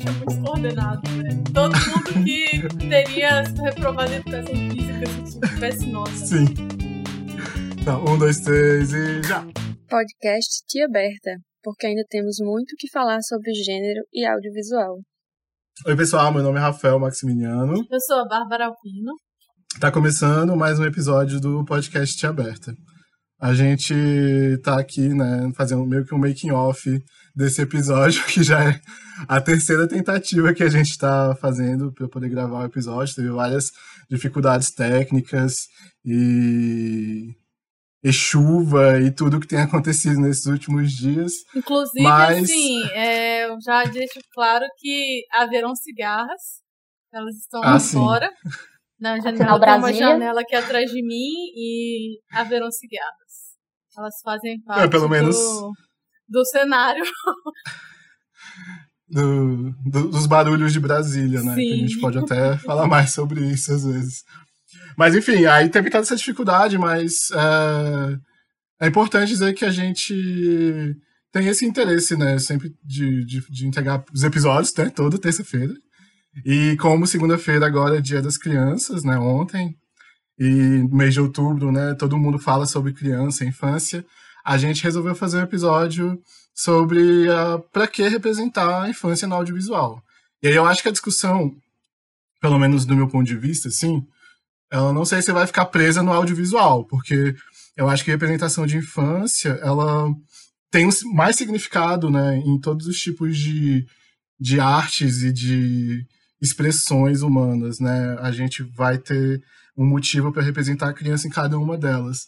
deixa 0.00 0.12
muito 0.12 0.26
descoordenado, 0.26 1.10
né? 1.16 1.42
Todo 1.52 1.72
mundo 1.72 2.24
que 2.24 2.88
teria 2.88 3.42
reprovado 3.42 4.12
a 4.12 4.16
educação 4.16 4.54
física 4.54 5.06
se 5.26 5.40
tivesse 5.40 5.86
nota. 5.86 6.10
Sim. 6.12 6.44
Então, 7.80 8.04
um, 8.04 8.18
dois, 8.18 8.40
três 8.40 8.92
e 8.92 9.22
já! 9.22 9.44
Podcast 9.88 10.64
Tia 10.66 10.88
Berta, 10.88 11.36
porque 11.62 11.86
ainda 11.86 12.04
temos 12.08 12.36
muito 12.40 12.72
o 12.72 12.76
que 12.78 12.90
falar 12.90 13.20
sobre 13.22 13.52
gênero 13.52 14.00
e 14.12 14.24
audiovisual. 14.26 14.98
Oi, 15.86 15.96
pessoal, 15.96 16.32
meu 16.32 16.42
nome 16.42 16.58
é 16.58 16.62
Rafael 16.62 16.98
Maximiliano. 16.98 17.74
Eu 17.90 18.00
sou 18.00 18.20
a 18.20 18.28
Bárbara 18.28 18.66
Alpino. 18.66 19.12
Tá 19.80 19.90
começando 19.90 20.56
mais 20.56 20.78
um 20.78 20.84
episódio 20.84 21.40
do 21.40 21.64
podcast 21.64 22.16
Tia 22.16 22.32
Berta. 22.32 22.72
A 23.40 23.54
gente 23.54 23.94
tá 24.62 24.78
aqui, 24.78 25.08
né, 25.08 25.50
fazendo 25.56 25.86
meio 25.86 26.04
que 26.04 26.14
um 26.14 26.18
making 26.18 26.50
off 26.50 26.90
desse 27.40 27.62
episódio, 27.62 28.22
que 28.28 28.42
já 28.42 28.62
é 28.70 28.80
a 29.28 29.40
terceira 29.40 29.88
tentativa 29.88 30.52
que 30.54 30.62
a 30.62 30.68
gente 30.68 30.90
está 30.90 31.34
fazendo 31.36 31.92
para 31.92 32.08
poder 32.08 32.28
gravar 32.28 32.60
o 32.62 32.66
episódio. 32.66 33.14
Teve 33.14 33.30
várias 33.30 33.70
dificuldades 34.10 34.70
técnicas 34.70 35.54
e, 36.04 37.34
e 38.02 38.12
chuva 38.12 39.00
e 39.00 39.10
tudo 39.10 39.40
que 39.40 39.46
tem 39.46 39.60
acontecido 39.60 40.20
nesses 40.20 40.46
últimos 40.46 40.90
dias. 40.92 41.32
Inclusive, 41.54 42.02
Mas- 42.02 42.44
assim, 42.44 42.82
é, 42.92 43.46
eu 43.46 43.56
já 43.64 43.84
deixo 43.84 44.18
claro 44.32 44.64
que 44.78 45.22
haverão 45.32 45.74
cigarras. 45.74 46.60
Elas 47.12 47.34
estão 47.36 47.60
Ah, 47.64 47.72
lá 47.72 47.78
sim. 47.80 47.96
fora. 47.98 48.30
Na 49.00 49.18
janela, 49.18 49.58
tem 49.60 49.78
uma 49.78 49.92
janela 49.92 50.40
aqui 50.42 50.54
atrás 50.54 50.90
de 50.90 51.02
mim 51.02 51.30
e 51.56 52.20
haverão 52.32 52.70
cigarras. 52.70 53.30
Elas 53.98 54.14
fazem 54.22 54.60
parte 54.62 54.84
É, 54.84 54.88
pelo 54.88 55.08
menos- 55.08 55.36
do, 55.36 55.72
do 56.30 56.44
cenário. 56.46 57.02
do- 59.08 59.72
do- 59.84 60.08
dos 60.08 60.26
barulhos 60.26 60.72
de 60.72 60.80
Brasília, 60.80 61.42
né? 61.42 61.54
Que 61.54 61.72
a 61.72 61.76
gente 61.76 62.00
pode 62.00 62.18
até 62.18 62.56
falar 62.58 62.86
mais 62.86 63.12
sobre 63.12 63.40
isso 63.50 63.72
às 63.72 63.84
vezes. 63.84 64.22
Mas 64.96 65.14
enfim, 65.16 65.46
aí 65.46 65.68
teve 65.68 65.90
toda 65.90 66.02
essa 66.02 66.16
dificuldade, 66.16 66.78
mas 66.78 67.12
é, 67.32 68.84
é 68.84 68.88
importante 68.88 69.28
dizer 69.28 69.52
que 69.54 69.64
a 69.64 69.70
gente 69.70 70.14
tem 71.32 71.46
esse 71.48 71.64
interesse, 71.66 72.16
né? 72.16 72.38
Sempre 72.38 72.72
de, 72.84 73.24
de, 73.24 73.40
de 73.50 73.66
entregar 73.66 74.04
os 74.12 74.22
episódios, 74.22 74.72
né? 74.76 74.88
Toda 74.90 75.18
terça-feira. 75.18 75.72
E 76.46 76.76
como 76.76 77.06
segunda-feira 77.06 77.66
agora 77.66 77.98
é 77.98 78.00
dia 78.00 78.22
das 78.22 78.36
crianças, 78.36 79.02
né? 79.02 79.18
Ontem. 79.18 79.74
E 80.38 80.48
mês 80.92 81.12
de 81.14 81.20
outubro, 81.20 81.70
né? 81.72 81.94
Todo 81.94 82.16
mundo 82.16 82.38
fala 82.38 82.64
sobre 82.64 82.92
criança, 82.92 83.44
infância. 83.44 84.04
A 84.44 84.56
gente 84.58 84.82
resolveu 84.82 85.14
fazer 85.14 85.38
um 85.38 85.44
episódio 85.44 86.20
sobre 86.54 87.26
para 87.72 87.86
que 87.86 88.06
representar 88.08 88.82
a 88.82 88.90
infância 88.90 89.26
no 89.26 89.34
audiovisual. 89.34 90.02
E 90.42 90.48
aí 90.48 90.54
eu 90.54 90.66
acho 90.66 90.82
que 90.82 90.88
a 90.88 90.92
discussão, 90.92 91.54
pelo 92.40 92.58
menos 92.58 92.84
do 92.84 92.96
meu 92.96 93.08
ponto 93.08 93.26
de 93.26 93.36
vista, 93.36 93.68
assim, 93.68 94.06
ela 94.70 94.92
não 94.92 95.04
sei 95.04 95.20
se 95.20 95.32
vai 95.32 95.46
ficar 95.46 95.66
presa 95.66 96.02
no 96.02 96.12
audiovisual, 96.12 96.84
porque 96.84 97.34
eu 97.76 97.88
acho 97.88 98.04
que 98.04 98.10
a 98.10 98.14
representação 98.14 98.66
de 98.66 98.76
infância, 98.76 99.58
ela 99.62 100.08
tem 100.70 100.88
mais 101.12 101.36
significado, 101.36 102.08
né, 102.10 102.36
em 102.38 102.58
todos 102.58 102.86
os 102.86 102.98
tipos 102.98 103.36
de, 103.36 103.86
de 104.38 104.60
artes 104.60 105.22
e 105.22 105.32
de 105.32 106.06
expressões 106.40 107.22
humanas, 107.22 107.80
né? 107.80 108.16
A 108.20 108.30
gente 108.30 108.62
vai 108.62 108.96
ter 108.96 109.42
um 109.76 109.84
motivo 109.84 110.32
para 110.32 110.42
representar 110.42 110.88
a 110.88 110.94
criança 110.94 111.26
em 111.26 111.30
cada 111.30 111.58
uma 111.58 111.76
delas. 111.76 112.26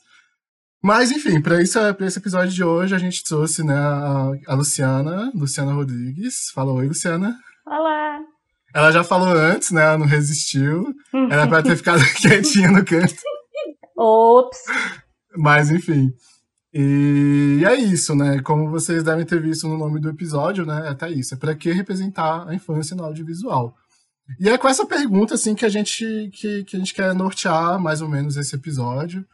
Mas, 0.82 1.12
enfim, 1.12 1.40
para 1.40 1.62
esse 1.62 1.78
episódio 2.18 2.52
de 2.52 2.64
hoje, 2.64 2.92
a 2.92 2.98
gente 2.98 3.22
trouxe 3.22 3.62
né, 3.62 3.72
a, 3.72 4.32
a 4.48 4.54
Luciana, 4.54 5.30
Luciana 5.32 5.72
Rodrigues. 5.72 6.50
Fala 6.52 6.72
oi, 6.72 6.88
Luciana. 6.88 7.38
Olá! 7.64 8.18
Ela 8.74 8.90
já 8.90 9.04
falou 9.04 9.28
antes, 9.28 9.70
né? 9.70 9.80
Ela 9.80 9.98
não 9.98 10.06
resistiu. 10.06 10.92
Era 11.30 11.46
para 11.46 11.62
ter 11.62 11.76
ficado 11.78 12.02
quietinha 12.20 12.68
no 12.72 12.84
canto. 12.84 13.14
Ops! 13.96 14.58
Mas, 15.36 15.70
enfim. 15.70 16.12
E 16.74 17.62
é 17.64 17.76
isso, 17.76 18.16
né? 18.16 18.40
Como 18.42 18.68
vocês 18.68 19.04
devem 19.04 19.24
ter 19.24 19.40
visto 19.40 19.68
no 19.68 19.78
nome 19.78 20.00
do 20.00 20.08
episódio, 20.08 20.66
né? 20.66 20.88
Até 20.88 21.08
isso. 21.08 21.34
É 21.34 21.36
para 21.36 21.54
que 21.54 21.70
representar 21.70 22.48
a 22.48 22.54
infância 22.56 22.96
no 22.96 23.04
audiovisual? 23.04 23.72
E 24.40 24.48
é 24.48 24.58
com 24.58 24.66
essa 24.66 24.84
pergunta, 24.84 25.34
assim, 25.34 25.54
que 25.54 25.64
a 25.64 25.68
gente, 25.68 26.28
que, 26.32 26.64
que 26.64 26.74
a 26.74 26.78
gente 26.80 26.92
quer 26.92 27.14
nortear 27.14 27.78
mais 27.78 28.02
ou 28.02 28.08
menos 28.08 28.36
esse 28.36 28.56
episódio. 28.56 29.24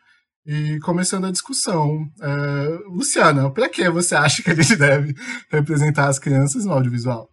E 0.50 0.80
começando 0.80 1.26
a 1.26 1.30
discussão. 1.30 2.06
É, 2.22 2.88
Luciana, 2.88 3.52
para 3.52 3.68
que 3.68 3.86
você 3.90 4.14
acha 4.16 4.42
que 4.42 4.50
a 4.50 4.54
gente 4.54 4.78
deve 4.78 5.12
representar 5.52 6.08
as 6.08 6.18
crianças 6.18 6.64
no 6.64 6.72
audiovisual? 6.72 7.28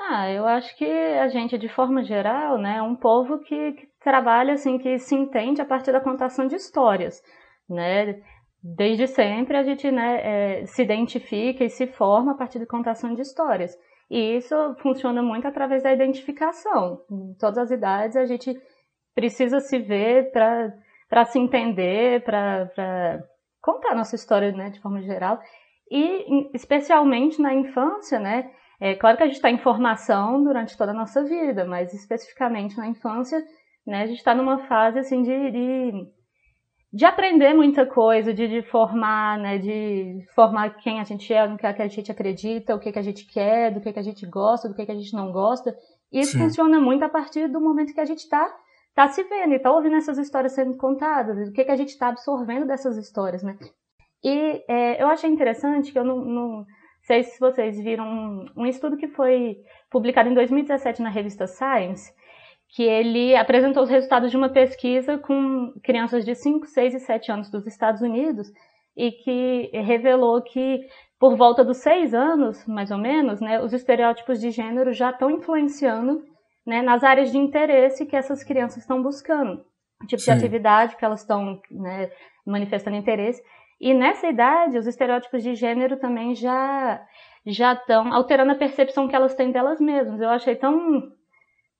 Ah, 0.00 0.30
eu 0.30 0.46
acho 0.46 0.74
que 0.78 0.86
a 0.86 1.28
gente, 1.28 1.58
de 1.58 1.68
forma 1.68 2.02
geral, 2.02 2.56
né, 2.56 2.78
é 2.78 2.82
um 2.82 2.96
povo 2.96 3.40
que, 3.40 3.72
que 3.72 3.86
trabalha 4.02 4.54
assim, 4.54 4.78
que 4.78 4.98
se 4.98 5.14
entende 5.14 5.60
a 5.60 5.66
partir 5.66 5.92
da 5.92 6.00
contação 6.00 6.46
de 6.46 6.56
histórias, 6.56 7.20
né? 7.68 8.18
Desde 8.62 9.06
sempre 9.06 9.58
a 9.58 9.62
gente 9.62 9.90
né, 9.90 10.60
é, 10.62 10.66
se 10.66 10.82
identifica 10.82 11.62
e 11.62 11.68
se 11.68 11.86
forma 11.88 12.32
a 12.32 12.36
partir 12.36 12.58
da 12.58 12.66
contação 12.66 13.14
de 13.14 13.20
histórias. 13.20 13.76
E 14.10 14.36
isso 14.38 14.54
funciona 14.80 15.22
muito 15.22 15.46
através 15.46 15.82
da 15.82 15.92
identificação. 15.92 17.02
Em 17.10 17.34
todas 17.38 17.58
as 17.58 17.70
idades 17.70 18.16
a 18.16 18.24
gente 18.24 18.54
precisa 19.14 19.60
se 19.60 19.78
ver 19.78 20.32
para 20.32 20.72
se 21.22 21.38
entender, 21.38 22.24
para 22.24 23.22
contar 23.60 23.92
a 23.92 23.94
nossa 23.94 24.14
história 24.16 24.50
né, 24.52 24.70
de 24.70 24.80
forma 24.80 25.02
geral. 25.02 25.38
E 25.90 26.50
especialmente 26.54 27.40
na 27.40 27.54
infância, 27.54 28.18
né? 28.18 28.50
É 28.80 28.94
claro 28.94 29.16
que 29.16 29.22
a 29.22 29.26
gente 29.26 29.36
está 29.36 29.50
em 29.50 29.58
formação 29.58 30.42
durante 30.42 30.76
toda 30.76 30.92
a 30.92 30.94
nossa 30.94 31.22
vida, 31.22 31.64
mas 31.64 31.92
especificamente 31.94 32.76
na 32.76 32.88
infância, 32.88 33.42
né, 33.86 34.02
a 34.02 34.06
gente 34.06 34.18
está 34.18 34.34
numa 34.34 34.66
fase 34.66 34.98
assim 34.98 35.22
de, 35.22 35.50
de, 35.50 35.92
de 36.92 37.04
aprender 37.04 37.54
muita 37.54 37.86
coisa, 37.86 38.34
de, 38.34 38.48
de 38.48 38.62
formar, 38.62 39.38
né, 39.38 39.58
de 39.58 40.26
formar 40.34 40.70
quem 40.78 41.00
a 41.00 41.04
gente 41.04 41.32
é, 41.32 41.46
no 41.46 41.56
que, 41.56 41.66
é 41.66 41.72
que 41.72 41.82
a 41.82 41.88
gente 41.88 42.10
acredita, 42.10 42.74
o 42.74 42.80
que, 42.80 42.90
que 42.90 42.98
a 42.98 43.02
gente 43.02 43.26
quer, 43.26 43.72
do 43.72 43.80
que, 43.80 43.92
que 43.92 43.98
a 43.98 44.02
gente 44.02 44.26
gosta, 44.26 44.68
do 44.68 44.74
que, 44.74 44.84
que 44.84 44.92
a 44.92 44.96
gente 44.96 45.14
não 45.14 45.30
gosta. 45.30 45.74
E 46.12 46.20
isso 46.20 46.32
Sim. 46.32 46.38
funciona 46.38 46.80
muito 46.80 47.04
a 47.04 47.08
partir 47.08 47.48
do 47.48 47.60
momento 47.60 47.94
que 47.94 48.00
a 48.00 48.04
gente 48.04 48.20
está 48.20 48.52
tá 48.94 49.08
se 49.08 49.22
vendo 49.24 49.52
e 49.52 49.56
está 49.56 49.72
ouvindo 49.72 49.96
essas 49.96 50.18
histórias 50.18 50.52
sendo 50.52 50.76
contadas, 50.76 51.48
do 51.48 51.52
que, 51.52 51.64
que 51.64 51.70
a 51.70 51.76
gente 51.76 51.90
está 51.90 52.08
absorvendo 52.08 52.66
dessas 52.66 52.96
histórias, 52.96 53.42
né? 53.42 53.58
E 54.22 54.64
é, 54.68 55.02
eu 55.02 55.08
achei 55.08 55.28
interessante 55.28 55.92
que 55.92 55.98
eu 55.98 56.04
não, 56.04 56.24
não 56.24 56.66
sei 57.02 57.22
se 57.24 57.38
vocês 57.38 57.78
viram 57.78 58.06
um, 58.06 58.46
um 58.56 58.66
estudo 58.66 58.96
que 58.96 59.08
foi 59.08 59.58
publicado 59.90 60.28
em 60.28 60.34
2017 60.34 61.02
na 61.02 61.10
revista 61.10 61.46
Science, 61.46 62.12
que 62.68 62.82
ele 62.82 63.36
apresentou 63.36 63.82
os 63.82 63.90
resultados 63.90 64.30
de 64.30 64.36
uma 64.36 64.48
pesquisa 64.48 65.18
com 65.18 65.72
crianças 65.82 66.24
de 66.24 66.34
5, 66.34 66.66
6 66.66 66.94
e 66.94 67.00
7 67.00 67.32
anos 67.32 67.50
dos 67.50 67.66
Estados 67.66 68.00
Unidos 68.00 68.50
e 68.96 69.12
que 69.12 69.70
revelou 69.74 70.40
que 70.42 70.80
por 71.18 71.36
volta 71.36 71.64
dos 71.64 71.78
6 71.78 72.14
anos, 72.14 72.66
mais 72.66 72.90
ou 72.90 72.98
menos, 72.98 73.40
né, 73.40 73.60
os 73.60 73.72
estereótipos 73.72 74.40
de 74.40 74.50
gênero 74.50 74.92
já 74.92 75.10
estão 75.10 75.30
influenciando 75.30 76.22
né, 76.66 76.82
nas 76.82 77.04
áreas 77.04 77.30
de 77.30 77.38
interesse 77.38 78.06
que 78.06 78.16
essas 78.16 78.42
crianças 78.42 78.78
estão 78.78 79.02
buscando, 79.02 79.64
tipo 80.06 80.20
Sim. 80.20 80.32
de 80.32 80.38
atividade 80.38 80.96
que 80.96 81.04
elas 81.04 81.20
estão 81.20 81.60
né, 81.70 82.10
manifestando 82.46 82.96
interesse. 82.96 83.42
E 83.80 83.92
nessa 83.92 84.28
idade, 84.28 84.78
os 84.78 84.86
estereótipos 84.86 85.42
de 85.42 85.54
gênero 85.54 85.98
também 85.98 86.34
já 86.34 87.04
já 87.46 87.74
estão 87.74 88.10
alterando 88.12 88.52
a 88.52 88.56
percepção 88.56 89.06
que 89.06 89.14
elas 89.14 89.34
têm 89.34 89.52
delas 89.52 89.78
mesmas. 89.78 90.18
Eu 90.18 90.30
achei 90.30 90.56
tão 90.56 91.12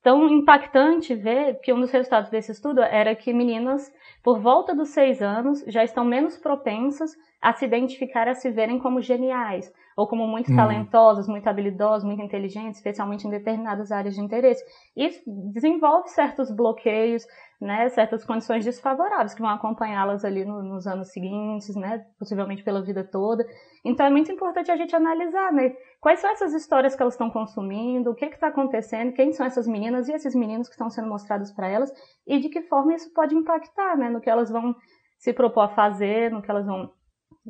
tão 0.04 0.28
impactante 0.28 1.14
ver 1.14 1.58
que 1.60 1.72
um 1.72 1.80
dos 1.80 1.90
resultados 1.90 2.28
desse 2.28 2.52
estudo 2.52 2.82
era 2.82 3.16
que 3.16 3.32
meninas 3.32 3.90
por 4.22 4.38
volta 4.38 4.74
dos 4.74 4.90
seis 4.90 5.22
anos 5.22 5.64
já 5.66 5.82
estão 5.82 6.04
menos 6.04 6.36
propensas 6.36 7.16
a 7.40 7.54
se 7.54 7.64
identificar, 7.64 8.28
a 8.28 8.34
se 8.34 8.50
verem 8.50 8.78
como 8.78 9.00
geniais 9.00 9.72
ou 9.96 10.06
como 10.06 10.26
muito 10.26 10.52
Hum. 10.52 10.56
talentosas, 10.56 11.26
muito 11.26 11.48
habilidosas, 11.48 12.04
muito 12.04 12.22
inteligentes, 12.22 12.76
especialmente 12.76 13.26
em 13.26 13.30
determinadas 13.30 13.90
áreas 13.90 14.14
de 14.14 14.20
interesse. 14.20 14.62
Isso 14.94 15.22
desenvolve 15.26 16.08
certos 16.08 16.50
bloqueios, 16.50 17.24
né, 17.64 17.88
certas 17.88 18.24
condições 18.24 18.64
desfavoráveis 18.64 19.32
que 19.34 19.40
vão 19.40 19.50
acompanhá-las 19.50 20.24
ali 20.24 20.44
no- 20.44 20.62
nos 20.62 20.86
anos 20.86 21.10
seguintes, 21.10 21.74
né, 21.74 22.04
possivelmente 22.18 22.62
pela 22.62 22.82
vida 22.82 23.02
toda. 23.02 23.44
Então 23.84 24.04
é 24.06 24.10
muito 24.10 24.30
importante 24.30 24.70
a 24.70 24.76
gente 24.76 24.94
analisar, 24.94 25.52
né, 25.52 25.74
quais 26.00 26.20
são 26.20 26.30
essas 26.30 26.52
histórias 26.52 26.94
que 26.94 27.02
elas 27.02 27.14
estão 27.14 27.30
consumindo, 27.30 28.10
o 28.10 28.14
que 28.14 28.26
está 28.26 28.48
acontecendo, 28.48 29.12
quem 29.14 29.32
são 29.32 29.46
essas 29.46 29.66
meninas 29.66 30.08
e 30.08 30.12
esses 30.12 30.34
meninos 30.34 30.68
que 30.68 30.74
estão 30.74 30.90
sendo 30.90 31.08
mostrados 31.08 31.50
para 31.52 31.66
elas 31.66 31.90
e 32.26 32.38
de 32.38 32.48
que 32.50 32.62
forma 32.62 32.94
isso 32.94 33.12
pode 33.14 33.34
impactar, 33.34 33.96
né, 33.96 34.10
no 34.10 34.20
que 34.20 34.28
elas 34.30 34.50
vão 34.50 34.74
se 35.18 35.32
propor 35.32 35.62
a 35.62 35.68
fazer, 35.68 36.30
no 36.30 36.42
que 36.42 36.50
elas 36.50 36.66
vão 36.66 36.92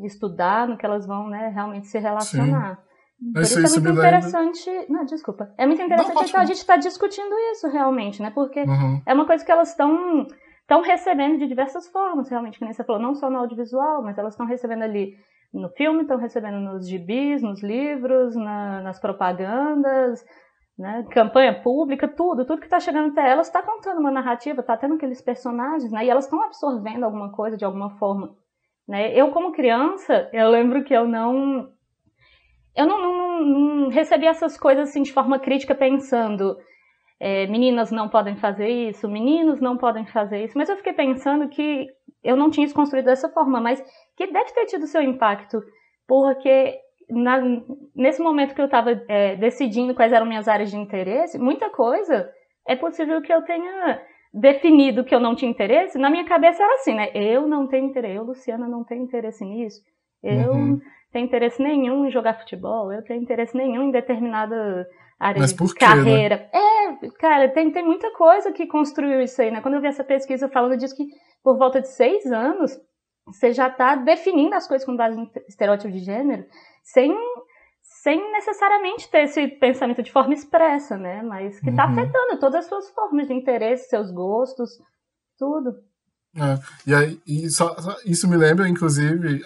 estudar, 0.04 0.66
no 0.68 0.76
que 0.76 0.86
elas 0.86 1.06
vão, 1.06 1.28
né, 1.28 1.48
realmente 1.48 1.86
se 1.88 1.98
relacionar. 1.98 2.76
Por 2.76 2.93
Isso, 3.36 3.58
isso, 3.60 3.76
é 3.76 3.80
muito 3.80 3.82
me 3.82 3.88
lembra- 4.02 4.08
interessante. 4.18 4.70
Não, 4.88 5.04
desculpa. 5.04 5.52
É 5.56 5.66
muito 5.66 5.80
interessante 5.82 6.10
então, 6.16 6.28
falar. 6.28 6.44
a 6.44 6.46
gente 6.46 6.56
estar 6.58 6.76
discutindo 6.76 7.34
isso 7.52 7.68
realmente, 7.68 8.20
né? 8.22 8.30
Porque 8.34 8.60
Uhum. 8.60 9.00
é 9.06 9.14
uma 9.14 9.26
coisa 9.26 9.44
que 9.44 9.50
elas 9.52 9.70
estão 9.70 10.26
estão 10.60 10.80
recebendo 10.80 11.38
de 11.38 11.46
diversas 11.46 11.86
formas, 11.88 12.28
realmente, 12.30 12.58
que 12.58 12.64
nem 12.64 12.72
você 12.72 12.82
falou, 12.82 13.00
não 13.02 13.14
só 13.14 13.28
no 13.28 13.36
audiovisual, 13.38 14.02
mas 14.02 14.16
elas 14.16 14.32
estão 14.32 14.46
recebendo 14.46 14.82
ali 14.82 15.14
no 15.52 15.68
filme, 15.68 16.00
estão 16.02 16.16
recebendo 16.16 16.58
nos 16.58 16.88
gibis, 16.88 17.42
nos 17.42 17.62
livros, 17.62 18.34
na- 18.34 18.80
nas 18.80 18.98
propagandas, 18.98 20.24
né? 20.78 21.04
Campanha 21.10 21.60
pública, 21.62 22.08
tudo, 22.08 22.44
tudo 22.44 22.58
que 22.60 22.66
está 22.66 22.80
chegando 22.80 23.10
até 23.12 23.30
elas 23.30 23.46
está 23.46 23.62
contando 23.62 24.00
uma 24.00 24.10
narrativa, 24.10 24.60
está 24.60 24.76
tendo 24.76 24.94
aqueles 24.94 25.20
personagens, 25.20 25.92
né? 25.92 26.04
E 26.04 26.10
elas 26.10 26.24
estão 26.24 26.42
absorvendo 26.42 27.04
alguma 27.04 27.30
coisa 27.30 27.56
de 27.56 27.64
alguma 27.64 27.90
forma, 27.98 28.34
né? 28.88 29.12
Eu 29.14 29.30
como 29.32 29.52
criança, 29.52 30.28
eu 30.32 30.48
lembro 30.50 30.82
que 30.82 30.94
eu 30.94 31.06
não 31.06 31.68
eu 32.76 32.86
não, 32.86 33.00
não, 33.00 33.40
não 33.40 33.88
recebi 33.88 34.26
essas 34.26 34.58
coisas 34.58 34.88
assim 34.88 35.02
de 35.02 35.12
forma 35.12 35.38
crítica 35.38 35.74
pensando 35.74 36.56
é, 37.20 37.46
meninas 37.46 37.90
não 37.90 38.08
podem 38.08 38.36
fazer 38.36 38.68
isso, 38.68 39.08
meninos 39.08 39.60
não 39.60 39.76
podem 39.76 40.06
fazer 40.06 40.44
isso, 40.44 40.58
mas 40.58 40.68
eu 40.68 40.76
fiquei 40.76 40.92
pensando 40.92 41.48
que 41.48 41.86
eu 42.22 42.36
não 42.36 42.50
tinha 42.50 42.66
isso 42.66 42.74
construído 42.74 43.06
dessa 43.06 43.28
forma, 43.28 43.60
mas 43.60 43.82
que 44.16 44.26
deve 44.26 44.52
ter 44.52 44.66
tido 44.66 44.86
seu 44.86 45.02
impacto, 45.02 45.62
porque 46.06 46.78
na, 47.08 47.40
nesse 47.94 48.22
momento 48.22 48.54
que 48.54 48.60
eu 48.60 48.66
estava 48.66 48.90
é, 49.08 49.36
decidindo 49.36 49.94
quais 49.94 50.12
eram 50.12 50.26
minhas 50.26 50.48
áreas 50.48 50.70
de 50.70 50.76
interesse, 50.76 51.38
muita 51.38 51.70
coisa 51.70 52.30
é 52.66 52.74
possível 52.74 53.20
que 53.20 53.32
eu 53.32 53.42
tenha 53.42 54.00
definido 54.32 55.04
que 55.04 55.14
eu 55.14 55.20
não 55.20 55.34
tinha 55.34 55.50
interesse. 55.50 55.98
Na 55.98 56.10
minha 56.10 56.24
cabeça 56.24 56.62
era 56.62 56.74
assim, 56.74 56.94
né? 56.94 57.10
Eu 57.14 57.46
não 57.46 57.68
tenho 57.68 57.86
interesse, 57.86 58.16
eu, 58.16 58.24
Luciana, 58.24 58.66
não 58.66 58.82
tenho 58.82 59.02
interesse 59.02 59.44
nisso. 59.44 59.80
Eu 60.22 60.52
uhum. 60.52 60.80
Tenho 61.14 61.26
interesse 61.26 61.62
nenhum 61.62 62.04
em 62.04 62.10
jogar 62.10 62.34
futebol, 62.34 62.92
eu 62.92 63.00
tenho 63.04 63.22
interesse 63.22 63.56
nenhum 63.56 63.84
em 63.84 63.90
determinada 63.92 64.84
área 65.18 65.40
Mas 65.40 65.54
de 65.54 65.62
né? 65.62 65.70
carreira. 65.78 66.36
Né? 66.36 66.50
É, 66.52 67.08
cara, 67.20 67.48
tem, 67.48 67.70
tem 67.70 67.84
muita 67.84 68.10
coisa 68.14 68.50
que 68.50 68.66
construiu 68.66 69.22
isso 69.22 69.40
aí, 69.40 69.48
né? 69.48 69.60
Quando 69.60 69.74
eu 69.74 69.80
vi 69.80 69.86
essa 69.86 70.02
pesquisa 70.02 70.48
falando 70.48 70.76
disso 70.76 70.96
que 70.96 71.06
por 71.40 71.56
volta 71.56 71.80
de 71.80 71.88
seis 71.88 72.26
anos 72.26 72.76
você 73.26 73.52
já 73.52 73.68
está 73.68 73.94
definindo 73.94 74.56
as 74.56 74.66
coisas 74.66 74.84
com 74.84 74.96
base 74.96 75.16
em 75.16 75.30
estereótipo 75.48 75.92
de 75.92 76.00
gênero 76.00 76.44
sem, 76.82 77.16
sem 77.80 78.32
necessariamente 78.32 79.08
ter 79.08 79.22
esse 79.22 79.46
pensamento 79.46 80.02
de 80.02 80.10
forma 80.10 80.34
expressa, 80.34 80.96
né? 80.98 81.22
Mas 81.22 81.60
que 81.60 81.70
está 81.70 81.86
uhum. 81.86 81.92
afetando 81.92 82.40
todas 82.40 82.56
as 82.56 82.66
suas 82.66 82.90
formas 82.90 83.28
de 83.28 83.34
interesse, 83.34 83.88
seus 83.88 84.10
gostos, 84.10 84.70
tudo. 85.38 85.76
É, 86.36 86.90
e 86.90 86.94
aí, 86.94 87.18
e 87.26 87.48
só, 87.48 87.76
isso 88.04 88.28
me 88.28 88.36
lembra, 88.36 88.68
inclusive, 88.68 89.42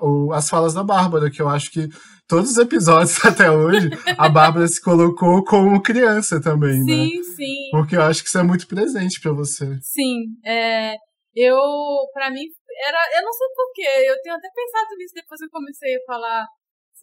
o, 0.00 0.32
as 0.32 0.48
falas 0.48 0.72
da 0.72 0.82
Bárbara, 0.82 1.30
que 1.30 1.40
eu 1.42 1.48
acho 1.48 1.70
que 1.70 1.88
todos 2.26 2.52
os 2.52 2.56
episódios 2.56 3.18
até 3.26 3.50
hoje, 3.50 3.90
a 4.16 4.28
Bárbara 4.28 4.66
se 4.66 4.80
colocou 4.80 5.44
como 5.44 5.82
criança 5.82 6.40
também, 6.40 6.82
sim, 6.82 6.86
né? 6.86 6.94
Sim, 6.94 7.22
sim. 7.34 7.70
Porque 7.70 7.96
eu 7.96 8.02
acho 8.02 8.22
que 8.22 8.28
isso 8.28 8.38
é 8.38 8.42
muito 8.42 8.66
presente 8.66 9.20
para 9.20 9.32
você. 9.32 9.66
Sim, 9.82 10.26
é, 10.44 10.94
eu, 11.34 11.58
para 12.14 12.30
mim, 12.30 12.44
era, 12.86 13.18
eu 13.18 13.22
não 13.22 13.32
sei 13.32 13.46
porquê, 13.54 14.10
eu 14.10 14.16
tenho 14.22 14.36
até 14.36 14.48
pensado 14.48 14.96
nisso 14.96 15.14
depois 15.14 15.38
que 15.38 15.44
eu 15.44 15.50
comecei 15.50 15.94
a 15.96 16.04
falar 16.06 16.46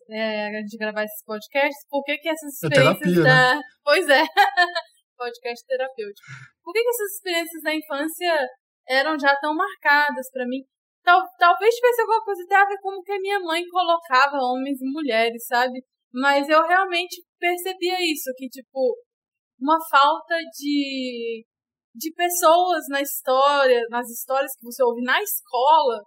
é, 0.10 0.62
de 0.64 0.78
gravar 0.78 1.04
esses 1.04 1.24
podcasts, 1.24 1.86
por 1.90 2.04
que, 2.04 2.18
que 2.18 2.30
essas 2.30 2.64
é 2.64 2.68
experiências 2.68 3.00
terapia, 3.00 3.24
da. 3.24 3.56
Né? 3.56 3.62
Pois 3.84 4.10
é, 4.10 4.24
podcast 5.18 5.66
terapêutico. 5.68 6.28
Por 6.64 6.74
que, 6.74 6.82
que 6.82 6.90
essas 6.90 7.12
experiências 7.14 7.64
da 7.64 7.76
infância 7.76 8.48
eram 8.88 9.18
já 9.20 9.36
tão 9.36 9.56
marcadas 9.56 10.30
para 10.32 10.46
mim? 10.46 10.64
Tal, 11.04 11.22
talvez 11.38 11.74
tivesse 11.76 12.02
alguma 12.02 12.24
coisa 12.24 12.44
a 12.52 12.66
ver 12.66 12.76
com 12.78 12.90
como 12.90 13.04
que 13.04 13.12
a 13.12 13.20
minha 13.20 13.40
mãe 13.40 13.66
colocava 13.68 14.38
homens 14.38 14.82
e 14.82 14.92
mulheres, 14.92 15.46
sabe? 15.46 15.84
Mas 16.14 16.50
eu 16.50 16.62
realmente 16.66 17.24
percebia 17.40 17.98
isso, 18.02 18.32
que, 18.36 18.48
tipo, 18.50 18.98
uma 19.60 19.78
falta 19.90 20.36
de, 20.58 21.46
de 21.96 22.14
pessoas 22.14 22.86
na 22.90 23.02
história, 23.02 23.86
nas 23.90 24.10
histórias 24.10 24.52
que 24.58 24.64
você 24.64 24.84
ouve 24.84 25.02
na 25.02 25.22
escola, 25.22 26.02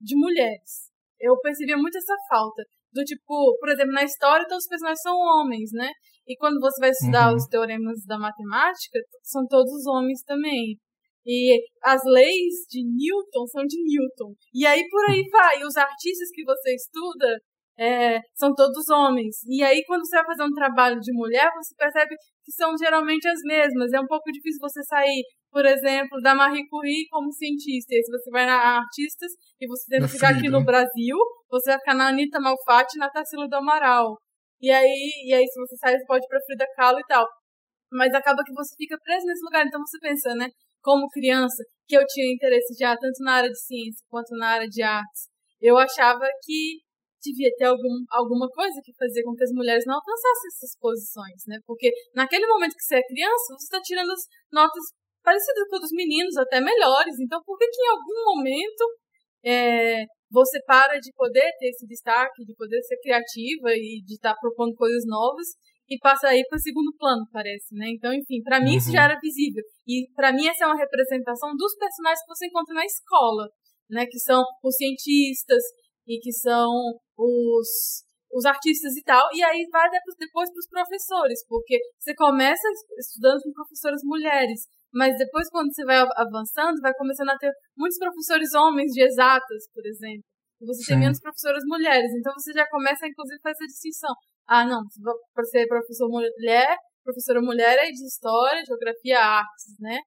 de 0.00 0.16
mulheres. 0.16 0.90
Eu 1.20 1.38
percebia 1.40 1.76
muito 1.76 1.96
essa 1.96 2.16
falta 2.28 2.62
do 2.92 3.02
tipo, 3.04 3.56
por 3.58 3.70
exemplo, 3.70 3.92
na 3.92 4.04
história 4.04 4.46
todos 4.46 4.64
os 4.64 4.68
personagens 4.68 5.00
são 5.00 5.16
homens, 5.16 5.70
né? 5.72 5.90
E 6.26 6.36
quando 6.36 6.60
você 6.60 6.78
vai 6.78 6.90
estudar 6.90 7.30
uhum. 7.30 7.36
os 7.36 7.46
teoremas 7.46 8.04
da 8.06 8.18
matemática, 8.18 9.00
são 9.22 9.46
todos 9.46 9.86
homens 9.86 10.22
também. 10.22 10.78
E 11.26 11.60
as 11.82 12.00
leis 12.04 12.54
de 12.68 12.82
Newton 12.82 13.46
são 13.46 13.64
de 13.64 13.76
Newton. 13.82 14.34
E 14.54 14.66
aí 14.66 14.82
por 14.88 15.10
aí 15.10 15.22
vai. 15.30 15.62
Os 15.62 15.76
artistas 15.76 16.28
que 16.32 16.44
você 16.44 16.74
estuda 16.74 17.38
é, 17.78 18.20
são 18.34 18.54
todos 18.54 18.88
homens. 18.88 19.36
E 19.48 19.62
aí 19.62 19.82
quando 19.86 20.04
você 20.06 20.16
vai 20.16 20.26
fazer 20.26 20.44
um 20.44 20.54
trabalho 20.54 21.00
de 21.00 21.12
mulher, 21.12 21.50
você 21.56 21.74
percebe 21.76 22.14
que 22.44 22.52
são 22.52 22.76
geralmente 22.76 23.26
as 23.28 23.40
mesmas. 23.44 23.92
É 23.92 24.00
um 24.00 24.06
pouco 24.06 24.30
difícil 24.32 24.58
você 24.60 24.82
sair, 24.84 25.22
por 25.50 25.64
exemplo, 25.64 26.20
da 26.20 26.34
Marie 26.34 26.68
Curie 26.68 27.08
como 27.10 27.32
cientista. 27.32 27.94
E 27.94 28.02
se 28.02 28.10
você 28.10 28.30
vai 28.30 28.46
na 28.46 28.78
artistas 28.78 29.32
e 29.60 29.66
você 29.66 29.84
tem 29.88 30.02
que 30.02 30.08
ficar 30.08 30.30
aqui 30.30 30.48
no 30.48 30.64
Brasil, 30.64 31.16
você 31.50 31.70
vai 31.70 31.78
ficar 31.78 31.94
na 31.94 32.08
Anitta 32.08 32.40
Malfatti 32.40 32.96
e 32.96 32.98
na 32.98 33.10
Tarsila 33.10 33.48
do 33.48 33.56
Amaral. 33.56 34.16
E 34.60 34.70
aí, 34.70 35.10
e 35.26 35.34
aí, 35.34 35.44
se 35.44 35.60
você 35.60 35.76
sair, 35.76 35.98
você 35.98 36.06
pode 36.06 36.24
ir 36.24 36.28
pra 36.28 36.38
Frida 36.46 36.66
Kahlo 36.76 36.98
e 37.00 37.06
tal. 37.08 37.26
Mas 37.92 38.14
acaba 38.14 38.42
que 38.44 38.52
você 38.54 38.74
fica 38.76 38.96
preso 39.02 39.26
nesse 39.26 39.44
lugar. 39.44 39.66
Então 39.66 39.80
você 39.84 39.98
pensa, 40.00 40.34
né? 40.36 40.48
Como 40.82 41.08
criança, 41.08 41.62
que 41.86 41.96
eu 41.96 42.04
tinha 42.06 42.32
interesse 42.32 42.74
já 42.78 42.96
tanto 42.96 43.22
na 43.22 43.34
área 43.34 43.50
de 43.50 43.58
ciência 43.58 44.04
quanto 44.08 44.34
na 44.36 44.48
área 44.48 44.68
de 44.68 44.82
artes. 44.82 45.28
Eu 45.60 45.78
achava 45.78 46.26
que 46.42 46.80
devia 47.22 47.50
ter 47.56 47.66
algum, 47.66 48.02
alguma 48.10 48.48
coisa 48.48 48.80
que 48.84 48.92
fazia 48.98 49.22
com 49.22 49.34
que 49.34 49.44
as 49.44 49.52
mulheres 49.52 49.84
não 49.86 49.94
alcançassem 49.94 50.48
essas 50.48 50.76
posições, 50.80 51.42
né? 51.46 51.58
Porque 51.64 51.90
naquele 52.14 52.46
momento 52.46 52.74
que 52.74 52.82
você 52.82 52.96
é 52.96 53.06
criança, 53.06 53.54
você 53.54 53.64
está 53.64 53.80
tirando 53.80 54.10
as 54.10 54.22
notas 54.52 54.82
parecidas 55.22 55.68
com 55.70 55.76
os 55.76 55.92
meninos, 55.92 56.36
até 56.36 56.60
melhores. 56.60 57.14
Então, 57.20 57.40
por 57.46 57.56
que 57.58 57.66
que 57.68 57.80
em 57.80 57.88
algum 57.88 58.34
momento 58.34 58.84
é, 59.44 60.04
você 60.30 60.60
para 60.66 60.98
de 60.98 61.12
poder 61.14 61.50
ter 61.58 61.68
esse 61.68 61.86
destaque, 61.86 62.44
de 62.44 62.54
poder 62.54 62.82
ser 62.82 62.98
criativa 62.98 63.70
e 63.70 64.02
de 64.04 64.14
estar 64.14 64.34
tá 64.34 64.40
propondo 64.40 64.74
coisas 64.74 65.04
novas 65.06 65.46
e 65.88 65.98
passa 65.98 66.28
aí 66.28 66.42
para 66.48 66.56
o 66.56 66.60
segundo 66.60 66.94
plano, 66.96 67.26
parece, 67.32 67.74
né? 67.74 67.90
Então, 67.90 68.12
enfim, 68.12 68.42
para 68.42 68.60
mim 68.60 68.72
uhum. 68.72 68.78
isso 68.78 68.92
já 68.92 69.04
era 69.04 69.18
visível. 69.20 69.62
E 69.86 70.06
para 70.14 70.32
mim 70.32 70.46
essa 70.46 70.64
é 70.64 70.66
uma 70.66 70.78
representação 70.78 71.54
dos 71.56 71.74
personagens 71.76 72.20
que 72.20 72.34
você 72.34 72.46
encontra 72.46 72.74
na 72.74 72.84
escola, 72.84 73.48
né? 73.90 74.06
Que 74.06 74.18
são 74.18 74.42
os 74.62 74.76
cientistas, 74.76 75.62
e 76.06 76.18
que 76.18 76.32
são 76.32 76.68
os, 77.16 77.68
os 78.32 78.44
artistas 78.44 78.96
e 78.96 79.02
tal, 79.02 79.28
e 79.32 79.42
aí 79.42 79.66
vai 79.70 79.88
depois 80.18 80.50
para 80.50 80.58
os 80.58 80.68
professores, 80.68 81.44
porque 81.46 81.78
você 81.98 82.14
começa 82.14 82.66
estudando 82.98 83.42
com 83.42 83.52
professoras 83.52 84.00
mulheres, 84.04 84.66
mas 84.92 85.16
depois 85.16 85.48
quando 85.48 85.72
você 85.72 85.84
vai 85.84 85.98
avançando, 86.16 86.80
vai 86.80 86.92
começando 86.94 87.30
a 87.30 87.38
ter 87.38 87.52
muitos 87.76 87.98
professores 87.98 88.52
homens 88.54 88.92
de 88.92 89.02
exatas, 89.02 89.68
por 89.72 89.86
exemplo, 89.86 90.24
você 90.66 90.82
Sim. 90.82 90.92
tem 90.92 90.98
menos 91.00 91.20
professoras 91.20 91.62
mulheres, 91.66 92.10
então 92.14 92.32
você 92.34 92.52
já 92.52 92.68
começa, 92.68 93.06
inclusive, 93.06 93.36
a 93.36 93.42
fazer 93.42 93.64
essa 93.64 93.66
distinção. 93.66 94.14
Ah, 94.46 94.66
não, 94.66 94.82
para 95.34 95.44
ser 95.44 95.66
professor 95.66 96.08
mulher, 96.08 96.76
professora 97.04 97.40
mulher 97.40 97.78
é 97.78 97.90
de 97.90 98.04
história, 98.04 98.64
geografia, 98.64 99.18
artes, 99.18 99.76
né? 99.80 99.98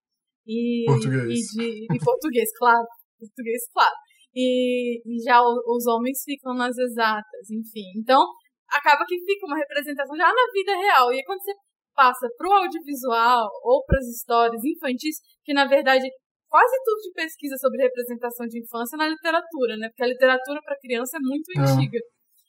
E, 0.46 0.86
português. 0.88 1.40
E, 1.54 1.58
de, 1.58 1.96
e 1.96 2.00
português, 2.00 2.50
claro. 2.60 2.86
Português, 3.20 3.62
claro 3.74 3.96
e, 4.36 5.02
e 5.06 5.24
já 5.24 5.42
os 5.42 5.88
homens 5.88 6.22
ficam 6.24 6.54
nas 6.54 6.78
exatas, 6.78 7.50
enfim. 7.50 7.88
Então, 7.98 8.22
acaba 8.70 9.06
que 9.06 9.18
fica 9.18 9.46
uma 9.46 9.58
representação 9.58 10.16
já 10.18 10.28
na 10.28 10.52
vida 10.52 10.76
real. 10.76 11.14
E 11.14 11.24
quando 11.24 11.42
você 11.42 11.54
passa 11.96 12.28
para 12.38 12.50
o 12.50 12.54
audiovisual 12.54 13.50
ou 13.64 13.84
para 13.86 14.00
as 14.00 14.08
histórias 14.08 14.62
infantis, 14.64 15.16
que 15.46 15.54
na 15.54 15.66
verdade 15.66 16.06
quase 16.56 16.76
tudo 16.86 17.02
de 17.04 17.12
pesquisa 17.12 17.58
sobre 17.60 17.84
representação 17.84 18.48
de 18.48 18.64
infância 18.64 18.96
na 18.96 19.10
literatura, 19.10 19.76
né? 19.76 19.90
Porque 19.90 20.04
a 20.04 20.08
literatura 20.08 20.62
para 20.64 20.80
criança 20.80 21.18
é 21.18 21.20
muito 21.20 21.52
é. 21.52 21.60
antiga. 21.60 22.00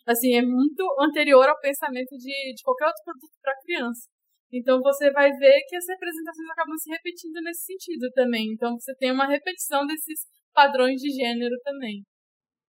Assim, 0.06 0.38
é 0.38 0.42
muito 0.42 0.86
anterior 1.00 1.48
ao 1.48 1.58
pensamento 1.58 2.14
de, 2.16 2.54
de 2.54 2.62
qualquer 2.62 2.86
outro 2.86 3.02
produto 3.02 3.34
para 3.42 3.58
criança. 3.66 4.06
Então 4.52 4.78
você 4.78 5.10
vai 5.10 5.32
ver 5.32 5.58
que 5.66 5.74
as 5.74 5.84
representações 5.88 6.48
acabam 6.52 6.78
se 6.78 6.88
repetindo 6.88 7.42
nesse 7.42 7.64
sentido 7.64 8.08
também. 8.14 8.52
Então 8.52 8.78
você 8.78 8.94
tem 8.94 9.10
uma 9.10 9.26
repetição 9.26 9.84
desses 9.84 10.20
padrões 10.54 11.00
de 11.00 11.10
gênero 11.10 11.56
também. 11.64 12.04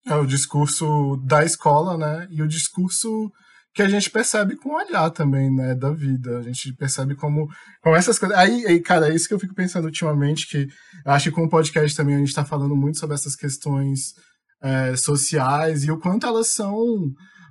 É 0.07 0.15
o 0.15 0.25
discurso 0.25 1.17
da 1.27 1.43
escola, 1.43 1.99
né? 1.99 2.27
E 2.31 2.41
o 2.41 2.47
discurso 2.47 3.31
que 3.77 3.83
a 3.83 3.87
gente 3.87 4.09
percebe 4.09 4.55
com 4.55 4.69
o 4.69 4.75
olhar 4.75 5.11
também, 5.11 5.53
né, 5.53 5.75
da 5.75 5.91
vida. 5.91 6.39
A 6.39 6.41
gente 6.41 6.73
percebe 6.73 7.13
como, 7.13 7.47
como 7.79 7.95
essas 7.95 8.17
coisas. 8.17 8.35
Aí, 8.35 8.65
aí, 8.65 8.79
cara, 8.79 9.07
é 9.07 9.13
isso 9.13 9.27
que 9.27 9.35
eu 9.35 9.39
fico 9.39 9.53
pensando 9.53 9.85
ultimamente, 9.85 10.47
que 10.47 10.67
acho 11.05 11.29
que 11.29 11.35
com 11.35 11.43
o 11.43 11.49
podcast 11.49 11.95
também 11.95 12.15
a 12.15 12.17
gente 12.17 12.29
está 12.29 12.43
falando 12.43 12.75
muito 12.75 12.97
sobre 12.97 13.13
essas 13.13 13.35
questões 13.35 14.15
é, 14.63 14.95
sociais 14.95 15.83
e 15.83 15.91
o 15.91 15.99
quanto 15.99 16.25
elas 16.25 16.47
são 16.47 16.75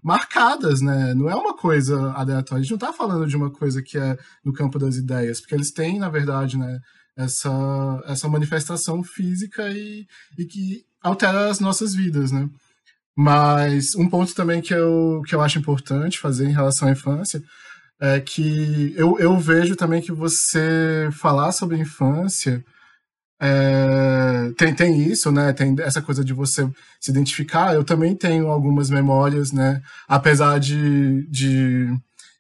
marcadas, 0.03 0.81
né? 0.81 1.15
Não 1.15 1.31
é 1.31 1.35
uma 1.37 1.57
coisa 1.57 2.11
aleatória. 2.11 2.59
A 2.59 2.63
gente 2.63 2.73
não 2.73 2.89
está 2.89 2.93
falando 2.93 3.29
de 3.29 3.37
uma 3.37 3.53
coisa 3.53 3.81
que 3.81 3.97
é 3.97 4.17
no 4.45 4.53
campo 4.53 4.81
das 4.81 4.97
ideias, 4.97 5.41
porque 5.41 5.55
eles 5.55 5.71
têm, 5.71 6.01
na 6.01 6.09
verdade, 6.09 6.59
né, 6.59 6.81
essa, 7.17 8.03
essa 8.07 8.29
manifestação 8.29 9.01
física 9.05 9.71
e, 9.71 10.05
e 10.37 10.45
que 10.45 10.83
altera 11.01 11.49
as 11.49 11.61
nossas 11.61 11.95
vidas, 11.95 12.33
né? 12.33 12.49
Mas 13.17 13.95
um 13.95 14.09
ponto 14.09 14.35
também 14.35 14.61
que 14.61 14.75
eu, 14.75 15.23
que 15.27 15.35
eu 15.35 15.41
acho 15.41 15.59
importante 15.59 16.19
fazer 16.19 16.47
em 16.47 16.53
relação 16.53 16.89
à 16.89 16.93
infância 16.93 17.43
é 18.01 18.21
que 18.21 18.93
eu, 18.97 19.19
eu 19.19 19.39
vejo 19.39 19.75
também 19.75 20.03
que 20.03 20.13
você 20.13 21.09
falar 21.13 21.53
sobre 21.53 21.79
infância 21.79 22.63
é, 23.41 24.51
tem, 24.57 24.75
tem 24.75 25.03
isso, 25.03 25.31
né? 25.31 25.53
Tem 25.53 25.75
essa 25.81 26.01
coisa 26.01 26.25
de 26.25 26.33
você 26.33 26.69
se 27.01 27.11
identificar. 27.11 27.75
Eu 27.75 27.85
também 27.85 28.15
tenho 28.15 28.49
algumas 28.49 28.89
memórias, 28.91 29.53
né? 29.53 29.83
Apesar 30.09 30.59
de, 30.59 31.27
de 31.29 31.89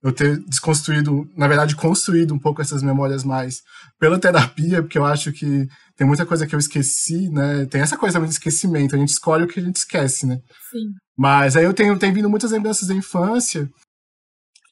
eu 0.07 0.13
ter 0.13 0.39
desconstruído, 0.45 1.29
na 1.37 1.49
verdade, 1.49 1.75
construído 1.75 2.33
um 2.33 2.39
pouco 2.39 2.63
essas 2.63 2.83
memórias 2.83 3.25
mais 3.25 3.61
pela 3.99 4.19
terapia, 4.21 4.81
porque 4.81 4.99
eu 4.99 5.05
acho 5.05 5.33
que 5.33 5.67
tem 5.97 6.07
muita 6.07 6.25
coisa 6.25 6.47
que 6.47 6.55
eu 6.55 6.59
esqueci, 6.59 7.29
né? 7.31 7.67
Tem 7.67 7.81
essa 7.81 7.97
coisa 7.97 8.21
do 8.21 8.27
esquecimento, 8.27 8.95
a 8.95 8.99
gente 8.99 9.09
escolhe 9.09 9.45
o 9.45 9.49
que 9.49 9.59
a 9.59 9.63
gente 9.63 9.77
esquece, 9.77 10.25
né? 10.27 10.39
Sim. 10.71 10.93
Mas 11.19 11.57
aí 11.57 11.65
eu 11.65 11.75
tenho, 11.75 11.99
tenho 11.99 12.15
vindo 12.15 12.31
muitas 12.31 12.53
lembranças 12.53 12.87
da 12.87 12.95
infância 12.95 13.69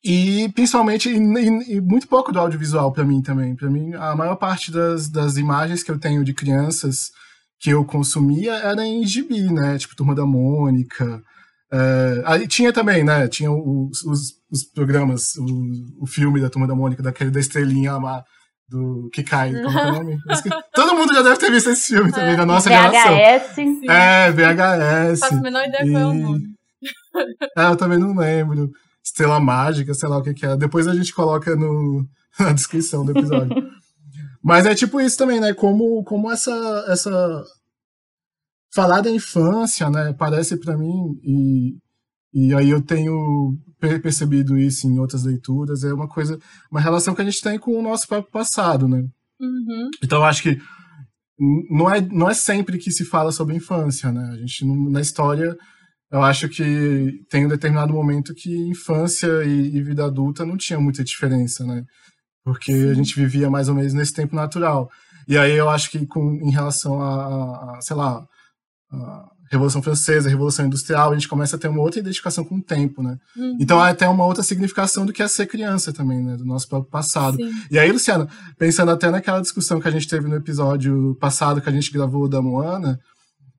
e 0.04 0.48
principalmente 0.54 1.08
e, 1.08 1.16
e, 1.16 1.76
e 1.76 1.80
muito 1.80 2.06
pouco 2.06 2.30
do 2.30 2.38
audiovisual 2.38 2.92
para 2.92 3.04
mim 3.04 3.20
também. 3.20 3.56
Para 3.56 3.70
mim, 3.70 3.92
a 3.94 4.14
maior 4.14 4.36
parte 4.36 4.70
das, 4.70 5.08
das 5.08 5.36
imagens 5.36 5.82
que 5.82 5.90
eu 5.90 5.98
tenho 5.98 6.22
de 6.22 6.32
crianças 6.32 7.10
que 7.58 7.70
eu 7.70 7.84
consumia 7.84 8.54
era 8.54 8.86
em 8.86 9.04
gibi, 9.04 9.50
né? 9.52 9.78
Tipo 9.78 9.96
Turma 9.96 10.14
da 10.14 10.26
Mônica, 10.26 11.20
Uh, 11.74 12.22
aí 12.24 12.46
tinha 12.46 12.72
também, 12.72 13.02
né? 13.02 13.26
Tinha 13.26 13.50
os, 13.50 14.04
os, 14.04 14.34
os 14.48 14.62
programas, 14.62 15.34
o, 15.36 16.02
o, 16.04 16.06
filme 16.06 16.40
da 16.40 16.48
Turma 16.48 16.68
da 16.68 16.74
Mônica, 16.74 17.02
daquele 17.02 17.32
da 17.32 17.40
estrelinha 17.40 17.96
lá, 17.96 18.24
do 18.68 19.10
que 19.12 19.24
cai. 19.24 19.52
Como 19.52 19.76
é 19.76 19.90
o 19.90 19.92
nome? 19.92 20.16
Todo 20.72 20.94
mundo 20.94 21.12
já 21.12 21.22
deve 21.22 21.36
ter 21.36 21.50
visto 21.50 21.70
esse 21.70 21.92
filme 21.92 22.12
também, 22.12 22.34
é. 22.34 22.36
da 22.36 22.46
nossa 22.46 22.70
VHS. 22.70 22.76
geração. 22.76 23.54
Sim. 23.54 23.90
É, 23.90 24.30
VHS. 24.30 25.18
Faço 25.18 25.34
a 25.34 25.40
menor 25.40 25.66
ideia 25.66 25.84
e... 25.84 25.90
qual 25.90 26.02
é 26.02 26.06
o 26.06 26.14
nome. 26.14 26.42
É, 27.56 27.66
eu 27.66 27.76
também 27.76 27.98
não 27.98 28.14
lembro. 28.14 28.70
Estrela 29.02 29.40
Mágica, 29.40 29.94
sei 29.94 30.08
lá 30.08 30.18
o 30.18 30.22
que, 30.22 30.34
que 30.34 30.44
é. 30.44 30.56
Depois 30.56 30.86
a 30.86 30.94
gente 30.94 31.14
coloca 31.14 31.56
no, 31.56 32.06
na 32.38 32.52
descrição 32.52 33.04
do 33.04 33.12
episódio. 33.12 33.56
Mas 34.42 34.66
é 34.66 34.74
tipo 34.74 35.00
isso 35.00 35.16
também, 35.16 35.40
né? 35.40 35.54
Como, 35.54 36.04
como 36.04 36.30
essa, 36.30 36.52
essa 36.88 37.44
falar 38.74 39.00
da 39.00 39.10
infância, 39.10 39.88
né, 39.88 40.12
parece 40.18 40.56
para 40.56 40.76
mim, 40.76 41.18
e, 41.22 41.76
e 42.32 42.54
aí 42.54 42.70
eu 42.70 42.82
tenho 42.82 43.56
percebido 44.02 44.58
isso 44.58 44.88
em 44.88 44.98
outras 44.98 45.24
leituras, 45.24 45.84
é 45.84 45.92
uma 45.92 46.08
coisa, 46.08 46.38
uma 46.70 46.80
relação 46.80 47.14
que 47.14 47.22
a 47.22 47.24
gente 47.24 47.40
tem 47.40 47.58
com 47.58 47.78
o 47.78 47.82
nosso 47.82 48.08
próprio 48.08 48.32
passado, 48.32 48.88
né? 48.88 49.04
Uhum. 49.40 49.90
Então 50.02 50.18
eu 50.18 50.24
acho 50.24 50.42
que 50.42 50.58
não 51.70 51.90
é, 51.90 52.00
não 52.00 52.30
é 52.30 52.34
sempre 52.34 52.78
que 52.78 52.90
se 52.90 53.04
fala 53.04 53.30
sobre 53.30 53.56
infância, 53.56 54.10
né? 54.10 54.30
A 54.32 54.36
gente, 54.36 54.64
na 54.64 55.00
história, 55.00 55.56
eu 56.10 56.22
acho 56.22 56.48
que 56.48 57.24
tem 57.28 57.44
um 57.44 57.48
determinado 57.48 57.92
momento 57.92 58.34
que 58.34 58.56
infância 58.68 59.44
e, 59.44 59.76
e 59.76 59.82
vida 59.82 60.04
adulta 60.04 60.46
não 60.46 60.56
tinha 60.56 60.80
muita 60.80 61.04
diferença, 61.04 61.64
né? 61.64 61.84
Porque 62.44 62.72
Sim. 62.72 62.90
a 62.90 62.94
gente 62.94 63.14
vivia 63.16 63.50
mais 63.50 63.68
ou 63.68 63.74
menos 63.74 63.92
nesse 63.92 64.12
tempo 64.12 64.34
natural. 64.34 64.88
E 65.28 65.36
aí 65.36 65.52
eu 65.52 65.68
acho 65.68 65.90
que 65.90 66.06
com, 66.06 66.34
em 66.42 66.50
relação 66.50 67.00
a, 67.00 67.76
a 67.76 67.80
sei 67.80 67.96
lá, 67.96 68.24
a 69.02 69.24
Revolução 69.50 69.82
Francesa, 69.82 70.28
a 70.28 70.30
Revolução 70.30 70.66
Industrial, 70.66 71.10
a 71.10 71.14
gente 71.14 71.28
começa 71.28 71.56
a 71.56 71.58
ter 71.58 71.68
uma 71.68 71.80
outra 71.80 72.00
identificação 72.00 72.44
com 72.44 72.56
o 72.56 72.62
tempo, 72.62 73.02
né? 73.02 73.16
Uhum. 73.36 73.56
Então 73.60 73.80
há 73.80 73.88
até 73.88 74.08
uma 74.08 74.24
outra 74.24 74.42
significação 74.42 75.06
do 75.06 75.12
que 75.12 75.22
é 75.22 75.28
ser 75.28 75.46
criança 75.46 75.92
também, 75.92 76.22
né? 76.22 76.36
Do 76.36 76.44
nosso 76.44 76.68
próprio 76.68 76.90
passado. 76.90 77.36
Sim. 77.36 77.50
E 77.70 77.78
aí, 77.78 77.90
Luciana, 77.90 78.28
pensando 78.58 78.90
até 78.90 79.10
naquela 79.10 79.40
discussão 79.40 79.80
que 79.80 79.88
a 79.88 79.90
gente 79.90 80.08
teve 80.08 80.28
no 80.28 80.36
episódio 80.36 81.16
passado 81.20 81.60
que 81.60 81.68
a 81.68 81.72
gente 81.72 81.92
gravou 81.92 82.28
da 82.28 82.40
Moana, 82.42 82.98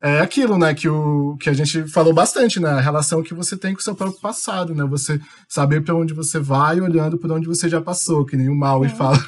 é 0.01 0.19
aquilo, 0.19 0.57
né, 0.57 0.73
que, 0.73 0.87
o, 0.87 1.35
que 1.37 1.49
a 1.49 1.53
gente 1.53 1.87
falou 1.87 2.13
bastante, 2.13 2.59
né, 2.59 2.69
a 2.69 2.79
relação 2.79 3.23
que 3.23 3.33
você 3.33 3.57
tem 3.57 3.73
com 3.73 3.79
o 3.79 3.83
seu 3.83 3.95
próprio 3.95 4.21
passado, 4.21 4.75
né, 4.75 4.83
você 4.83 5.19
saber 5.49 5.81
para 5.81 5.95
onde 5.95 6.13
você 6.13 6.37
vai 6.37 6.79
olhando 6.79 7.17
por 7.17 7.31
onde 7.31 7.47
você 7.47 7.67
já 7.67 7.81
passou, 7.81 8.23
que 8.23 8.37
nem 8.37 8.47
o 8.47 8.55
Maui 8.55 8.85
é. 8.87 8.89
fala, 8.89 9.19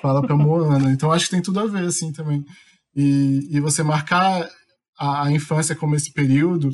fala 0.00 0.22
pra 0.22 0.36
Moana. 0.36 0.92
Então 0.92 1.10
acho 1.10 1.24
que 1.24 1.32
tem 1.32 1.42
tudo 1.42 1.58
a 1.58 1.66
ver, 1.66 1.86
assim, 1.86 2.12
também. 2.12 2.44
E, 2.94 3.48
e 3.50 3.60
você 3.60 3.82
marcar 3.82 4.48
a, 5.00 5.24
a 5.24 5.32
infância 5.32 5.74
como 5.74 5.96
esse 5.96 6.12
período 6.12 6.70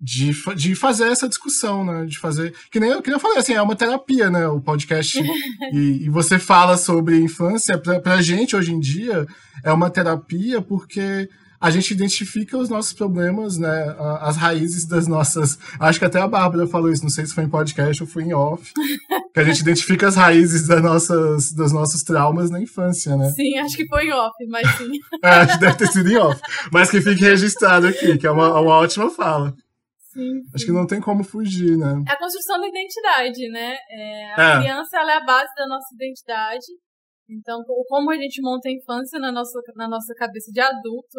de, 0.00 0.32
de 0.56 0.74
fazer 0.74 1.06
essa 1.06 1.28
discussão, 1.28 1.84
né? 1.84 2.04
De 2.04 2.18
fazer. 2.18 2.52
Que 2.70 2.80
nem, 2.80 3.00
que 3.00 3.08
nem 3.08 3.16
eu 3.16 3.20
falei, 3.20 3.38
assim, 3.38 3.54
é 3.54 3.62
uma 3.62 3.76
terapia, 3.76 4.28
né? 4.28 4.46
O 4.48 4.60
podcast. 4.60 5.18
e, 5.72 6.04
e, 6.04 6.08
você 6.10 6.38
fala 6.38 6.76
sobre 6.76 7.18
infância, 7.20 7.78
pra, 7.78 8.00
pra 8.00 8.20
gente 8.20 8.56
hoje 8.56 8.72
em 8.72 8.80
dia, 8.80 9.26
é 9.62 9.72
uma 9.72 9.88
terapia 9.88 10.60
porque 10.60 11.28
a 11.64 11.70
gente 11.70 11.94
identifica 11.94 12.58
os 12.58 12.68
nossos 12.68 12.92
problemas, 12.92 13.56
né? 13.56 13.96
As 14.20 14.36
raízes 14.36 14.84
das 14.84 15.06
nossas. 15.06 15.58
Acho 15.80 15.98
que 15.98 16.04
até 16.04 16.20
a 16.20 16.28
Bárbara 16.28 16.66
falou 16.66 16.92
isso, 16.92 17.02
não 17.02 17.08
sei 17.08 17.24
se 17.24 17.34
foi 17.34 17.44
em 17.44 17.48
podcast 17.48 18.02
ou 18.02 18.06
foi 18.06 18.24
em 18.24 18.34
off. 18.34 18.70
que 19.32 19.40
a 19.40 19.44
gente 19.44 19.60
identifica 19.60 20.08
as 20.08 20.14
raízes 20.14 20.68
das 20.68 20.82
nossas, 20.82 21.52
dos 21.54 21.72
nossos 21.72 22.02
traumas 22.02 22.50
na 22.50 22.60
infância, 22.60 23.16
né? 23.16 23.30
Sim, 23.30 23.56
acho 23.56 23.78
que 23.78 23.88
foi 23.88 24.08
em 24.08 24.12
off, 24.12 24.34
mas 24.46 24.68
sim. 24.76 24.90
é, 25.24 25.28
acho 25.28 25.54
que 25.54 25.60
deve 25.60 25.76
ter 25.78 25.86
sido 25.86 26.10
em 26.10 26.18
off. 26.18 26.38
Mas 26.70 26.90
que 26.90 27.00
fique 27.00 27.22
registrado 27.22 27.86
aqui, 27.86 28.18
que 28.18 28.26
é 28.26 28.30
uma, 28.30 28.60
uma 28.60 28.74
ótima 28.74 29.08
fala. 29.08 29.54
Sim, 30.12 30.42
Acho 30.54 30.66
que 30.66 30.72
não 30.72 30.86
tem 30.86 31.00
como 31.00 31.24
fugir, 31.24 31.78
né? 31.78 32.04
É 32.06 32.12
a 32.12 32.18
construção 32.18 32.60
da 32.60 32.68
identidade, 32.68 33.48
né? 33.48 33.74
É, 33.90 34.34
a 34.36 34.42
é. 34.42 34.60
criança 34.60 34.98
ela 34.98 35.12
é 35.12 35.16
a 35.16 35.24
base 35.24 35.50
da 35.56 35.66
nossa 35.66 35.86
identidade. 35.94 36.66
Então, 37.26 37.64
como 37.88 38.10
a 38.10 38.16
gente 38.16 38.42
monta 38.42 38.68
a 38.68 38.72
infância 38.72 39.18
na 39.18 39.32
nossa, 39.32 39.58
na 39.74 39.88
nossa 39.88 40.14
cabeça 40.14 40.52
de 40.52 40.60
adulto, 40.60 41.18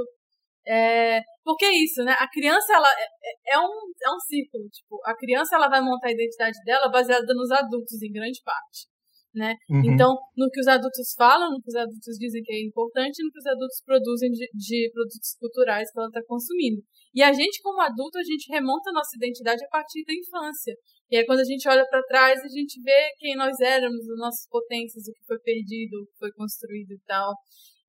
é, 0.68 1.22
porque 1.44 1.66
é 1.66 1.72
isso, 1.72 2.04
né? 2.04 2.16
A 2.18 2.28
criança, 2.28 2.74
ela 2.74 2.90
é, 2.90 3.52
é, 3.52 3.56
é, 3.56 3.60
um, 3.60 3.70
é 3.70 4.10
um 4.10 4.20
círculo. 4.20 4.68
Tipo, 4.70 5.00
a 5.06 5.16
criança, 5.16 5.56
ela 5.56 5.70
vai 5.70 5.82
montar 5.82 6.08
a 6.08 6.12
identidade 6.12 6.58
dela 6.66 6.90
baseada 6.90 7.34
nos 7.34 7.52
adultos, 7.52 8.02
em 8.02 8.12
grande 8.12 8.42
parte. 8.44 8.90
Né? 9.36 9.54
Uhum. 9.70 9.84
Então, 9.84 10.16
no 10.38 10.50
que 10.50 10.62
os 10.62 10.68
adultos 10.68 11.14
falam, 11.18 11.52
no 11.52 11.62
que 11.62 11.68
os 11.68 11.76
adultos 11.76 12.16
dizem 12.18 12.42
que 12.42 12.54
é 12.54 12.64
importante, 12.64 13.22
no 13.22 13.30
que 13.30 13.40
os 13.40 13.46
adultos 13.46 13.84
produzem 13.86 14.32
de, 14.32 14.48
de 14.54 14.90
produtos 14.94 15.36
culturais 15.38 15.92
que 15.92 16.00
ela 16.00 16.08
está 16.08 16.22
consumindo. 16.26 16.82
E 17.14 17.22
a 17.22 17.34
gente, 17.34 17.62
como 17.62 17.82
adulto, 17.82 18.18
a 18.18 18.24
gente 18.24 18.50
remonta 18.50 18.90
a 18.90 18.94
nossa 18.94 19.16
identidade 19.18 19.64
a 19.66 19.68
partir 19.68 20.06
da 20.06 20.14
infância. 20.14 20.74
E 21.12 21.18
aí, 21.18 21.26
quando 21.26 21.42
a 21.42 21.44
gente 21.44 21.68
olha 21.68 21.86
para 21.88 22.02
trás, 22.04 22.40
a 22.40 22.48
gente 22.48 22.82
vê 22.82 23.12
quem 23.20 23.36
nós 23.36 23.60
éramos, 23.60 24.10
as 24.10 24.18
nossas 24.18 24.48
potências, 24.50 25.04
o 25.06 25.12
que 25.12 25.26
foi 25.28 25.40
perdido, 25.40 26.02
o 26.02 26.06
que 26.08 26.18
foi 26.18 26.32
construído 26.32 26.92
e 26.92 27.00
tal. 27.06 27.34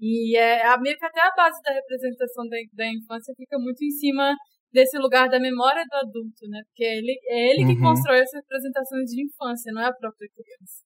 E 0.01 0.37
é 0.37 0.67
a, 0.67 0.79
meio 0.79 0.97
que 0.97 1.05
até 1.05 1.21
a 1.21 1.33
base 1.37 1.61
da 1.63 1.73
representação 1.73 2.47
da, 2.49 2.57
da 2.73 2.87
infância 2.87 3.35
fica 3.37 3.59
muito 3.59 3.83
em 3.83 3.91
cima 3.91 4.35
desse 4.73 4.99
lugar 4.99 5.29
da 5.29 5.41
memória 5.41 5.85
do 5.89 5.97
adulto, 5.97 6.47
né? 6.49 6.61
Porque 6.67 6.85
é 6.85 6.99
ele, 6.99 7.19
é 7.29 7.51
ele 7.51 7.67
que 7.67 7.81
uhum. 7.81 7.89
constrói 7.89 8.19
essas 8.21 8.43
representações 8.43 9.11
de 9.11 9.25
infância, 9.25 9.73
não 9.73 9.83
é 9.83 9.87
a 9.87 9.95
própria 9.95 10.29
criança. 10.29 10.85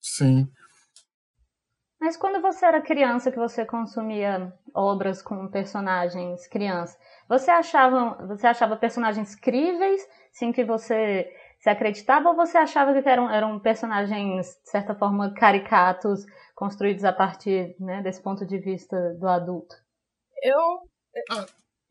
Sim. 0.00 0.46
Mas 2.00 2.16
quando 2.16 2.42
você 2.42 2.66
era 2.66 2.82
criança, 2.82 3.30
que 3.30 3.38
você 3.38 3.64
consumia 3.64 4.52
obras 4.74 5.22
com 5.22 5.48
personagens 5.48 6.48
crianças, 6.48 6.98
você 7.28 7.50
achava, 7.50 8.26
você 8.26 8.48
achava 8.48 8.76
personagens 8.76 9.36
críveis, 9.36 10.02
sim 10.32 10.50
que 10.50 10.64
você 10.64 11.32
se 11.60 11.70
acreditava, 11.70 12.30
ou 12.30 12.34
você 12.34 12.58
achava 12.58 12.92
que 13.00 13.08
eram, 13.08 13.30
eram 13.30 13.60
personagens, 13.60 14.60
de 14.64 14.70
certa 14.70 14.96
forma, 14.96 15.32
caricatos, 15.32 16.26
construídos 16.62 17.02
a 17.02 17.12
partir 17.12 17.74
né, 17.80 18.00
desse 18.02 18.22
ponto 18.22 18.46
de 18.46 18.56
vista 18.56 18.96
do 19.18 19.26
adulto? 19.26 19.74
Eu, 20.40 20.62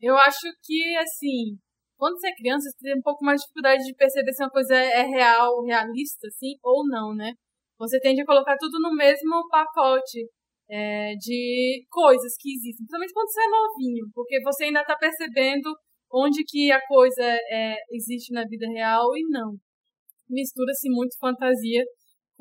eu 0.00 0.16
acho 0.16 0.48
que, 0.64 0.96
assim, 0.96 1.60
quando 1.98 2.18
você 2.18 2.28
é 2.28 2.34
criança, 2.34 2.70
você 2.70 2.78
tem 2.80 2.96
um 2.96 3.02
pouco 3.02 3.22
mais 3.22 3.38
de 3.38 3.44
dificuldade 3.44 3.84
de 3.84 3.94
perceber 3.94 4.32
se 4.32 4.42
uma 4.42 4.48
coisa 4.48 4.74
é 4.74 5.02
real, 5.02 5.62
realista, 5.62 6.26
assim, 6.26 6.54
ou 6.64 6.88
não, 6.88 7.14
né? 7.14 7.34
Você 7.78 8.00
tende 8.00 8.22
a 8.22 8.24
colocar 8.24 8.56
tudo 8.56 8.80
no 8.80 8.96
mesmo 8.96 9.46
pacote 9.50 10.26
é, 10.70 11.12
de 11.16 11.84
coisas 11.90 12.32
que 12.40 12.54
existem, 12.54 12.86
principalmente 12.86 13.12
quando 13.12 13.28
você 13.30 13.42
é 13.42 13.48
novinho, 13.48 14.06
porque 14.14 14.40
você 14.42 14.64
ainda 14.64 14.80
está 14.80 14.96
percebendo 14.96 15.68
onde 16.10 16.44
que 16.44 16.72
a 16.72 16.80
coisa 16.86 17.24
é, 17.24 17.76
existe 17.90 18.32
na 18.32 18.44
vida 18.48 18.66
real 18.68 19.14
e 19.14 19.28
não. 19.28 19.52
Mistura-se 20.30 20.88
muito 20.88 21.18
fantasia 21.20 21.84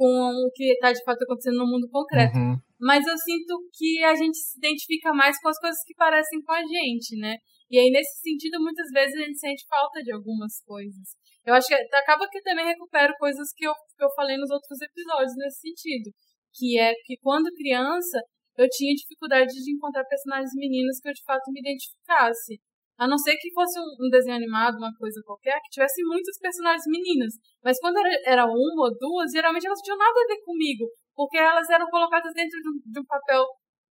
com 0.02 0.34
o 0.34 0.50
que 0.50 0.74
está 0.74 0.92
de 0.92 1.04
fato 1.06 1.22
acontecendo 1.22 1.62
no 1.62 1.70
mundo 1.70 1.88
concreto. 1.88 2.34
Uhum. 2.34 2.58
Mas 2.82 3.06
eu 3.06 3.16
sinto 3.16 3.54
que 3.72 4.04
a 4.04 4.16
gente 4.16 4.34
se 4.36 4.58
identifica 4.58 5.14
mais 5.14 5.40
com 5.40 5.50
as 5.50 5.60
coisas 5.60 5.78
que 5.86 5.94
parecem 5.94 6.42
com 6.42 6.52
a 6.52 6.66
gente, 6.66 7.16
né? 7.22 7.38
E 7.70 7.78
aí, 7.78 7.92
nesse 7.92 8.20
sentido, 8.20 8.60
muitas 8.60 8.90
vezes 8.90 9.14
a 9.14 9.24
gente 9.24 9.38
sente 9.38 9.64
falta 9.70 10.02
de 10.02 10.12
algumas 10.12 10.58
coisas. 10.66 11.14
Eu 11.46 11.54
acho 11.54 11.68
que 11.68 11.76
acaba 11.76 12.28
que 12.28 12.40
eu 12.40 12.42
também 12.42 12.66
recupero 12.66 13.14
coisas 13.20 13.54
que 13.56 13.64
eu, 13.64 13.74
que 13.96 14.04
eu 14.04 14.10
falei 14.16 14.38
nos 14.38 14.50
outros 14.50 14.82
episódios 14.82 15.38
nesse 15.38 15.70
sentido. 15.70 16.10
Que 16.52 16.80
é 16.80 16.96
que 17.06 17.18
quando 17.22 17.54
criança, 17.54 18.20
eu 18.58 18.68
tinha 18.72 18.96
dificuldade 18.96 19.54
de 19.54 19.72
encontrar 19.72 20.04
personagens 20.06 20.52
meninos 20.56 21.00
que 21.00 21.10
eu 21.10 21.14
de 21.14 21.24
fato 21.24 21.52
me 21.52 21.60
identificasse. 21.60 22.60
A 23.02 23.10
não 23.10 23.18
ser 23.18 23.34
que 23.42 23.50
fosse 23.50 23.82
um, 23.82 24.10
desenho 24.14 24.38
animado, 24.38 24.78
uma 24.78 24.94
coisa 24.94 25.20
qualquer, 25.26 25.58
que 25.58 25.74
tivesse 25.74 26.06
muitos 26.06 26.38
personagens 26.38 26.86
meninas. 26.86 27.34
Mas 27.66 27.80
quando 27.82 27.98
era, 27.98 28.10
era 28.30 28.46
uma 28.46 28.86
ou 28.86 28.94
duas, 28.94 29.34
geralmente 29.34 29.66
elas 29.66 29.80
não 29.80 29.84
tinham 29.84 29.98
nada 29.98 30.14
a 30.14 30.28
ver 30.30 30.38
comigo. 30.46 30.86
Porque 31.16 31.38
elas 31.38 31.68
eram 31.72 31.90
colocadas 31.90 32.32
dentro 32.38 32.62
de 32.62 32.70
um, 32.70 32.78
de 32.78 33.00
um 33.02 33.06
papel 33.10 33.42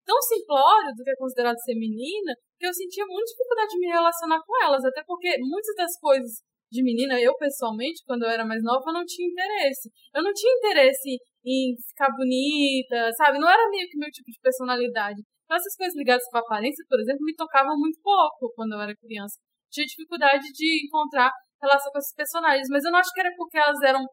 tão 0.06 0.14
simplório 0.22 0.94
do 0.94 1.02
que 1.02 1.10
é 1.10 1.16
considerado 1.18 1.58
ser 1.58 1.74
menina, 1.74 2.38
que 2.56 2.66
eu 2.66 2.72
sentia 2.72 3.04
muita 3.04 3.34
dificuldade 3.34 3.70
de 3.74 3.78
me 3.80 3.88
relacionar 3.90 4.38
com 4.46 4.54
elas. 4.62 4.84
Até 4.84 5.02
porque 5.02 5.34
muitas 5.42 5.74
das 5.74 5.98
coisas 5.98 6.46
de 6.70 6.80
menina, 6.84 7.20
eu 7.20 7.34
pessoalmente, 7.34 8.06
quando 8.06 8.22
eu 8.22 8.30
era 8.30 8.46
mais 8.46 8.62
nova, 8.62 8.92
não 8.92 9.04
tinha 9.04 9.26
interesse. 9.26 9.90
Eu 10.14 10.22
não 10.22 10.32
tinha 10.32 10.54
interesse 10.54 11.18
em 11.44 11.74
ficar 11.88 12.14
bonita, 12.14 13.10
sabe? 13.18 13.40
Não 13.40 13.50
era 13.50 13.68
meio 13.70 13.88
que 13.90 13.98
meu 13.98 14.08
tipo 14.08 14.30
de 14.30 14.38
personalidade. 14.40 15.18
Então, 15.50 15.58
essas 15.58 15.74
coisas 15.74 15.98
ligadas 15.98 16.22
com 16.30 16.38
a 16.38 16.46
aparência, 16.46 16.78
por 16.88 17.00
exemplo, 17.00 17.26
me 17.26 17.34
tocavam 17.34 17.74
muito 17.74 17.98
pouco 17.98 18.54
quando 18.54 18.78
eu 18.78 18.80
era 18.86 18.94
criança. 18.94 19.34
Tinha 19.66 19.84
dificuldade 19.84 20.46
de 20.46 20.86
encontrar 20.86 21.26
relação 21.60 21.90
com 21.90 21.98
esses 21.98 22.14
personagens, 22.14 22.68
mas 22.70 22.84
eu 22.84 22.92
não 22.94 23.00
acho 23.00 23.10
que 23.10 23.18
era 23.18 23.34
porque 23.36 23.58
elas 23.58 23.82
eram 23.82 24.06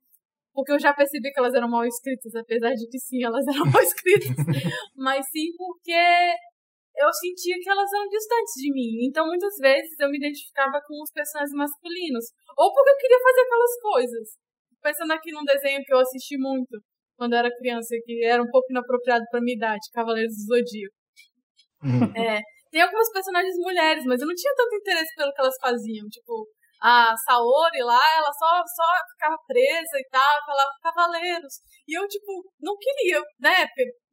porque 0.52 0.74
eu 0.74 0.80
já 0.80 0.92
percebi 0.92 1.30
que 1.30 1.38
elas 1.38 1.54
eram 1.54 1.70
mal 1.70 1.86
escritas, 1.86 2.34
apesar 2.34 2.74
de 2.74 2.90
que 2.90 2.98
sim, 2.98 3.24
elas 3.24 3.46
eram 3.54 3.70
mal 3.70 3.84
escritas, 3.84 4.34
mas 4.98 5.22
sim 5.30 5.54
porque 5.56 5.94
eu 6.98 7.14
sentia 7.14 7.54
que 7.62 7.70
elas 7.70 7.94
eram 7.94 8.10
distantes 8.10 8.54
de 8.58 8.74
mim. 8.74 9.06
Então, 9.06 9.28
muitas 9.28 9.54
vezes, 9.62 9.94
eu 10.00 10.10
me 10.10 10.18
identificava 10.18 10.82
com 10.82 10.98
os 11.04 11.12
personagens 11.14 11.54
masculinos. 11.54 12.26
Ou 12.58 12.74
porque 12.74 12.90
eu 12.90 12.98
queria 12.98 13.20
fazer 13.22 13.42
aquelas 13.42 13.80
coisas. 13.80 14.28
Pensando 14.82 15.14
aqui 15.14 15.32
num 15.32 15.46
desenho 15.46 15.84
que 15.86 15.94
eu 15.94 16.00
assisti 16.00 16.36
muito 16.36 16.82
quando 17.16 17.34
eu 17.34 17.40
era 17.46 17.56
criança, 17.56 17.94
que 18.04 18.26
era 18.26 18.42
um 18.42 18.50
pouco 18.50 18.66
inapropriado 18.72 19.24
para 19.30 19.40
minha 19.40 19.56
idade, 19.56 19.86
Cavaleiros 19.94 20.34
do 20.34 20.56
Zodíaco. 20.56 20.97
Uhum. 21.84 22.12
É, 22.16 22.42
tem 22.72 22.82
algumas 22.82 23.12
personagens 23.12 23.56
mulheres, 23.58 24.04
mas 24.06 24.22
eu 24.22 24.28
não 24.28 24.36
tinha 24.36 24.54
tanto 24.56 24.76
interesse 24.76 25.16
pelo 25.16 25.34
que 25.34 25.42
elas 25.42 25.56
faziam. 25.62 26.08
Tipo, 26.10 26.48
a 26.82 27.16
Saori 27.26 27.82
lá, 27.82 28.00
ela 28.18 28.32
só, 28.34 28.62
só 28.66 28.88
ficava 29.14 29.38
presa 29.48 29.98
e 29.98 30.08
tal, 30.12 30.46
falava 30.46 30.72
cavaleiros. 30.82 31.54
E 31.88 31.98
eu, 31.98 32.08
tipo, 32.08 32.44
não 32.62 32.76
queria, 32.78 33.20
né? 33.40 33.66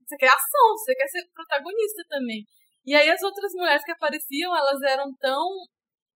Você 0.07 0.17
quer 0.17 0.29
ação, 0.29 0.77
você 0.77 0.95
quer 0.95 1.09
ser 1.09 1.23
protagonista 1.35 2.03
também. 2.09 2.45
E 2.87 2.95
aí 2.95 3.11
as 3.11 3.23
outras 3.23 3.53
mulheres 3.55 3.83
que 3.85 3.93
apareciam, 3.93 4.55
elas 4.57 4.81
eram 4.83 5.13
tão 5.19 5.49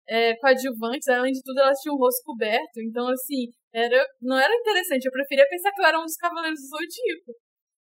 é, 0.09 0.37
coadjuvantes, 0.37 1.09
além 1.09 1.33
de 1.33 1.43
tudo, 1.43 1.61
elas 1.61 1.79
tinham 1.81 1.97
o 1.97 1.99
rosto 1.99 2.23
coberto. 2.25 2.81
Então, 2.81 3.09
assim, 3.09 3.49
era, 3.73 4.07
não 4.21 4.39
era 4.39 4.55
interessante. 4.55 5.07
Eu 5.07 5.13
preferia 5.13 5.47
pensar 5.49 5.73
que 5.73 5.81
eu 5.81 5.87
era 5.87 5.99
um 5.99 6.05
dos 6.05 6.17
cavaleiros 6.17 6.61
do 6.61 6.69
Zodíaco. 6.69 7.33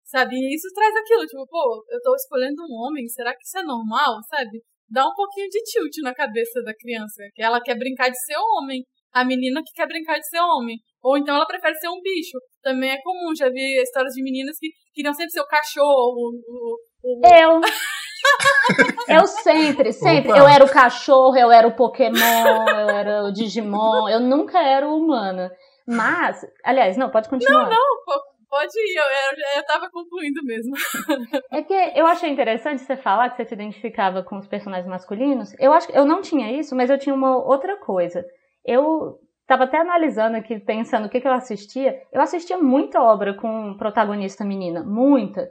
Sabe? 0.08 0.34
E 0.36 0.54
isso 0.54 0.68
traz 0.74 0.96
aquilo, 0.96 1.26
tipo, 1.26 1.46
pô, 1.46 1.84
eu 1.90 2.00
tô 2.00 2.14
escolhendo 2.14 2.62
um 2.62 2.74
homem, 2.80 3.06
será 3.08 3.34
que 3.34 3.44
isso 3.44 3.58
é 3.58 3.62
normal? 3.62 4.16
Sabe? 4.30 4.62
Dá 4.90 5.04
um 5.06 5.14
pouquinho 5.14 5.48
de 5.50 5.62
tilt 5.64 6.02
na 6.02 6.14
cabeça 6.14 6.62
da 6.64 6.72
criança. 6.74 7.22
Que 7.34 7.42
ela 7.42 7.60
quer 7.60 7.76
brincar 7.76 8.08
de 8.08 8.18
ser 8.24 8.36
homem. 8.38 8.82
A 9.12 9.22
menina 9.22 9.60
que 9.62 9.72
quer 9.74 9.86
brincar 9.86 10.18
de 10.18 10.26
ser 10.26 10.40
homem. 10.40 10.78
Ou 11.02 11.18
então 11.18 11.36
ela 11.36 11.46
prefere 11.46 11.74
ser 11.74 11.88
um 11.88 12.00
bicho. 12.00 12.38
Também 12.62 12.90
é 12.90 13.02
comum, 13.02 13.34
já 13.36 13.50
vi 13.50 13.82
histórias 13.82 14.14
de 14.14 14.22
meninas 14.22 14.56
que 14.58 14.68
queriam 14.94 15.12
sempre 15.12 15.30
ser 15.30 15.40
o 15.40 15.46
cachorro, 15.46 16.14
o, 16.16 16.40
o, 16.48 17.20
o... 17.20 17.26
Eu! 17.26 17.60
Eu 19.08 19.26
sempre, 19.26 19.92
sempre. 19.92 20.32
Opa. 20.32 20.40
Eu 20.40 20.48
era 20.48 20.64
o 20.64 20.70
cachorro, 20.70 21.36
eu 21.36 21.50
era 21.50 21.66
o 21.66 21.74
Pokémon, 21.74 22.68
eu 22.68 22.88
era 22.90 23.24
o 23.24 23.32
Digimon, 23.32 24.08
eu 24.08 24.20
nunca 24.20 24.58
era 24.58 24.86
humana. 24.86 25.50
Mas, 25.86 26.44
aliás, 26.64 26.96
não, 26.98 27.10
pode 27.10 27.30
continuar. 27.30 27.62
Não, 27.62 27.70
não, 27.70 28.22
pode 28.48 28.72
ir, 28.78 28.96
eu, 28.96 29.02
eu, 29.02 29.58
eu 29.60 29.66
tava 29.66 29.90
concluindo 29.90 30.42
mesmo. 30.44 30.74
É 31.50 31.62
que 31.62 31.72
eu 31.72 32.06
achei 32.06 32.30
interessante 32.30 32.82
você 32.82 32.96
falar 32.96 33.30
que 33.30 33.36
você 33.36 33.44
se 33.44 33.54
identificava 33.54 34.22
com 34.22 34.38
os 34.38 34.46
personagens 34.46 34.88
masculinos. 34.88 35.54
Eu 35.58 35.72
acho 35.72 35.88
que 35.88 35.96
eu 35.96 36.04
não 36.04 36.20
tinha 36.20 36.52
isso, 36.52 36.74
mas 36.76 36.90
eu 36.90 36.98
tinha 36.98 37.14
uma 37.14 37.36
outra 37.36 37.76
coisa. 37.76 38.24
Eu 38.64 39.18
tava 39.46 39.64
até 39.64 39.78
analisando 39.78 40.36
aqui, 40.36 40.58
pensando 40.58 41.06
o 41.06 41.08
que, 41.08 41.20
que 41.20 41.26
eu 41.26 41.32
assistia. 41.32 42.02
Eu 42.12 42.20
assistia 42.20 42.58
muita 42.58 43.02
obra 43.02 43.34
com 43.34 43.76
protagonista 43.76 44.44
menina, 44.44 44.82
muita. 44.84 45.48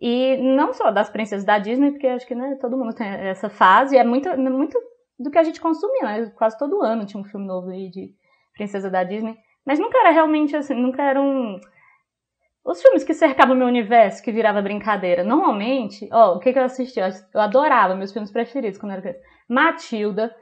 E 0.00 0.36
não 0.38 0.72
só 0.72 0.90
das 0.90 1.10
princesas 1.10 1.44
da 1.44 1.58
Disney, 1.58 1.92
porque 1.92 2.06
acho 2.06 2.26
que 2.26 2.34
né, 2.34 2.56
todo 2.60 2.76
mundo 2.76 2.94
tem 2.94 3.06
essa 3.06 3.48
fase, 3.48 3.96
é 3.96 4.04
muito, 4.04 4.28
muito 4.36 4.78
do 5.18 5.30
que 5.30 5.38
a 5.38 5.44
gente 5.44 5.60
consumia, 5.60 6.02
né? 6.02 6.32
Quase 6.36 6.58
todo 6.58 6.82
ano 6.82 7.06
tinha 7.06 7.20
um 7.20 7.24
filme 7.24 7.46
novo 7.46 7.70
aí 7.70 7.88
de 7.88 8.12
princesa 8.52 8.90
da 8.90 9.04
Disney. 9.04 9.36
Mas 9.64 9.78
nunca 9.78 9.98
era 9.98 10.10
realmente 10.10 10.56
assim, 10.56 10.74
nunca 10.74 11.02
eram. 11.02 11.60
Os 12.64 12.80
filmes 12.80 13.02
que 13.02 13.12
cercavam 13.12 13.54
o 13.54 13.58
meu 13.58 13.66
universo, 13.66 14.22
que 14.22 14.30
virava 14.30 14.62
brincadeira. 14.62 15.24
Normalmente, 15.24 16.08
ó, 16.12 16.34
o 16.36 16.38
que, 16.38 16.52
que 16.52 16.58
eu 16.58 16.64
assistia? 16.64 17.10
Eu 17.34 17.40
adorava 17.40 17.96
meus 17.96 18.12
filmes 18.12 18.30
preferidos 18.30 18.78
quando 18.78 18.92
eu 18.92 18.98
era 18.98 19.02
criança. 19.02 19.20
Matilda, 19.48 20.32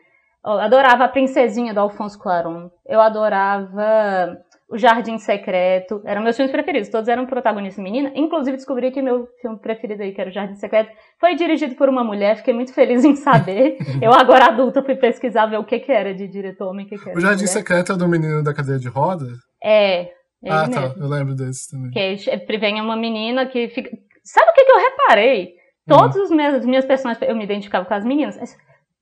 ó, 0.45 0.55
eu 0.55 0.61
adorava 0.61 1.05
a 1.05 1.09
Princesinha 1.09 1.73
do 1.73 1.81
Alfonso 1.81 2.19
Cuarón. 2.19 2.69
Eu 2.87 3.01
adorava 3.01 4.37
o 4.71 4.79
Jardim 4.79 5.19
Secreto, 5.19 6.01
eram 6.05 6.23
meus 6.23 6.37
filmes 6.37 6.53
preferidos, 6.53 6.89
todos 6.89 7.09
eram 7.09 7.27
protagonistas 7.27 7.83
menina. 7.83 8.13
Inclusive 8.15 8.57
descobri 8.57 8.93
que 8.93 9.03
meu 9.03 9.27
filme 9.43 9.59
preferido 9.59 10.03
aí, 10.03 10.13
que 10.13 10.21
era 10.21 10.31
o 10.31 10.33
Jardim 10.33 10.55
Secreto, 10.55 10.93
foi 11.19 11.35
dirigido 11.35 11.75
por 11.75 11.89
uma 11.89 12.05
mulher, 12.05 12.37
fiquei 12.37 12.55
muito 12.55 12.73
feliz 12.73 13.05
em 13.05 13.17
saber. 13.17 13.79
Eu 14.01 14.13
agora 14.13 14.47
adulta 14.47 14.83
fui 14.83 14.95
pesquisar 14.95 15.47
ver 15.47 15.59
o 15.59 15.65
que 15.65 15.81
que 15.81 15.91
era 15.91 16.15
de 16.15 16.29
diretor 16.29 16.69
homem, 16.69 16.87
o 16.87 16.89
que 16.89 16.99
que 16.99 17.09
era. 17.09 17.19
O 17.19 17.21
Jardim 17.21 17.47
Secreto 17.47 17.93
é 17.93 17.97
do 17.97 18.07
menino 18.07 18.45
da 18.45 18.55
cadeia 18.55 18.79
de 18.79 18.89
roda? 18.89 19.27
É. 19.63 20.20
Ah, 20.47 20.69
tá, 20.69 20.81
mesmo. 20.81 21.03
eu 21.03 21.09
lembro 21.09 21.35
desse 21.35 21.71
também. 21.71 21.91
Que 21.91 22.59
vem 22.59 22.81
uma 22.81 22.97
menina 22.97 23.47
que 23.47 23.69
fica... 23.69 23.91
Sabe 24.23 24.51
o 24.51 24.55
que 24.55 24.65
que 24.65 24.73
eu 24.73 24.79
reparei? 24.79 25.55
Todos 25.87 26.17
hum. 26.17 26.23
os 26.23 26.31
meus, 26.31 26.65
minhas 26.65 26.85
personagens, 26.85 27.29
eu 27.29 27.37
me 27.37 27.45
identificava 27.45 27.85
com 27.85 27.95
as 27.95 28.05
meninas, 28.05 28.39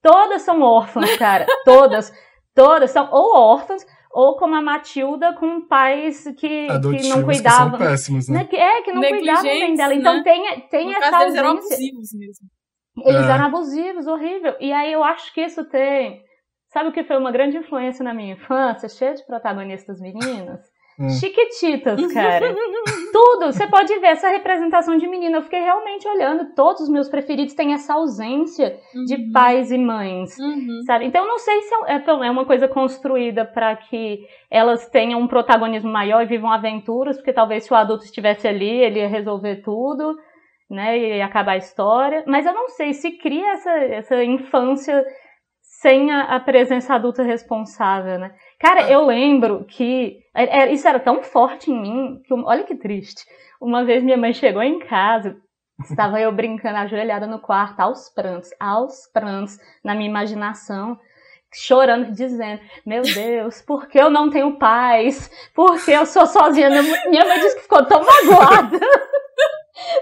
todas 0.03 0.43
são 0.43 0.63
órfãs, 0.63 1.17
cara, 1.17 1.45
todas, 1.65 2.13
todas 2.55 2.91
são 2.91 3.09
ou 3.13 3.37
órfãs, 3.37 3.85
ou 4.11 4.37
como 4.37 4.55
a 4.55 4.63
Matilda 4.63 5.35
com 5.35 5.67
pais 5.67 6.25
que, 6.39 6.67
que 6.67 7.09
não 7.09 7.23
cuidavam. 7.23 7.79
Que 7.79 7.85
péssimos, 7.85 8.29
né? 8.29 8.49
É, 8.53 8.83
que 8.83 8.93
não 8.93 9.03
cuidavam 9.03 9.43
bem 9.43 9.75
dela. 9.75 9.95
Então 9.95 10.15
né? 10.17 10.23
tem, 10.23 10.61
tem 10.69 10.87
no 10.87 10.93
essa 10.93 11.17
ausência. 11.17 11.29
Eles 11.29 11.37
eram 11.37 11.51
abusivos 11.51 12.13
mesmo. 12.15 12.49
Eles 13.05 13.27
é. 13.27 13.31
eram 13.31 13.45
abusivos, 13.47 14.07
horrível. 14.07 14.57
E 14.61 14.73
aí 14.73 14.93
eu 14.93 15.05
acho 15.05 15.33
que 15.33 15.43
isso 15.43 15.65
tem. 15.69 16.23
Sabe 16.73 16.89
o 16.89 16.93
que 16.93 17.05
foi 17.05 17.17
uma 17.17 17.33
grande 17.33 17.57
influência 17.57 18.03
na 18.05 18.13
minha 18.15 18.35
infância? 18.35 18.89
Cheio 18.89 19.15
de 19.15 19.25
protagonistas 19.25 20.01
meninas. 20.01 20.61
Hum. 20.99 21.09
Chiquititas, 21.11 22.01
cara. 22.13 22.53
Tudo. 23.13 23.47
Você 23.47 23.67
pode 23.69 23.97
ver 24.01 24.09
essa 24.09 24.29
representação 24.29 24.97
de 24.97 25.07
menina. 25.07 25.39
Eu 25.39 25.43
fiquei 25.43 25.61
realmente 25.61 26.09
olhando. 26.09 26.53
Todos 26.55 26.83
os 26.83 26.89
meus 26.89 27.09
preferidos 27.09 27.55
têm 27.55 27.73
essa 27.73 27.95
ausência 27.95 28.77
uhum. 28.95 29.05
de 29.05 29.31
pais 29.31 29.71
e 29.71 29.79
mães, 29.79 30.37
uhum. 30.39 30.83
sabe? 30.85 31.07
Então, 31.07 31.23
eu 31.23 31.29
não 31.29 31.39
sei 31.39 31.63
se 31.63 31.75
é, 31.87 31.95
é, 31.95 32.27
é 32.27 32.31
uma 32.31 32.45
coisa 32.45 32.67
construída 32.67 33.45
para 33.45 33.77
que 33.77 34.27
elas 34.51 34.89
tenham 34.89 35.21
um 35.21 35.29
protagonismo 35.29 35.91
maior 35.91 36.23
e 36.23 36.27
vivam 36.27 36.51
aventuras, 36.51 37.17
porque 37.17 37.33
talvez 37.33 37.65
se 37.65 37.73
o 37.73 37.77
adulto 37.77 38.05
estivesse 38.05 38.49
ali, 38.49 38.69
ele 38.69 38.99
ia 38.99 39.09
resolver 39.09 39.63
tudo, 39.63 40.17
né? 40.69 40.99
E 40.99 41.23
acabar 41.23 41.53
a 41.53 41.59
história. 41.59 42.25
Mas 42.27 42.45
eu 42.45 42.53
não 42.53 42.69
sei 42.71 42.93
se 42.93 43.13
cria 43.13 43.53
essa, 43.53 43.71
essa 43.71 44.25
infância 44.25 45.05
sem 45.81 46.11
a, 46.11 46.23
a 46.23 46.41
presença 46.41 46.95
adulta 46.95 47.23
responsável, 47.23 48.19
né? 48.19 48.35
Cara, 48.59 48.87
ah. 48.87 48.91
eu 48.91 49.07
lembro 49.07 49.65
que 49.65 50.19
é, 50.35 50.61
é, 50.61 50.73
isso 50.73 50.87
era 50.87 50.99
tão 50.99 51.23
forte 51.23 51.71
em 51.71 51.81
mim 51.81 52.23
que, 52.25 52.35
olha 52.35 52.65
que 52.65 52.75
triste. 52.75 53.25
Uma 53.61 53.85
vez 53.85 54.03
minha 54.03 54.17
mãe 54.17 54.33
chegou 54.33 54.63
em 54.63 54.79
casa, 54.81 55.37
estava 55.89 56.21
eu 56.21 56.31
brincando 56.33 56.79
ajoelhada 56.79 57.27
no 57.27 57.41
quarto, 57.41 57.81
aos 57.81 58.09
prantos, 58.09 58.51
aos 58.59 59.07
prantos, 59.13 59.59
na 59.85 59.95
minha 59.95 60.09
imaginação, 60.09 60.99
chorando, 61.53 62.13
dizendo: 62.13 62.61
Meu 62.85 63.03
Deus, 63.03 63.63
por 63.63 63.89
que 63.89 63.99
eu 63.99 64.11
não 64.11 64.31
tenho 64.31 64.59
paz? 64.59 65.31
Por 65.55 65.83
que 65.85 65.93
eu 65.93 66.07
sou 66.07 66.27
sozinha? 66.27 66.69
Minha 66.71 67.25
mãe 67.25 67.41
disse 67.41 67.57
que 67.57 67.63
ficou 67.63 67.85
tão 67.85 68.05
magoada. 68.05 68.79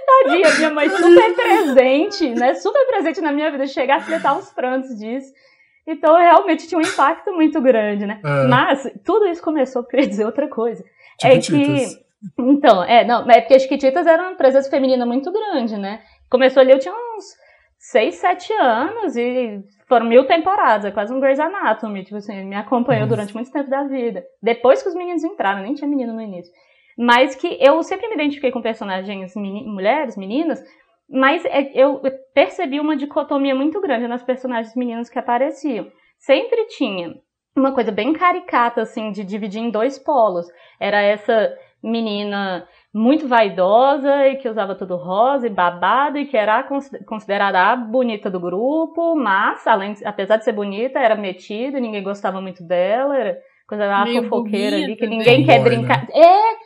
Tadinha, 0.07 0.55
minha 0.57 0.71
mãe 0.71 0.89
super 0.89 1.35
presente, 1.35 2.31
né? 2.35 2.55
Super 2.55 2.87
presente 2.87 3.21
na 3.21 3.33
minha 3.33 3.51
vida. 3.51 3.67
Chegar 3.67 3.97
a 3.99 4.01
fletar 4.01 4.37
os 4.39 4.51
prantos 4.51 4.99
disso. 4.99 5.33
Então, 5.87 6.17
realmente 6.17 6.67
tinha 6.67 6.79
um 6.79 6.83
impacto 6.83 7.33
muito 7.33 7.61
grande, 7.61 8.07
né? 8.07 8.21
É. 8.25 8.47
Mas 8.49 8.91
tudo 9.05 9.27
isso 9.27 9.43
começou, 9.43 9.85
por 9.85 10.01
dizer 10.01 10.25
outra 10.25 10.49
coisa. 10.49 10.85
É 11.23 11.39
que. 11.39 12.07
Então, 12.39 12.83
é, 12.83 13.05
não, 13.05 13.31
é 13.31 13.41
porque 13.41 13.55
as 13.55 13.63
Chiquititas 13.63 14.07
eram 14.07 14.29
uma 14.29 14.37
presença 14.37 14.69
feminina 14.69 15.07
muito 15.07 15.31
grande, 15.31 15.77
né? 15.77 16.01
Começou 16.29 16.61
ali, 16.61 16.73
eu 16.73 16.79
tinha 16.79 16.95
uns 16.95 17.25
6, 17.79 18.15
7 18.17 18.53
anos 18.55 19.17
e 19.17 19.63
foram 19.87 20.07
mil 20.07 20.27
temporadas, 20.27 20.87
é 20.87 20.91
quase 20.91 21.13
um 21.13 21.21
Grey's 21.21 21.39
Anatomy, 21.39 22.03
tipo 22.03 22.17
assim, 22.17 22.45
me 22.45 22.57
acompanhou 22.57 23.03
Nossa. 23.03 23.17
durante 23.17 23.35
muito 23.35 23.53
tempo 23.53 23.71
da 23.71 23.85
vida. 23.85 24.25
Depois 24.43 24.83
que 24.83 24.89
os 24.89 24.95
meninos 24.95 25.23
entraram, 25.23 25.63
nem 25.63 25.75
tinha 25.75 25.89
menino 25.89 26.13
no 26.13 26.21
início. 26.21 26.53
Mas 26.99 27.35
que 27.35 27.59
eu 27.61 27.81
sempre 27.83 28.09
me 28.09 28.15
identifiquei 28.15 28.51
com 28.51 28.63
personagens 28.63 29.35
mulheres, 29.37 30.17
meninas, 30.17 30.61
mas 31.09 31.45
é, 31.45 31.71
eu 31.75 32.01
percebi 32.35 32.81
uma 32.81 32.97
dicotomia 32.97 33.55
muito 33.55 33.81
grande 33.81 34.09
nas 34.09 34.23
personagens 34.23 34.75
meninas 34.75 35.09
que 35.09 35.19
apareciam. 35.19 35.87
Sempre 36.19 36.67
tinha 36.67 37.15
uma 37.57 37.73
coisa 37.73 37.93
bem 37.93 38.13
caricata, 38.13 38.83
assim, 38.83 39.11
de 39.13 39.25
dividir 39.25 39.61
em 39.63 39.71
dois 39.71 39.99
polos. 39.99 40.47
Era 40.81 41.01
essa 41.01 41.57
menina 41.83 42.67
muito 42.93 43.29
vaidosa 43.29 44.27
e 44.29 44.37
que 44.37 44.49
usava 44.49 44.75
tudo 44.75 44.97
rosa 44.97 45.47
e 45.47 45.51
babado 45.51 46.19
e 46.19 46.27
que 46.27 46.37
era 46.37 46.67
considerada 47.07 47.61
a 47.61 47.77
bonita 47.77 48.31
do 48.31 48.41
grupo, 48.41 49.15
mas, 49.15 49.67
além, 49.67 49.95
apesar 50.05 50.39
de 50.39 50.45
ser 50.45 50.53
bonita, 50.53 50.99
era 50.99 51.15
metida, 51.15 51.79
ninguém 51.79 52.03
gostava 52.03 52.41
muito 52.41 52.67
dela, 52.67 53.17
era 53.17 53.39
coisa 53.69 53.87
da 53.87 54.07
fofoqueira 54.07 54.77
ali, 54.77 54.97
que 54.97 55.07
ninguém 55.07 55.45
quer 55.45 55.63
brincar. 55.63 56.03
Né? 56.03 56.09
É, 56.15 56.57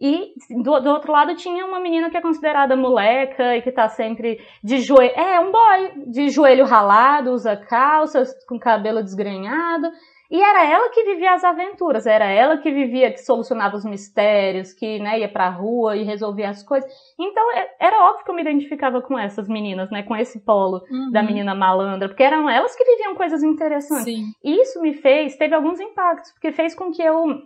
e 0.00 0.32
do, 0.62 0.80
do, 0.80 0.90
outro 0.90 1.10
lado 1.10 1.34
tinha 1.34 1.66
uma 1.66 1.80
menina 1.80 2.08
que 2.08 2.16
é 2.16 2.20
considerada 2.20 2.76
moleca 2.76 3.56
e 3.56 3.62
que 3.62 3.72
tá 3.72 3.88
sempre 3.88 4.40
de 4.62 4.78
joelho. 4.78 5.12
É, 5.16 5.40
um 5.40 5.50
boy, 5.50 5.92
de 6.06 6.28
joelho 6.30 6.64
ralado, 6.64 7.32
usa 7.32 7.56
calças, 7.56 8.32
com 8.46 8.58
cabelo 8.58 9.02
desgrenhado. 9.02 9.90
E 10.30 10.40
era 10.42 10.64
ela 10.66 10.90
que 10.90 11.04
vivia 11.04 11.32
as 11.32 11.42
aventuras, 11.42 12.06
era 12.06 12.26
ela 12.26 12.58
que 12.58 12.70
vivia, 12.70 13.10
que 13.10 13.18
solucionava 13.18 13.76
os 13.76 13.84
mistérios, 13.84 14.74
que 14.74 14.98
né, 14.98 15.20
ia 15.20 15.28
pra 15.28 15.48
rua 15.48 15.96
e 15.96 16.04
resolvia 16.04 16.50
as 16.50 16.62
coisas. 16.62 16.88
Então 17.18 17.50
é, 17.56 17.66
era 17.80 18.10
óbvio 18.10 18.24
que 18.24 18.30
eu 18.30 18.34
me 18.34 18.42
identificava 18.42 19.00
com 19.00 19.18
essas 19.18 19.48
meninas, 19.48 19.90
né? 19.90 20.02
Com 20.02 20.14
esse 20.14 20.38
polo 20.44 20.82
uhum. 20.90 21.10
da 21.10 21.22
menina 21.22 21.54
malandra, 21.54 22.08
porque 22.08 22.22
eram 22.22 22.48
elas 22.48 22.76
que 22.76 22.84
viviam 22.84 23.14
coisas 23.14 23.42
interessantes. 23.42 24.04
Sim. 24.04 24.26
E 24.44 24.60
isso 24.60 24.80
me 24.82 24.92
fez, 24.92 25.36
teve 25.36 25.54
alguns 25.54 25.80
impactos, 25.80 26.30
porque 26.32 26.52
fez 26.52 26.74
com 26.74 26.92
que 26.92 27.02
eu 27.02 27.42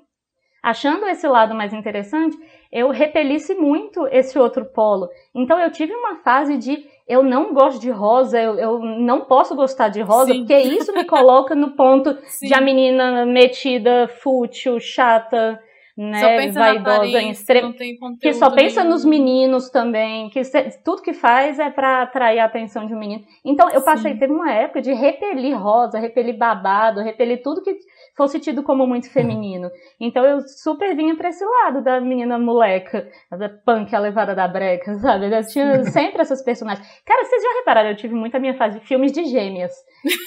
achando 0.63 1.07
esse 1.07 1.27
lado 1.27 1.55
mais 1.55 1.73
interessante, 1.73 2.37
eu 2.71 2.89
repelisse 2.91 3.55
muito 3.55 4.07
esse 4.07 4.39
outro 4.39 4.65
polo. 4.65 5.09
Então 5.35 5.59
eu 5.59 5.71
tive 5.71 5.93
uma 5.93 6.17
fase 6.17 6.57
de 6.57 6.87
eu 7.07 7.23
não 7.23 7.53
gosto 7.53 7.81
de 7.81 7.91
rosa, 7.91 8.41
eu, 8.41 8.59
eu 8.59 8.79
não 8.79 9.23
posso 9.23 9.55
gostar 9.55 9.89
de 9.89 10.01
rosa, 10.01 10.33
Sim. 10.33 10.39
porque 10.41 10.57
isso 10.57 10.95
me 10.95 11.05
coloca 11.05 11.55
no 11.55 11.73
ponto 11.73 12.17
Sim. 12.25 12.47
de 12.47 12.55
a 12.55 12.61
menina 12.61 13.27
metida, 13.27 14.09
fútil, 14.09 14.79
chata, 14.79 15.61
né, 15.97 16.51
vaidosa, 16.51 17.23
extrema, 17.23 17.75
que 18.21 18.33
só 18.33 18.51
pensa 18.51 18.81
nenhum. 18.81 18.95
nos 18.95 19.05
meninos 19.05 19.69
também, 19.69 20.31
que 20.31 20.41
tudo 20.83 21.03
que 21.03 21.13
faz 21.13 21.59
é 21.59 21.69
para 21.69 22.03
atrair 22.03 22.39
a 22.39 22.47
atenção 22.47 22.87
de 22.87 22.95
um 22.95 22.99
menino. 22.99 23.23
Então 23.45 23.69
eu 23.69 23.83
passei, 23.83 24.13
Sim. 24.13 24.19
teve 24.19 24.33
uma 24.33 24.51
época 24.51 24.81
de 24.81 24.93
repelir 24.93 25.55
rosa, 25.55 25.99
repelir 25.99 26.37
babado, 26.37 27.03
repelir 27.03 27.43
tudo 27.43 27.63
que 27.63 27.77
fosse 28.17 28.39
tido 28.39 28.63
como 28.63 28.87
muito 28.87 29.11
feminino. 29.11 29.71
Então 30.01 30.25
eu 30.25 30.41
super 30.41 30.95
vinha 30.95 31.17
pra 31.17 31.31
esse 31.31 31.45
lado 31.45 31.83
da 31.83 32.01
menina 32.01 32.39
moleca, 32.39 33.09
da 33.31 33.49
punk, 33.49 33.95
a 33.95 33.99
levada 33.99 34.35
da 34.35 34.47
breca, 34.47 34.95
sabe? 35.01 35.27
Eu 35.27 35.47
tinha 35.47 35.85
sempre 35.85 36.21
essas 36.21 36.43
personagens. 36.43 36.87
Cara, 37.05 37.25
vocês 37.25 37.43
já 37.43 37.49
repararam, 37.59 37.91
eu 37.91 37.97
tive 37.97 38.15
muito 38.15 38.37
a 38.37 38.41
minha 38.41 38.55
fase 38.55 38.79
de 38.79 38.87
filmes 38.87 39.13
de 39.13 39.25
gêmeas, 39.25 39.73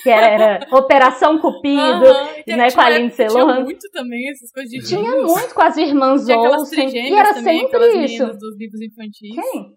que 0.04 0.10
era 0.10 0.66
Operação 0.74 1.40
Cupido, 1.40 2.06
uhum, 2.06 2.58
né, 2.58 2.72
com 2.72 2.82
a 2.82 2.90
Lindsay 2.90 3.28
Lohan. 3.28 3.54
Tinha 3.54 3.64
muito 3.64 3.92
também 3.92 4.30
essas 4.30 4.52
coisas 4.52 4.72
de 4.72 4.88
Tinha 4.88 5.12
gêmeos. 5.12 5.32
muito 5.32 5.54
com 5.54 5.62
as 5.62 5.78
irmãs 5.78 6.28
Olsen, 6.28 6.90
e 6.90 7.14
era 7.14 7.34
também, 7.34 7.60
sempre 7.62 8.06
isso. 8.06 8.26
dos 8.26 8.58
livros 8.58 8.82
infantis. 8.82 9.36
Quem? 9.36 9.76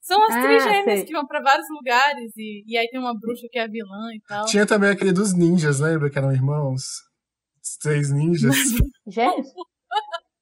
São 0.00 0.24
as 0.24 0.36
ah, 0.36 0.40
trigêmeas 0.40 1.02
que 1.02 1.12
vão 1.12 1.26
pra 1.26 1.42
vários 1.42 1.66
lugares 1.68 2.32
e, 2.34 2.64
e 2.66 2.78
aí 2.78 2.88
tem 2.88 2.98
uma 2.98 3.12
bruxa 3.12 3.46
que 3.50 3.58
é 3.58 3.64
a 3.64 3.66
vilã 3.66 4.10
e 4.14 4.20
tal. 4.26 4.46
Tinha 4.46 4.64
também 4.64 4.88
aquele 4.88 5.12
dos 5.12 5.34
ninjas, 5.34 5.80
lembra? 5.80 6.08
Que 6.08 6.16
eram 6.16 6.32
irmãos 6.32 7.07
três 7.76 8.12
ninjas. 8.12 8.56
Gêmeos? 9.06 9.48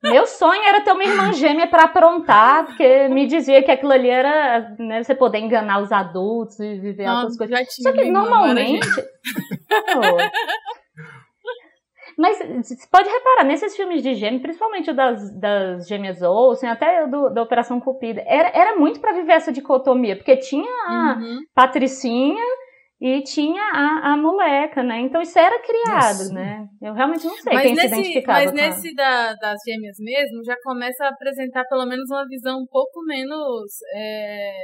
Meu 0.02 0.26
sonho 0.26 0.62
era 0.62 0.82
ter 0.82 0.92
uma 0.92 1.02
irmã 1.02 1.32
gêmea 1.32 1.66
para 1.66 1.84
aprontar, 1.84 2.66
porque 2.66 3.08
me 3.08 3.26
dizia 3.26 3.62
que 3.62 3.70
aquilo 3.70 3.92
ali 3.92 4.08
era 4.08 4.76
né, 4.78 5.02
você 5.02 5.14
poder 5.14 5.38
enganar 5.38 5.80
os 5.80 5.90
adultos 5.90 6.60
e 6.60 6.78
viver 6.78 7.08
outras 7.08 7.36
coisas. 7.36 7.74
Só 7.82 7.92
que 7.92 8.04
normalmente. 8.04 8.86
Mas 12.18 12.38
você 12.38 12.74
pode 12.90 13.10
reparar, 13.10 13.44
nesses 13.44 13.76
filmes 13.76 14.02
de 14.02 14.14
gêmeos, 14.14 14.40
principalmente 14.40 14.90
o 14.90 14.94
das, 14.94 15.38
das 15.38 15.86
gêmeas 15.86 16.22
Olsen, 16.22 16.70
até 16.70 17.04
o 17.04 17.10
do, 17.10 17.28
da 17.28 17.42
Operação 17.42 17.78
Cupida, 17.78 18.22
era, 18.26 18.48
era 18.54 18.76
muito 18.76 19.00
para 19.00 19.12
viver 19.12 19.32
essa 19.32 19.52
dicotomia, 19.52 20.16
porque 20.16 20.34
tinha 20.38 20.70
a 20.86 21.18
uhum. 21.18 21.40
Patricinha 21.54 22.42
e 23.00 23.22
tinha 23.22 23.62
a, 23.62 24.12
a 24.12 24.16
moleca, 24.16 24.82
né? 24.82 25.00
Então 25.00 25.20
isso 25.20 25.38
era 25.38 25.60
criado, 25.60 26.18
Nossa. 26.18 26.32
né? 26.32 26.66
Eu 26.80 26.94
realmente 26.94 27.26
não 27.26 27.36
sei 27.36 27.52
mas 27.52 27.62
quem 27.62 27.74
nesse, 27.74 27.88
se 27.88 27.94
identificava. 27.94 28.38
Mas 28.44 28.52
nesse 28.52 28.94
da, 28.94 29.34
das 29.34 29.58
gêmeas 29.66 29.96
mesmo, 29.98 30.42
já 30.44 30.56
começa 30.62 31.04
a 31.04 31.10
apresentar 31.10 31.64
pelo 31.68 31.84
menos 31.84 32.10
uma 32.10 32.26
visão 32.26 32.58
um 32.58 32.66
pouco 32.66 33.04
menos. 33.04 33.72
É, 33.94 34.56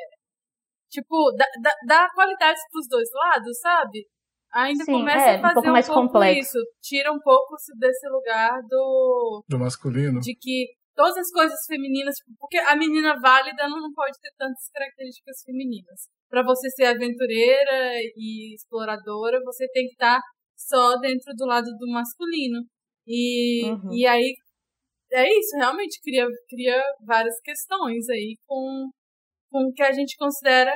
tipo, 0.91 1.31
da, 1.37 1.45
da, 1.63 1.71
da 1.87 2.09
qualidade 2.15 2.59
pros 2.71 2.89
dois 2.89 3.09
lados, 3.13 3.61
sabe? 3.61 4.07
Ainda 4.55 4.85
Sim, 4.85 4.93
começa 4.93 5.31
é, 5.31 5.37
a 5.37 5.41
fazer 5.41 5.51
um 5.51 5.55
pouco, 5.55 5.71
mais 5.71 5.89
um 5.89 5.93
pouco 5.93 6.07
complexo. 6.09 6.41
isso. 6.41 6.59
Tira 6.83 7.13
um 7.13 7.21
pouco 7.21 7.55
desse 7.79 8.09
lugar 8.09 8.61
do. 8.69 9.45
Do 9.49 9.59
masculino. 9.59 10.21
De 10.21 10.35
que 10.35 10.67
todas 10.95 11.17
as 11.17 11.31
coisas 11.31 11.59
femininas, 11.67 12.15
tipo, 12.17 12.33
porque 12.39 12.59
a 12.59 12.77
menina 12.77 13.19
válida 13.21 13.69
não, 13.69 13.93
pode 13.93 14.19
ter 14.21 14.31
tantas 14.37 14.69
características 14.73 15.43
femininas. 15.45 16.09
Para 16.29 16.43
você 16.43 16.69
ser 16.71 16.85
aventureira 16.87 17.95
e 18.17 18.55
exploradora, 18.55 19.41
você 19.45 19.69
tem 19.69 19.87
que 19.87 19.93
estar 19.93 20.17
tá 20.17 20.23
só 20.57 20.97
dentro 20.99 21.35
do 21.35 21.47
lado 21.47 21.71
do 21.79 21.91
masculino. 21.91 22.63
E, 23.07 23.65
uhum. 23.65 23.93
e 23.93 24.07
aí 24.07 24.33
é 25.13 25.29
isso, 25.39 25.57
realmente 25.57 26.01
cria, 26.03 26.27
cria 26.49 26.83
várias 27.05 27.39
questões 27.41 28.09
aí 28.09 28.37
com, 28.47 28.89
com 29.51 29.69
o 29.69 29.73
que 29.73 29.83
a 29.83 29.93
gente 29.93 30.17
considera. 30.17 30.75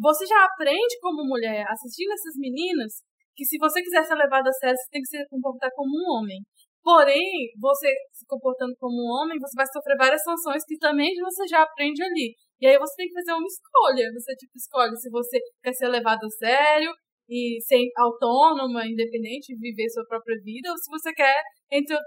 Você 0.00 0.26
já 0.26 0.44
aprende 0.44 0.98
como 1.00 1.26
mulher, 1.26 1.64
assistindo 1.68 2.12
essas 2.12 2.34
meninas, 2.36 2.92
que 3.34 3.44
se 3.44 3.58
você 3.58 3.82
quiser 3.82 4.04
ser 4.04 4.14
levada 4.14 4.48
a 4.48 4.52
sério, 4.52 4.76
você 4.76 4.90
tem 4.90 5.02
que 5.02 5.08
se 5.08 5.28
comportar 5.28 5.70
como 5.74 5.90
um 5.90 6.18
homem. 6.18 6.40
Porém, 6.86 7.50
você 7.60 7.90
se 8.12 8.24
comportando 8.28 8.72
como 8.78 8.94
um 8.94 9.10
homem, 9.10 9.40
você 9.40 9.56
vai 9.56 9.66
sofrer 9.66 9.96
várias 9.98 10.22
sanções 10.22 10.62
que 10.64 10.78
também 10.78 11.10
você 11.18 11.44
já 11.48 11.62
aprende 11.62 12.00
ali. 12.00 12.36
E 12.60 12.66
aí 12.68 12.78
você 12.78 12.94
tem 12.94 13.08
que 13.08 13.14
fazer 13.14 13.32
uma 13.32 13.44
escolha. 13.44 14.06
Você, 14.14 14.36
tipo, 14.36 14.52
escolhe 14.54 14.96
se 14.96 15.10
você 15.10 15.40
quer 15.64 15.72
ser 15.74 15.88
levado 15.88 16.22
a 16.24 16.30
sério 16.30 16.92
e 17.28 17.58
ser 17.66 17.82
autônoma, 17.98 18.86
independente, 18.86 19.58
viver 19.58 19.90
sua 19.90 20.06
própria 20.06 20.36
vida, 20.44 20.70
ou 20.70 20.78
se 20.78 20.88
você 20.88 21.12
quer, 21.12 21.42
entre, 21.72 21.98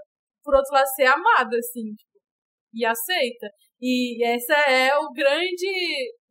por 0.42 0.54
outro 0.54 0.72
lado, 0.72 0.86
ser 0.96 1.04
amada, 1.08 1.58
assim, 1.58 1.92
tipo, 1.92 2.16
e 2.72 2.86
aceita. 2.86 3.48
E 3.82 4.24
essa 4.24 4.54
é 4.70 4.96
o 4.96 5.12
grande, 5.12 5.68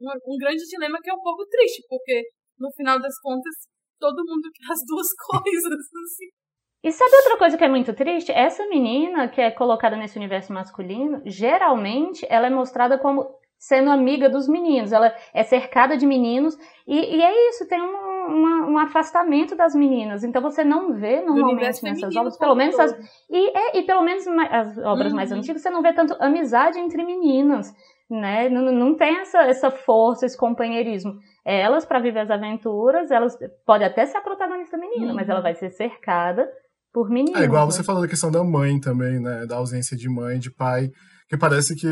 um, 0.01 0.33
um 0.33 0.37
grande 0.39 0.63
dilema 0.65 0.97
que 1.03 1.11
é 1.11 1.13
um 1.13 1.21
pouco 1.21 1.45
triste, 1.45 1.83
porque 1.87 2.23
no 2.57 2.71
final 2.73 2.99
das 2.99 3.13
contas, 3.21 3.53
todo 3.99 4.25
mundo 4.25 4.49
quer 4.55 4.73
as 4.73 4.81
duas 4.87 5.07
coisas, 5.29 5.79
assim. 6.03 6.38
E 6.81 6.91
sabe 6.91 7.11
outra 7.13 7.37
coisa 7.37 7.57
que 7.57 7.63
é 7.63 7.67
muito 7.67 7.93
triste? 7.93 8.31
Essa 8.31 8.65
menina 8.67 9.27
que 9.27 9.41
é 9.41 9.51
colocada 9.51 9.97
nesse 9.97 10.17
universo 10.17 10.53
masculino, 10.53 11.21
geralmente 11.25 12.25
ela 12.29 12.47
é 12.47 12.49
mostrada 12.49 12.97
como 12.97 13.37
sendo 13.57 13.91
amiga 13.91 14.29
dos 14.29 14.47
meninos. 14.47 14.93
Ela 14.93 15.13
é 15.33 15.43
cercada 15.43 15.97
de 15.97 16.07
meninos 16.07 16.57
e, 16.87 17.17
e 17.17 17.21
é 17.21 17.49
isso, 17.49 17.67
tem 17.67 17.81
um, 17.81 18.27
uma, 18.29 18.67
um 18.67 18.77
afastamento 18.77 19.55
das 19.55 19.75
meninas. 19.75 20.23
Então 20.23 20.41
você 20.41 20.63
não 20.63 20.93
vê 20.93 21.19
normalmente 21.19 21.83
nessas 21.83 22.15
obras, 22.15 22.37
pelo 22.37 22.55
menos 22.55 22.79
as, 22.79 22.93
e, 23.29 23.57
é, 23.57 23.77
e 23.79 23.83
pelo 23.83 24.01
menos 24.01 24.25
as 24.25 24.77
obras 24.77 25.11
uhum. 25.11 25.17
mais 25.17 25.31
antigas, 25.33 25.61
você 25.61 25.69
não 25.69 25.81
vê 25.81 25.91
tanto 25.91 26.15
amizade 26.21 26.79
entre 26.79 27.03
meninas. 27.03 27.75
Né? 28.09 28.49
Não, 28.49 28.71
não 28.71 28.95
tem 28.95 29.19
essa, 29.19 29.41
essa 29.41 29.69
força, 29.69 30.25
esse 30.25 30.37
companheirismo. 30.37 31.19
Elas, 31.45 31.85
para 31.85 31.99
viver 31.99 32.21
as 32.21 32.31
aventuras, 32.31 33.11
elas 33.11 33.37
pode 33.65 33.83
até 33.83 34.05
ser 34.05 34.17
a 34.17 34.21
protagonista 34.21 34.77
menina, 34.77 35.09
uhum. 35.09 35.15
mas 35.15 35.29
ela 35.29 35.41
vai 35.41 35.53
ser 35.53 35.69
cercada 35.69 36.49
por. 37.03 37.37
É 37.41 37.43
igual 37.43 37.69
você 37.69 37.83
falou 37.83 38.01
da 38.01 38.07
questão 38.07 38.31
da 38.31 38.43
mãe 38.43 38.79
também, 38.79 39.19
né? 39.19 39.45
Da 39.45 39.55
ausência 39.55 39.95
de 39.95 40.09
mãe, 40.09 40.39
de 40.39 40.51
pai, 40.51 40.89
que 41.27 41.37
parece 41.37 41.75
que 41.75 41.87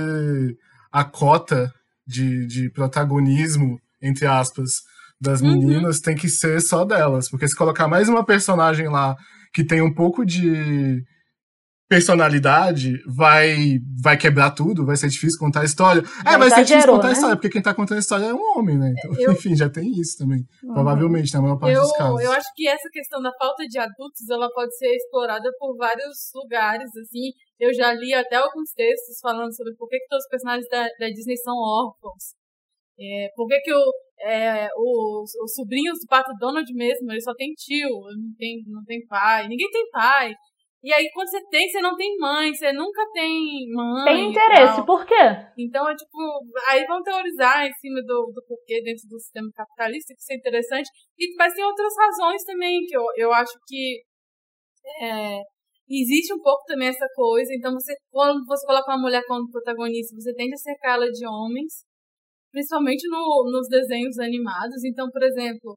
a 0.91 1.04
cota 1.04 1.72
de, 2.06 2.46
de 2.48 2.70
protagonismo, 2.72 3.80
entre 4.02 4.26
aspas, 4.26 4.82
das 5.20 5.41
uhum. 5.41 5.52
meninas 5.52 5.98
uhum. 5.98 6.04
tem 6.04 6.15
que 6.15 6.30
ser 6.30 6.62
só 6.62 6.86
delas. 6.86 7.30
Porque 7.30 7.48
se 7.48 7.56
colocar 7.56 7.88
mais 7.88 8.08
uma 8.10 8.26
personagem 8.26 8.88
lá 8.88 9.15
que 9.54 9.63
tem 9.63 9.82
um 9.82 9.93
pouco 9.93 10.26
de 10.26 11.04
personalidade 11.88 13.02
vai 13.08 13.80
vai 14.02 14.17
quebrar 14.17 14.52
tudo, 14.52 14.86
vai 14.86 14.97
ser 14.97 15.08
difícil 15.08 15.39
contar 15.39 15.62
a 15.62 15.65
história. 15.65 16.04
Já 16.04 16.34
é, 16.34 16.38
vai 16.38 16.50
ser 16.50 16.65
difícil 16.65 16.91
contar 16.91 17.08
né? 17.08 17.10
a 17.10 17.13
história, 17.13 17.36
porque 17.36 17.50
quem 17.50 17.62
tá 17.62 17.73
contando 17.73 17.97
a 17.97 18.02
história 18.02 18.26
é 18.26 18.34
um 18.34 18.58
homem, 18.58 18.78
né? 18.78 18.93
Então, 18.97 19.15
eu... 19.19 19.32
enfim, 19.32 19.56
já 19.56 19.69
tem 19.69 19.89
isso 19.91 20.17
também. 20.17 20.45
Uhum. 20.63 20.73
Provavelmente, 20.73 21.34
na 21.34 21.41
maior 21.41 21.58
parte 21.58 21.76
eu, 21.76 21.82
dos 21.82 21.91
casos. 21.93 22.21
Eu 22.21 22.32
acho 22.32 22.47
que 22.56 22.67
essa 22.67 22.89
questão 22.91 23.21
da 23.21 23.32
falta 23.39 23.63
de 23.65 23.80
adultos, 23.80 24.30
ela 24.30 24.50
pode 24.54 24.76
ser 24.78 24.93
explorada 24.93 25.50
por 25.58 25.78
vários 25.78 26.30
lugares, 26.36 26.89
assim. 26.97 27.32
Eu 27.60 27.73
já 27.73 27.93
li 27.93 28.13
até 28.13 28.36
alguns 28.36 28.71
textos 28.73 29.19
falando 29.21 29.56
sobre 29.56 29.73
por 29.76 29.88
que, 29.88 29.97
que 29.97 30.08
todos 30.08 30.23
os 30.26 30.30
personagens 30.30 30.67
da, 30.69 30.84
da 31.00 31.08
Disney 31.10 31.38
são 31.38 31.56
órfãos. 31.56 32.36
É, 33.00 33.30
por 33.36 33.47
que, 33.47 33.60
que 33.62 33.73
o, 33.73 33.93
é, 34.21 34.67
os, 34.76 35.32
os 35.41 35.54
sobrinhos 35.54 36.00
do 36.00 36.08
Pato 36.08 36.32
Donald 36.39 36.71
mesmo, 36.73 37.12
ele 37.12 37.21
só 37.21 37.34
tem 37.34 37.54
tio, 37.54 37.89
não 37.89 38.34
tem, 38.38 38.63
não 38.67 38.84
tem 38.84 39.06
pai. 39.08 39.47
Ninguém 39.47 39.69
tem 39.71 39.89
pai. 39.91 40.34
E 40.84 40.94
aí, 40.94 41.10
quando 41.12 41.28
você 41.28 41.42
tem, 41.50 41.68
você 41.68 41.82
não 41.82 41.96
tem 41.96 42.16
mãe, 42.18 42.54
você 42.54 42.72
nunca 42.72 43.04
tem 43.12 43.68
mãe. 43.74 44.06
Tem 44.06 44.30
interesse, 44.30 44.86
por 44.86 45.06
quê? 45.06 45.16
Então, 45.58 45.90
é 45.90 45.96
tipo, 45.96 46.18
aí 46.68 46.86
vão 46.86 47.02
teorizar 47.02 47.66
em 47.66 47.74
cima 47.74 48.00
do, 48.02 48.32
do 48.34 48.44
porquê 48.48 48.82
dentro 48.84 49.08
do 49.10 49.20
sistema 49.20 49.50
capitalista, 49.56 50.13
que 50.13 50.22
isso 50.22 50.34
é 50.34 50.36
interessante. 50.36 50.88
E, 51.18 51.36
mas 51.36 51.54
tem 51.54 51.66
outras 51.66 51.94
razões 51.98 52.44
também, 52.44 52.86
que 52.86 52.96
eu, 52.96 53.04
eu 53.16 53.34
acho 53.34 53.54
que 53.66 54.04
é, 55.02 55.40
existe 55.90 56.34
um 56.34 56.42
pouco 56.42 56.63
também 56.68 56.90
essa 56.90 57.08
coisa. 57.16 57.52
Então, 57.56 57.74
você, 57.74 57.96
quando 58.12 58.46
você 58.46 58.66
coloca 58.66 58.92
uma 58.92 59.02
mulher 59.02 59.24
como 59.28 59.50
protagonista, 59.50 60.16
você 60.16 60.32
tende 60.36 60.54
a 60.54 60.58
cercá-la 60.58 61.08
de 61.08 61.26
homens, 61.26 61.84
principalmente 62.52 63.08
no, 63.10 63.50
nos 63.52 63.68
desenhos 63.68 64.20
animados. 64.20 64.84
Então, 64.86 65.10
por 65.12 65.24
exemplo, 65.24 65.76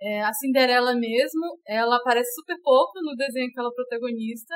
é, 0.00 0.22
a 0.22 0.32
Cinderela 0.32 0.94
mesmo, 0.94 1.58
ela 1.66 1.96
aparece 1.96 2.32
super 2.34 2.56
pouco 2.62 3.00
no 3.02 3.16
desenho 3.16 3.50
que 3.50 3.58
ela 3.58 3.68
é 3.68 3.74
protagonista. 3.74 4.54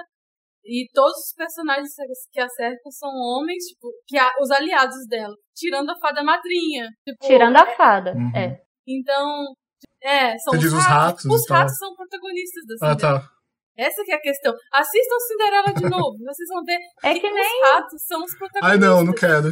E 0.64 0.86
todos 0.94 1.16
os 1.16 1.34
personagens 1.36 1.90
que 2.30 2.40
a 2.40 2.48
cercam 2.48 2.90
são 2.92 3.10
homens, 3.10 3.64
tipo, 3.64 3.88
que 4.06 4.16
a, 4.16 4.30
os 4.40 4.50
aliados 4.50 5.08
dela, 5.08 5.34
tirando 5.54 5.90
a 5.90 5.98
fada 5.98 6.22
madrinha. 6.22 6.86
Tipo, 7.04 7.26
tirando 7.26 7.56
a 7.56 7.66
fada, 7.74 8.12
uhum. 8.12 8.30
é. 8.36 8.62
Então, 8.86 9.54
é, 10.00 10.38
são 10.38 10.54
Você 10.54 10.68
os, 10.68 10.72
os 10.72 10.84
ratos. 10.84 11.24
Os 11.24 11.50
ratos 11.50 11.76
são 11.76 11.94
protagonistas 11.96 12.64
da 12.68 12.94
Cinderela. 12.94 13.18
Ah, 13.18 13.20
tá. 13.20 13.32
Essa 13.76 14.04
que 14.04 14.12
é 14.12 14.14
a 14.14 14.20
questão. 14.20 14.54
Assistam 14.72 15.16
Cinderela 15.26 15.74
de 15.74 15.82
novo, 15.90 16.16
vocês 16.24 16.48
vão 16.48 16.62
ver 16.62 16.78
é 17.02 17.14
que, 17.14 17.20
que 17.20 17.30
nem... 17.30 17.62
os 17.62 17.70
ratos 17.70 18.02
são 18.04 18.22
os 18.22 18.38
protagonistas. 18.38 18.70
Ai, 18.70 18.78
não, 18.78 19.04
não 19.04 19.14
quero. 19.14 19.48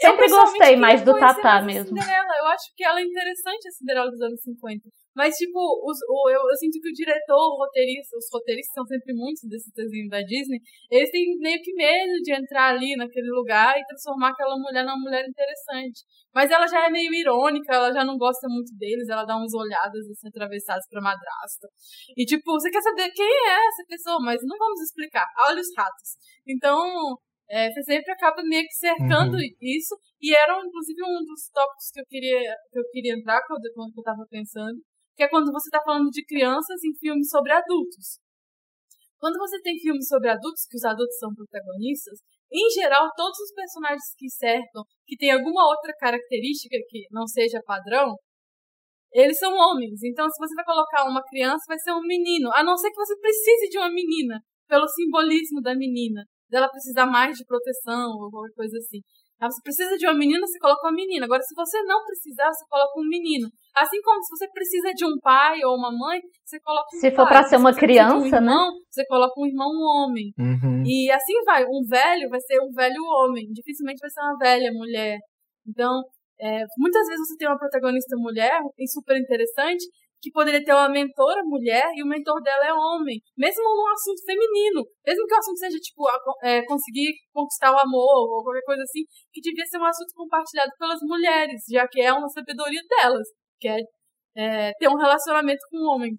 Sempre 0.00 0.28
gostei 0.28 0.76
mais 0.76 1.02
do 1.02 1.18
Tatá 1.18 1.60
mesmo. 1.62 1.88
Cinderela. 1.88 2.32
Eu 2.38 2.46
acho 2.46 2.72
que 2.76 2.84
ela 2.84 3.00
é 3.00 3.02
interessante, 3.02 3.68
a 3.68 3.72
Cinderela 3.72 4.10
dos 4.10 4.20
anos 4.20 4.40
50. 4.42 4.88
Mas, 5.14 5.36
tipo, 5.36 5.58
os, 5.58 5.98
o, 6.08 6.28
eu, 6.28 6.40
eu, 6.40 6.56
sinto 6.58 6.80
que 6.80 6.90
o 6.90 6.92
diretor, 6.92 7.38
o 7.38 7.58
roteirista, 7.58 8.16
os 8.16 8.26
roteiristas 8.32 8.74
são 8.74 8.84
sempre 8.84 9.14
muitos 9.14 9.42
desses 9.48 9.72
desenhos 9.72 10.10
da 10.10 10.20
Disney, 10.22 10.58
eles 10.90 11.10
têm 11.10 11.38
meio 11.38 11.62
que 11.62 11.72
medo 11.72 12.18
de 12.20 12.34
entrar 12.34 12.74
ali 12.74 12.96
naquele 12.96 13.30
lugar 13.30 13.78
e 13.78 13.86
transformar 13.86 14.30
aquela 14.30 14.58
mulher 14.58 14.84
numa 14.84 14.98
mulher 14.98 15.24
interessante. 15.26 16.02
Mas 16.34 16.50
ela 16.50 16.66
já 16.66 16.86
é 16.86 16.90
meio 16.90 17.14
irônica, 17.14 17.72
ela 17.72 17.92
já 17.92 18.04
não 18.04 18.18
gosta 18.18 18.48
muito 18.48 18.74
deles, 18.76 19.08
ela 19.08 19.24
dá 19.24 19.36
umas 19.36 19.54
olhadas 19.54 20.04
assim, 20.10 20.28
atravessadas 20.28 20.84
pra 20.90 21.00
madrasta. 21.00 21.68
E, 22.16 22.24
tipo, 22.24 22.42
você 22.50 22.68
quer 22.68 22.82
saber 22.82 23.08
quem 23.10 23.24
é 23.24 23.68
essa 23.68 23.84
pessoa, 23.88 24.18
mas 24.20 24.40
não 24.42 24.58
vamos 24.58 24.80
explicar. 24.80 25.26
Olha 25.48 25.60
os 25.60 25.68
ratos. 25.76 26.18
Então, 26.44 27.16
é, 27.54 27.70
você 27.70 27.82
sempre 27.84 28.10
acaba 28.10 28.42
meio 28.42 28.66
que 28.66 28.74
cercando 28.74 29.38
uhum. 29.38 29.54
isso, 29.62 29.94
e 30.20 30.34
era 30.34 30.58
inclusive 30.58 30.98
um 31.06 31.22
dos 31.22 31.46
tópicos 31.54 31.86
que 31.94 32.00
eu 32.00 32.06
queria, 32.10 32.50
que 32.72 32.78
eu 32.80 32.82
queria 32.90 33.14
entrar 33.14 33.46
quando, 33.46 33.62
quando 33.72 33.94
eu 33.94 34.00
estava 34.02 34.26
pensando, 34.28 34.82
que 35.14 35.22
é 35.22 35.28
quando 35.28 35.52
você 35.52 35.68
está 35.68 35.80
falando 35.84 36.10
de 36.10 36.24
crianças 36.26 36.82
em 36.82 36.92
filmes 36.98 37.28
sobre 37.30 37.52
adultos. 37.52 38.18
Quando 39.20 39.38
você 39.38 39.62
tem 39.62 39.78
filmes 39.78 40.08
sobre 40.08 40.30
adultos, 40.30 40.66
que 40.68 40.76
os 40.76 40.84
adultos 40.84 41.16
são 41.16 41.32
protagonistas, 41.32 42.18
em 42.52 42.68
geral, 42.74 43.08
todos 43.14 43.38
os 43.38 43.54
personagens 43.54 44.02
que 44.18 44.28
cercam, 44.28 44.82
que 45.06 45.16
tem 45.16 45.30
alguma 45.30 45.64
outra 45.70 45.94
característica 45.96 46.76
que 46.88 47.06
não 47.12 47.24
seja 47.24 47.62
padrão, 47.64 48.16
eles 49.12 49.38
são 49.38 49.54
homens. 49.54 50.02
Então, 50.02 50.28
se 50.28 50.38
você 50.38 50.54
vai 50.56 50.64
colocar 50.64 51.04
uma 51.08 51.22
criança, 51.22 51.62
vai 51.68 51.78
ser 51.78 51.92
um 51.92 52.02
menino. 52.02 52.50
A 52.52 52.64
não 52.64 52.76
ser 52.76 52.90
que 52.90 52.96
você 52.96 53.16
precise 53.20 53.68
de 53.70 53.78
uma 53.78 53.90
menina, 53.90 54.40
pelo 54.66 54.88
simbolismo 54.88 55.62
da 55.62 55.72
menina, 55.74 56.24
dela 56.50 56.68
precisar 56.68 57.06
mais 57.06 57.36
de 57.36 57.44
proteção 57.44 58.10
ou 58.18 58.30
qualquer 58.30 58.54
coisa 58.54 58.78
assim. 58.78 59.00
Ah, 59.40 59.50
você 59.50 59.60
precisa 59.62 59.96
de 59.96 60.06
uma 60.06 60.14
menina, 60.14 60.46
você 60.46 60.58
coloca 60.58 60.86
uma 60.86 60.94
menina. 60.94 61.26
Agora, 61.26 61.42
se 61.42 61.54
você 61.54 61.82
não 61.82 62.04
precisar, 62.04 62.46
você 62.52 62.64
coloca 62.70 63.00
um 63.00 63.08
menino. 63.08 63.48
Assim 63.74 64.00
como 64.00 64.22
se 64.22 64.30
você 64.36 64.48
precisa 64.50 64.92
de 64.94 65.04
um 65.04 65.18
pai 65.20 65.58
ou 65.64 65.76
uma 65.76 65.90
mãe, 65.90 66.20
você 66.44 66.58
coloca 66.60 66.86
um 66.94 67.00
Se 67.00 67.10
pai. 67.10 67.16
for 67.16 67.26
para 67.28 67.42
ser 67.42 67.56
uma 67.56 67.74
criança, 67.74 68.16
um 68.16 68.26
irmão, 68.26 68.72
né? 68.72 68.78
Você 68.90 69.04
coloca 69.06 69.34
um 69.38 69.46
irmão 69.46 69.68
um 69.68 69.82
homem. 69.82 70.32
Uhum. 70.38 70.82
E 70.86 71.10
assim 71.10 71.34
vai. 71.44 71.64
Um 71.64 71.82
velho 71.88 72.30
vai 72.30 72.40
ser 72.40 72.60
um 72.60 72.70
velho 72.72 73.02
homem. 73.02 73.46
Dificilmente 73.52 73.98
vai 74.00 74.10
ser 74.10 74.20
uma 74.20 74.38
velha 74.38 74.70
mulher. 74.72 75.18
Então, 75.66 76.00
é, 76.40 76.64
muitas 76.78 77.06
vezes 77.06 77.26
você 77.26 77.36
tem 77.36 77.48
uma 77.48 77.58
protagonista 77.58 78.16
mulher, 78.16 78.60
e 78.78 78.88
super 78.88 79.16
interessante, 79.16 79.84
que 80.24 80.32
poderia 80.32 80.64
ter 80.64 80.72
uma 80.72 80.88
mentora 80.88 81.42
mulher 81.44 81.84
e 81.94 82.02
o 82.02 82.06
mentor 82.06 82.40
dela 82.40 82.64
é 82.64 82.72
homem, 82.72 83.20
mesmo 83.36 83.62
num 83.62 83.92
assunto 83.92 84.24
feminino, 84.24 84.80
mesmo 85.04 85.26
que 85.26 85.34
o 85.34 85.38
assunto 85.38 85.58
seja 85.58 85.76
tipo 85.76 86.02
é, 86.42 86.64
conseguir 86.64 87.12
conquistar 87.30 87.70
o 87.70 87.78
amor 87.78 88.32
ou 88.32 88.42
qualquer 88.42 88.64
coisa 88.64 88.82
assim, 88.82 89.04
que 89.30 89.42
devia 89.42 89.66
ser 89.66 89.76
um 89.76 89.84
assunto 89.84 90.14
compartilhado 90.16 90.72
pelas 90.78 90.98
mulheres, 91.02 91.60
já 91.70 91.86
que 91.86 92.00
é 92.00 92.10
uma 92.10 92.28
sabedoria 92.30 92.80
delas, 92.88 93.28
que 93.60 93.68
é, 93.68 93.76
é 94.34 94.72
ter 94.78 94.88
um 94.88 94.96
relacionamento 94.96 95.60
com 95.70 95.76
um 95.76 95.94
homem 95.94 96.16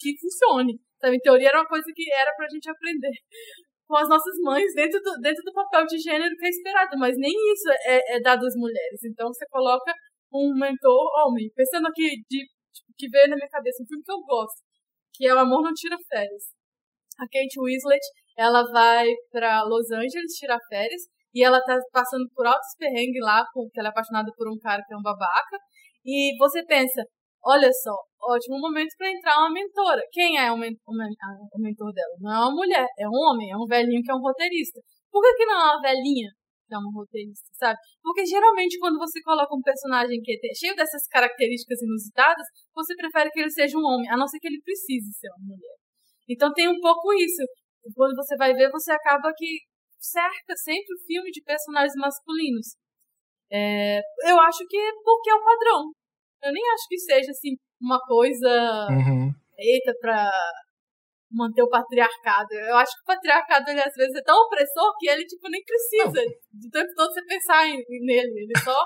que 0.00 0.16
funcione. 0.18 0.80
Sabe? 0.98 1.16
Em 1.16 1.20
teoria 1.20 1.48
era 1.48 1.60
uma 1.60 1.68
coisa 1.68 1.84
que 1.94 2.10
era 2.10 2.32
pra 2.34 2.48
gente 2.48 2.70
aprender 2.70 3.12
com 3.86 3.96
as 3.96 4.08
nossas 4.08 4.34
mães 4.40 4.72
dentro 4.74 4.98
do, 5.02 5.12
dentro 5.20 5.42
do 5.44 5.52
papel 5.52 5.84
de 5.84 5.98
gênero 5.98 6.34
que 6.38 6.46
é 6.46 6.48
esperado, 6.48 6.96
mas 6.98 7.14
nem 7.18 7.32
isso 7.52 7.68
é, 7.84 8.16
é 8.16 8.20
dado 8.20 8.46
às 8.46 8.54
mulheres. 8.56 9.04
Então 9.04 9.28
você 9.28 9.44
coloca 9.50 9.92
um 10.32 10.56
mentor 10.58 11.04
homem. 11.20 11.50
Pensando 11.54 11.88
aqui 11.88 12.16
de 12.30 12.46
que 12.96 13.08
veio 13.08 13.28
na 13.28 13.36
minha 13.36 13.48
cabeça, 13.48 13.82
um 13.82 13.86
filme 13.86 14.02
que 14.04 14.12
eu 14.12 14.20
gosto, 14.20 14.60
que 15.14 15.26
é 15.26 15.34
O 15.34 15.38
Amor 15.38 15.62
Não 15.62 15.72
Tira 15.72 15.96
Férias. 16.08 16.44
A 17.18 17.24
Kate 17.24 17.60
Winslet, 17.60 18.02
ela 18.36 18.64
vai 18.72 19.06
para 19.30 19.62
Los 19.64 19.90
Angeles 19.90 20.32
tirar 20.38 20.58
férias 20.68 21.02
e 21.34 21.44
ela 21.44 21.60
tá 21.60 21.78
passando 21.92 22.24
por 22.34 22.46
altos 22.46 22.74
perrengues 22.78 23.22
lá, 23.22 23.44
porque 23.52 23.78
ela 23.78 23.88
é 23.88 23.90
apaixonada 23.90 24.30
por 24.36 24.48
um 24.50 24.58
cara 24.58 24.82
que 24.86 24.94
é 24.94 24.96
um 24.96 25.02
babaca. 25.02 25.58
E 26.04 26.36
você 26.38 26.64
pensa, 26.64 27.04
olha 27.44 27.70
só, 27.72 27.94
ótimo 28.22 28.58
momento 28.58 28.94
para 28.96 29.10
entrar 29.10 29.38
uma 29.38 29.52
mentora. 29.52 30.02
Quem 30.10 30.38
é 30.38 30.50
o, 30.50 30.56
men 30.56 30.72
o, 30.86 30.96
men 30.96 31.10
o 31.54 31.60
mentor 31.60 31.92
dela? 31.92 32.16
Não 32.20 32.32
é 32.32 32.38
uma 32.38 32.54
mulher, 32.54 32.86
é 32.98 33.06
um 33.06 33.12
homem, 33.12 33.50
é 33.50 33.56
um 33.56 33.66
velhinho 33.66 34.02
que 34.02 34.10
é 34.10 34.14
um 34.14 34.20
roteirista. 34.20 34.80
Por 35.10 35.22
que, 35.22 35.34
que 35.34 35.46
não 35.46 35.60
é 35.60 35.72
uma 35.72 35.82
velhinha 35.82 36.30
que 36.72 36.74
é 36.74 36.78
uma 36.78 36.90
roteirista, 36.90 37.44
sabe? 37.52 37.76
Porque 38.00 38.24
geralmente 38.24 38.78
quando 38.78 38.96
você 38.96 39.20
coloca 39.20 39.54
um 39.54 39.60
personagem 39.60 40.22
que 40.22 40.32
é 40.32 40.54
cheio 40.56 40.74
dessas 40.74 41.06
características 41.06 41.82
inusitadas, 41.82 42.46
você 42.74 42.96
prefere 42.96 43.30
que 43.30 43.40
ele 43.40 43.50
seja 43.50 43.76
um 43.76 43.84
homem, 43.84 44.08
a 44.08 44.16
não 44.16 44.26
ser 44.26 44.38
que 44.40 44.48
ele 44.48 44.62
precise 44.64 45.12
ser 45.12 45.28
uma 45.36 45.52
mulher. 45.52 45.76
Então 46.28 46.50
tem 46.52 46.66
um 46.66 46.80
pouco 46.80 47.12
isso. 47.12 47.44
Quando 47.94 48.16
você 48.16 48.36
vai 48.36 48.54
ver, 48.54 48.70
você 48.70 48.92
acaba 48.92 49.30
que 49.36 49.58
cerca 50.00 50.56
sempre 50.56 50.94
o 50.94 51.04
filme 51.06 51.30
de 51.30 51.42
personagens 51.42 51.94
masculinos. 51.96 52.74
É, 53.52 54.00
eu 54.30 54.40
acho 54.40 54.64
que 54.66 54.76
é 54.78 54.92
porque 55.04 55.30
é 55.30 55.34
o 55.34 55.44
padrão. 55.44 55.92
Eu 56.42 56.52
nem 56.52 56.62
acho 56.72 56.88
que 56.88 56.98
seja 56.98 57.30
assim 57.30 57.54
uma 57.80 58.00
coisa 58.00 58.86
uhum. 58.88 59.30
eita 59.58 59.92
pra 60.00 60.30
manter 61.32 61.62
o 61.62 61.68
patriarcado. 61.68 62.52
Eu 62.52 62.76
acho 62.76 62.92
que 62.92 63.02
o 63.02 63.14
patriarcado, 63.14 63.70
ele, 63.70 63.80
às 63.80 63.94
vezes, 63.94 64.14
é 64.14 64.22
tão 64.22 64.36
opressor 64.46 64.92
que 64.98 65.08
ele, 65.08 65.24
tipo, 65.24 65.48
nem 65.48 65.62
precisa 65.64 66.22
do 66.52 66.70
tempo 66.70 66.88
todo 66.94 67.12
você 67.12 67.24
pensar 67.24 67.66
em, 67.66 67.82
nele. 68.04 68.44
Ele 68.44 68.58
só 68.62 68.76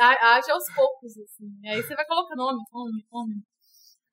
age 0.00 0.50
aos 0.50 0.64
poucos, 0.74 1.12
assim. 1.12 1.46
E 1.62 1.68
aí 1.68 1.82
você 1.82 1.94
vai 1.94 2.06
colocando 2.06 2.38
nome, 2.38 2.58
nome, 2.72 3.04
nome. 3.12 3.34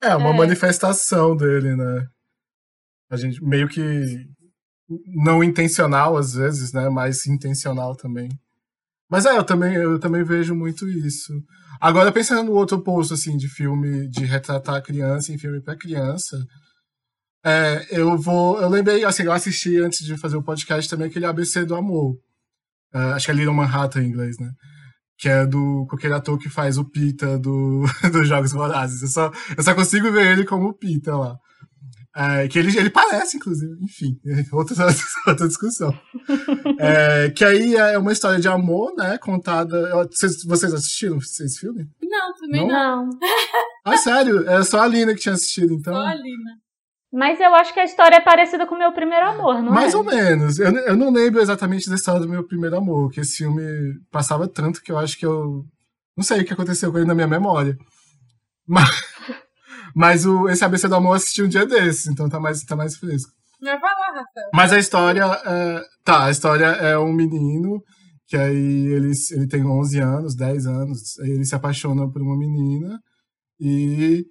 É, 0.02 0.16
uma 0.16 0.34
é. 0.34 0.38
manifestação 0.38 1.36
dele, 1.36 1.76
né? 1.76 2.06
A 3.10 3.18
gente 3.18 3.44
meio 3.44 3.68
que 3.68 4.26
não 5.24 5.44
intencional 5.44 6.18
às 6.18 6.34
vezes, 6.34 6.74
né? 6.74 6.90
Mas 6.90 7.26
intencional 7.26 7.96
também. 7.96 8.30
Mas 9.10 9.26
é, 9.26 9.38
eu 9.38 9.44
também, 9.44 9.76
eu 9.76 10.00
também 10.00 10.24
vejo 10.24 10.56
muito 10.56 10.88
isso. 10.88 11.34
Agora, 11.82 12.12
pensando 12.12 12.46
no 12.46 12.54
outro 12.54 12.78
oposto, 12.78 13.14
assim, 13.14 13.36
de 13.36 13.50
filme, 13.50 14.08
de 14.08 14.24
retratar 14.24 14.76
a 14.76 14.82
criança 14.82 15.34
em 15.34 15.38
filme 15.38 15.62
para 15.62 15.78
criança, 15.78 16.38
é, 17.44 17.88
eu 17.90 18.18
vou. 18.18 18.62
Eu 18.62 18.70
lembrei, 18.70 19.04
assim, 19.04 19.24
eu 19.24 19.32
assisti 19.32 19.78
antes 19.78 20.06
de 20.06 20.18
fazer 20.18 20.38
o 20.38 20.44
podcast 20.44 20.90
também 20.90 21.08
aquele 21.08 21.26
ABC 21.26 21.66
do 21.66 21.76
Amor. 21.76 22.16
Uh, 22.94 23.14
acho 23.16 23.26
que 23.26 23.32
é 23.32 23.36
Little 23.36 23.54
Manhattan 23.54 24.04
em 24.04 24.08
inglês, 24.08 24.38
né? 24.40 24.52
Que 25.18 25.30
é 25.30 25.46
do, 25.46 25.86
com 25.90 25.96
aquele 25.96 26.14
ator 26.14 26.38
que 26.38 26.50
faz 26.50 26.78
o 26.78 26.86
Pita 26.86 27.40
do, 27.40 27.84
dos 28.12 28.28
Jogos 28.28 28.52
Vorazes. 28.52 29.02
Eu 29.02 29.08
só, 29.08 29.32
eu 29.58 29.64
só 29.64 29.74
consigo 29.74 30.12
ver 30.12 30.34
ele 30.34 30.46
como 30.46 30.68
o 30.68 30.74
Pita 30.74 31.16
lá. 31.16 31.36
É, 32.14 32.46
que 32.50 32.60
ele, 32.60 32.78
ele 32.78 32.90
parece, 32.90 33.38
inclusive, 33.38 33.74
enfim, 33.82 34.20
outra, 34.52 34.76
outra 35.26 35.48
discussão. 35.48 35.98
É, 36.78 37.30
que 37.30 37.46
aí 37.46 37.76
é 37.76 37.98
uma 37.98 38.12
história 38.12 38.40
de 38.40 38.50
amor, 38.50 38.94
né? 38.96 39.18
Contada. 39.18 40.06
Vocês, 40.12 40.44
vocês 40.44 40.74
assistiram 40.74 41.18
esse 41.18 41.58
filme? 41.58 41.88
Não, 42.04 42.34
também 42.34 42.68
não. 42.68 43.08
não. 43.08 43.10
Ah, 43.86 43.98
sério? 43.98 44.48
É 44.48 44.62
só 44.64 44.82
a 44.82 44.88
Lina 44.88 45.14
que 45.16 45.22
tinha 45.22 45.34
assistido, 45.34 45.74
então. 45.74 45.94
Só 45.94 46.06
a 46.06 46.14
Lina. 46.16 46.52
Mas 47.12 47.40
eu 47.42 47.54
acho 47.56 47.74
que 47.74 47.80
a 47.80 47.84
história 47.84 48.16
é 48.16 48.22
parecida 48.22 48.66
com 48.66 48.76
o 48.76 48.78
meu 48.78 48.94
primeiro 48.94 49.28
amor, 49.28 49.62
não 49.62 49.74
Mais 49.74 49.94
é? 49.94 49.98
ou 49.98 50.04
menos. 50.04 50.60
Eu, 50.60 50.72
eu 50.72 50.96
não 50.96 51.12
lembro 51.12 51.42
exatamente 51.42 51.90
da 51.90 51.96
história 51.96 52.22
do 52.22 52.30
meu 52.30 52.44
primeiro 52.48 52.78
amor, 52.78 53.12
que 53.12 53.20
esse 53.20 53.38
filme 53.38 53.62
passava 54.10 54.48
tanto 54.48 54.82
que 54.82 54.92
eu 54.92 54.98
acho 54.98 55.18
que 55.18 55.26
eu. 55.26 55.66
Não 56.16 56.24
sei 56.24 56.42
o 56.42 56.46
que 56.46 56.54
aconteceu 56.54 56.92
com 56.92 56.98
ele 56.98 57.08
na 57.08 57.16
minha 57.16 57.28
memória. 57.28 57.78
Mas, 58.66 58.90
mas 59.94 60.26
o, 60.26 60.48
esse 60.48 60.64
ABC 60.64 60.88
do 60.88 60.96
Amor 60.96 61.12
eu 61.12 61.16
assisti 61.16 61.44
um 61.44 61.50
dia 61.50 61.66
desses, 61.66 62.08
então 62.08 62.30
tá 62.30 62.40
mais, 62.40 62.64
tá 62.64 62.76
mais 62.76 62.96
fresco. 62.96 63.32
Mas 63.62 63.80
vai 63.82 63.92
lá, 63.92 64.08
Rafael. 64.08 64.50
Mas 64.54 64.74
a 64.74 64.80
história. 64.80 65.24
É, 65.24 65.82
tá, 66.06 66.26
a 66.26 66.32
história 66.32 66.66
é 66.66 66.98
um 66.98 67.12
menino 67.12 67.84
que 68.26 68.38
aí 68.38 68.88
ele, 68.88 69.12
ele 69.32 69.48
tem 69.48 69.66
11 69.66 70.00
anos, 70.00 70.36
10 70.36 70.66
anos, 70.66 71.20
aí 71.20 71.32
ele 71.32 71.44
se 71.44 71.54
apaixona 71.54 72.10
por 72.10 72.22
uma 72.22 72.38
menina 72.38 72.98
e 73.60 74.26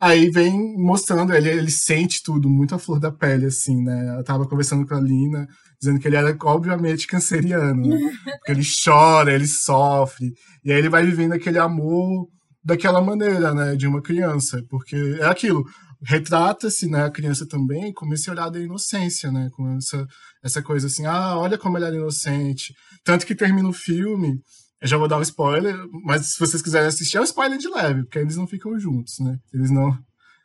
Aí 0.00 0.30
vem 0.30 0.76
mostrando, 0.78 1.34
ele, 1.34 1.50
ele 1.50 1.70
sente 1.70 2.22
tudo, 2.22 2.48
muito 2.48 2.74
a 2.74 2.78
flor 2.78 2.98
da 2.98 3.12
pele, 3.12 3.46
assim, 3.46 3.82
né? 3.82 4.16
Eu 4.18 4.24
tava 4.24 4.48
conversando 4.48 4.86
com 4.86 4.94
a 4.94 5.00
Lina, 5.00 5.46
dizendo 5.78 6.00
que 6.00 6.08
ele 6.08 6.16
era, 6.16 6.34
obviamente, 6.44 7.06
canceriano, 7.06 7.86
né? 7.86 7.98
Porque 8.38 8.52
ele 8.52 8.62
chora, 8.84 9.34
ele 9.34 9.46
sofre, 9.46 10.32
e 10.64 10.72
aí 10.72 10.78
ele 10.78 10.88
vai 10.88 11.04
vivendo 11.04 11.32
aquele 11.32 11.58
amor 11.58 12.26
daquela 12.64 13.02
maneira, 13.02 13.52
né? 13.52 13.76
De 13.76 13.86
uma 13.86 14.00
criança, 14.00 14.62
porque 14.70 14.96
é 15.20 15.26
aquilo, 15.26 15.64
retrata-se, 16.02 16.88
né, 16.88 17.04
a 17.04 17.10
criança 17.10 17.46
também 17.46 17.92
com 17.92 18.10
esse 18.14 18.30
olhar 18.30 18.48
da 18.48 18.58
inocência, 18.58 19.30
né? 19.30 19.50
Com 19.52 19.76
essa, 19.76 20.06
essa 20.42 20.62
coisa 20.62 20.86
assim, 20.86 21.04
ah, 21.04 21.36
olha 21.36 21.58
como 21.58 21.76
ele 21.76 21.84
era 21.84 21.96
inocente. 21.96 22.72
Tanto 23.04 23.26
que 23.26 23.34
termina 23.34 23.68
o 23.68 23.72
filme 23.72 24.40
eu 24.80 24.88
já 24.88 24.96
vou 24.96 25.06
dar 25.06 25.18
um 25.18 25.22
spoiler, 25.22 25.76
mas 26.04 26.32
se 26.32 26.38
vocês 26.38 26.62
quiserem 26.62 26.88
assistir, 26.88 27.18
é 27.18 27.20
um 27.20 27.24
spoiler 27.24 27.58
de 27.58 27.68
leve, 27.68 28.02
porque 28.04 28.18
eles 28.18 28.36
não 28.36 28.46
ficam 28.46 28.78
juntos, 28.78 29.18
né? 29.18 29.38
Eles 29.52 29.70
não. 29.70 29.96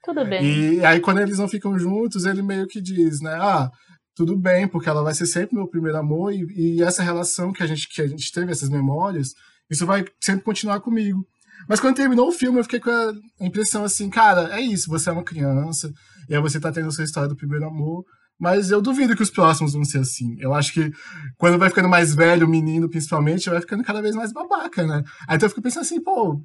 Tudo 0.03 0.25
bem. 0.25 0.43
E 0.43 0.85
aí, 0.85 0.99
quando 0.99 1.19
eles 1.19 1.39
não 1.39 1.47
ficam 1.47 1.79
juntos, 1.79 2.25
ele 2.25 2.41
meio 2.41 2.67
que 2.67 2.81
diz, 2.81 3.21
né? 3.21 3.33
Ah, 3.33 3.69
tudo 4.15 4.37
bem, 4.37 4.67
porque 4.67 4.89
ela 4.89 5.01
vai 5.01 5.13
ser 5.13 5.25
sempre 5.25 5.55
meu 5.55 5.67
primeiro 5.67 5.97
amor, 5.97 6.33
e, 6.33 6.45
e 6.55 6.83
essa 6.83 7.01
relação 7.01 7.53
que 7.53 7.63
a, 7.63 7.67
gente, 7.67 7.87
que 7.87 8.01
a 8.01 8.07
gente 8.07 8.31
teve, 8.31 8.51
essas 8.51 8.69
memórias, 8.69 9.29
isso 9.69 9.85
vai 9.85 10.05
sempre 10.21 10.43
continuar 10.43 10.81
comigo. 10.81 11.25
Mas 11.67 11.79
quando 11.79 11.95
terminou 11.95 12.27
o 12.27 12.33
filme, 12.33 12.59
eu 12.59 12.63
fiquei 12.63 12.79
com 12.79 12.89
a 12.89 13.13
impressão 13.39 13.83
assim, 13.83 14.09
cara, 14.09 14.53
é 14.55 14.61
isso, 14.61 14.89
você 14.89 15.09
é 15.09 15.13
uma 15.13 15.23
criança, 15.23 15.91
e 16.29 16.35
aí 16.35 16.41
você 16.41 16.59
tá 16.59 16.71
tendo 16.71 16.87
a 16.89 16.91
sua 16.91 17.03
história 17.03 17.29
do 17.29 17.35
primeiro 17.35 17.65
amor, 17.65 18.03
mas 18.39 18.69
eu 18.69 18.81
duvido 18.81 19.15
que 19.15 19.23
os 19.23 19.29
próximos 19.29 19.73
vão 19.73 19.85
ser 19.85 19.99
assim. 19.99 20.35
Eu 20.39 20.53
acho 20.53 20.73
que 20.73 20.91
quando 21.37 21.57
vai 21.57 21.69
ficando 21.69 21.89
mais 21.89 22.13
velho, 22.13 22.45
o 22.45 22.49
menino 22.49 22.89
principalmente, 22.89 23.49
vai 23.49 23.61
ficando 23.61 23.83
cada 23.83 24.01
vez 24.01 24.15
mais 24.15 24.33
babaca, 24.33 24.85
né? 24.85 25.03
Aí 25.27 25.35
então 25.35 25.45
eu 25.47 25.49
fico 25.49 25.61
pensando 25.61 25.83
assim, 25.83 26.01
pô, 26.01 26.41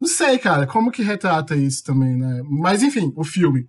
Não 0.00 0.08
sei, 0.08 0.38
cara, 0.38 0.66
como 0.66 0.90
que 0.90 1.02
retrata 1.02 1.56
isso 1.56 1.82
também, 1.84 2.16
né? 2.16 2.42
Mas 2.44 2.82
enfim, 2.82 3.12
o 3.16 3.24
filme. 3.24 3.66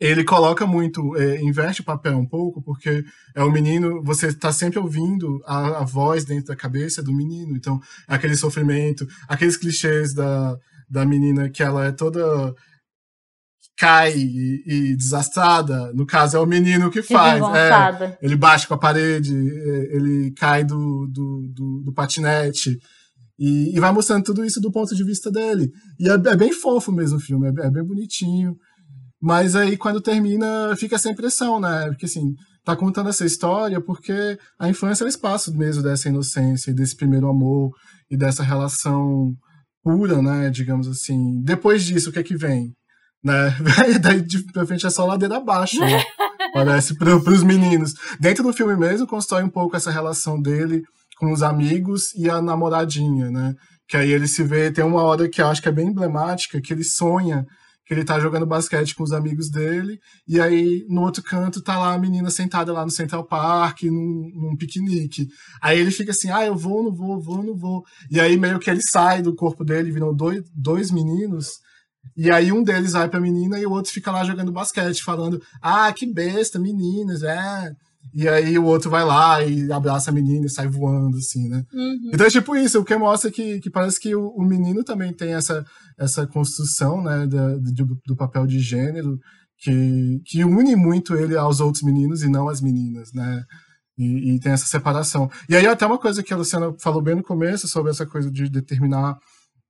Ele 0.00 0.24
coloca 0.24 0.66
muito, 0.66 1.16
é, 1.16 1.40
inverte 1.40 1.80
o 1.80 1.84
papel 1.84 2.18
um 2.18 2.26
pouco, 2.26 2.60
porque 2.62 3.04
é 3.34 3.42
o 3.42 3.50
menino, 3.50 4.02
você 4.02 4.26
está 4.26 4.52
sempre 4.52 4.78
ouvindo 4.78 5.40
a, 5.46 5.80
a, 5.80 5.84
voz 5.84 6.24
dentro 6.24 6.46
da 6.46 6.56
cabeça 6.56 7.02
do 7.02 7.12
menino. 7.12 7.56
Então, 7.56 7.80
aquele 8.06 8.36
sofrimento, 8.36 9.06
aqueles 9.28 9.56
clichês 9.56 10.12
da, 10.12 10.58
da 10.90 11.06
menina 11.06 11.48
que 11.48 11.62
ela 11.62 11.86
é 11.86 11.92
toda 11.92 12.54
cai 13.76 14.14
e, 14.16 14.62
e, 14.66 14.96
desastrada, 14.96 15.92
no 15.92 16.06
caso 16.06 16.36
é 16.36 16.40
o 16.40 16.46
menino 16.46 16.90
que 16.90 17.02
faz. 17.02 17.42
É, 17.54 18.18
ele 18.22 18.36
bate 18.36 18.68
com 18.68 18.74
a 18.74 18.78
parede, 18.78 19.34
é, 19.34 19.96
ele 19.96 20.32
cai 20.32 20.64
do, 20.64 21.08
do, 21.10 21.48
do, 21.52 21.82
do 21.84 21.92
patinete. 21.92 22.78
E, 23.38 23.76
e, 23.76 23.80
vai 23.80 23.90
mostrando 23.92 24.22
tudo 24.22 24.44
isso 24.44 24.60
do 24.60 24.70
ponto 24.70 24.94
de 24.94 25.04
vista 25.04 25.30
dele. 25.30 25.70
E 25.98 26.08
é, 26.08 26.12
é 26.12 26.36
bem 26.36 26.52
fofo 26.52 26.92
mesmo 26.92 27.18
o 27.18 27.20
filme, 27.20 27.48
é, 27.48 27.66
é, 27.66 27.70
bem 27.70 27.84
bonitinho. 27.84 28.56
Mas 29.20 29.56
aí 29.56 29.76
quando 29.76 30.00
termina, 30.00 30.76
fica 30.76 30.94
essa 30.94 31.10
impressão, 31.10 31.58
né? 31.58 31.86
Porque 31.88 32.06
assim, 32.06 32.34
tá 32.64 32.76
contando 32.76 33.08
essa 33.08 33.24
história 33.24 33.80
porque 33.80 34.38
a 34.58 34.68
infância 34.68 35.02
é 35.02 35.06
o 35.06 35.08
espaço 35.08 35.56
mesmo 35.56 35.82
dessa 35.82 36.08
inocência 36.08 36.70
e 36.70 36.74
desse 36.74 36.94
primeiro 36.94 37.28
amor 37.28 37.72
e 38.10 38.16
dessa 38.16 38.42
relação 38.42 39.34
pura, 39.82 40.22
né? 40.22 40.48
Digamos 40.50 40.86
assim. 40.86 41.40
Depois 41.42 41.82
disso, 41.82 42.10
o 42.10 42.12
que 42.12 42.20
é 42.20 42.22
que 42.22 42.36
vem? 42.36 42.72
Né? 43.24 43.56
Daí 44.00 44.20
de 44.20 44.44
frente 44.66 44.86
é 44.86 44.90
só 44.90 45.06
ladeira 45.06 45.38
abaixo, 45.38 45.80
né? 45.80 46.04
Parece 46.52 46.96
para 46.96 47.16
os 47.16 47.42
meninos. 47.42 47.94
Dentro 48.20 48.44
do 48.44 48.52
filme 48.52 48.76
mesmo, 48.76 49.06
constrói 49.06 49.42
um 49.42 49.48
pouco 49.48 49.76
essa 49.76 49.90
relação 49.90 50.40
dele 50.40 50.82
com 51.18 51.32
os 51.32 51.42
amigos 51.42 52.14
e 52.14 52.28
a 52.28 52.42
namoradinha, 52.42 53.30
né? 53.30 53.54
Que 53.88 53.96
aí 53.96 54.12
ele 54.12 54.28
se 54.28 54.42
vê, 54.42 54.70
tem 54.70 54.84
uma 54.84 55.02
hora 55.02 55.28
que 55.28 55.40
eu 55.40 55.46
acho 55.46 55.62
que 55.62 55.68
é 55.68 55.72
bem 55.72 55.88
emblemática, 55.88 56.60
que 56.60 56.72
ele 56.72 56.84
sonha 56.84 57.44
que 57.86 57.92
ele 57.92 58.04
tá 58.04 58.18
jogando 58.18 58.46
basquete 58.46 58.94
com 58.94 59.02
os 59.02 59.12
amigos 59.12 59.50
dele, 59.50 59.98
e 60.26 60.40
aí 60.40 60.86
no 60.88 61.02
outro 61.02 61.22
canto 61.22 61.62
tá 61.62 61.78
lá 61.78 61.92
a 61.92 61.98
menina 61.98 62.30
sentada 62.30 62.72
lá 62.72 62.82
no 62.82 62.90
Central 62.90 63.26
Park, 63.26 63.82
num, 63.82 64.30
num 64.34 64.56
piquenique. 64.56 65.28
Aí 65.60 65.78
ele 65.78 65.90
fica 65.90 66.10
assim, 66.10 66.30
ah, 66.30 66.46
eu 66.46 66.56
vou, 66.56 66.82
não 66.82 66.94
vou, 66.94 67.20
vou, 67.20 67.42
não 67.42 67.54
vou. 67.54 67.82
E 68.10 68.18
aí 68.18 68.38
meio 68.38 68.58
que 68.58 68.70
ele 68.70 68.80
sai 68.82 69.20
do 69.20 69.34
corpo 69.34 69.64
dele, 69.64 69.92
viram 69.92 70.14
dois, 70.14 70.42
dois 70.54 70.90
meninos, 70.90 71.58
e 72.16 72.30
aí 72.30 72.52
um 72.52 72.62
deles 72.62 72.92
vai 72.92 73.08
pra 73.08 73.20
menina 73.20 73.58
e 73.58 73.66
o 73.66 73.70
outro 73.70 73.92
fica 73.92 74.10
lá 74.10 74.24
jogando 74.24 74.52
basquete, 74.52 75.02
falando, 75.02 75.40
ah, 75.60 75.92
que 75.92 76.06
besta, 76.06 76.58
meninas, 76.58 77.22
é. 77.22 77.72
E 78.12 78.28
aí 78.28 78.56
o 78.58 78.64
outro 78.64 78.90
vai 78.90 79.04
lá 79.04 79.42
e 79.42 79.72
abraça 79.72 80.10
a 80.10 80.14
menina 80.14 80.46
e 80.46 80.50
sai 80.50 80.68
voando, 80.68 81.16
assim, 81.16 81.48
né? 81.48 81.64
Uhum. 81.72 82.10
Então 82.12 82.26
é 82.26 82.30
tipo 82.30 82.54
isso, 82.54 82.80
o 82.80 82.84
que 82.84 82.96
mostra 82.96 83.30
que, 83.30 83.58
que 83.60 83.70
parece 83.70 83.98
que 83.98 84.14
o, 84.14 84.28
o 84.28 84.44
menino 84.44 84.84
também 84.84 85.12
tem 85.12 85.34
essa, 85.34 85.64
essa 85.98 86.26
construção, 86.26 87.02
né, 87.02 87.26
da, 87.26 87.56
do, 87.56 87.98
do 88.06 88.16
papel 88.16 88.46
de 88.46 88.60
gênero, 88.60 89.18
que, 89.58 90.20
que 90.26 90.44
une 90.44 90.76
muito 90.76 91.14
ele 91.14 91.36
aos 91.36 91.60
outros 91.60 91.82
meninos 91.82 92.22
e 92.22 92.28
não 92.28 92.48
às 92.48 92.60
meninas, 92.60 93.12
né? 93.12 93.42
E, 93.96 94.34
e, 94.34 94.40
tem 94.40 94.52
essa 94.52 94.66
separação. 94.66 95.30
E 95.48 95.56
aí 95.56 95.66
até 95.66 95.86
uma 95.86 95.98
coisa 95.98 96.22
que 96.22 96.34
a 96.34 96.36
Luciana 96.36 96.74
falou 96.80 97.00
bem 97.00 97.14
no 97.14 97.22
começo 97.22 97.68
sobre 97.68 97.90
essa 97.90 98.04
coisa 98.04 98.30
de 98.30 98.48
determinar 98.48 99.16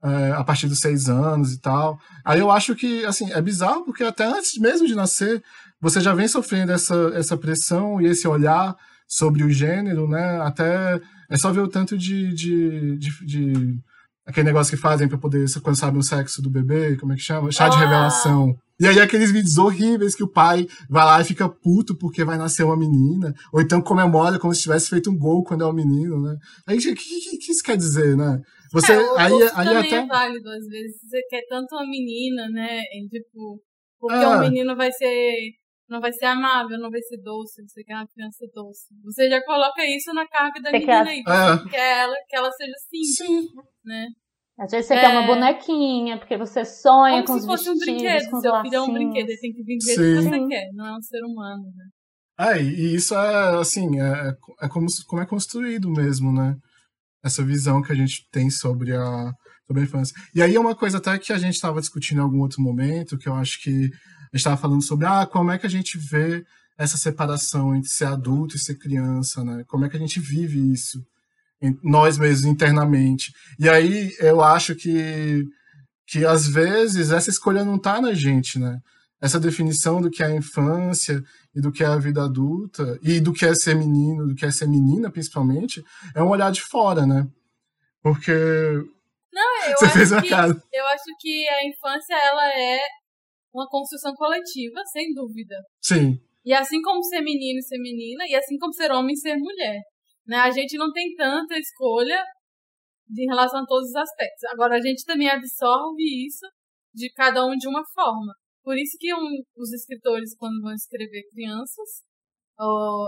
é, 0.04 0.32
a 0.32 0.44
partir 0.44 0.68
dos 0.68 0.80
seis 0.80 1.08
anos 1.08 1.52
e 1.52 1.60
tal. 1.60 1.98
Aí 2.24 2.38
eu 2.38 2.50
acho 2.50 2.74
que, 2.74 3.04
assim, 3.06 3.32
é 3.32 3.40
bizarro, 3.40 3.84
porque 3.84 4.04
até 4.04 4.24
antes 4.24 4.58
mesmo 4.58 4.86
de 4.86 4.94
nascer, 4.94 5.42
você 5.80 6.00
já 6.00 6.12
vem 6.14 6.28
sofrendo 6.28 6.72
essa, 6.72 6.94
essa 7.14 7.36
pressão 7.36 8.00
e 8.00 8.06
esse 8.06 8.28
olhar 8.28 8.76
sobre 9.08 9.42
o 9.42 9.50
gênero, 9.50 10.08
né? 10.08 10.40
Até 10.42 11.00
é 11.30 11.36
só 11.36 11.50
ver 11.50 11.60
o 11.60 11.68
tanto 11.68 11.96
de, 11.96 12.34
de, 12.34 12.98
de, 12.98 13.26
de 13.26 13.78
aquele 14.26 14.46
negócio 14.46 14.74
que 14.74 14.80
fazem 14.80 15.08
para 15.08 15.18
poder, 15.18 15.46
quando 15.62 15.76
sabem 15.76 16.00
o 16.00 16.02
sexo 16.02 16.42
do 16.42 16.50
bebê, 16.50 16.96
como 16.96 17.12
é 17.12 17.16
que 17.16 17.22
chama? 17.22 17.50
Chá 17.50 17.68
de 17.68 17.76
ah. 17.76 17.80
revelação. 17.80 18.56
E 18.78 18.86
aí 18.88 18.98
aqueles 18.98 19.30
vídeos 19.30 19.56
horríveis 19.56 20.16
que 20.16 20.24
o 20.24 20.28
pai 20.28 20.66
vai 20.90 21.04
lá 21.04 21.20
e 21.20 21.24
fica 21.24 21.48
puto 21.48 21.94
porque 21.94 22.24
vai 22.24 22.36
nascer 22.36 22.64
uma 22.64 22.76
menina, 22.76 23.32
ou 23.52 23.60
então 23.60 23.80
comemora 23.80 24.38
como 24.38 24.52
se 24.52 24.62
tivesse 24.62 24.90
feito 24.90 25.10
um 25.10 25.16
gol 25.16 25.44
quando 25.44 25.62
é 25.62 25.66
um 25.66 25.72
menino, 25.72 26.20
né? 26.20 26.36
Aí 26.66 26.76
o 26.76 26.80
que, 26.80 26.94
que, 26.94 27.38
que, 27.38 27.52
isso 27.52 27.62
quer 27.62 27.76
dizer, 27.76 28.16
né? 28.16 28.40
Você, 28.74 28.92
é, 28.92 28.98
o 28.98 29.16
aí, 29.16 29.32
aí 29.54 29.66
também 29.66 29.86
até... 29.86 29.96
é 29.96 30.06
válido, 30.06 30.50
às 30.50 30.66
vezes. 30.66 31.00
Você 31.00 31.22
quer 31.30 31.42
tanto 31.48 31.76
uma 31.76 31.86
menina, 31.86 32.48
né? 32.50 32.80
E, 32.80 33.08
tipo, 33.08 33.62
porque 34.00 34.16
ah. 34.16 34.36
o 34.36 34.40
menino 34.40 34.76
vai 34.76 34.90
ser. 34.92 35.52
Não 35.88 36.00
vai 36.00 36.12
ser 36.12 36.24
amável, 36.24 36.78
não 36.78 36.90
vai 36.90 37.00
ser 37.02 37.18
doce, 37.18 37.62
você 37.62 37.84
quer 37.84 37.94
uma 37.94 38.08
criança 38.08 38.46
doce. 38.54 38.86
Você 39.04 39.28
já 39.28 39.44
coloca 39.44 39.84
isso 39.84 40.12
na 40.14 40.26
carga 40.26 40.60
da 40.60 40.70
você 40.70 40.78
menina 40.78 41.04
quer... 41.04 41.10
aí. 41.10 41.22
Você 41.22 41.68
quer 41.68 41.98
ela, 42.00 42.14
que 42.26 42.36
ela 42.36 42.50
seja 42.50 42.72
assim. 42.72 43.04
Sim. 43.04 43.48
Né? 43.84 44.08
Às 44.58 44.70
vezes 44.70 44.86
você 44.86 44.94
é... 44.94 45.00
quer 45.00 45.10
uma 45.10 45.26
bonequinha, 45.26 46.18
porque 46.18 46.38
você 46.38 46.64
sonha 46.64 47.22
Como 47.22 47.26
com 47.26 47.34
os 47.34 47.46
vestidos, 47.46 47.76
um 47.76 47.84
brinquedo. 47.84 48.30
com 48.30 48.40
Seu 48.40 48.62
filho 48.62 48.74
é 48.74 48.80
um 48.80 48.92
brinquedo, 48.92 49.28
ele 49.28 49.40
tem 49.40 49.52
que 49.52 49.62
vir 49.62 49.76
do 49.76 49.84
jeito 49.84 50.00
que 50.00 50.22
você 50.22 50.48
quer, 50.48 50.70
não 50.72 50.86
é 50.86 50.96
um 50.96 51.02
ser 51.02 51.22
humano, 51.22 51.64
né? 51.76 51.84
É, 52.36 52.60
e 52.60 52.94
isso 52.94 53.14
é, 53.14 53.60
assim, 53.60 54.00
é, 54.00 54.32
é 54.62 54.68
como, 54.68 54.86
como 55.06 55.22
é 55.22 55.26
construído 55.26 55.88
mesmo, 55.90 56.32
né? 56.32 56.56
Essa 57.24 57.42
visão 57.42 57.82
que 57.82 57.90
a 57.90 57.94
gente 57.94 58.28
tem 58.30 58.50
sobre 58.50 58.94
a, 58.94 59.32
sobre 59.66 59.82
a 59.82 59.84
infância. 59.84 60.14
E 60.34 60.42
aí 60.42 60.54
é 60.54 60.60
uma 60.60 60.74
coisa 60.74 60.98
até 60.98 61.18
que 61.18 61.32
a 61.32 61.38
gente 61.38 61.54
estava 61.54 61.80
discutindo 61.80 62.18
em 62.18 62.22
algum 62.22 62.40
outro 62.40 62.60
momento, 62.60 63.18
que 63.18 63.28
eu 63.28 63.34
acho 63.34 63.62
que 63.62 63.70
a 63.70 63.74
gente 63.74 64.36
estava 64.36 64.56
falando 64.56 64.82
sobre 64.82 65.06
ah, 65.06 65.26
como 65.26 65.50
é 65.50 65.58
que 65.58 65.66
a 65.66 65.70
gente 65.70 65.96
vê 65.96 66.44
essa 66.76 66.96
separação 66.96 67.74
entre 67.74 67.88
ser 67.88 68.06
adulto 68.06 68.56
e 68.56 68.58
ser 68.58 68.76
criança, 68.76 69.42
né? 69.44 69.64
Como 69.66 69.84
é 69.84 69.88
que 69.88 69.96
a 69.96 70.00
gente 70.00 70.20
vive 70.20 70.72
isso 70.72 71.02
nós 71.82 72.18
mesmos 72.18 72.44
internamente. 72.44 73.32
E 73.58 73.70
aí 73.70 74.14
eu 74.18 74.42
acho 74.42 74.74
que 74.74 75.44
que 76.06 76.26
às 76.26 76.46
vezes 76.46 77.10
essa 77.10 77.30
escolha 77.30 77.64
não 77.64 77.76
está 77.76 77.98
na 77.98 78.12
gente, 78.12 78.58
né? 78.58 78.78
essa 79.24 79.40
definição 79.40 80.02
do 80.02 80.10
que 80.10 80.22
é 80.22 80.26
a 80.26 80.36
infância 80.36 81.22
e 81.54 81.60
do 81.60 81.70
que 81.70 81.84
é 81.84 81.86
a 81.86 81.98
vida 81.98 82.24
adulta 82.24 82.98
e 83.02 83.20
do 83.20 83.32
que 83.32 83.44
é 83.44 83.54
ser 83.54 83.74
menino, 83.74 84.26
do 84.26 84.34
que 84.34 84.44
é 84.44 84.50
ser 84.50 84.66
menina, 84.66 85.10
principalmente, 85.10 85.84
é 86.14 86.22
um 86.22 86.28
olhar 86.28 86.50
de 86.50 86.62
fora, 86.62 87.06
né? 87.06 87.28
Porque 88.02 88.32
não, 89.32 89.68
eu 89.68 89.76
você 89.78 89.88
fez 89.88 90.12
a 90.12 90.22
cara. 90.22 90.62
Eu 90.72 90.86
acho 90.86 91.04
que 91.18 91.48
a 91.48 91.66
infância 91.66 92.14
ela 92.14 92.48
é 92.50 92.78
uma 93.52 93.68
construção 93.68 94.14
coletiva, 94.14 94.80
sem 94.92 95.12
dúvida. 95.12 95.56
Sim. 95.80 96.20
E 96.44 96.52
assim 96.52 96.82
como 96.82 97.02
ser 97.02 97.20
menino 97.20 97.58
e 97.58 97.62
ser 97.62 97.78
menina, 97.78 98.24
e 98.28 98.34
assim 98.34 98.58
como 98.58 98.72
ser 98.72 98.90
homem 98.92 99.14
e 99.14 99.18
ser 99.18 99.36
mulher. 99.36 99.80
Né? 100.26 100.36
A 100.36 100.50
gente 100.50 100.76
não 100.76 100.92
tem 100.92 101.14
tanta 101.14 101.58
escolha 101.58 102.22
em 103.10 103.26
relação 103.26 103.60
a 103.60 103.66
todos 103.66 103.88
os 103.88 103.96
aspectos. 103.96 104.44
Agora, 104.50 104.76
a 104.76 104.80
gente 104.80 105.04
também 105.04 105.28
absorve 105.28 106.26
isso 106.26 106.46
de 106.92 107.10
cada 107.12 107.44
um 107.46 107.56
de 107.56 107.68
uma 107.68 107.84
forma. 107.94 108.32
Por 108.64 108.78
isso 108.78 108.96
que 108.98 109.12
um, 109.12 109.44
os 109.56 109.72
escritores, 109.74 110.34
quando 110.36 110.62
vão 110.62 110.72
escrever 110.72 111.22
crianças, 111.30 112.02
ó, 112.58 113.06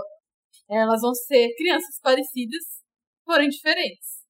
elas 0.69 1.01
vão 1.01 1.13
ser 1.13 1.49
crianças 1.57 1.99
parecidas, 2.01 2.63
porém 3.25 3.49
diferentes. 3.49 4.21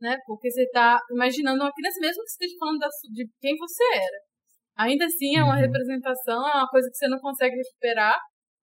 Né? 0.00 0.16
Porque 0.24 0.48
você 0.48 0.62
está 0.62 0.96
imaginando 1.10 1.60
uma 1.64 1.72
criança, 1.72 1.98
mesmo 2.00 2.22
que 2.22 2.30
você 2.30 2.44
esteja 2.44 2.58
falando 2.60 2.78
da, 2.78 2.88
de 3.12 3.28
quem 3.40 3.56
você 3.56 3.84
era. 3.92 4.18
Ainda 4.78 5.06
assim, 5.06 5.36
é 5.36 5.42
uma 5.42 5.56
uhum. 5.56 5.60
representação, 5.60 6.46
é 6.46 6.54
uma 6.54 6.68
coisa 6.68 6.88
que 6.88 6.96
você 6.96 7.08
não 7.08 7.18
consegue 7.18 7.56
recuperar. 7.56 8.16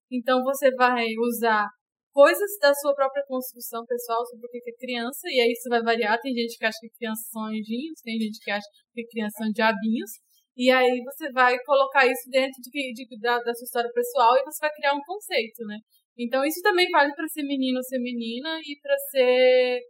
Então, 0.09 0.41
você 0.41 0.71
vai 0.73 1.05
usar 1.19 1.67
coisas 2.13 2.49
da 2.61 2.73
sua 2.73 2.95
própria 2.95 3.25
construção 3.27 3.83
pessoal 3.85 4.25
sobre 4.25 4.47
o 4.47 4.49
que 4.49 4.69
é 4.69 4.73
criança, 4.79 5.27
e 5.27 5.41
aí 5.41 5.51
isso 5.51 5.67
vai 5.67 5.83
variar. 5.83 6.17
Tem 6.21 6.33
gente 6.33 6.57
que 6.57 6.63
acha 6.63 6.77
que 6.79 6.89
crianças 6.97 7.27
são 7.27 7.43
anjinhos, 7.43 7.99
tem 8.01 8.17
gente 8.17 8.39
que 8.39 8.49
acha 8.49 8.65
que 8.93 9.05
crianças 9.07 9.35
são 9.35 9.51
diabinhos. 9.51 10.11
E 10.57 10.71
aí 10.71 11.01
você 11.03 11.31
vai 11.31 11.57
colocar 11.63 12.05
isso 12.05 12.29
dentro 12.29 12.61
de, 12.61 12.93
de, 12.93 13.19
da, 13.19 13.39
da 13.39 13.53
sua 13.53 13.65
história 13.65 13.91
pessoal 13.93 14.35
e 14.37 14.43
você 14.43 14.59
vai 14.61 14.71
criar 14.73 14.93
um 14.93 15.01
conceito, 15.05 15.65
né? 15.65 15.77
Então 16.17 16.45
isso 16.45 16.61
também 16.61 16.89
vale 16.89 17.13
para 17.13 17.27
ser 17.27 17.43
menino 17.43 17.77
ou 17.77 17.83
ser 17.83 17.99
menina 17.99 18.57
e 18.63 18.79
para 18.81 18.97
ser 19.11 19.81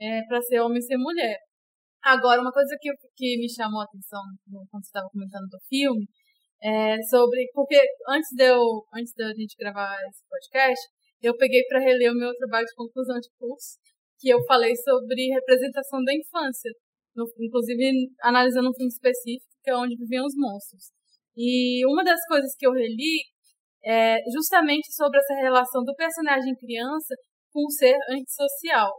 é, 0.00 0.22
para 0.26 0.40
ser 0.42 0.60
homem 0.60 0.78
ou 0.78 0.82
ser 0.82 0.96
mulher. 0.96 1.38
Agora, 2.02 2.40
uma 2.40 2.52
coisa 2.52 2.76
que, 2.80 2.90
que 3.16 3.38
me 3.38 3.48
chamou 3.52 3.80
a 3.80 3.84
atenção 3.84 4.22
quando 4.50 4.82
você 4.82 4.88
estava 4.88 5.08
comentando 5.10 5.48
do 5.48 5.58
filme 5.68 6.06
é 6.62 6.96
sobre. 7.10 7.46
Porque 7.52 7.78
antes 8.08 8.28
de, 8.34 8.44
eu, 8.44 8.60
antes 8.94 9.12
de 9.14 9.22
a 9.22 9.34
gente 9.34 9.56
gravar 9.58 9.96
esse 10.08 10.22
podcast, 10.28 10.80
eu 11.22 11.36
peguei 11.36 11.62
para 11.68 11.80
reler 11.80 12.12
o 12.12 12.16
meu 12.16 12.32
trabalho 12.34 12.66
de 12.66 12.74
conclusão 12.74 13.18
de 13.18 13.28
curso, 13.38 13.78
que 14.18 14.28
eu 14.28 14.38
falei 14.46 14.74
sobre 14.76 15.34
representação 15.34 16.02
da 16.04 16.14
infância. 16.14 16.70
No, 17.14 17.26
inclusive, 17.40 18.10
analisando 18.22 18.70
um 18.70 18.74
filme 18.74 18.92
específico 18.92 19.48
que 19.62 19.70
é 19.70 19.76
onde 19.76 19.96
viviam 19.96 20.24
os 20.24 20.34
monstros. 20.36 20.92
E 21.36 21.86
uma 21.86 22.02
das 22.02 22.20
coisas 22.26 22.54
que 22.56 22.66
eu 22.66 22.72
reli 22.72 23.22
é 23.84 24.18
justamente 24.32 24.92
sobre 24.92 25.18
essa 25.18 25.34
relação 25.34 25.84
do 25.84 25.94
personagem 25.94 26.54
criança 26.56 27.14
com 27.52 27.64
o 27.64 27.70
ser 27.70 27.96
antissocial. 28.10 28.92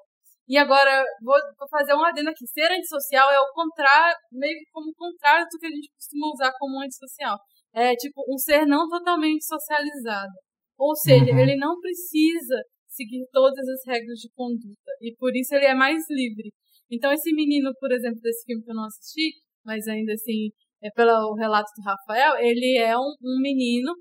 E 0.47 0.57
agora, 0.57 1.05
vou, 1.22 1.36
fazer 1.70 1.93
um 1.93 2.03
adendo 2.03 2.32
aqui. 2.32 2.47
Ser 2.47 2.72
antissocial 2.72 3.30
é 3.30 3.39
o 3.39 3.53
contrário, 3.53 4.18
meio 4.32 4.57
como 4.72 4.89
o 4.89 4.95
contrário 4.95 5.45
do 5.45 5.60
que 5.60 5.68
a 5.68 5.70
gente 5.70 5.91
costuma 5.93 6.34
usar 6.34 6.51
como 6.57 6.82
antissocial. 6.82 7.38
É 7.72 7.95
tipo 7.95 8.24
um 8.28 8.38
ser 8.38 8.66
não 8.66 8.89
totalmente 8.89 9.45
socializado. 9.45 10.34
Ou 10.76 10.95
seja, 10.95 11.32
uhum. 11.32 11.39
ele 11.39 11.55
não 11.55 11.80
precisa 11.80 12.64
seguir 12.88 13.28
todas 13.32 13.68
as 13.68 13.82
regras 13.86 14.18
de 14.18 14.30
conduta. 14.34 14.91
E 15.01 15.14
por 15.20 15.36
isso 15.36 15.53
ele 15.53 15.66
é 15.66 15.76
mais 15.76 16.01
livre. 16.10 16.51
Então, 16.89 17.12
esse 17.12 17.32
menino, 17.32 17.72
por 17.80 17.91
exemplo, 17.91 18.20
desse 18.20 18.43
filme 18.45 18.64
que 18.64 18.72
eu 18.72 18.76
não 18.76 18.86
assisti, 18.86 19.34
mas 19.66 19.88
ainda 19.88 20.14
assim, 20.14 20.49
é 20.84 20.89
pelo 20.91 21.36
relato 21.36 21.70
do 21.78 21.84
Rafael, 21.84 22.38
ele 22.38 22.78
é 22.78 22.97
um, 22.97 23.14
um 23.24 23.41
menino 23.41 23.93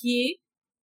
que 0.00 0.36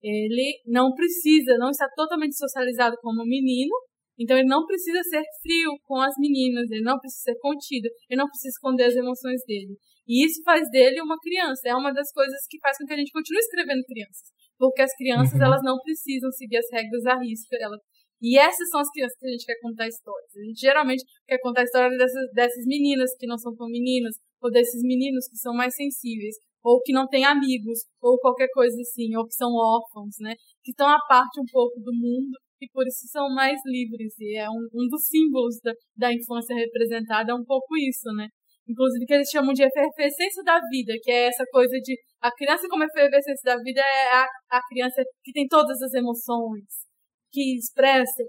ele 0.01 0.61
não 0.65 0.93
precisa, 0.93 1.57
não 1.57 1.69
está 1.69 1.87
totalmente 1.95 2.37
socializado 2.37 2.95
como 3.01 3.25
menino, 3.25 3.73
então 4.19 4.37
ele 4.37 4.47
não 4.47 4.65
precisa 4.65 5.01
ser 5.03 5.23
frio 5.41 5.71
com 5.83 5.99
as 6.01 6.13
meninas, 6.17 6.69
ele 6.71 6.83
não 6.83 6.97
precisa 6.99 7.31
ser 7.31 7.39
contido, 7.39 7.87
ele 8.09 8.19
não 8.19 8.27
precisa 8.27 8.49
esconder 8.49 8.85
as 8.85 8.95
emoções 8.95 9.41
dele. 9.45 9.77
E 10.07 10.25
isso 10.25 10.41
faz 10.43 10.63
dele 10.71 11.01
uma 11.01 11.17
criança. 11.19 11.67
É 11.67 11.75
uma 11.75 11.93
das 11.93 12.11
coisas 12.13 12.39
que 12.49 12.57
faz 12.59 12.77
com 12.77 12.85
que 12.85 12.93
a 12.93 12.97
gente 12.97 13.11
continue 13.11 13.39
escrevendo 13.39 13.83
crianças. 13.83 14.31
Porque 14.57 14.81
as 14.81 14.95
crianças, 14.95 15.37
uhum. 15.37 15.45
elas 15.45 15.61
não 15.61 15.77
precisam 15.83 16.31
seguir 16.31 16.57
as 16.57 16.65
regras 16.71 17.05
à 17.05 17.19
risca. 17.19 17.57
Ela... 17.59 17.77
E 18.21 18.37
essas 18.37 18.69
são 18.69 18.79
as 18.79 18.89
crianças 18.89 19.17
que 19.19 19.27
a 19.27 19.31
gente 19.31 19.45
quer 19.45 19.59
contar 19.61 19.87
histórias. 19.87 20.35
A 20.35 20.43
gente 20.43 20.59
geralmente 20.59 21.03
quer 21.27 21.37
contar 21.39 21.61
a 21.61 21.63
história 21.65 21.97
dessas, 21.97 22.31
dessas 22.33 22.65
meninas 22.65 23.11
que 23.17 23.27
não 23.27 23.37
são 23.37 23.55
tão 23.55 23.67
meninas, 23.67 24.15
ou 24.41 24.51
desses 24.51 24.81
meninos 24.81 25.27
que 25.27 25.37
são 25.37 25.53
mais 25.53 25.75
sensíveis, 25.75 26.35
ou 26.63 26.81
que 26.81 26.91
não 26.91 27.07
têm 27.07 27.25
amigos, 27.25 27.79
ou 28.01 28.17
qualquer 28.19 28.47
coisa 28.53 28.75
assim, 28.81 29.15
ou 29.15 29.25
que 29.25 29.33
são 29.33 29.49
órfãos, 29.53 30.15
né? 30.19 30.33
Que 30.63 30.71
estão 30.71 30.87
à 30.87 30.99
parte 31.07 31.39
um 31.39 31.45
pouco 31.51 31.79
do 31.79 31.93
mundo 31.93 32.37
e 32.59 32.67
por 32.71 32.87
isso 32.87 33.07
são 33.11 33.29
mais 33.33 33.59
livres. 33.65 34.13
E 34.19 34.37
é 34.37 34.49
um, 34.49 34.67
um 34.73 34.87
dos 34.89 35.05
símbolos 35.07 35.59
da, 35.63 35.73
da 35.95 36.13
infância 36.13 36.55
representada, 36.55 37.31
é 37.31 37.35
um 37.35 37.45
pouco 37.45 37.77
isso, 37.77 38.11
né? 38.13 38.27
Inclusive 38.67 39.05
que 39.05 39.13
eles 39.13 39.29
chamam 39.29 39.53
de 39.53 39.63
efervescência 39.63 40.43
da 40.43 40.59
vida, 40.69 40.93
que 41.01 41.09
é 41.09 41.27
essa 41.27 41.45
coisa 41.51 41.79
de 41.79 41.95
a 42.21 42.31
criança 42.31 42.67
como 42.67 42.83
efervescência 42.83 43.55
da 43.55 43.61
vida 43.61 43.79
é 43.79 44.11
a, 44.11 44.27
a 44.51 44.61
criança 44.67 45.01
que 45.23 45.31
tem 45.31 45.47
todas 45.47 45.81
as 45.81 45.93
emoções, 45.93 46.65
que 47.31 47.57
expressa 47.57 48.23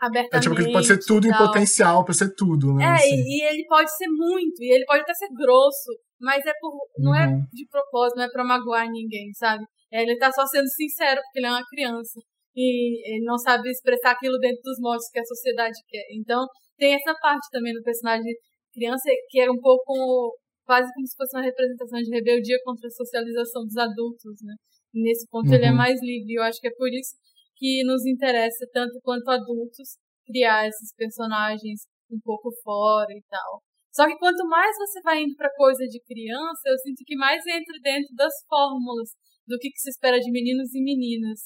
abertamente. 0.00 0.36
É 0.36 0.40
tipo 0.40 0.54
que 0.54 0.62
ele 0.62 0.72
pode 0.72 0.86
ser 0.86 0.98
tudo 0.98 1.26
em 1.26 1.36
potencial 1.36 2.04
para 2.04 2.14
ser 2.14 2.34
tudo, 2.34 2.74
né? 2.74 2.84
É, 2.84 2.92
assim. 2.94 3.14
e, 3.16 3.42
ele 3.42 3.64
pode 3.66 3.94
ser 3.96 4.08
muito, 4.08 4.62
e 4.62 4.72
ele 4.72 4.84
pode 4.84 5.02
até 5.02 5.14
ser 5.14 5.28
grosso, 5.34 5.90
mas 6.20 6.44
é 6.44 6.52
por, 6.60 6.72
não 6.98 7.14
é 7.14 7.26
uhum. 7.26 7.40
é 7.40 7.46
de 7.52 7.66
propósito, 7.68 8.16
não 8.16 8.24
é 8.24 8.30
pra 8.30 8.44
magoar 8.44 8.88
ninguém, 8.90 9.32
sabe? 9.34 9.64
É, 9.92 10.02
ele 10.02 10.18
tá 10.18 10.30
só 10.32 10.46
sendo 10.46 10.68
sincero, 10.68 11.20
porque 11.22 11.38
ele 11.38 11.46
é 11.46 11.50
uma 11.50 11.66
criança. 11.66 12.20
E 12.54 13.14
ele 13.14 13.24
não 13.24 13.36
sabe 13.36 13.68
expressar 13.70 14.12
aquilo 14.12 14.38
dentro 14.38 14.62
dos 14.62 14.78
moldes 14.80 15.10
que 15.10 15.18
a 15.18 15.24
sociedade 15.24 15.78
quer. 15.88 16.04
Então, 16.12 16.46
tem 16.78 16.94
essa 16.94 17.14
parte 17.20 17.48
também 17.50 17.74
no 17.74 17.82
personagem 17.82 18.32
criança 18.72 19.08
que 19.28 19.40
era 19.40 19.50
um 19.50 19.60
pouco 19.60 20.36
quase 20.66 20.92
como 20.92 21.06
se 21.06 21.16
fosse 21.16 21.36
uma 21.36 21.44
representação 21.44 22.00
de 22.00 22.10
rebeldia 22.10 22.58
contra 22.64 22.88
a 22.88 22.90
socialização 22.90 23.62
dos 23.64 23.76
adultos, 23.76 24.36
né? 24.42 24.54
Nesse 24.92 25.26
ponto 25.28 25.48
uhum. 25.48 25.54
ele 25.54 25.66
é 25.66 25.70
uhum. 25.70 25.76
mais 25.76 26.00
livre. 26.02 26.34
Eu 26.34 26.42
acho 26.42 26.60
que 26.60 26.68
é 26.68 26.74
por 26.76 26.88
isso 26.88 27.14
que 27.56 27.82
nos 27.84 28.04
interessa 28.06 28.66
tanto 28.72 29.00
quanto 29.02 29.28
adultos 29.30 29.96
criar 30.26 30.68
esses 30.68 30.94
personagens 30.94 31.86
um 32.10 32.20
pouco 32.22 32.50
fora 32.62 33.12
e 33.12 33.22
tal. 33.28 33.62
Só 33.94 34.06
que 34.06 34.18
quanto 34.18 34.46
mais 34.46 34.76
você 34.76 35.00
vai 35.00 35.22
indo 35.22 35.34
para 35.36 35.54
coisa 35.56 35.84
de 35.86 36.00
criança, 36.02 36.60
eu 36.66 36.78
sinto 36.78 37.02
que 37.04 37.16
mais 37.16 37.42
entra 37.46 37.80
dentro 37.82 38.14
das 38.14 38.32
fórmulas 38.46 39.10
do 39.46 39.58
que, 39.58 39.70
que 39.70 39.80
se 39.80 39.88
espera 39.88 40.18
de 40.18 40.30
meninos 40.30 40.74
e 40.74 40.82
meninas. 40.82 41.40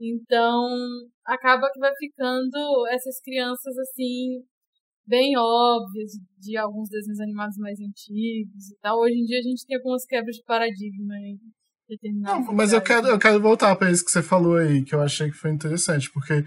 Então, 0.00 0.66
acaba 1.24 1.70
que 1.72 1.78
vai 1.78 1.92
ficando 1.98 2.86
essas 2.88 3.20
crianças 3.20 3.76
assim 3.78 4.42
bem 5.06 5.36
óbvias 5.36 6.12
de 6.38 6.56
alguns 6.56 6.88
desenhos 6.88 7.20
animados 7.20 7.56
mais 7.58 7.78
antigos 7.78 8.70
e 8.70 8.76
tal. 8.80 8.98
Hoje 9.00 9.16
em 9.18 9.24
dia 9.24 9.38
a 9.38 9.42
gente 9.42 9.66
tem 9.66 9.76
algumas 9.76 10.04
quebras 10.06 10.36
de 10.36 10.42
paradigma. 10.44 11.14
Não, 12.14 12.52
mas 12.52 12.72
eu 12.72 12.80
quero, 12.80 13.06
eu 13.08 13.18
quero 13.18 13.40
voltar 13.40 13.74
para 13.76 13.90
isso 13.90 14.04
que 14.04 14.10
você 14.10 14.22
falou 14.22 14.56
aí, 14.56 14.82
que 14.82 14.94
eu 14.94 15.02
achei 15.02 15.30
que 15.30 15.36
foi 15.36 15.50
interessante, 15.50 16.10
porque 16.10 16.44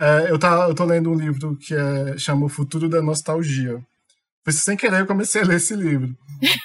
é, 0.00 0.30
eu, 0.30 0.38
tá, 0.38 0.66
eu 0.68 0.74
tô 0.74 0.84
lendo 0.84 1.10
um 1.10 1.14
livro 1.14 1.56
que 1.56 1.74
é, 1.74 2.16
chama 2.16 2.46
O 2.46 2.48
Futuro 2.48 2.88
da 2.88 3.02
Nostalgia. 3.02 3.80
Foi 4.44 4.52
sem 4.52 4.76
querer 4.76 5.00
eu 5.00 5.06
comecei 5.06 5.42
a 5.42 5.44
ler 5.44 5.56
esse 5.56 5.74
livro. 5.74 6.14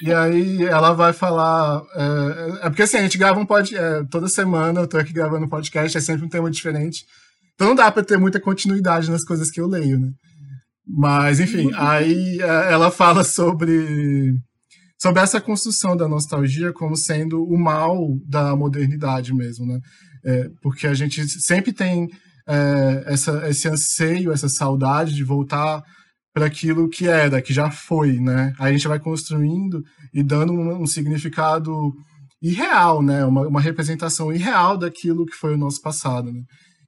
E 0.02 0.14
aí 0.14 0.64
ela 0.64 0.94
vai 0.94 1.12
falar. 1.12 1.82
É, 1.96 2.68
é 2.68 2.70
porque 2.70 2.84
assim, 2.84 2.98
a 2.98 3.02
gente 3.02 3.18
grava 3.18 3.40
um 3.40 3.46
podcast. 3.46 3.84
É, 3.84 4.04
toda 4.10 4.30
semana 4.30 4.82
eu 4.82 4.88
tô 4.88 4.98
aqui 4.98 5.12
gravando 5.12 5.46
um 5.46 5.50
podcast, 5.50 5.98
é 5.98 6.02
sempre 6.02 6.26
um 6.26 6.30
tema 6.30 6.50
diferente. 6.50 7.04
Então 7.56 7.68
não 7.68 7.76
dá 7.76 7.92
para 7.92 8.04
ter 8.04 8.18
muita 8.18 8.40
continuidade 8.40 9.12
nas 9.12 9.26
coisas 9.26 9.52
que 9.52 9.60
eu 9.60 9.68
leio, 9.68 10.00
né? 10.00 10.12
Mas, 10.88 11.40
enfim, 11.40 11.68
uhum. 11.68 11.78
aí 11.78 12.40
é, 12.42 12.72
ela 12.72 12.92
fala 12.92 13.24
sobre, 13.24 14.34
sobre 15.04 15.22
essa 15.22 15.42
construção 15.42 15.98
da 15.98 16.08
nostalgia 16.08 16.72
como 16.72 16.96
sendo 16.96 17.44
o 17.44 17.60
mal 17.60 18.18
da 18.26 18.56
modernidade 18.56 19.34
mesmo, 19.34 19.66
né? 19.66 19.78
É, 20.24 20.50
porque 20.62 20.88
a 20.88 20.94
gente 20.94 21.28
sempre 21.42 21.74
tem 21.74 22.08
é, 22.48 23.04
essa, 23.08 23.50
esse 23.50 23.68
anseio, 23.68 24.32
essa 24.32 24.48
saudade 24.48 25.14
de 25.14 25.22
voltar 25.22 25.84
para 26.34 26.46
aquilo 26.46 26.88
que 26.88 27.06
era, 27.06 27.42
que 27.42 27.54
já 27.54 27.70
foi, 27.70 28.18
né? 28.18 28.54
Aí 28.58 28.70
a 28.70 28.78
gente 28.78 28.88
vai 28.88 28.98
construindo 28.98 29.84
e 30.14 30.24
dando 30.24 30.54
um, 30.54 30.84
um 30.84 30.88
significado 30.88 31.94
irreal, 32.42 33.04
né? 33.04 33.26
Uma, 33.26 33.46
uma 33.46 33.60
representação 33.60 34.32
irreal 34.32 34.78
daquilo 34.78 35.26
que 35.26 35.36
foi 35.36 35.54
o 35.56 35.58
nosso 35.58 35.82
passado, 35.82 36.32
né? 36.32 36.44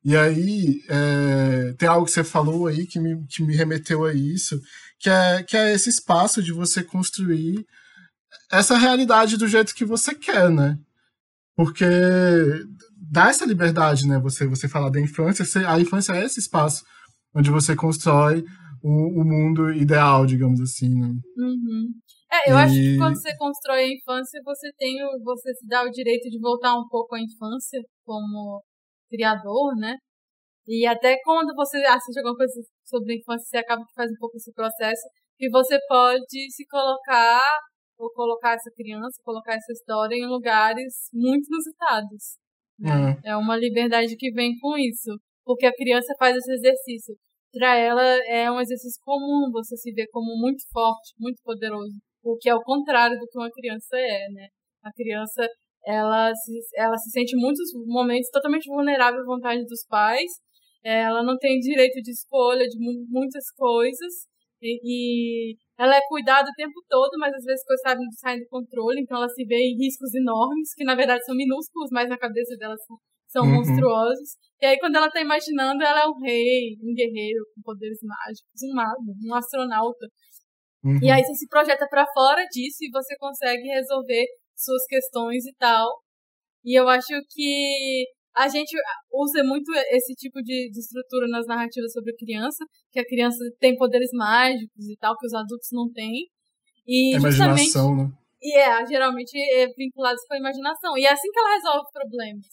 E 0.06 0.16
aí, 0.16 0.80
é, 0.88 1.74
tem 1.78 1.90
algo 1.90 2.06
que 2.06 2.14
você 2.14 2.24
falou 2.24 2.68
aí 2.68 2.86
que 2.86 2.98
me, 2.98 3.28
que 3.28 3.44
me 3.44 3.54
remeteu 3.54 4.06
a 4.06 4.14
isso, 4.14 4.58
que 5.02 5.10
é, 5.10 5.44
que 5.44 5.58
é 5.58 5.74
esse 5.74 5.90
espaço 5.90 6.42
de 6.42 6.54
você 6.54 6.82
construir 6.82 7.66
essa 8.52 8.78
realidade 8.78 9.38
do 9.38 9.48
jeito 9.48 9.76
que 9.76 9.86
você 9.86 10.14
quer, 10.14 10.50
né? 10.50 10.78
Porque 11.56 11.86
dá 13.12 13.30
essa 13.30 13.46
liberdade, 13.46 14.08
né? 14.08 14.20
Você, 14.20 14.46
você 14.48 14.68
falar 14.68 14.90
da 14.90 15.00
infância, 15.00 15.46
a 15.70 15.80
infância 15.80 16.14
é 16.14 16.26
esse 16.26 16.40
espaço 16.40 16.84
onde 17.34 17.50
você 17.50 17.76
constrói 17.76 18.44
o, 18.84 19.22
o 19.22 19.26
mundo 19.26 19.72
ideal, 19.74 20.26
digamos 20.26 20.62
assim, 20.62 20.90
né? 20.90 21.08
Uhum. 21.38 21.88
É, 22.32 22.52
eu 22.52 22.56
e... 22.56 22.60
acho 22.60 22.74
que 22.74 22.98
quando 22.98 23.16
você 23.16 23.38
constrói 23.38 23.84
a 23.84 23.94
infância, 23.94 24.42
você 24.44 24.72
tem 24.78 25.04
o, 25.04 25.24
você 25.24 25.54
se 25.54 25.68
dá 25.68 25.84
o 25.84 25.92
direito 25.92 26.30
de 26.30 26.40
voltar 26.40 26.76
um 26.78 26.88
pouco 26.88 27.16
à 27.16 27.20
infância, 27.20 27.82
como 28.04 28.64
criador, 29.10 29.76
né? 29.78 29.96
E 30.68 30.86
até 30.86 31.18
quando 31.24 31.54
você 31.56 31.78
assiste 31.78 32.18
alguma 32.18 32.36
coisa 32.36 32.54
sobre 32.86 33.14
a 33.14 33.18
infância, 33.18 33.46
você 33.48 33.58
acaba 33.58 33.86
que 33.86 33.94
faz 33.94 34.12
um 34.12 34.18
pouco 34.20 34.38
esse 34.38 34.52
processo, 34.54 35.02
que 35.38 35.50
você 35.50 35.78
pode 35.88 36.52
se 36.52 36.66
colocar, 36.68 37.46
ou 37.98 38.12
colocar 38.12 38.54
essa 38.54 38.72
criança, 38.76 39.22
colocar 39.24 39.54
essa 39.54 39.72
história 39.72 40.16
em 40.16 40.28
lugares 40.28 41.10
muito 41.14 41.48
inusitados. 41.48 42.38
Né? 42.80 43.20
É. 43.24 43.32
é 43.32 43.38
uma 43.38 43.56
liberdade 43.56 44.16
que 44.18 44.32
vem 44.32 44.58
com 44.60 44.78
isso, 44.78 45.18
porque 45.44 45.66
a 45.66 45.74
criança 45.74 46.14
faz 46.20 46.36
esse 46.36 46.52
exercício. 46.52 47.16
Para 47.54 47.76
ela 47.78 48.04
é 48.28 48.52
um 48.52 48.60
exercício 48.60 49.00
comum 49.04 49.50
você 49.52 49.78
se 49.78 49.94
ver 49.94 50.08
como 50.12 50.36
muito 50.38 50.64
forte, 50.74 51.14
muito 51.18 51.42
poderoso, 51.42 51.96
o 52.24 52.36
que 52.38 52.50
é 52.50 52.56
o 52.56 52.62
contrário 52.62 53.18
do 53.18 53.26
que 53.28 53.38
uma 53.38 53.50
criança 53.50 53.96
é, 53.98 54.28
né? 54.30 54.48
A 54.84 54.92
criança 54.92 55.48
ela 55.86 56.34
se, 56.34 56.52
ela 56.76 56.98
se 56.98 57.12
sente 57.12 57.36
muitos 57.36 57.70
momentos 57.86 58.30
totalmente 58.32 58.68
vulnerável 58.68 59.22
à 59.22 59.26
vontade 59.26 59.64
dos 59.66 59.86
pais. 59.88 60.32
Ela 60.84 61.24
não 61.24 61.38
tem 61.38 61.60
direito 61.60 62.02
de 62.02 62.12
escolha 62.12 62.66
de 62.68 62.78
muitas 63.10 63.44
coisas. 63.56 64.14
E, 64.62 64.80
e 64.84 65.56
ela 65.78 65.96
é 65.96 66.02
cuidada 66.08 66.50
o 66.50 66.56
tempo 66.56 66.82
todo, 66.88 67.12
mas 67.20 67.34
às 67.34 67.44
vezes 67.44 67.66
coisas 67.66 67.82
saem, 67.82 68.12
saem 68.20 68.40
do 68.40 68.48
controle, 68.48 69.02
então 69.02 69.18
ela 69.18 69.30
se 69.30 69.44
vê 69.46 69.58
em 69.58 69.78
riscos 69.78 70.14
enormes, 70.14 70.74
que 70.74 70.86
na 70.86 70.96
verdade 70.96 71.24
são 71.26 71.36
minúsculos, 71.36 71.90
mas 71.92 72.10
na 72.10 72.18
cabeça 72.18 72.56
dela 72.58 72.76
são, 72.78 72.98
são 73.28 73.44
uhum. 73.44 73.56
monstruosos. 73.58 74.38
E 74.62 74.66
aí, 74.66 74.80
quando 74.80 74.96
ela 74.96 75.12
tá 75.12 75.20
imaginando, 75.20 75.84
ela 75.84 76.04
é 76.04 76.08
um 76.08 76.18
rei, 76.24 76.78
um 76.82 76.94
guerreiro 76.94 77.44
com 77.54 77.62
poderes 77.62 78.00
mágicos, 78.02 78.64
um 78.64 78.74
mago, 78.74 79.14
um 79.26 79.36
astronauta. 79.36 80.08
Uhum. 80.84 81.00
E 81.02 81.12
aí 81.12 81.24
você 81.24 81.36
se 81.36 81.48
projeta 81.50 81.88
para 81.90 82.06
fora 82.14 82.46
disso 82.46 82.78
e 82.82 82.92
você 82.92 83.16
consegue 83.18 83.68
resolver 83.68 84.26
suas 84.56 84.86
questões 84.88 85.46
e 85.46 85.54
tal. 85.60 85.90
E 86.64 86.80
eu 86.80 86.88
acho 86.88 87.14
que 87.30 88.06
a 88.36 88.48
gente 88.50 88.76
usa 89.12 89.44
muito 89.44 89.72
esse 89.92 90.14
tipo 90.14 90.42
de, 90.42 90.70
de 90.70 90.80
estrutura 90.80 91.28
nas 91.28 91.48
narrativas 91.48 91.92
sobre 91.94 92.16
criança, 92.16 92.66
que 92.92 93.00
a 93.00 93.06
criança 93.06 93.38
tem 93.60 93.78
poderes 93.78 94.10
mágicos 94.14 94.90
e 94.90 94.98
tal, 94.98 95.18
que 95.18 95.26
os 95.26 95.34
adultos 95.34 95.70
não 95.72 95.90
têm. 95.92 96.28
E 96.86 97.16
a 97.16 97.18
imaginação, 97.18 97.96
né? 97.96 98.12
E 98.42 98.58
é, 98.58 98.86
geralmente 98.86 99.38
é 99.38 99.68
vinculado 99.68 100.18
com 100.28 100.36
a 100.36 100.38
imaginação. 100.38 100.98
E 100.98 101.06
é 101.06 101.12
assim 101.12 101.32
que 101.32 101.40
ela 101.40 101.56
resolve 101.56 101.88
problemas. 101.92 102.46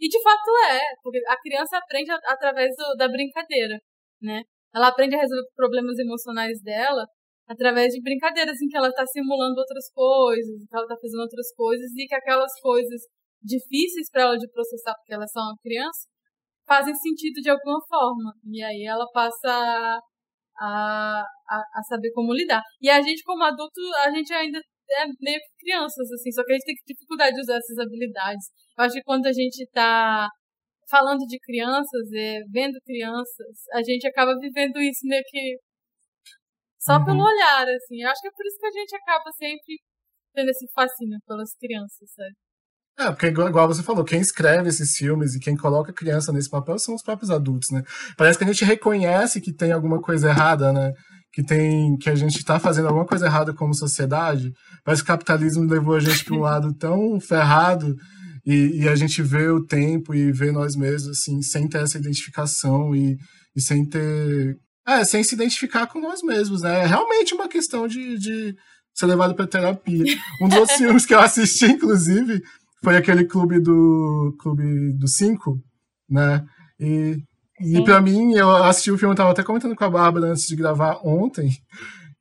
E 0.00 0.08
de 0.08 0.22
fato 0.22 0.50
é, 0.70 0.80
porque 1.02 1.20
a 1.28 1.36
criança 1.36 1.76
aprende 1.76 2.10
através 2.10 2.74
do, 2.74 2.96
da 2.96 3.06
brincadeira, 3.06 3.78
né? 4.22 4.42
Ela 4.74 4.88
aprende 4.88 5.14
a 5.14 5.20
resolver 5.20 5.46
problemas 5.54 5.98
emocionais 5.98 6.60
dela 6.62 7.04
através 7.46 7.92
de 7.92 8.00
brincadeiras 8.00 8.60
em 8.62 8.68
que 8.68 8.76
ela 8.76 8.88
está 8.88 9.04
simulando 9.06 9.60
outras 9.60 9.90
coisas, 9.92 10.64
que 10.66 10.74
ela 10.74 10.84
está 10.84 10.96
fazendo 10.96 11.20
outras 11.20 11.52
coisas 11.54 11.90
e 11.96 12.06
que 12.06 12.14
aquelas 12.14 12.52
coisas 12.60 13.02
difíceis 13.42 14.10
para 14.10 14.22
ela 14.22 14.36
de 14.36 14.50
processar 14.50 14.94
porque 14.94 15.14
ela 15.14 15.24
é 15.24 15.28
só 15.28 15.40
uma 15.40 15.56
criança 15.62 16.08
fazem 16.70 16.94
sentido 16.94 17.42
de 17.42 17.50
alguma 17.50 17.80
forma 17.88 18.32
e 18.46 18.62
aí 18.62 18.84
ela 18.84 19.04
passa 19.12 19.50
a, 20.60 21.24
a, 21.48 21.56
a 21.74 21.82
saber 21.88 22.12
como 22.12 22.32
lidar. 22.32 22.62
E 22.80 22.88
a 22.88 23.02
gente 23.02 23.24
como 23.24 23.42
adulto, 23.42 23.80
a 24.04 24.10
gente 24.12 24.32
ainda 24.32 24.60
é 24.90 25.06
meio 25.20 25.40
que 25.40 25.64
crianças, 25.66 26.10
assim, 26.12 26.30
só 26.30 26.44
que 26.44 26.52
a 26.52 26.54
gente 26.54 26.66
tem 26.66 26.74
dificuldade 26.86 27.34
de 27.34 27.40
usar 27.40 27.56
essas 27.56 27.78
habilidades. 27.78 28.46
Eu 28.78 28.84
acho 28.84 28.94
que 28.94 29.02
quando 29.02 29.26
a 29.26 29.32
gente 29.32 29.62
está 29.62 30.28
falando 30.88 31.26
de 31.26 31.38
crianças, 31.40 32.12
é, 32.14 32.38
vendo 32.52 32.78
crianças, 32.84 33.66
a 33.72 33.82
gente 33.82 34.06
acaba 34.06 34.36
vivendo 34.38 34.78
isso 34.80 35.06
meio 35.06 35.22
que 35.26 35.56
Só 36.78 36.98
uhum. 36.98 37.04
pelo 37.04 37.22
olhar, 37.24 37.66
assim. 37.68 38.02
Eu 38.02 38.10
acho 38.10 38.20
que 38.20 38.28
é 38.28 38.32
por 38.32 38.46
isso 38.46 38.58
que 38.58 38.66
a 38.66 38.72
gente 38.72 38.94
acaba 38.96 39.30
sempre 39.32 39.74
tendo 40.34 40.50
esse 40.50 40.66
fascínio 40.72 41.18
pelas 41.26 41.54
crianças, 41.56 42.10
sabe? 42.14 42.34
É, 43.00 43.10
porque 43.10 43.28
igual 43.28 43.66
você 43.66 43.82
falou, 43.82 44.04
quem 44.04 44.20
escreve 44.20 44.68
esses 44.68 44.94
filmes 44.94 45.34
e 45.34 45.40
quem 45.40 45.56
coloca 45.56 45.90
a 45.90 45.94
criança 45.94 46.30
nesse 46.32 46.50
papel 46.50 46.78
são 46.78 46.94
os 46.94 47.02
próprios 47.02 47.30
adultos, 47.30 47.70
né? 47.70 47.82
Parece 48.14 48.36
que 48.36 48.44
a 48.44 48.46
gente 48.46 48.62
reconhece 48.62 49.40
que 49.40 49.54
tem 49.54 49.72
alguma 49.72 50.02
coisa 50.02 50.28
errada, 50.28 50.70
né? 50.70 50.92
Que 51.32 51.42
tem 51.42 51.96
que 51.96 52.10
a 52.10 52.14
gente 52.14 52.36
está 52.36 52.60
fazendo 52.60 52.88
alguma 52.88 53.06
coisa 53.06 53.24
errada 53.24 53.54
como 53.54 53.74
sociedade. 53.74 54.52
Parece 54.84 55.02
que 55.02 55.10
o 55.10 55.14
capitalismo 55.14 55.64
levou 55.64 55.94
a 55.94 56.00
gente 56.00 56.22
para 56.26 56.34
um 56.34 56.40
lado 56.40 56.74
tão 56.74 57.18
ferrado 57.18 57.96
e, 58.44 58.82
e, 58.82 58.88
a 58.88 58.94
gente 58.94 59.22
vê 59.22 59.48
o 59.48 59.64
tempo 59.64 60.14
e 60.14 60.30
vê 60.30 60.52
nós 60.52 60.76
mesmos 60.76 61.18
assim, 61.18 61.40
sem 61.40 61.66
ter 61.68 61.82
essa 61.82 61.96
identificação 61.96 62.94
e, 62.94 63.16
e 63.56 63.60
sem 63.62 63.86
ter 63.86 64.58
é, 64.86 65.04
sem 65.04 65.22
se 65.22 65.34
identificar 65.34 65.86
com 65.86 66.00
nós 66.00 66.22
mesmos, 66.22 66.60
né? 66.60 66.80
É 66.82 66.86
realmente 66.86 67.32
uma 67.32 67.48
questão 67.48 67.88
de, 67.88 68.18
de 68.18 68.54
ser 68.92 69.06
levado 69.06 69.34
para 69.34 69.46
terapia. 69.46 70.04
Um 70.42 70.48
dos 70.48 70.72
filmes 70.76 71.06
que 71.06 71.14
eu 71.14 71.20
assisti, 71.20 71.66
inclusive, 71.66 72.42
foi 72.82 72.96
aquele 72.96 73.24
clube 73.24 73.60
do 73.60 74.36
clube 74.40 74.92
do 74.92 75.08
cinco, 75.08 75.58
né? 76.08 76.44
E, 76.78 77.18
e 77.60 77.84
para 77.84 78.00
mim, 78.00 78.32
eu 78.34 78.50
assisti 78.64 78.90
o 78.90 78.98
filme, 78.98 79.12
eu 79.12 79.16
tava 79.16 79.30
até 79.30 79.42
comentando 79.42 79.76
com 79.76 79.84
a 79.84 79.90
Bárbara 79.90 80.28
antes 80.28 80.46
de 80.46 80.56
gravar 80.56 80.98
ontem, 81.04 81.50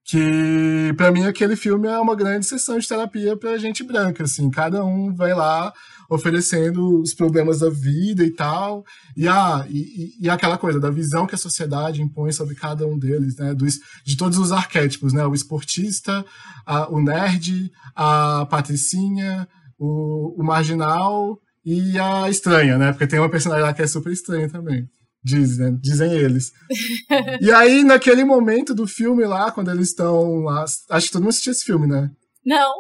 que 0.03 0.93
para 0.97 1.12
mim 1.12 1.24
aquele 1.26 1.55
filme 1.55 1.88
é 1.88 1.97
uma 1.99 2.16
grande 2.16 2.45
sessão 2.45 2.80
de 2.80 2.88
terapia 2.88 3.38
para 3.38 3.57
gente 3.60 3.84
branca, 3.84 4.24
assim, 4.24 4.49
cada 4.49 4.84
um 4.84 5.14
vai 5.14 5.34
lá 5.34 5.72
oferecendo 6.10 6.99
os 6.99 7.14
problemas 7.14 7.60
da 7.60 7.70
vida 7.70 8.24
e 8.26 8.32
tal, 8.32 8.84
e, 9.16 9.28
ah, 9.28 9.66
e, 9.70 10.16
e 10.20 10.28
aquela 10.28 10.57
coisa 10.57 10.80
da 10.80 10.89
visão 10.89 11.28
que 11.28 11.36
a 11.36 11.38
sociedade 11.38 12.01
impõe 12.01 12.32
sobre 12.32 12.55
cada 12.55 12.88
um 12.88 12.97
deles, 12.97 13.38
né, 13.38 13.53
dos, 13.53 13.80
de 14.03 14.18
todos 14.18 14.39
os 14.39 14.51
arquétipos, 14.51 15.14
né, 15.14 15.24
o 15.26 15.36
esportista, 15.36 16.26
a, 16.66 16.89
o 16.89 16.99
nerd, 16.99 17.72
a 17.95 18.47
patricinha, 18.49 19.47
o, 19.80 20.36
o 20.39 20.43
marginal 20.43 21.39
e 21.65 21.97
a 21.97 22.30
estranha, 22.30 22.77
né? 22.77 22.91
Porque 22.91 23.07
tem 23.07 23.19
uma 23.19 23.30
personagem 23.30 23.63
lá 23.63 23.73
que 23.73 23.82
é 23.82 23.88
super 23.88 24.11
estranha 24.11 24.49
também. 24.49 24.88
Dizem, 25.23 25.71
né? 25.71 25.77
dizem 25.82 26.13
eles. 26.13 26.51
e 27.41 27.51
aí, 27.51 27.84
naquele 27.84 28.23
momento 28.23 28.73
do 28.73 28.88
filme 28.88 29.25
lá, 29.25 29.51
quando 29.51 29.71
eles 29.71 29.89
estão 29.89 30.39
lá. 30.39 30.63
Acho 30.89 31.07
que 31.07 31.11
todo 31.11 31.21
mundo 31.21 31.30
assistiu 31.30 31.51
esse 31.51 31.65
filme, 31.65 31.88
né? 31.88 32.09
Não. 32.45 32.71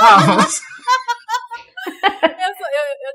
Ah, 0.00 0.36
mas... 0.36 0.60
eu, 2.02 2.55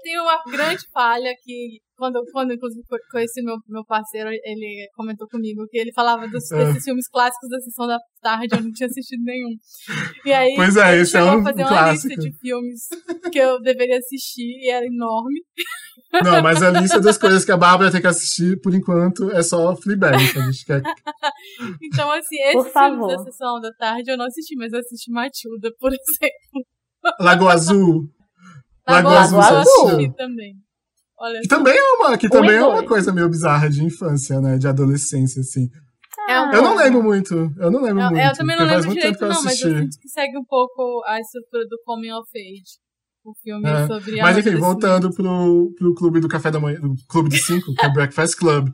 tenho 0.02 0.24
uma 0.24 0.42
grande 0.50 0.84
falha 0.94 1.34
que 1.44 1.80
quando, 2.02 2.20
quando 2.32 2.54
inclusive 2.54 2.82
conheci 3.12 3.44
meu, 3.44 3.58
meu 3.70 3.86
parceiro, 3.86 4.30
ele 4.32 4.90
comentou 4.96 5.28
comigo 5.28 5.68
que 5.70 5.78
ele 5.78 5.94
falava 5.94 6.28
dos, 6.28 6.52
é. 6.52 6.66
desses 6.66 6.84
filmes 6.84 7.08
clássicos 7.08 7.48
da 7.48 7.60
sessão 7.60 7.86
da 7.86 8.00
tarde, 8.24 8.56
eu 8.56 8.64
não 8.64 8.72
tinha 8.72 8.88
assistido 8.88 9.24
nenhum. 9.24 9.56
E 10.26 10.34
aí, 10.34 10.56
pois 10.56 10.76
é, 10.78 10.98
esse 10.98 11.16
é 11.16 11.24
um 11.24 11.44
fazer 11.44 11.64
uma 11.64 11.92
lista 11.92 12.16
de 12.16 12.32
filmes 12.40 12.88
que 13.32 13.38
eu 13.38 13.62
deveria 13.62 14.00
assistir 14.00 14.50
e 14.62 14.72
era 14.72 14.84
enorme. 14.84 15.42
Não, 16.24 16.42
mas 16.42 16.64
a 16.64 16.72
lista 16.72 17.00
das 17.00 17.20
coisas 17.20 17.46
que 17.46 17.52
a 17.52 17.58
Bárbara 17.58 17.92
tem 17.92 18.02
que 18.02 18.08
assistir, 18.08 18.60
por 18.62 18.74
enquanto, 18.74 19.32
é 19.32 19.44
só 19.44 19.76
Fleabag, 19.76 20.18
que 20.32 20.40
a 20.40 20.46
gente 20.46 20.66
quer. 20.66 20.82
então, 21.84 22.12
assim, 22.12 22.40
esses 22.40 22.74
filmes 22.74 23.08
da 23.08 23.24
sessão 23.26 23.62
da 23.62 23.72
tarde 23.74 24.10
eu 24.10 24.18
não 24.18 24.26
assisti, 24.26 24.56
mas 24.56 24.74
eu 24.74 24.80
assisti 24.80 25.12
Matilda, 25.12 25.72
por 25.80 25.92
exemplo. 25.94 26.66
Lago 27.20 27.48
Azul. 27.48 28.10
Lago, 28.88 29.10
Lago 29.10 29.38
Azul, 29.38 29.42
Azul. 29.42 30.14
também. 30.14 30.56
Olha 31.20 31.40
que 31.40 31.48
também 31.48 31.78
é 31.78 31.94
uma, 31.94 32.18
que 32.18 32.30
também 32.30 32.56
é 32.56 32.66
uma 32.66 32.84
coisa 32.84 33.14
meio 33.14 33.30
bizarra 33.30 33.70
de 33.70 33.84
infância, 33.84 34.42
né? 34.42 34.58
De 34.58 34.68
adolescência, 34.68 35.42
assim. 35.42 35.70
É 36.28 36.42
um 36.42 36.52
eu 36.52 36.62
não 36.62 36.76
lembro 36.76 37.04
muito. 37.04 37.36
Eu 37.58 37.70
não 37.70 37.82
lembro 37.82 38.04
muito. 38.04 38.18
Eu 38.18 38.34
também 38.34 38.58
não 38.58 38.66
lembro 38.66 38.94
direito, 38.94 39.22
não, 39.22 39.44
mas 39.44 39.62
eu 39.62 39.82
sinto 39.82 40.00
que 40.00 40.10
segue 40.10 40.38
um 40.38 40.44
pouco 40.44 41.04
a 41.06 41.20
estrutura 41.20 41.66
do 41.68 41.80
Coming 41.86 42.12
of 42.12 42.30
Age. 42.36 42.80
O 43.24 43.36
filme 43.36 43.70
é. 43.70 43.86
sobre 43.86 44.20
Mas 44.20 44.38
enfim, 44.38 44.56
voltando 44.56 45.12
pro, 45.14 45.72
pro 45.78 45.94
clube 45.94 46.20
do 46.20 46.28
café 46.28 46.50
da 46.50 46.60
manhã, 46.60 46.80
do 46.80 46.96
clube 47.08 47.30
de 47.30 47.38
cinco, 47.38 47.72
que 47.76 47.86
é 47.86 47.88
o 47.88 47.94
Breakfast 47.94 48.36
Club. 48.36 48.70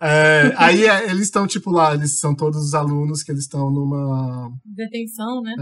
É, 0.00 0.52
aí 0.56 0.86
é, 0.86 1.10
eles 1.10 1.24
estão, 1.24 1.46
tipo, 1.46 1.70
lá, 1.70 1.94
eles 1.94 2.18
são 2.18 2.34
todos 2.34 2.58
os 2.58 2.74
alunos 2.74 3.22
que 3.22 3.32
eles 3.32 3.42
estão 3.42 3.70
numa. 3.70 4.50
Detenção, 4.64 5.42
né? 5.42 5.54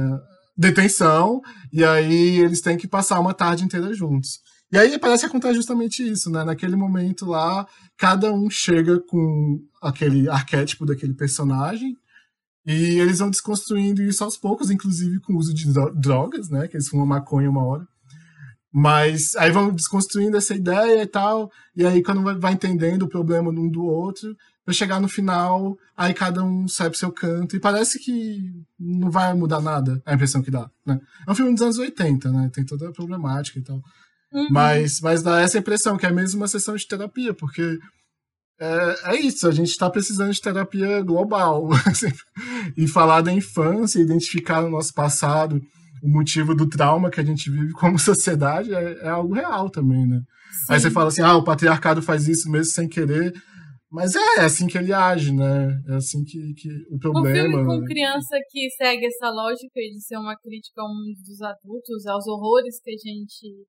Detenção, 0.57 1.41
e 1.73 1.85
aí 1.85 2.41
eles 2.41 2.61
têm 2.61 2.77
que 2.77 2.87
passar 2.87 3.19
uma 3.19 3.35
tarde 3.35 3.65
inteira 3.65 3.93
juntos. 3.93 4.41
E 4.73 4.79
aí 4.79 4.99
parece 4.99 5.23
que 5.23 5.27
acontece 5.27 5.55
justamente 5.55 6.03
isso, 6.03 6.31
né? 6.31 6.45
Naquele 6.45 6.77
momento 6.77 7.27
lá, 7.27 7.67
cada 7.97 8.33
um 8.33 8.51
chega 8.51 9.01
com 9.01 9.61
aquele 9.83 10.29
arquétipo 10.29 10.85
daquele 10.85 11.15
personagem 11.15 11.97
e 12.67 12.99
eles 12.99 13.19
vão 13.19 13.31
desconstruindo 13.31 14.03
isso 14.03 14.25
aos 14.25 14.37
poucos, 14.37 14.71
inclusive 14.71 15.21
com 15.21 15.35
o 15.35 15.37
uso 15.37 15.53
de 15.53 15.67
drogas, 15.95 16.49
né? 16.49 16.67
Que 16.67 16.77
eles 16.77 16.89
fumam 16.89 17.07
maconha 17.07 17.51
uma 17.51 17.65
hora. 17.65 17.87
Mas 18.73 19.37
aí 19.37 19.53
vão 19.53 19.73
desconstruindo 19.73 20.37
essa 20.37 20.55
ideia 20.55 21.03
e 21.03 21.07
tal, 21.07 21.51
e 21.77 21.87
aí 21.87 22.03
quando 22.03 22.41
vai 22.41 22.53
entendendo 22.53 23.03
o 23.03 23.09
problema 23.09 23.51
um 23.51 23.71
do 23.71 23.85
outro, 23.85 24.35
vai 24.67 24.75
chegar 24.75 25.01
no 25.01 25.09
final, 25.09 25.77
aí 25.97 26.15
cada 26.15 26.43
um 26.43 26.67
sai 26.67 26.89
pro 26.89 26.99
seu 26.99 27.13
canto, 27.13 27.57
e 27.57 27.61
parece 27.61 27.99
que 27.99 28.39
não 28.79 29.11
vai 29.11 29.35
mudar 29.35 29.61
nada, 29.61 30.03
é 30.07 30.13
a 30.13 30.15
impressão 30.15 30.43
que 30.43 30.51
dá, 30.51 30.71
né? 30.87 30.99
É 31.27 31.31
um 31.31 31.35
filme 31.35 31.53
dos 31.53 31.63
anos 31.63 31.79
80, 31.79 32.31
né? 32.31 32.51
Tem 32.53 32.65
toda 32.65 32.89
a 32.89 32.93
problemática 32.93 33.59
e 33.59 33.63
tal. 33.63 33.81
Uhum. 34.33 34.49
Mas, 34.51 35.01
mas 35.01 35.23
dá 35.23 35.41
essa 35.41 35.59
impressão 35.59 35.97
que 35.97 36.07
é 36.07 36.11
mesmo 36.11 36.41
uma 36.41 36.49
sessão 36.49 36.75
de 36.75 36.87
terapia, 36.87 37.33
porque 37.35 37.79
é, 38.61 38.97
é 39.05 39.21
isso, 39.21 39.47
a 39.47 39.51
gente 39.51 39.71
está 39.71 39.91
precisando 39.91 40.33
de 40.33 40.41
terapia 40.41 41.03
global. 41.03 41.69
Assim, 41.87 42.13
e 42.77 42.87
falar 42.87 43.21
da 43.21 43.33
infância, 43.33 44.01
identificar 44.01 44.65
o 44.65 44.71
nosso 44.71 44.93
passado, 44.93 45.61
o 46.03 46.09
motivo 46.09 46.55
do 46.55 46.69
trauma 46.69 47.11
que 47.11 47.21
a 47.21 47.25
gente 47.25 47.51
vive 47.51 47.73
como 47.73 47.99
sociedade 48.01 48.75
é, 48.75 48.99
é 49.03 49.09
algo 49.09 49.35
real 49.35 49.71
também, 49.71 50.07
né? 50.07 50.21
Sim. 50.67 50.73
Aí 50.73 50.81
você 50.81 50.91
fala 50.91 51.09
assim, 51.09 51.23
ah, 51.23 51.35
o 51.37 51.43
patriarcado 51.43 52.01
faz 52.01 52.29
isso 52.29 52.49
mesmo 52.49 52.73
sem 52.73 52.89
querer. 52.89 53.33
Mas 53.95 54.17
é, 54.17 54.41
é 54.41 54.45
assim 54.45 54.67
que 54.67 54.77
ele 54.77 54.93
age, 54.93 55.33
né? 55.33 55.71
É 55.89 55.95
assim 55.95 56.25
que, 56.25 56.53
que 56.55 56.69
o 56.91 56.99
problema. 56.99 57.47
Um 57.47 57.51
filme 57.51 57.65
com 57.65 57.81
né? 57.81 57.87
criança 57.87 58.37
que 58.51 58.69
segue 58.71 59.07
essa 59.07 59.31
lógica 59.31 59.81
de 59.81 60.03
ser 60.03 60.17
uma 60.17 60.35
crítica 60.37 60.83
a 60.83 60.85
um 60.85 61.15
dos 61.25 61.41
adultos, 61.41 62.05
aos 62.05 62.27
horrores 62.27 62.81
que 62.83 62.91
a 62.91 62.97
gente 62.97 63.65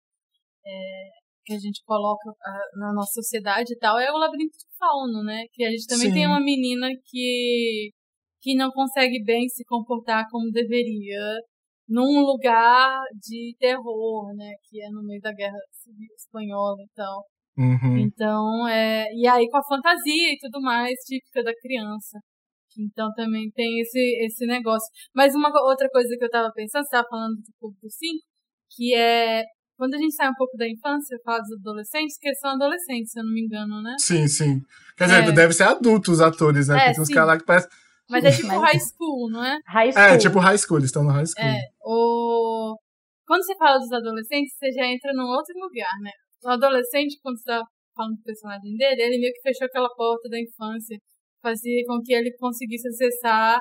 é, 0.66 1.10
que 1.46 1.54
a 1.54 1.60
gente 1.60 1.84
coloca 1.86 2.32
a, 2.42 2.80
na 2.80 2.94
nossa 2.94 3.12
sociedade 3.14 3.74
e 3.74 3.78
tal, 3.78 4.00
é 4.00 4.12
o 4.12 4.18
labirinto 4.18 4.58
de 4.58 4.66
fauno, 4.80 5.24
né? 5.24 5.46
Que 5.54 5.64
a 5.64 5.70
gente 5.70 5.86
também 5.86 6.08
Sim. 6.08 6.14
tem 6.16 6.26
uma 6.26 6.42
menina 6.42 6.88
que, 7.06 7.92
que 8.42 8.56
não 8.56 8.72
consegue 8.72 9.24
bem 9.24 9.48
se 9.48 9.64
comportar 9.66 10.26
como 10.32 10.52
deveria 10.52 11.22
num 11.88 12.26
lugar 12.26 13.00
de 13.22 13.56
terror, 13.60 14.34
né? 14.36 14.54
Que 14.68 14.82
é 14.82 14.90
no 14.90 15.04
meio 15.04 15.22
da 15.22 15.32
Guerra 15.32 15.60
Civil 15.72 16.10
Espanhola 16.18 16.82
e 16.82 16.90
tal. 16.96 17.24
Uhum. 17.58 17.98
Então, 17.98 18.68
é, 18.68 19.06
e 19.14 19.28
aí 19.28 19.50
com 19.50 19.58
a 19.58 19.64
fantasia 19.64 20.34
e 20.34 20.38
tudo 20.40 20.62
mais, 20.62 20.94
típica 21.06 21.44
da 21.44 21.54
criança. 21.56 22.20
Então 22.78 23.10
também 23.16 23.50
tem 23.52 23.80
esse, 23.80 24.26
esse 24.26 24.46
negócio. 24.46 24.88
Mas 25.14 25.34
uma 25.34 25.50
outra 25.64 25.88
coisa 25.90 26.16
que 26.18 26.26
eu 26.26 26.30
tava 26.30 26.52
pensando, 26.54 26.84
você 26.84 26.90
tava 26.92 27.08
falando 27.10 27.36
do 27.36 27.54
Clube 27.60 27.78
do 27.82 27.90
5, 27.90 28.20
que 28.76 28.94
é 28.94 29.44
quando 29.78 29.96
a 29.96 29.98
gente 29.98 30.16
sai 30.16 30.30
um 30.30 30.36
pouco 30.36 30.56
da 30.58 30.68
infância, 30.68 31.18
fala 31.24 31.40
dos 31.40 31.52
adolescentes, 31.60 32.18
que 32.18 32.30
eles 32.30 32.40
são 32.40 32.52
adolescentes, 32.52 33.12
se 33.12 33.20
eu 33.20 33.26
não 33.26 33.34
me 33.34 33.42
engano, 33.42 33.82
né? 33.82 33.96
Sim, 34.00 34.28
sim. 34.28 34.62
Quer 34.98 35.06
dizer, 35.06 35.24
é. 35.24 35.32
deve 35.32 35.54
ser 35.54 35.64
adultos 35.64 36.16
os 36.16 36.22
atores, 36.22 36.70
né? 36.70 36.76
É, 36.76 36.80
Porque 36.80 36.94
tem 36.94 37.02
uns 37.04 37.10
caras 37.10 37.28
lá 37.28 37.38
que 37.38 37.46
parecem. 37.46 37.70
Mas 38.10 38.24
é 38.24 38.32
tipo 38.32 38.48
high 38.48 38.80
school, 38.80 39.32
não 39.32 39.44
é? 39.44 39.58
High 39.68 39.92
school. 39.92 40.04
É, 40.04 40.18
tipo 40.18 40.40
high 40.40 40.58
school, 40.58 40.78
eles 40.78 40.90
estão 40.90 41.04
no 41.04 41.12
high 41.12 41.26
school. 41.26 41.44
É, 41.44 41.60
o... 41.84 42.78
Quando 43.28 43.44
você 43.44 43.56
fala 43.58 43.80
dos 43.80 43.92
adolescentes, 43.92 44.56
você 44.56 44.72
já 44.72 44.86
entra 44.86 45.12
num 45.14 45.26
outro 45.26 45.54
lugar, 45.60 45.92
né? 46.02 46.12
O 46.46 46.50
adolescente, 46.50 47.20
quando 47.22 47.38
você 47.38 47.46
tá 47.46 47.64
falando 47.96 48.18
do 48.18 48.24
personagem 48.24 48.76
dele, 48.78 49.02
ele 49.02 49.20
meio 49.20 49.34
que 49.34 49.42
fechou 49.42 49.66
aquela 49.66 49.90
porta 49.90 50.30
da 50.30 50.40
infância, 50.40 50.98
fazia 51.42 51.84
com 51.88 52.02
que 52.04 52.14
ele 52.14 52.36
conseguisse 52.38 52.88
acessar 52.88 53.60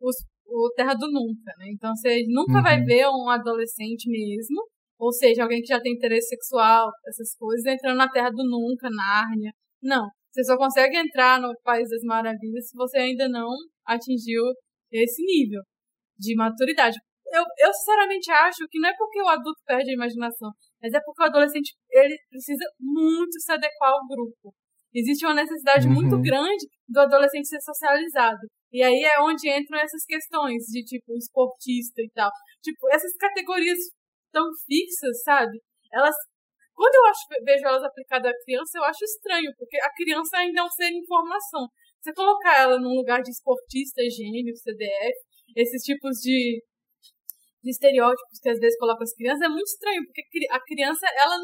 os, 0.00 0.16
o 0.46 0.70
Terra 0.74 0.94
do 0.94 1.10
Nunca, 1.10 1.52
né? 1.58 1.66
Então 1.72 1.94
você 1.94 2.24
nunca 2.28 2.58
uhum. 2.58 2.62
vai 2.62 2.82
ver 2.82 3.06
um 3.08 3.28
adolescente 3.28 4.10
mesmo 4.10 4.62
ou 4.98 5.12
seja, 5.12 5.44
alguém 5.44 5.60
que 5.60 5.68
já 5.68 5.80
tem 5.80 5.94
interesse 5.94 6.28
sexual, 6.28 6.90
essas 7.06 7.34
coisas, 7.36 7.64
entrando 7.64 7.96
na 7.96 8.10
Terra 8.10 8.30
do 8.30 8.42
Nunca, 8.42 8.88
Nárnia. 8.90 9.52
Não. 9.80 10.08
Você 10.32 10.44
só 10.44 10.56
consegue 10.56 10.96
entrar 10.98 11.40
no 11.40 11.54
País 11.62 11.88
das 11.88 12.02
Maravilhas 12.02 12.68
se 12.68 12.76
você 12.76 12.98
ainda 12.98 13.28
não 13.28 13.48
atingiu 13.86 14.42
esse 14.90 15.22
nível 15.24 15.62
de 16.18 16.34
maturidade. 16.34 16.98
Eu, 17.32 17.44
eu 17.58 17.72
sinceramente 17.72 18.30
acho 18.30 18.66
que 18.68 18.80
não 18.80 18.88
é 18.88 18.92
porque 18.96 19.22
o 19.22 19.28
adulto 19.28 19.60
perde 19.64 19.90
a 19.90 19.94
imaginação, 19.94 20.50
mas 20.82 20.92
é 20.92 21.00
porque 21.04 21.22
o 21.22 21.26
adolescente 21.26 21.74
ele 21.90 22.16
precisa 22.30 22.64
muito 22.78 23.40
se 23.40 23.52
adequar 23.52 23.90
ao 23.90 24.06
grupo. 24.06 24.54
Existe 24.94 25.24
uma 25.26 25.34
necessidade 25.34 25.86
uhum. 25.86 25.94
muito 25.94 26.20
grande 26.20 26.66
do 26.88 27.00
adolescente 27.00 27.48
ser 27.48 27.60
socializado. 27.60 28.46
E 28.72 28.82
aí 28.82 29.02
é 29.02 29.20
onde 29.20 29.48
entram 29.48 29.78
essas 29.78 30.04
questões 30.04 30.64
de 30.64 30.82
tipo 30.84 31.16
esportista 31.16 32.00
e 32.02 32.10
tal. 32.14 32.30
Tipo, 32.62 32.88
essas 32.92 33.14
categorias 33.16 33.78
tão 34.32 34.44
fixas, 34.66 35.22
sabe? 35.22 35.58
Elas 35.92 36.14
quando 36.78 36.94
eu 36.94 37.06
acho, 37.10 37.44
vejo 37.44 37.66
elas 37.66 37.82
aplicadas 37.82 38.30
à 38.30 38.44
criança, 38.44 38.78
eu 38.78 38.84
acho 38.84 39.02
estranho, 39.02 39.50
porque 39.58 39.76
a 39.82 39.92
criança 39.94 40.36
ainda 40.38 40.60
é 40.60 40.62
um 40.62 40.70
ser 40.70 40.86
em 40.92 41.04
formação. 41.04 41.66
você 42.00 42.14
colocar 42.14 42.56
ela 42.56 42.78
num 42.78 42.94
lugar 42.94 43.20
de 43.20 43.32
esportista 43.32 44.00
gênio, 44.08 44.54
CDF, 44.54 45.18
esses 45.56 45.82
tipos 45.82 46.18
de, 46.22 46.62
de 47.62 47.70
estereótipos 47.70 48.38
que 48.40 48.48
às 48.48 48.58
vezes 48.58 48.78
colocam 48.78 49.02
as 49.02 49.14
crianças, 49.14 49.42
é 49.42 49.48
muito 49.48 49.66
estranho, 49.66 50.02
porque 50.04 50.22
a 50.50 50.60
criança, 50.60 51.06
ela 51.16 51.36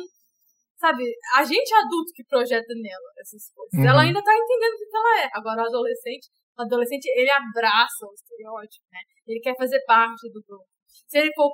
sabe, 0.79 1.05
a 1.37 1.45
gente 1.45 1.73
adulto 1.75 2.13
que 2.15 2.25
projeta 2.25 2.75
nela 2.77 3.11
essas 3.19 3.51
coisas. 3.55 3.73
Uhum. 3.75 3.89
Ela 3.89 4.03
ainda 4.03 4.23
tá 4.23 4.33
entendendo 4.35 4.75
o 4.75 4.79
que 4.79 4.97
ela 4.97 5.13
é. 5.25 5.29
Agora 5.33 5.63
o 5.63 5.67
adolescente, 5.67 6.29
o 6.59 6.63
adolescente, 6.63 7.07
ele 7.17 7.31
abraça 7.31 8.05
o 8.05 8.15
estereótipo, 8.15 8.85
né? 8.93 9.01
Ele 9.27 9.41
quer 9.41 9.57
fazer 9.57 9.81
parte 9.87 10.29
do 10.31 10.43
grupo. 10.47 10.67
Se 11.09 11.19
ele 11.19 11.33
for, 11.35 11.51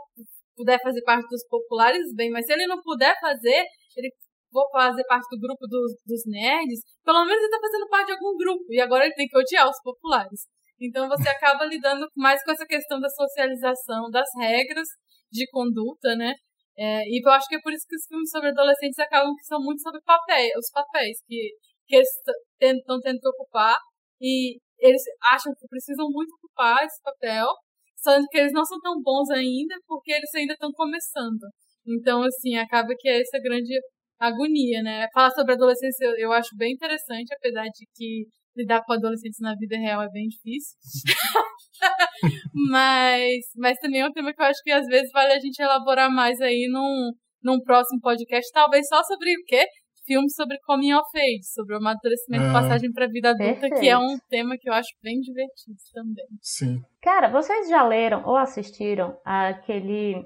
puder 0.57 0.81
fazer 0.83 1.03
parte 1.03 1.29
dos 1.29 1.47
populares, 1.47 2.15
bem, 2.15 2.31
mas 2.31 2.47
se 2.47 2.53
ele 2.53 2.67
não 2.67 2.83
puder 2.83 3.15
fazer, 3.21 3.65
ele 3.97 4.11
for 4.51 4.69
fazer 4.73 5.05
parte 5.05 5.29
do 5.31 5.41
grupo 5.41 5.67
dos, 5.67 5.95
dos 6.05 6.23
nerds, 6.27 6.81
pelo 7.05 7.25
menos 7.25 7.41
ele 7.41 7.51
tá 7.51 7.61
fazendo 7.61 7.89
parte 7.89 8.07
de 8.07 8.13
algum 8.13 8.37
grupo. 8.37 8.65
E 8.69 8.81
agora 8.81 9.07
ele 9.07 9.15
tem 9.15 9.29
que 9.29 9.39
odiar 9.39 9.69
os 9.69 9.81
populares. 9.83 10.49
Então 10.81 11.09
você 11.09 11.28
acaba 11.28 11.64
lidando 11.64 12.07
mais 12.16 12.43
com 12.43 12.53
essa 12.53 12.66
questão 12.66 13.01
da 13.01 13.09
socialização, 13.09 14.11
das 14.11 14.28
regras 14.39 14.89
de 15.31 15.47
conduta, 15.51 16.16
né? 16.16 16.35
É, 16.78 17.03
e 17.07 17.20
eu 17.22 17.31
acho 17.33 17.47
que 17.49 17.57
é 17.57 17.61
por 17.61 17.72
isso 17.72 17.85
que 17.89 17.97
os 17.97 18.07
filmes 18.09 18.31
sobre 18.31 18.49
adolescentes 18.49 18.99
acabam 18.99 19.35
que 19.37 19.45
são 19.45 19.61
muito 19.61 19.83
sobre 19.83 20.01
papéis, 20.03 20.51
os 20.57 20.70
papéis 20.70 21.18
que, 21.26 21.51
que 21.87 21.97
eles 21.97 22.09
estão 22.61 22.99
tendo 23.01 23.20
que 23.20 23.28
ocupar 23.28 23.76
e 24.20 24.59
eles 24.81 25.03
acham 25.31 25.53
que 25.59 25.68
precisam 25.68 26.09
muito 26.11 26.33
ocupar 26.37 26.83
esse 26.85 27.01
papel, 27.03 27.47
sendo 27.97 28.26
que 28.28 28.39
eles 28.39 28.53
não 28.53 28.64
são 28.64 28.81
tão 28.81 29.01
bons 29.03 29.31
ainda 29.31 29.74
porque 29.87 30.12
eles 30.12 30.35
ainda 30.35 30.55
estão 30.55 30.70
começando. 30.72 31.45
Então, 31.87 32.22
assim, 32.22 32.57
acaba 32.57 32.95
que 32.99 33.09
é 33.09 33.20
essa 33.20 33.39
grande 33.43 33.78
agonia, 34.18 34.83
né? 34.83 35.07
Falar 35.12 35.31
sobre 35.31 35.55
adolescência 35.55 36.05
eu, 36.18 36.33
acho 36.33 36.57
bem 36.57 36.72
interessante, 36.72 37.35
apesar 37.35 37.64
de 37.64 37.87
que 37.95 38.26
lidar 38.57 38.82
com 38.84 38.92
adolescentes 38.92 39.40
na 39.40 39.55
vida 39.55 39.76
real 39.76 40.03
é 40.03 40.09
bem 40.11 40.28
difícil. 40.28 40.76
mas, 42.70 43.44
mas 43.57 43.78
também 43.78 44.01
é 44.01 44.07
um 44.07 44.12
tema 44.12 44.32
que 44.32 44.40
eu 44.40 44.46
acho 44.46 44.62
que 44.62 44.70
às 44.70 44.86
vezes 44.86 45.11
vale 45.12 45.32
a 45.32 45.40
gente 45.40 45.61
elaborar 45.61 46.11
mais 46.11 46.40
aí 46.40 46.68
num, 46.70 47.12
num 47.42 47.61
próximo 47.61 48.01
podcast, 48.01 48.51
talvez 48.53 48.86
só 48.88 49.03
sobre 49.05 49.32
o 49.32 49.44
quê? 49.46 49.64
Filmes 50.07 50.34
sobre 50.34 50.59
coming 50.66 50.94
of 50.94 51.07
age, 51.14 51.44
sobre 51.55 51.74
o 51.74 51.78
amadurecimento 51.78 52.44
e 52.44 52.48
ah. 52.48 52.53
passagem 52.53 52.92
para 52.92 53.05
a 53.05 53.09
vida 53.09 53.30
adulta, 53.30 53.61
Perfeito. 53.61 53.80
que 53.80 53.88
é 53.88 53.96
um 53.96 54.18
tema 54.28 54.57
que 54.59 54.68
eu 54.68 54.72
acho 54.72 54.88
bem 55.03 55.20
divertido 55.20 55.76
também. 55.92 56.26
Sim. 56.40 56.82
Cara, 57.01 57.28
vocês 57.28 57.68
já 57.68 57.86
leram 57.86 58.24
ou 58.26 58.36
assistiram 58.36 59.16
aquele 59.24 60.16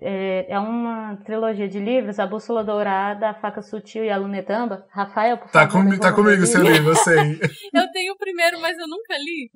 é, 0.00 0.46
é, 0.48 0.58
uma 0.58 1.16
trilogia 1.24 1.68
de 1.68 1.78
livros, 1.78 2.18
A 2.18 2.26
Bússola 2.26 2.62
Dourada, 2.62 3.30
A 3.30 3.34
Faca 3.34 3.62
Sutil 3.62 4.04
e 4.04 4.10
a 4.10 4.16
Lunetamba. 4.16 4.86
Rafael, 4.90 5.38
por 5.38 5.50
tá 5.50 5.68
favor. 5.68 5.90
Com, 5.90 5.98
tá 5.98 6.12
comigo 6.12 6.46
seu 6.46 6.62
livro, 6.62 6.90
eu 6.90 6.96
sei. 6.96 7.16
eu 7.74 7.90
tenho 7.92 8.12
o 8.12 8.18
primeiro, 8.18 8.60
mas 8.60 8.78
eu 8.78 8.86
nunca 8.86 9.14
li. 9.18 9.50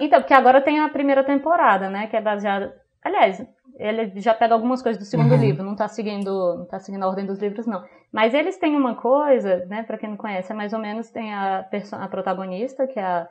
Então, 0.00 0.20
porque 0.20 0.34
agora 0.34 0.60
tem 0.60 0.80
a 0.80 0.88
primeira 0.88 1.22
temporada, 1.22 1.90
né? 1.90 2.06
Que 2.06 2.16
é 2.16 2.20
baseada. 2.20 2.74
Aliás, 3.02 3.42
ele 3.78 4.12
já 4.20 4.34
pega 4.34 4.54
algumas 4.54 4.82
coisas 4.82 5.02
do 5.02 5.08
segundo 5.08 5.32
uhum. 5.32 5.40
livro, 5.40 5.64
não 5.64 5.76
tá 5.76 5.88
seguindo, 5.88 6.56
não 6.58 6.66
tá 6.66 6.78
seguindo 6.78 7.02
a 7.02 7.08
ordem 7.08 7.26
dos 7.26 7.38
livros, 7.38 7.66
não. 7.66 7.82
Mas 8.12 8.34
eles 8.34 8.58
têm 8.58 8.76
uma 8.76 8.94
coisa, 8.94 9.64
né, 9.66 9.82
pra 9.82 9.96
quem 9.96 10.10
não 10.10 10.16
conhece, 10.16 10.52
é 10.52 10.54
mais 10.54 10.72
ou 10.72 10.78
menos 10.78 11.10
tem 11.10 11.32
a, 11.32 11.66
a 11.92 12.08
protagonista, 12.08 12.86
que 12.86 12.98
é 12.98 13.04
a 13.04 13.28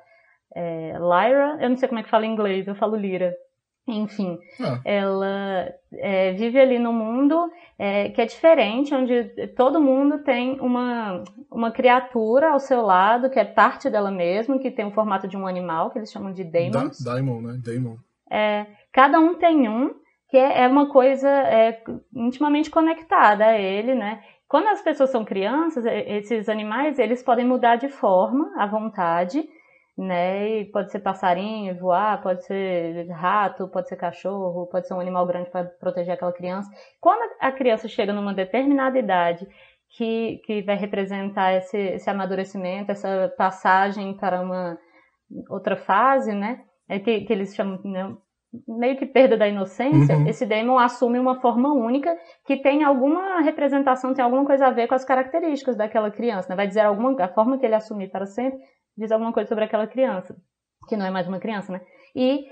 é, 0.56 0.94
Lyra, 0.94 1.58
eu 1.62 1.70
não 1.70 1.76
sei 1.76 1.88
como 1.88 2.00
é 2.00 2.04
que 2.04 2.10
fala 2.10 2.26
em 2.26 2.34
inglês, 2.34 2.68
eu 2.68 2.76
falo 2.76 2.96
Lira. 2.96 3.36
Enfim, 3.92 4.38
ah. 4.60 4.80
ela 4.86 5.74
é, 5.94 6.34
vive 6.34 6.60
ali 6.60 6.80
no 6.80 6.94
mundo 6.94 7.52
é, 7.78 8.10
que 8.10 8.22
é 8.22 8.26
diferente, 8.26 8.94
onde 8.94 9.24
todo 9.56 9.82
mundo 9.82 10.20
tem 10.20 10.60
uma, 10.60 11.24
uma 11.50 11.72
criatura 11.72 12.52
ao 12.52 12.60
seu 12.60 12.82
lado, 12.82 13.30
que 13.30 13.40
é 13.40 13.46
parte 13.46 13.90
dela 13.90 14.12
mesma, 14.12 14.60
que 14.60 14.70
tem 14.70 14.86
o 14.86 14.92
formato 14.92 15.28
de 15.28 15.38
um 15.38 15.48
animal, 15.48 15.90
que 15.90 15.98
eles 15.98 16.12
chamam 16.12 16.34
de 16.34 16.44
daemons. 16.44 17.02
Da 17.02 17.14
daimon, 17.14 17.42
né? 17.42 17.60
Daemon. 17.64 17.96
É, 18.30 18.66
cada 18.92 19.20
um 19.20 19.36
tem 19.36 19.68
um, 19.70 19.96
que 20.30 20.38
é, 20.38 20.64
é 20.64 20.68
uma 20.68 20.90
coisa 20.90 21.30
é, 21.30 21.82
intimamente 22.16 22.70
conectada 22.70 23.46
a 23.46 23.58
ele, 23.58 23.96
né? 23.96 24.22
Quando 24.48 24.68
as 24.68 24.82
pessoas 24.82 25.12
são 25.12 25.24
crianças, 25.24 25.86
esses 25.86 26.50
animais, 26.50 26.98
eles 26.98 27.22
podem 27.22 27.46
mudar 27.46 27.76
de 27.76 27.88
forma 27.88 28.52
à 28.58 28.66
vontade, 28.66 29.48
né? 30.00 30.62
E 30.62 30.66
pode 30.66 30.92
ser 30.92 31.00
passarinho, 31.00 31.78
voar, 31.78 32.22
pode 32.22 32.46
ser 32.46 33.06
rato, 33.10 33.68
pode 33.68 33.90
ser 33.90 33.98
cachorro, 33.98 34.66
pode 34.68 34.88
ser 34.88 34.94
um 34.94 35.00
animal 35.00 35.28
grande 35.28 35.50
para 35.50 35.66
proteger 35.66 36.14
aquela 36.14 36.32
criança. 36.32 36.72
Quando 37.02 37.30
a 37.40 37.52
criança 37.52 37.88
chega 37.90 38.14
numa 38.14 38.34
determinada 38.34 38.98
idade 38.98 39.46
que, 39.90 40.42
que 40.46 40.62
vai 40.62 40.78
representar 40.78 41.54
esse, 41.54 41.78
esse 41.78 42.10
amadurecimento, 42.10 42.92
essa 42.92 43.34
passagem 43.38 44.16
para 44.16 44.40
uma 44.40 44.78
outra 45.50 45.76
fase, 45.76 46.34
né? 46.34 46.62
É 46.88 46.98
que, 46.98 47.22
que 47.22 47.34
eles 47.34 47.54
chamam 47.54 47.80
né? 47.84 48.16
meio 48.68 48.98
que 48.98 49.06
perda 49.06 49.36
da 49.36 49.48
inocência, 49.50 50.16
uhum. 50.16 50.28
esse 50.28 50.46
demon 50.46 50.80
assume 50.80 51.20
uma 51.20 51.42
forma 51.42 51.74
única 51.74 52.18
que 52.46 52.58
tem 52.58 52.84
alguma 52.84 53.42
representação, 53.42 54.14
tem 54.14 54.24
alguma 54.24 54.46
coisa 54.46 54.68
a 54.68 54.72
ver 54.72 54.88
com 54.88 54.96
as 54.96 55.04
características 55.04 55.76
daquela 55.76 56.10
criança, 56.10 56.48
né? 56.50 56.56
Vai 56.56 56.68
dizer 56.68 56.82
alguma 56.82 57.22
a 57.22 57.28
forma 57.28 57.60
que 57.60 57.66
ele 57.66 57.76
assumir 57.76 58.10
para 58.10 58.26
sempre 58.26 58.60
diz 58.98 59.12
alguma 59.12 59.34
coisa 59.34 59.48
sobre 59.48 59.64
aquela 59.64 59.88
criança, 59.88 60.36
que 60.88 60.98
não 60.98 61.06
é 61.06 61.12
mais 61.12 61.28
uma 61.28 61.40
criança, 61.40 61.72
né? 61.72 61.82
E 62.16 62.48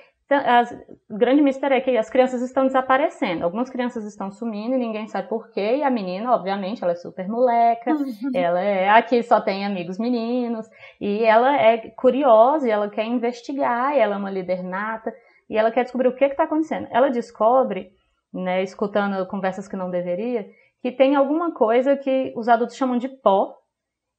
o 1.10 1.18
grande 1.18 1.42
mistério 1.42 1.78
é 1.78 1.82
que 1.82 1.98
as 1.98 2.10
crianças 2.10 2.42
estão 2.42 2.66
desaparecendo. 2.66 3.46
Algumas 3.46 3.70
crianças 3.70 4.04
estão 4.04 4.30
sumindo 4.30 4.76
e 4.76 4.78
ninguém 4.78 5.08
sabe 5.08 5.30
porquê. 5.30 5.78
E 5.78 5.84
a 5.84 5.90
menina, 5.90 6.34
obviamente, 6.34 6.84
ela 6.84 6.92
é 6.92 6.96
super 6.96 7.28
moleca. 7.30 7.92
ela 8.36 8.62
é 8.62 8.90
aqui 8.90 9.24
só 9.24 9.40
tem 9.40 9.66
amigos 9.66 9.98
meninos. 9.98 10.68
E 11.00 11.24
ela 11.24 11.56
é 11.56 11.78
curiosa 11.92 12.68
e 12.68 12.72
ela 12.72 12.90
quer 12.90 13.06
investigar. 13.06 13.96
E 13.96 14.00
ela 14.00 14.16
é 14.16 14.18
uma 14.18 14.30
líder 14.30 14.64
nata. 14.64 15.14
E 15.50 15.58
ela 15.58 15.72
quer 15.72 15.84
descobrir 15.84 16.10
o 16.10 16.16
que 16.16 16.26
está 16.26 16.44
acontecendo. 16.44 16.90
Ela 16.92 17.10
descobre, 17.10 17.92
né, 18.34 18.62
escutando 18.62 19.26
conversas 19.28 19.66
que 19.66 19.78
não 19.78 19.90
deveria, 19.90 20.46
que 20.82 20.92
tem 20.92 21.16
alguma 21.16 21.54
coisa 21.54 21.96
que 21.96 22.34
os 22.36 22.50
adultos 22.50 22.76
chamam 22.76 22.98
de 22.98 23.08
pó, 23.08 23.56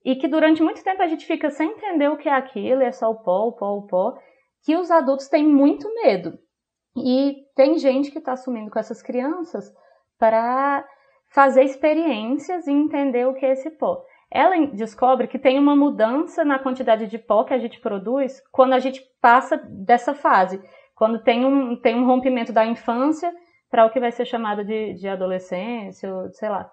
e 0.08 0.16
que 0.16 0.26
durante 0.26 0.62
muito 0.62 0.82
tempo 0.82 1.02
a 1.02 1.06
gente 1.06 1.26
fica 1.26 1.50
sem 1.50 1.70
entender 1.70 2.08
o 2.08 2.16
que 2.16 2.30
é 2.30 2.32
aquilo, 2.32 2.80
é 2.80 2.90
só 2.90 3.10
o 3.10 3.16
pó, 3.16 3.48
o 3.48 3.52
pó, 3.52 3.76
o 3.76 3.86
pó, 3.86 4.18
que 4.64 4.74
os 4.74 4.90
adultos 4.90 5.28
têm 5.28 5.46
muito 5.46 5.86
medo. 5.96 6.38
E 6.96 7.36
tem 7.54 7.76
gente 7.76 8.10
que 8.10 8.16
está 8.16 8.32
assumindo 8.32 8.70
com 8.70 8.78
essas 8.78 9.02
crianças 9.02 9.70
para 10.18 10.82
fazer 11.28 11.62
experiências 11.62 12.66
e 12.66 12.72
entender 12.72 13.26
o 13.28 13.34
que 13.34 13.44
é 13.44 13.52
esse 13.52 13.68
pó. 13.72 14.02
Ela 14.30 14.68
descobre 14.68 15.28
que 15.28 15.38
tem 15.38 15.58
uma 15.58 15.76
mudança 15.76 16.42
na 16.42 16.58
quantidade 16.58 17.06
de 17.06 17.18
pó 17.18 17.44
que 17.44 17.52
a 17.52 17.58
gente 17.58 17.78
produz 17.78 18.42
quando 18.50 18.72
a 18.72 18.78
gente 18.78 19.02
passa 19.20 19.58
dessa 19.58 20.14
fase, 20.14 20.58
quando 20.94 21.22
tem 21.22 21.44
um, 21.44 21.76
tem 21.76 21.94
um 21.94 22.06
rompimento 22.06 22.50
da 22.50 22.64
infância 22.64 23.30
para 23.70 23.84
o 23.84 23.90
que 23.90 24.00
vai 24.00 24.10
ser 24.10 24.24
chamado 24.24 24.64
de, 24.64 24.94
de 24.94 25.06
adolescência, 25.06 26.10
ou 26.14 26.32
sei 26.32 26.48
lá. 26.48 26.70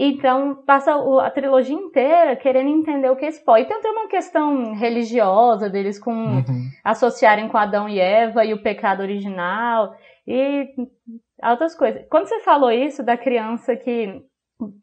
Então, 0.00 0.54
passa 0.64 0.94
a 0.94 1.28
trilogia 1.28 1.74
inteira 1.74 2.36
querendo 2.36 2.70
entender 2.70 3.10
o 3.10 3.16
que 3.16 3.24
é 3.24 3.28
esse 3.28 3.44
pó. 3.44 3.56
E 3.56 3.64
tem 3.64 3.80
uma 3.90 4.06
questão 4.06 4.72
religiosa 4.74 5.68
deles 5.68 5.98
com 5.98 6.12
uhum. 6.12 6.70
associarem 6.84 7.48
com 7.48 7.58
Adão 7.58 7.88
e 7.88 7.98
Eva 7.98 8.44
e 8.44 8.54
o 8.54 8.62
pecado 8.62 9.00
original 9.00 9.96
e 10.24 10.68
outras 11.42 11.74
coisas. 11.74 12.06
Quando 12.08 12.28
você 12.28 12.38
falou 12.40 12.70
isso 12.70 13.02
da 13.02 13.16
criança 13.16 13.74
que 13.74 14.22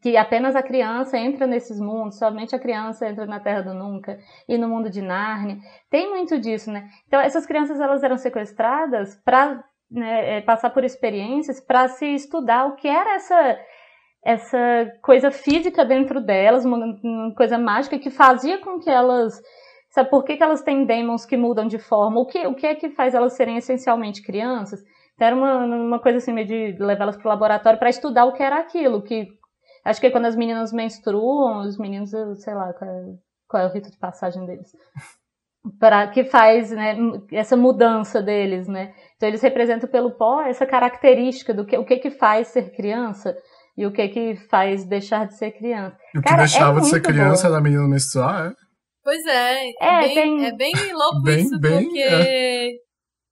que 0.00 0.16
apenas 0.16 0.56
a 0.56 0.62
criança 0.62 1.18
entra 1.18 1.46
nesses 1.46 1.78
mundos, 1.78 2.18
somente 2.18 2.56
a 2.56 2.58
criança 2.58 3.06
entra 3.06 3.26
na 3.26 3.38
Terra 3.38 3.60
do 3.60 3.74
Nunca 3.74 4.18
e 4.48 4.56
no 4.56 4.68
mundo 4.68 4.88
de 4.88 5.02
Nárnia. 5.02 5.58
Tem 5.90 6.08
muito 6.08 6.38
disso, 6.40 6.70
né? 6.72 6.88
Então 7.06 7.20
essas 7.20 7.44
crianças 7.44 7.78
elas 7.78 8.02
eram 8.02 8.16
sequestradas 8.16 9.16
para 9.22 9.62
né, 9.90 10.38
é, 10.38 10.40
passar 10.40 10.70
por 10.70 10.82
experiências, 10.82 11.60
para 11.60 11.88
se 11.88 12.06
estudar 12.06 12.66
o 12.66 12.76
que 12.76 12.88
era 12.88 13.16
essa 13.16 13.58
essa 14.26 14.92
coisa 15.02 15.30
física 15.30 15.84
dentro 15.84 16.20
delas, 16.20 16.64
uma, 16.64 16.76
uma, 16.76 17.32
coisa 17.32 17.56
mágica 17.56 17.96
que 17.96 18.10
fazia 18.10 18.58
com 18.58 18.80
que 18.80 18.90
elas. 18.90 19.40
Sabe 19.90 20.10
por 20.10 20.24
que, 20.24 20.36
que 20.36 20.42
elas 20.42 20.62
têm 20.62 20.84
demons 20.84 21.24
que 21.24 21.36
mudam 21.36 21.68
de 21.68 21.78
forma? 21.78 22.20
O 22.20 22.26
que, 22.26 22.44
o 22.44 22.54
que 22.54 22.66
é 22.66 22.74
que 22.74 22.90
faz 22.90 23.14
elas 23.14 23.34
serem 23.34 23.56
essencialmente 23.56 24.22
crianças? 24.22 24.80
Então, 25.14 25.28
era 25.28 25.36
uma, 25.36 25.64
uma 25.64 25.98
coisa 26.00 26.18
assim, 26.18 26.32
meio 26.32 26.46
de 26.46 26.76
levá-las 26.76 27.16
para 27.16 27.24
o 27.24 27.28
laboratório 27.28 27.78
para 27.78 27.88
estudar 27.88 28.24
o 28.24 28.32
que 28.32 28.42
era 28.42 28.58
aquilo. 28.58 29.00
Que, 29.00 29.28
acho 29.84 30.00
que 30.00 30.08
é 30.08 30.10
quando 30.10 30.26
as 30.26 30.34
meninas 30.34 30.72
menstruam, 30.72 31.60
os 31.60 31.78
meninos, 31.78 32.10
sei 32.10 32.54
lá, 32.54 32.72
qual 32.72 32.90
é, 32.90 33.04
qual 33.48 33.62
é 33.62 33.66
o 33.66 33.72
rito 33.72 33.92
de 33.92 33.96
passagem 33.96 34.44
deles. 34.44 34.72
para 35.78 36.08
que 36.08 36.24
faz 36.24 36.72
né, 36.72 36.96
essa 37.32 37.56
mudança 37.56 38.20
deles, 38.20 38.66
né? 38.66 38.92
Então 39.16 39.28
eles 39.28 39.42
representam 39.42 39.88
pelo 39.88 40.10
pó 40.12 40.42
essa 40.42 40.66
característica 40.66 41.54
do 41.54 41.64
que 41.64 41.78
o 41.78 41.84
que 41.84 41.96
que 41.96 42.10
faz 42.10 42.48
ser 42.48 42.70
criança, 42.74 43.36
e 43.76 43.84
o 43.84 43.92
que 43.92 44.08
que 44.08 44.36
faz 44.48 44.84
deixar 44.84 45.26
de 45.26 45.36
ser 45.36 45.52
criança. 45.52 45.96
O 46.14 46.22
que 46.22 46.28
Cara, 46.28 46.38
deixava 46.38 46.78
é 46.78 46.80
de 46.80 46.88
ser 46.88 47.02
criança 47.02 47.50
da 47.50 47.60
menina 47.60 47.86
menstruar, 47.86 48.50
é? 48.50 48.66
Pois 49.06 49.24
é, 49.24 49.66
é, 49.68 49.74
é 49.80 50.00
bem, 50.00 50.14
tem... 50.14 50.46
é 50.46 50.56
bem 50.56 50.72
louco 50.92 51.22
bem, 51.22 51.40
isso, 51.40 51.60
bem, 51.60 51.84
porque 51.84 52.00
é. 52.00 52.70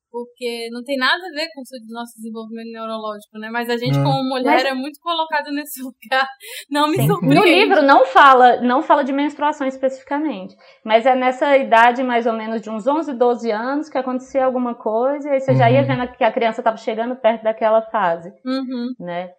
porque 0.09 0.69
não 0.71 0.85
tem 0.85 0.97
nada 0.97 1.17
a 1.17 1.35
ver 1.35 1.49
com 1.53 1.63
o 1.63 1.93
nosso 1.93 2.15
desenvolvimento 2.15 2.71
neurológico, 2.71 3.39
né? 3.41 3.51
Mas 3.51 3.69
a 3.69 3.77
gente, 3.77 3.95
como 3.95 4.23
mulher, 4.23 4.63
Mas... 4.63 4.65
é 4.67 4.73
muito 4.73 5.01
colocado 5.01 5.51
nesse 5.51 5.83
lugar. 5.83 6.29
Não 6.71 6.87
me 6.87 6.99
Sim. 6.99 7.09
surpreende. 7.09 7.35
No 7.35 7.45
livro 7.45 7.83
não 7.83 8.07
fala, 8.07 8.61
não 8.61 8.83
fala 8.83 9.03
de 9.03 9.13
menstruação 9.13 9.67
especificamente, 9.67 10.55
mas 10.85 11.07
é 11.07 11.17
nessa 11.17 11.57
idade 11.57 12.05
mais 12.05 12.25
ou 12.27 12.33
menos 12.33 12.63
de 12.63 12.71
uns 12.71 12.87
11, 12.87 13.13
12 13.13 13.51
anos 13.51 13.89
que 13.89 13.99
acontecia 13.99 14.45
alguma 14.45 14.77
coisa 14.77 15.29
e 15.29 15.33
aí 15.33 15.41
você 15.41 15.51
uhum. 15.51 15.59
já 15.59 15.71
ia 15.71 15.81
uhum. 15.81 15.87
vendo 15.87 16.13
que 16.13 16.23
a 16.23 16.33
criança 16.33 16.61
estava 16.61 16.77
chegando 16.77 17.17
perto 17.17 17.43
daquela 17.43 17.83
fase, 17.83 18.33
uhum. 18.45 18.95
né? 19.01 19.31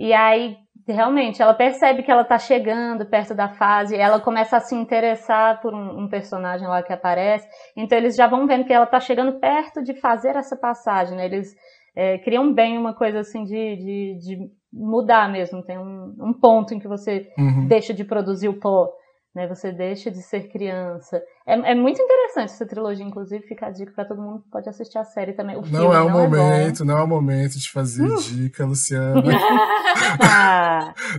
E 0.00 0.14
aí 0.14 0.56
realmente 0.88 1.42
ela 1.42 1.52
percebe 1.52 2.02
que 2.02 2.10
ela 2.10 2.24
tá 2.24 2.38
chegando 2.38 3.04
perto 3.04 3.34
da 3.34 3.50
fase, 3.50 3.94
ela 3.94 4.18
começa 4.18 4.56
a 4.56 4.60
se 4.60 4.74
interessar 4.74 5.60
por 5.60 5.74
um, 5.74 6.00
um, 6.00 6.08
personagem 6.08 6.66
lá 6.66 6.82
que 6.82 6.90
aparece, 6.90 7.46
então 7.76 7.98
eles 7.98 8.16
já 8.16 8.26
vão 8.26 8.46
vendo 8.46 8.64
que 8.64 8.72
ela 8.72 8.86
tá 8.86 8.98
chegando 8.98 9.38
perto 9.38 9.82
de 9.82 9.92
fazer 9.92 10.36
essa 10.36 10.56
passagem, 10.56 11.18
né? 11.18 11.26
Eles 11.26 11.54
é, 11.94 12.16
criam 12.16 12.50
bem 12.50 12.78
uma 12.78 12.94
coisa 12.94 13.20
assim 13.20 13.44
de, 13.44 13.76
de, 13.76 14.18
de 14.20 14.50
mudar 14.72 15.30
mesmo, 15.30 15.62
tem 15.62 15.78
um, 15.78 16.16
um, 16.18 16.32
ponto 16.32 16.72
em 16.72 16.78
que 16.78 16.88
você 16.88 17.30
uhum. 17.38 17.66
deixa 17.66 17.92
de 17.92 18.02
produzir 18.02 18.48
o 18.48 18.58
pó 18.58 18.90
né? 19.34 19.46
Você 19.46 19.70
deixa 19.70 20.10
de 20.10 20.22
ser 20.22 20.48
criança. 20.48 21.22
É, 21.46 21.54
é 21.54 21.74
muito 21.74 22.02
interessante 22.02 22.52
essa 22.52 22.66
trilogia, 22.66 23.04
inclusive, 23.04 23.46
fica 23.46 23.66
a 23.66 23.70
dica 23.70 23.92
para 23.92 24.04
todo 24.04 24.20
mundo 24.20 24.42
que 24.42 24.50
pode 24.50 24.68
assistir 24.68 24.98
a 24.98 25.04
série 25.04 25.32
também. 25.32 25.56
O 25.56 25.62
não 25.66 25.94
é 25.94 26.00
o 26.00 26.08
não 26.08 26.20
é 26.20 26.28
momento, 26.28 26.82
é 26.82 26.86
não 26.86 26.98
é 26.98 27.02
o 27.02 27.06
momento 27.06 27.58
de 27.58 27.70
fazer 27.70 28.04
uh. 28.04 28.16
dica, 28.20 28.64
Luciana. 28.66 29.22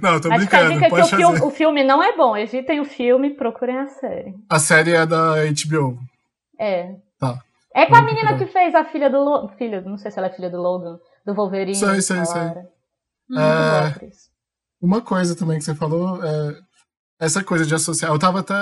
Não, 0.01 0.19
tô 0.19 0.29
Mas 0.29 0.39
brincando. 0.39 0.73
Dica 0.73 0.89
pode 0.89 1.03
que 1.03 1.09
fazer. 1.09 1.23
O, 1.23 1.29
filme, 1.29 1.41
o 1.41 1.49
filme 1.49 1.83
não 1.83 2.03
é 2.03 2.15
bom. 2.15 2.35
Evitem 2.35 2.79
o 2.81 2.85
filme, 2.85 3.31
procurem 3.31 3.77
a 3.77 3.87
série. 3.87 4.35
A 4.49 4.59
série 4.59 4.93
é 4.93 5.05
da 5.05 5.35
HBO. 5.45 5.97
É. 6.59 6.95
Tá. 7.19 7.39
É 7.73 7.85
com 7.85 7.95
a 7.95 8.01
menina 8.01 8.37
que 8.37 8.45
fez 8.47 8.75
a 8.75 8.83
filha 8.83 9.09
do 9.09 9.23
Logan. 9.23 9.47
Filha, 9.57 9.81
não 9.81 9.97
sei 9.97 10.11
se 10.11 10.19
ela 10.19 10.27
é 10.27 10.31
filha 10.31 10.49
do 10.49 10.61
Logan, 10.61 10.99
do 11.25 11.33
Wolverine. 11.33 11.75
Sei, 11.75 12.01
sei, 12.01 12.25
sei. 12.25 12.41
É, 12.41 14.11
uma 14.81 14.99
coisa 14.99 15.37
também 15.37 15.57
que 15.57 15.63
você 15.63 15.73
falou 15.73 16.21
é 16.21 16.57
essa 17.21 17.43
coisa 17.43 17.65
de 17.65 17.75
associar. 17.75 18.11
Eu 18.11 18.15
estava 18.15 18.39
até 18.39 18.55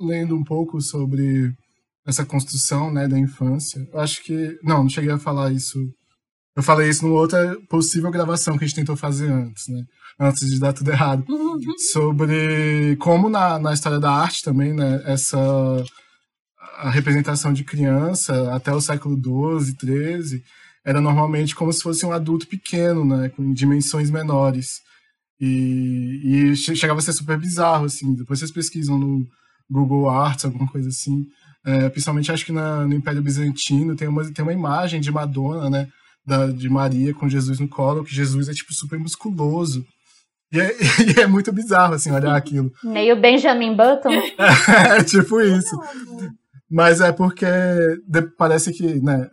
lendo 0.00 0.36
um 0.36 0.44
pouco 0.44 0.80
sobre 0.80 1.52
essa 2.06 2.24
construção 2.24 2.92
né, 2.92 3.08
da 3.08 3.18
infância. 3.18 3.86
Eu 3.92 3.98
acho 3.98 4.22
que. 4.22 4.56
Não, 4.62 4.84
não 4.84 4.88
cheguei 4.88 5.10
a 5.10 5.18
falar 5.18 5.52
isso. 5.52 5.78
Eu 6.56 6.62
falei 6.62 6.88
isso 6.88 7.04
numa 7.04 7.18
outra 7.18 7.58
possível 7.68 8.12
gravação 8.12 8.56
que 8.56 8.64
a 8.64 8.66
gente 8.68 8.76
tentou 8.76 8.96
fazer 8.96 9.28
antes, 9.28 9.66
né? 9.66 9.82
Antes 10.20 10.48
de 10.48 10.60
dar 10.60 10.72
tudo 10.72 10.92
errado. 10.92 11.24
Uhum. 11.28 11.58
Sobre 11.92 12.96
como 13.00 13.28
na, 13.28 13.58
na 13.58 13.72
história 13.72 13.98
da 13.98 14.12
arte 14.12 14.44
também, 14.44 14.72
né? 14.72 15.02
Essa. 15.04 15.36
A 16.78 16.90
representação 16.90 17.52
de 17.52 17.64
criança 17.64 18.52
até 18.54 18.72
o 18.72 18.80
século 18.80 19.16
XII, 19.16 19.76
XIII, 19.78 20.42
era 20.84 21.00
normalmente 21.00 21.54
como 21.54 21.72
se 21.72 21.80
fosse 21.80 22.04
um 22.04 22.12
adulto 22.12 22.46
pequeno, 22.46 23.04
né? 23.04 23.28
Com 23.30 23.52
dimensões 23.52 24.10
menores. 24.10 24.80
E, 25.40 26.52
e 26.52 26.56
chegava 26.56 27.00
a 27.00 27.02
ser 27.02 27.12
super 27.12 27.38
bizarro, 27.38 27.86
assim. 27.86 28.14
Depois 28.14 28.38
vocês 28.38 28.50
pesquisam 28.50 28.98
no 28.98 29.26
Google 29.70 30.08
Arts, 30.08 30.44
alguma 30.44 30.68
coisa 30.70 30.88
assim. 30.88 31.24
É, 31.66 31.88
principalmente 31.88 32.30
acho 32.30 32.44
que 32.44 32.52
na, 32.52 32.86
no 32.86 32.94
Império 32.94 33.22
Bizantino 33.22 33.96
tem 33.96 34.06
uma, 34.06 34.30
tem 34.32 34.42
uma 34.42 34.52
imagem 34.52 35.00
de 35.00 35.10
Madonna, 35.10 35.70
né? 35.70 35.88
Da, 36.26 36.46
de 36.46 36.68
Maria 36.70 37.12
com 37.12 37.28
Jesus 37.28 37.58
no 37.58 37.68
colo, 37.68 38.04
que 38.04 38.14
Jesus 38.14 38.48
é 38.48 38.52
tipo 38.52 38.72
super 38.72 38.98
musculoso. 38.98 39.84
E 40.52 40.60
é, 40.60 40.70
e 41.16 41.20
é 41.20 41.26
muito 41.26 41.52
bizarro, 41.52 41.94
assim, 41.94 42.10
olhar 42.10 42.34
aquilo. 42.36 42.70
Meio 42.82 43.20
Benjamin 43.20 43.74
Button. 43.76 44.12
é, 44.38 45.02
tipo 45.04 45.40
isso. 45.40 45.76
Mas 46.74 47.00
é 47.00 47.12
porque 47.12 47.46
parece 48.36 48.72
que, 48.72 49.00
né, 49.00 49.30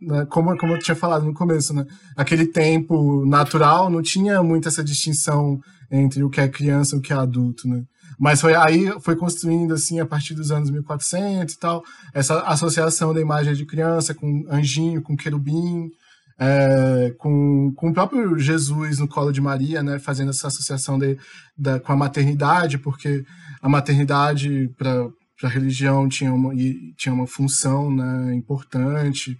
né, 0.00 0.24
como, 0.26 0.56
como 0.56 0.74
eu 0.74 0.78
tinha 0.78 0.94
falado 0.94 1.24
no 1.24 1.34
começo, 1.34 1.74
né, 1.74 1.84
aquele 2.16 2.46
tempo 2.46 3.26
natural 3.26 3.90
não 3.90 4.00
tinha 4.00 4.40
muito 4.44 4.68
essa 4.68 4.84
distinção 4.84 5.58
entre 5.90 6.22
o 6.22 6.30
que 6.30 6.40
é 6.40 6.46
criança 6.46 6.94
e 6.94 6.98
o 7.00 7.02
que 7.02 7.12
é 7.12 7.16
adulto, 7.16 7.66
né? 7.66 7.82
Mas 8.16 8.40
foi 8.40 8.54
aí 8.54 8.92
foi 9.00 9.16
construindo 9.16 9.74
assim 9.74 9.98
a 9.98 10.06
partir 10.06 10.34
dos 10.34 10.52
anos 10.52 10.70
1400 10.70 11.52
e 11.52 11.58
tal, 11.58 11.82
essa 12.14 12.42
associação 12.42 13.12
da 13.12 13.20
imagem 13.20 13.54
de 13.54 13.66
criança 13.66 14.14
com 14.14 14.46
anjinho, 14.48 15.02
com 15.02 15.16
querubim, 15.16 15.90
é, 16.38 17.12
com, 17.18 17.72
com 17.74 17.88
o 17.90 17.92
próprio 17.92 18.38
Jesus 18.38 19.00
no 19.00 19.08
colo 19.08 19.32
de 19.32 19.40
Maria, 19.40 19.82
né, 19.82 19.98
fazendo 19.98 20.30
essa 20.30 20.46
associação 20.46 20.96
de, 20.96 21.18
da, 21.56 21.80
com 21.80 21.92
a 21.92 21.96
maternidade, 21.96 22.78
porque 22.78 23.24
a 23.60 23.68
maternidade 23.68 24.70
para 24.78 25.08
a 25.46 25.48
religião 25.48 26.08
tinha 26.08 26.32
uma, 26.32 26.52
tinha 26.96 27.14
uma 27.14 27.26
função 27.26 27.94
né, 27.94 28.34
importante. 28.34 29.38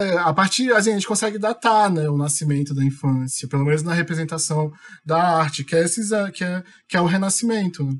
É, 0.00 0.18
a 0.18 0.32
partir, 0.32 0.72
assim, 0.72 0.90
a 0.90 0.94
gente 0.94 1.06
consegue 1.06 1.38
datar 1.38 1.90
né, 1.90 2.08
o 2.08 2.16
nascimento 2.16 2.74
da 2.74 2.84
infância, 2.84 3.48
pelo 3.48 3.64
menos 3.64 3.82
na 3.82 3.94
representação 3.94 4.72
da 5.04 5.38
arte, 5.38 5.64
que 5.64 5.74
é, 5.74 5.84
esses, 5.84 6.12
ah, 6.12 6.30
que 6.30 6.44
é, 6.44 6.62
que 6.88 6.96
é 6.96 7.00
o 7.00 7.06
renascimento. 7.06 7.84
Né? 7.84 7.96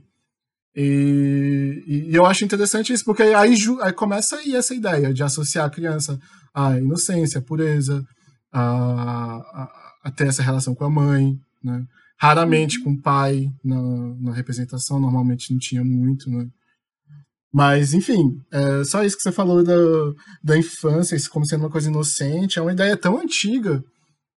E, 0.75 1.85
e, 1.87 2.15
eu 2.15 2.25
acho 2.25 2.45
interessante 2.45 2.93
isso, 2.93 3.05
porque 3.05 3.23
aí, 3.23 3.35
aí 3.35 3.93
começa 3.93 4.37
aí 4.37 4.57
essa 4.57 4.75
ideia 4.75 5.13
de 5.13 5.23
associar 5.23 5.67
a 5.67 5.71
criança 5.71 6.19
à 6.55 6.79
inocência, 6.79 7.39
à 7.39 7.43
pureza, 7.43 8.05
a, 8.51 8.63
a, 8.63 9.71
a 10.05 10.11
ter 10.11 10.29
essa 10.29 10.43
relação 10.43 10.75
com 10.75 10.85
a 10.85 10.91
mãe, 10.91 11.39
né? 11.63 11.85
raramente 12.19 12.79
uhum. 12.79 12.85
com 12.85 12.91
o 12.93 13.03
pai 13.03 13.51
na, 13.65 13.83
na 14.21 14.33
representação, 14.33 15.01
normalmente 15.01 15.53
não 15.53 15.59
tinha 15.59 15.85
muito, 15.85 16.31
né? 16.31 16.47
Mas, 17.53 17.93
enfim, 17.93 18.41
é 18.51 18.83
só 18.85 19.05
isso 19.05 19.17
que 19.17 19.23
você 19.23 19.31
falou 19.31 19.63
da, 19.63 19.75
da 20.43 20.57
infância, 20.57 21.15
isso 21.15 21.31
como 21.31 21.45
sendo 21.45 21.61
uma 21.61 21.71
coisa 21.71 21.91
inocente, 21.91 22.59
é 22.59 22.63
uma 22.63 22.73
ideia 22.73 22.97
tão 22.97 23.19
antiga 23.19 23.85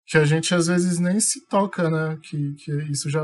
que 0.07 0.19
a 0.19 0.25
gente 0.25 0.55
às 0.55 0.67
vezes 0.67 0.99
nem 0.99 1.21
se 1.21 1.47
toca, 1.47 1.89
né? 1.89 2.19
Que, 2.23 2.55
que 2.55 2.73
isso 2.91 3.09
já 3.09 3.23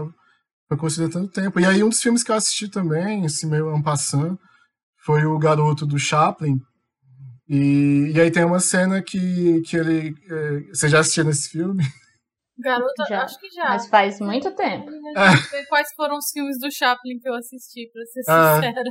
foi 0.69 0.77
construído 0.77 1.11
há 1.11 1.21
tanto 1.21 1.33
tempo. 1.33 1.59
E 1.59 1.65
aí, 1.65 1.83
um 1.83 1.89
dos 1.89 2.01
filmes 2.01 2.23
que 2.23 2.31
eu 2.31 2.37
assisti 2.37 2.69
também, 2.69 3.25
esse 3.25 3.47
meio 3.47 3.69
ampassant, 3.75 4.39
foi 5.05 5.25
o 5.25 5.39
Garoto 5.39 5.85
do 5.85 5.99
Chaplin. 5.99 6.61
E, 7.49 8.13
e 8.15 8.21
aí 8.21 8.31
tem 8.31 8.45
uma 8.45 8.61
cena 8.61 9.03
que, 9.03 9.61
que 9.63 9.77
ele. 9.77 10.15
É, 10.31 10.61
você 10.69 10.89
já 10.89 11.01
assistiu 11.01 11.29
esse 11.29 11.49
filme? 11.49 11.83
Garota, 12.57 13.05
já. 13.09 13.23
acho 13.25 13.41
que 13.41 13.49
já. 13.51 13.71
Mas 13.71 13.89
faz 13.89 14.21
muito 14.21 14.55
tempo. 14.55 14.89
É. 15.17 15.65
Quais 15.67 15.89
foram 15.97 16.17
os 16.17 16.31
filmes 16.31 16.61
do 16.61 16.71
Chaplin 16.71 17.19
que 17.19 17.29
eu 17.29 17.35
assisti, 17.35 17.91
pra 17.93 18.05
ser 18.05 18.23
ah. 18.29 18.55
sincera. 18.55 18.83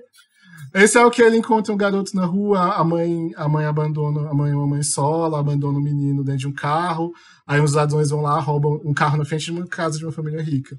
Esse 0.74 0.98
é 0.98 1.06
o 1.06 1.12
que 1.12 1.22
ele 1.22 1.38
encontra 1.38 1.74
um 1.74 1.78
garoto 1.78 2.16
na 2.16 2.26
rua, 2.26 2.76
a 2.76 2.84
mãe, 2.84 3.32
a 3.36 3.48
mãe 3.48 3.66
abandona, 3.66 4.30
a 4.30 4.34
mãe 4.34 4.54
uma 4.54 4.68
mãe 4.68 4.84
sola, 4.84 5.40
abandona 5.40 5.80
o 5.80 5.82
menino 5.82 6.24
dentro 6.24 6.42
de 6.42 6.48
um 6.48 6.54
carro, 6.54 7.12
aí 7.46 7.60
os 7.60 7.74
ladrões 7.74 8.10
vão 8.10 8.22
lá, 8.22 8.40
roubam 8.40 8.80
um 8.84 8.94
carro 8.94 9.18
na 9.18 9.26
frente 9.26 9.46
de 9.46 9.52
uma 9.52 9.66
casa 9.68 9.98
de 9.98 10.06
uma 10.06 10.12
família 10.12 10.42
rica. 10.42 10.78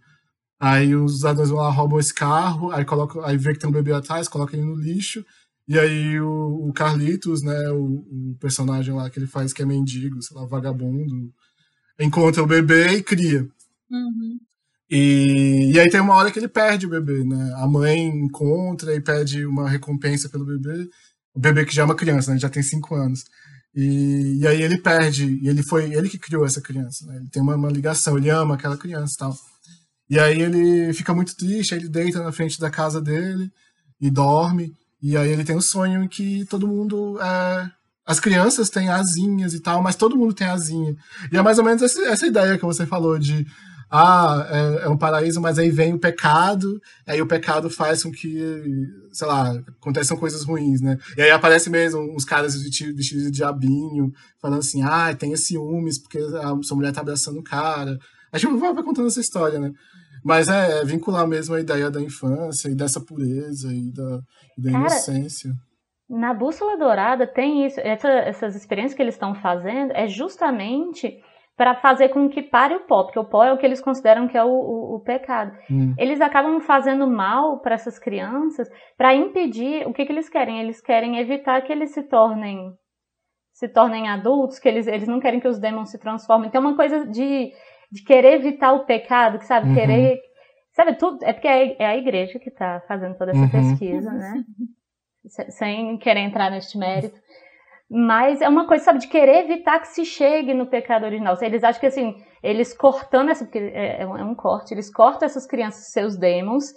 Aí 0.59 0.95
os 0.95 1.23
ladrões 1.23 1.49
vão 1.49 1.59
lá, 1.59 1.71
roubam 1.71 1.99
esse 1.99 2.15
carro, 2.15 2.71
aí 2.71 2.85
coloca, 2.85 3.25
aí 3.27 3.37
vê 3.37 3.53
que 3.53 3.59
tem 3.59 3.69
um 3.69 3.73
bebê 3.73 3.93
atrás, 3.93 4.29
coloca 4.29 4.57
ele 4.57 4.65
no 4.67 4.77
lixo, 4.77 5.25
e 5.67 5.79
aí 5.79 6.21
o, 6.21 6.69
o 6.69 6.73
Carlitos, 6.73 7.43
né, 7.43 7.71
o, 7.71 7.85
o, 7.85 8.37
personagem 8.41 8.93
lá 8.93 9.09
que 9.09 9.19
ele 9.19 9.27
faz 9.27 9.53
que 9.53 9.63
é 9.63 9.65
mendigo, 9.65 10.21
sei 10.21 10.37
lá, 10.37 10.45
vagabundo, 10.45 11.33
encontra 11.99 12.43
o 12.43 12.47
bebê 12.47 12.89
e 12.89 13.03
cria. 13.03 13.49
Uhum. 13.91 14.39
E, 14.91 15.71
e 15.73 15.79
aí 15.79 15.89
tem 15.89 16.01
uma 16.01 16.15
hora 16.15 16.33
que 16.33 16.39
ele 16.39 16.49
perde 16.49 16.87
o 16.87 16.91
bebê, 16.91 17.23
né? 17.23 17.55
A 17.57 17.67
mãe 17.67 18.07
encontra 18.09 18.95
e 18.95 19.01
pede 19.01 19.47
uma 19.47 19.69
recompensa 19.69 20.29
pelo 20.29 20.45
bebê. 20.45 20.89
O 21.33 21.39
bebê 21.39 21.65
que 21.65 21.75
já 21.75 21.83
é 21.83 21.85
uma 21.85 21.95
criança, 21.95 22.33
né? 22.33 22.39
Já 22.39 22.49
tem 22.49 22.63
cinco 22.63 22.95
anos. 22.97 23.25
E, 23.75 24.41
e 24.41 24.47
aí 24.49 24.61
ele 24.63 24.79
perde, 24.79 25.39
e 25.41 25.49
ele 25.49 25.63
foi 25.63 25.95
ele 25.95 26.09
que 26.09 26.19
criou 26.19 26.45
essa 26.45 26.61
criança, 26.61 27.07
né? 27.07 27.19
Ele 27.19 27.29
tem 27.29 27.41
uma, 27.41 27.55
uma 27.55 27.71
ligação, 27.71 28.19
ele 28.19 28.29
ama 28.31 28.55
aquela 28.55 28.77
criança 28.77 29.15
e 29.15 29.19
tal. 29.19 29.37
E 30.09 30.19
aí 30.19 30.41
ele 30.43 30.93
fica 30.93 31.15
muito 31.15 31.37
triste, 31.37 31.73
aí 31.73 31.81
ele 31.81 31.89
deita 31.89 32.21
na 32.21 32.33
frente 32.33 32.59
da 32.59 32.69
casa 32.69 33.01
dele 33.01 33.49
e 34.01 34.11
dorme. 34.11 34.75
E 35.01 35.17
aí 35.17 35.31
ele 35.31 35.45
tem 35.45 35.57
um 35.57 35.61
sonho 35.61 36.03
em 36.03 36.09
que 36.09 36.45
todo 36.47 36.67
mundo 36.67 37.17
é, 37.21 37.71
as 38.05 38.19
crianças 38.19 38.69
têm 38.69 38.89
asinhas 38.89 39.55
e 39.55 39.61
tal, 39.61 39.81
mas 39.81 39.95
todo 39.95 40.17
mundo 40.17 40.35
tem 40.35 40.49
asinha. 40.49 40.97
E 41.33 41.37
é 41.37 41.43
mais 41.43 41.59
ou 41.59 41.65
menos 41.65 41.81
essa, 41.81 42.03
essa 42.07 42.27
ideia 42.27 42.59
que 42.59 42.65
você 42.65 42.85
falou 42.85 43.17
de 43.21 43.47
ah, 43.91 44.47
é, 44.49 44.85
é, 44.85 44.89
um 44.89 44.97
paraíso, 44.97 45.41
mas 45.41 45.59
aí 45.59 45.69
vem 45.69 45.93
o 45.93 45.99
pecado, 45.99 46.81
aí 47.05 47.21
o 47.21 47.27
pecado 47.27 47.69
faz 47.69 48.05
com 48.05 48.13
que, 48.13 48.39
sei 49.11 49.27
lá, 49.27 49.51
aconteçam 49.81 50.17
coisas 50.17 50.45
ruins, 50.45 50.81
né? 50.81 50.97
E 51.17 51.23
aí 51.23 51.31
aparece 51.31 51.69
mesmo 51.69 52.01
uns 52.15 52.25
caras 52.25 52.55
vestidos, 52.55 53.05
de 53.05 53.31
diabinho, 53.33 54.13
falando 54.41 54.61
assim, 54.61 54.83
ah, 54.85 55.13
tem 55.13 55.35
ciúmes 55.35 55.99
porque 55.99 56.19
a 56.19 56.63
sua 56.63 56.77
mulher 56.77 56.93
tá 56.93 57.01
abraçando 57.01 57.41
o 57.41 57.45
cara. 57.45 57.99
A 58.33 58.39
gente 58.39 58.57
vai, 58.57 58.73
vai 58.73 58.85
contando 58.85 59.09
essa 59.09 59.21
história, 59.21 59.59
né? 59.59 59.73
Mas 60.25 60.49
é, 60.49 60.81
é, 60.81 60.85
vincular 60.85 61.27
mesmo 61.27 61.57
a 61.57 61.61
ideia 61.61 61.91
da 61.91 62.01
infância 62.01 62.69
e 62.69 62.77
dessa 62.77 63.01
pureza 63.01 63.75
e 63.75 63.91
da, 63.93 64.21
e 64.57 64.63
da 64.63 64.71
cara, 64.71 64.87
inocência. 64.87 65.51
Na 66.09 66.33
Bússola 66.33 66.77
Dourada 66.77 67.27
tem 67.27 67.67
isso, 67.67 67.81
essa, 67.81 68.09
essas 68.09 68.55
experiências 68.55 68.95
que 68.95 69.03
eles 69.03 69.15
estão 69.15 69.35
fazendo 69.35 69.93
é 69.93 70.07
justamente 70.07 71.21
para 71.61 71.75
fazer 71.75 72.09
com 72.09 72.27
que 72.27 72.41
pare 72.41 72.75
o 72.75 72.87
pó, 72.87 73.03
porque 73.05 73.19
o 73.19 73.25
pó 73.25 73.45
é 73.45 73.53
o 73.53 73.59
que 73.59 73.67
eles 73.67 73.83
consideram 73.83 74.27
que 74.27 74.35
é 74.35 74.43
o, 74.43 74.49
o, 74.49 74.95
o 74.95 75.01
pecado. 75.01 75.55
Hum. 75.71 75.95
Eles 75.99 76.19
acabam 76.23 76.59
fazendo 76.59 77.07
mal 77.07 77.61
para 77.61 77.75
essas 77.75 77.99
crianças 77.99 78.67
para 78.97 79.15
impedir 79.15 79.87
o 79.87 79.93
que, 79.93 80.07
que 80.07 80.11
eles 80.11 80.27
querem. 80.27 80.59
Eles 80.59 80.81
querem 80.81 81.19
evitar 81.19 81.61
que 81.61 81.71
eles 81.71 81.91
se 81.91 82.03
tornem 82.05 82.73
se 83.53 83.69
tornem 83.69 84.09
adultos, 84.09 84.59
que 84.59 84.71
eles, 84.71 84.87
eles 84.87 85.07
não 85.07 85.21
querem 85.21 85.39
que 85.39 85.49
os 85.49 85.59
demons 85.59 85.91
se 85.91 85.99
transformem. 85.99 86.49
Tem 86.49 86.59
uma 86.59 86.75
coisa 86.75 87.07
de, 87.07 87.53
de 87.93 88.05
querer 88.07 88.37
evitar 88.37 88.73
o 88.73 88.87
pecado, 88.87 89.39
que 89.39 89.45
sabe, 89.45 89.69
uhum. 89.69 89.75
querer. 89.75 90.19
Sabe, 90.73 90.95
tudo. 90.95 91.19
É 91.23 91.35
porque 91.35 91.47
é, 91.47 91.77
é 91.79 91.87
a 91.89 91.97
igreja 91.99 92.39
que 92.39 92.49
está 92.49 92.81
fazendo 92.89 93.19
toda 93.19 93.33
essa 93.33 93.39
uhum. 93.39 93.51
pesquisa, 93.51 94.11
né? 94.11 94.45
Sem 95.51 95.99
querer 95.99 96.21
entrar 96.21 96.51
neste 96.51 96.79
mérito. 96.79 97.21
Mas 97.91 98.41
é 98.41 98.49
uma 98.49 98.69
coisa, 98.69 98.85
sabe, 98.85 99.01
de 99.01 99.09
querer 99.09 99.45
evitar 99.45 99.81
que 99.81 99.89
se 99.89 100.05
chegue 100.05 100.55
no 100.55 100.67
pecado 100.67 101.05
original. 101.05 101.37
Eles 101.41 101.65
acham 101.65 101.81
que, 101.81 101.87
assim, 101.87 102.15
eles 102.41 102.73
cortando 102.73 103.31
essa. 103.31 103.45
Porque 103.45 103.59
é, 103.59 104.03
é 104.03 104.07
um 104.07 104.33
é 104.33 104.35
corte, 104.37 104.73
eles 104.73 104.93
cortam 104.93 105.27
essas 105.27 105.45
crianças, 105.45 105.91
seus 105.91 106.17
demons, 106.17 106.73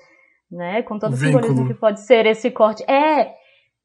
né? 0.51 0.81
Com 0.81 0.97
todo 0.97 1.13
o 1.13 1.17
simbolismo 1.17 1.67
que 1.67 1.75
pode 1.75 2.01
ser 2.01 2.25
esse 2.25 2.49
corte. 2.49 2.83
É, 2.89 3.35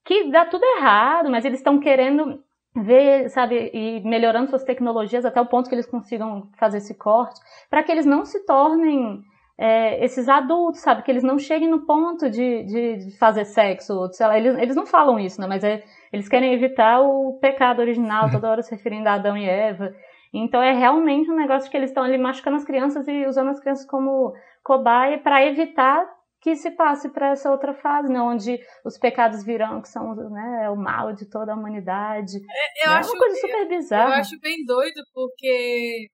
que 0.07 0.31
dá 0.31 0.47
tudo 0.47 0.65
errado, 0.79 1.31
mas 1.31 1.45
eles 1.45 1.61
estão 1.61 1.79
querendo 1.79 2.43
ver, 2.75 3.29
sabe, 3.29 3.71
e 3.75 4.01
melhorando 4.01 4.49
suas 4.49 4.65
tecnologias 4.65 5.25
até 5.25 5.39
o 5.39 5.47
ponto 5.47 5.69
que 5.69 5.75
eles 5.75 5.87
consigam 5.87 6.49
fazer 6.59 6.79
esse 6.79 6.95
corte, 6.95 7.41
para 7.69 7.83
que 7.83 7.93
eles 7.93 8.07
não 8.07 8.25
se 8.25 8.45
tornem 8.47 9.21
é, 9.59 10.05
esses 10.05 10.29
adultos, 10.29 10.81
sabe, 10.81 11.03
que 11.03 11.11
eles 11.11 11.25
não 11.25 11.37
cheguem 11.37 11.69
no 11.69 11.85
ponto 11.85 12.31
de, 12.31 12.63
de, 12.63 12.97
de 12.99 13.19
fazer 13.19 13.45
sexo, 13.45 14.09
sei 14.13 14.27
lá, 14.27 14.39
eles, 14.39 14.57
eles 14.57 14.77
não 14.77 14.87
falam 14.87 15.19
isso, 15.19 15.41
né, 15.41 15.49
mas 15.49 15.65
é, 15.65 15.83
eles 16.13 16.29
querem 16.29 16.55
evitar 16.55 17.01
o 17.01 17.39
pecado 17.41 17.81
original, 17.81 18.31
toda 18.31 18.49
hora 18.49 18.63
se 18.63 18.71
referindo 18.71 19.09
a 19.09 19.15
Adão 19.15 19.37
e 19.37 19.45
Eva, 19.45 19.93
então 20.33 20.63
é 20.63 20.73
realmente 20.73 21.29
um 21.31 21.37
negócio 21.37 21.69
que 21.69 21.77
eles 21.77 21.91
estão 21.91 22.05
ali 22.05 22.17
machucando 22.17 22.57
as 22.57 22.65
crianças 22.65 23.09
e 23.09 23.27
usando 23.27 23.49
as 23.49 23.59
crianças 23.59 23.87
como 23.87 24.33
cobaia 24.63 25.19
para 25.19 25.45
evitar 25.45 26.07
que 26.41 26.55
se 26.55 26.71
passe 26.71 27.09
para 27.09 27.31
essa 27.31 27.51
outra 27.51 27.75
fase, 27.75 28.13
né, 28.13 28.21
onde 28.21 28.61
os 28.85 28.97
pecados 28.97 29.43
virão, 29.43 29.83
que 29.83 29.89
são 29.89 30.15
né, 30.15 30.71
o 30.71 30.77
mal 30.77 31.13
de 31.13 31.29
toda 31.29 31.53
a 31.53 31.57
humanidade. 31.57 32.37
É, 32.37 32.87
eu 32.87 32.93
é 32.93 32.95
acho, 32.95 33.11
uma 33.11 33.19
coisa 33.19 33.41
super 33.41 33.69
bizarra. 33.69 34.11
Eu 34.11 34.21
acho 34.21 34.39
bem 34.41 34.65
doido, 34.65 35.03
porque 35.13 36.07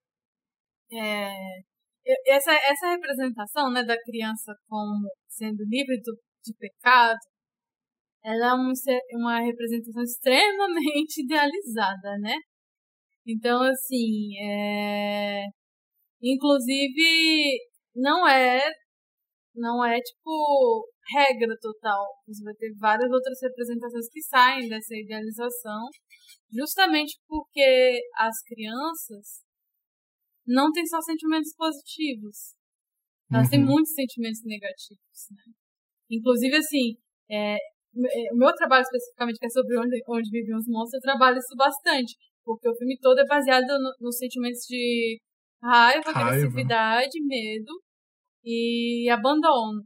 é, 0.91 1.29
essa, 2.27 2.53
essa 2.53 2.89
representação 2.91 3.71
né, 3.71 3.83
da 3.83 3.97
criança 4.01 4.53
como 4.67 5.09
sendo 5.27 5.63
livre 5.69 5.99
do, 6.01 6.17
de 6.43 6.53
pecado, 6.57 7.17
ela 8.23 8.51
é 8.51 8.53
um, 8.55 8.71
uma 9.19 9.39
representação 9.41 10.03
extremamente 10.03 11.21
idealizada, 11.23 12.17
né? 12.21 12.35
Então, 13.27 13.61
assim, 13.63 14.37
é... 14.41 15.45
inclusive, 16.21 17.59
não 17.95 18.27
é 18.27 18.61
não 19.55 19.83
é 19.85 19.99
tipo 19.99 20.87
regra 21.13 21.55
total. 21.61 22.05
Você 22.27 22.43
vai 22.43 22.53
ter 22.55 22.73
várias 22.77 23.09
outras 23.11 23.37
representações 23.41 24.09
que 24.09 24.21
saem 24.21 24.67
dessa 24.69 24.95
idealização, 24.95 25.87
justamente 26.51 27.17
porque 27.27 28.01
as 28.17 28.35
crianças 28.43 29.44
não 30.45 30.71
têm 30.71 30.85
só 30.85 31.01
sentimentos 31.01 31.53
positivos. 31.55 32.53
Elas 33.31 33.45
uhum. 33.45 33.51
têm 33.51 33.65
muitos 33.65 33.93
sentimentos 33.93 34.41
negativos, 34.43 35.19
né? 35.31 35.53
Inclusive, 36.09 36.55
assim, 36.57 36.95
é, 37.29 37.55
é, 37.55 38.33
o 38.33 38.37
meu 38.37 38.53
trabalho 38.53 38.83
especificamente, 38.83 39.39
que 39.39 39.45
é 39.47 39.49
sobre 39.49 39.77
onde, 39.77 39.99
onde 40.07 40.29
vivem 40.29 40.55
os 40.55 40.67
monstros, 40.67 40.93
eu 40.93 41.11
trabalho 41.11 41.37
isso 41.37 41.55
bastante. 41.57 42.15
Porque 42.43 42.69
o 42.69 42.75
filme 42.75 42.97
todo 43.01 43.19
é 43.19 43.25
baseado 43.25 43.65
nos 43.65 43.95
no 43.99 44.11
sentimentos 44.11 44.61
de 44.67 45.19
raiva, 45.63 46.11
raiva, 46.11 46.29
agressividade, 46.29 47.23
medo 47.25 47.81
e 48.43 49.09
abandono. 49.09 49.83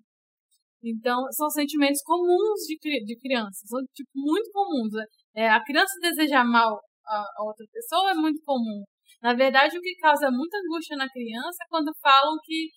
Então, 0.84 1.24
são 1.32 1.50
sentimentos 1.50 2.02
comuns 2.04 2.62
de, 2.68 2.78
de 3.06 3.18
crianças, 3.20 3.68
são 3.68 3.80
tipo, 3.94 4.10
muito 4.14 4.50
comuns. 4.52 4.92
É, 5.36 5.50
a 5.50 5.64
criança 5.64 5.94
desejar 6.02 6.44
mal 6.46 6.80
a, 7.06 7.18
a, 7.18 7.44
outra 7.44 7.66
pessoa 7.72 8.12
é 8.12 8.14
muito 8.14 8.42
comum. 8.46 8.84
Na 9.22 9.34
verdade, 9.34 9.78
o 9.78 9.82
que 9.82 9.96
causa 9.96 10.32
muita 10.32 10.58
angústia 10.58 10.96
na 10.96 11.10
criança 11.10 11.64
é 11.64 11.68
quando 11.70 11.92
falam 12.02 12.38
que, 12.44 12.70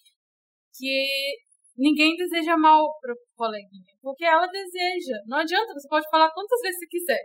que 0.76 1.36
ninguém 1.76 2.16
deseja 2.16 2.56
mal 2.56 2.88
para 3.00 3.12
o 3.12 3.16
coleguinha, 3.36 3.94
porque 4.00 4.24
ela 4.24 4.46
deseja. 4.46 5.18
Não 5.26 5.38
adianta, 5.38 5.72
você 5.72 5.88
pode 5.88 6.08
falar 6.10 6.30
quantas 6.32 6.60
vezes 6.60 6.78
você 6.78 6.86
quiser 6.86 7.20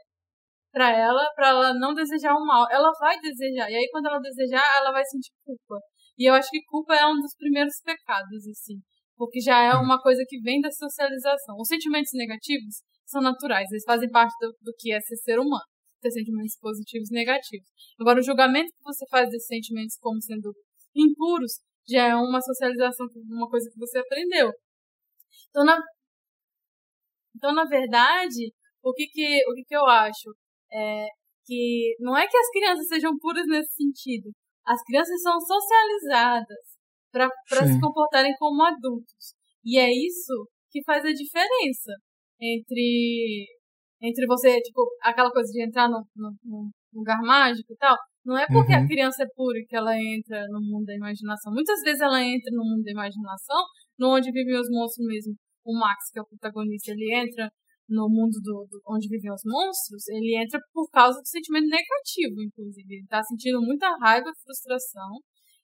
para 0.71 0.91
ela, 0.91 1.25
para 1.35 1.49
ela 1.49 1.73
não 1.73 1.93
desejar 1.93 2.35
o 2.35 2.45
mal. 2.45 2.67
Ela 2.71 2.91
vai 2.99 3.19
desejar, 3.19 3.69
e 3.71 3.75
aí 3.75 3.89
quando 3.91 4.07
ela 4.07 4.19
desejar, 4.19 4.63
ela 4.77 4.91
vai 4.91 5.03
sentir 5.05 5.31
culpa. 5.45 5.79
E 6.17 6.29
eu 6.29 6.33
acho 6.33 6.49
que 6.49 6.63
culpa 6.65 6.95
é 6.95 7.05
um 7.05 7.19
dos 7.19 7.35
primeiros 7.37 7.75
pecados, 7.83 8.47
assim. 8.47 8.79
Porque 9.15 9.39
já 9.41 9.63
é 9.63 9.73
uma 9.73 9.99
coisa 9.99 10.23
que 10.27 10.39
vem 10.41 10.61
da 10.61 10.71
socialização. 10.71 11.55
Os 11.57 11.67
sentimentos 11.67 12.11
negativos 12.13 12.83
são 13.05 13.21
naturais, 13.21 13.67
eles 13.71 13.83
fazem 13.85 14.09
parte 14.09 14.33
do, 14.39 14.51
do 14.61 14.73
que 14.77 14.91
é 14.93 14.99
ser 15.01 15.15
ser 15.17 15.39
humano. 15.39 15.65
Ter 16.07 16.11
sentimentos 16.11 16.57
positivos 16.59 17.11
e 17.11 17.13
negativos. 17.13 17.67
Agora, 17.99 18.19
o 18.19 18.23
julgamento 18.23 18.71
que 18.71 18.83
você 18.83 19.05
faz 19.09 19.29
desses 19.29 19.47
sentimentos 19.47 19.97
como 19.99 20.21
sendo 20.21 20.53
impuros 20.95 21.59
já 21.87 22.07
é 22.09 22.15
uma 22.15 22.41
socialização, 22.41 23.07
uma 23.29 23.49
coisa 23.49 23.69
que 23.69 23.77
você 23.77 23.99
aprendeu. 23.99 24.51
Então, 25.49 25.65
na, 25.65 25.79
então, 27.35 27.53
na 27.53 27.65
verdade, 27.65 28.53
o 28.81 28.93
que 28.93 29.07
que, 29.07 29.41
o 29.49 29.53
que 29.55 29.63
que 29.67 29.75
eu 29.75 29.85
acho? 29.85 30.33
É 30.71 31.07
que 31.45 31.95
não 31.99 32.15
é 32.17 32.27
que 32.27 32.37
as 32.37 32.49
crianças 32.49 32.87
sejam 32.87 33.17
puras 33.17 33.45
nesse 33.47 33.73
sentido, 33.73 34.29
as 34.65 34.81
crianças 34.83 35.21
são 35.21 35.39
socializadas 35.39 36.77
para 37.11 37.67
se 37.67 37.79
comportarem 37.79 38.33
como 38.37 38.63
adultos. 38.63 39.33
E 39.63 39.79
é 39.79 39.89
isso 39.89 40.47
que 40.69 40.83
faz 40.83 41.05
a 41.05 41.11
diferença 41.11 41.93
entre 42.39 43.47
entre 44.01 44.25
você, 44.25 44.59
tipo, 44.61 44.85
aquela 45.01 45.31
coisa 45.31 45.51
de 45.51 45.63
entrar 45.63 45.89
no 45.89 46.03
lugar 46.93 47.21
mágico 47.21 47.73
e 47.73 47.77
tal. 47.77 47.95
Não 48.25 48.37
é 48.37 48.45
porque 48.47 48.73
uhum. 48.73 48.83
a 48.83 48.87
criança 48.87 49.23
é 49.23 49.27
pura 49.33 49.57
que 49.67 49.75
ela 49.75 49.95
entra 49.95 50.45
no 50.49 50.59
mundo 50.59 50.85
da 50.85 50.95
imaginação. 50.95 51.53
Muitas 51.53 51.79
vezes 51.81 52.01
ela 52.01 52.21
entra 52.21 52.51
no 52.51 52.63
mundo 52.63 52.83
da 52.83 52.91
imaginação, 52.91 53.63
no 53.97 54.15
onde 54.15 54.31
vivem 54.31 54.59
os 54.59 54.69
monstros 54.69 55.07
mesmo. 55.07 55.33
O 55.65 55.77
Max, 55.79 56.11
que 56.11 56.19
é 56.19 56.21
o 56.21 56.27
protagonista, 56.27 56.91
ele 56.91 57.13
entra 57.13 57.49
no 57.87 58.09
mundo 58.09 58.35
do, 58.43 58.67
do, 58.69 58.81
onde 58.89 59.07
vivem 59.07 59.31
os 59.31 59.41
monstros, 59.45 60.07
ele 60.09 60.35
entra 60.35 60.59
por 60.73 60.89
causa 60.91 61.19
do 61.21 61.27
sentimento 61.27 61.67
negativo, 61.67 62.43
inclusive. 62.43 62.95
Ele 62.95 63.07
tá 63.07 63.23
sentindo 63.23 63.61
muita 63.61 63.87
raiva, 63.97 64.29
frustração. 64.43 65.19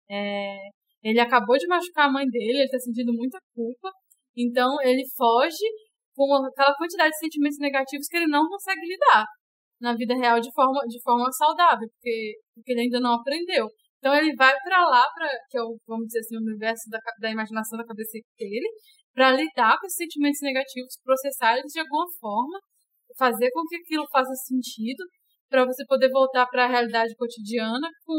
É, 0.10 0.56
ele 1.04 1.20
acabou 1.20 1.58
de 1.58 1.68
machucar 1.68 2.08
a 2.08 2.12
mãe 2.12 2.26
dele, 2.26 2.60
ele 2.60 2.70
tá 2.70 2.80
sentindo 2.80 3.14
muita 3.14 3.38
culpa. 3.54 3.92
Então 4.36 4.82
ele 4.82 5.04
foge 5.18 5.66
com 6.16 6.34
aquela 6.46 6.76
quantidade 6.76 7.12
de 7.12 7.18
sentimentos 7.18 7.58
negativos 7.60 8.08
que 8.08 8.18
ele 8.18 8.28
não 8.28 8.48
consegue 8.48 8.86
lidar 8.86 9.26
na 9.82 9.94
vida 9.96 10.16
real 10.16 10.40
de 10.40 10.52
forma, 10.54 10.82
de 10.88 11.02
forma 11.02 11.32
saudável, 11.32 11.88
porque, 11.90 12.34
porque 12.56 12.72
ele 12.72 12.82
ainda 12.82 13.00
não 13.00 13.16
aprendeu. 13.16 13.68
Então 13.98 14.14
ele 14.16 14.36
vai 14.36 14.54
para 14.64 14.86
lá, 14.88 15.06
pra, 15.14 15.30
que 15.50 15.58
é 15.58 15.62
o, 15.62 15.78
vamos 15.88 16.08
dizer 16.08 16.20
assim, 16.20 16.38
o 16.38 16.42
universo 16.42 16.90
da, 16.90 17.00
da 17.20 17.32
imaginação 17.32 17.78
da 17.78 17.86
cabeça 17.86 18.18
dele, 18.38 18.68
para 19.14 19.32
lidar 19.32 19.78
com 19.80 19.86
esses 19.86 19.98
sentimentos 19.98 20.42
negativos, 20.42 20.98
processar 21.04 21.58
eles 21.58 21.72
de 21.72 21.80
alguma 21.80 22.06
forma, 22.20 22.60
fazer 23.18 23.50
com 23.52 23.62
que 23.68 23.76
aquilo 23.78 24.06
faça 24.12 24.34
sentido, 24.48 25.04
para 25.50 25.66
você 25.66 25.86
poder 25.86 26.10
voltar 26.10 26.48
para 26.48 26.66
a 26.66 26.68
realidade 26.68 27.16
cotidiana 27.16 27.88
com, 28.04 28.18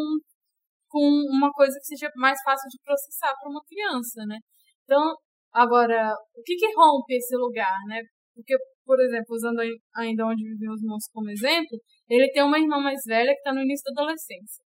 com 0.89 1.05
uma 1.37 1.51
coisa 1.53 1.77
que 1.81 1.87
seja 1.97 2.11
mais 2.17 2.39
fácil 2.45 2.69
de 2.71 2.79
processar 2.85 3.35
para 3.41 3.51
uma 3.51 3.61
criança, 3.67 4.25
né? 4.27 4.39
Então, 4.85 5.15
agora, 5.55 6.13
o 6.35 6.43
que, 6.43 6.57
que 6.57 6.75
rompe 6.75 7.15
esse 7.15 7.37
lugar, 7.37 7.79
né? 7.87 8.01
Porque, 8.35 8.55
por 8.85 9.01
exemplo, 9.01 9.35
usando 9.35 9.61
ainda 9.95 10.27
onde 10.27 10.43
vivem 10.43 10.71
os 10.71 10.83
monstros 10.83 11.13
como 11.13 11.31
exemplo, 11.31 11.79
ele 12.09 12.31
tem 12.33 12.43
uma 12.43 12.59
irmã 12.59 12.81
mais 12.81 13.01
velha 13.07 13.33
que 13.33 13.39
está 13.39 13.55
no 13.55 13.63
início 13.63 13.85
da 13.95 14.03
adolescência. 14.03 14.65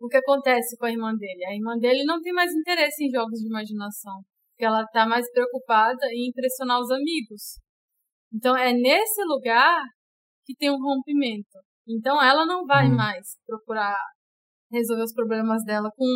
O 0.00 0.08
que 0.08 0.16
acontece 0.16 0.76
com 0.76 0.86
a 0.86 0.90
irmã 0.90 1.14
dele? 1.14 1.44
A 1.46 1.54
irmã 1.54 1.78
dele 1.78 2.04
não 2.04 2.20
tem 2.20 2.32
mais 2.32 2.50
interesse 2.52 3.04
em 3.04 3.10
jogos 3.10 3.38
de 3.38 3.46
imaginação 3.46 4.20
que 4.56 4.64
ela 4.64 4.82
está 4.82 5.06
mais 5.06 5.30
preocupada 5.30 6.06
em 6.10 6.28
impressionar 6.28 6.80
os 6.80 6.90
amigos. 6.90 7.60
Então 8.32 8.56
é 8.56 8.72
nesse 8.72 9.22
lugar 9.24 9.82
que 10.44 10.54
tem 10.56 10.70
um 10.70 10.82
rompimento. 10.82 11.58
Então 11.86 12.22
ela 12.22 12.46
não 12.46 12.64
vai 12.64 12.88
uhum. 12.88 12.96
mais 12.96 13.36
procurar 13.46 13.98
resolver 14.70 15.02
os 15.02 15.12
problemas 15.12 15.62
dela 15.64 15.90
com, 15.94 16.06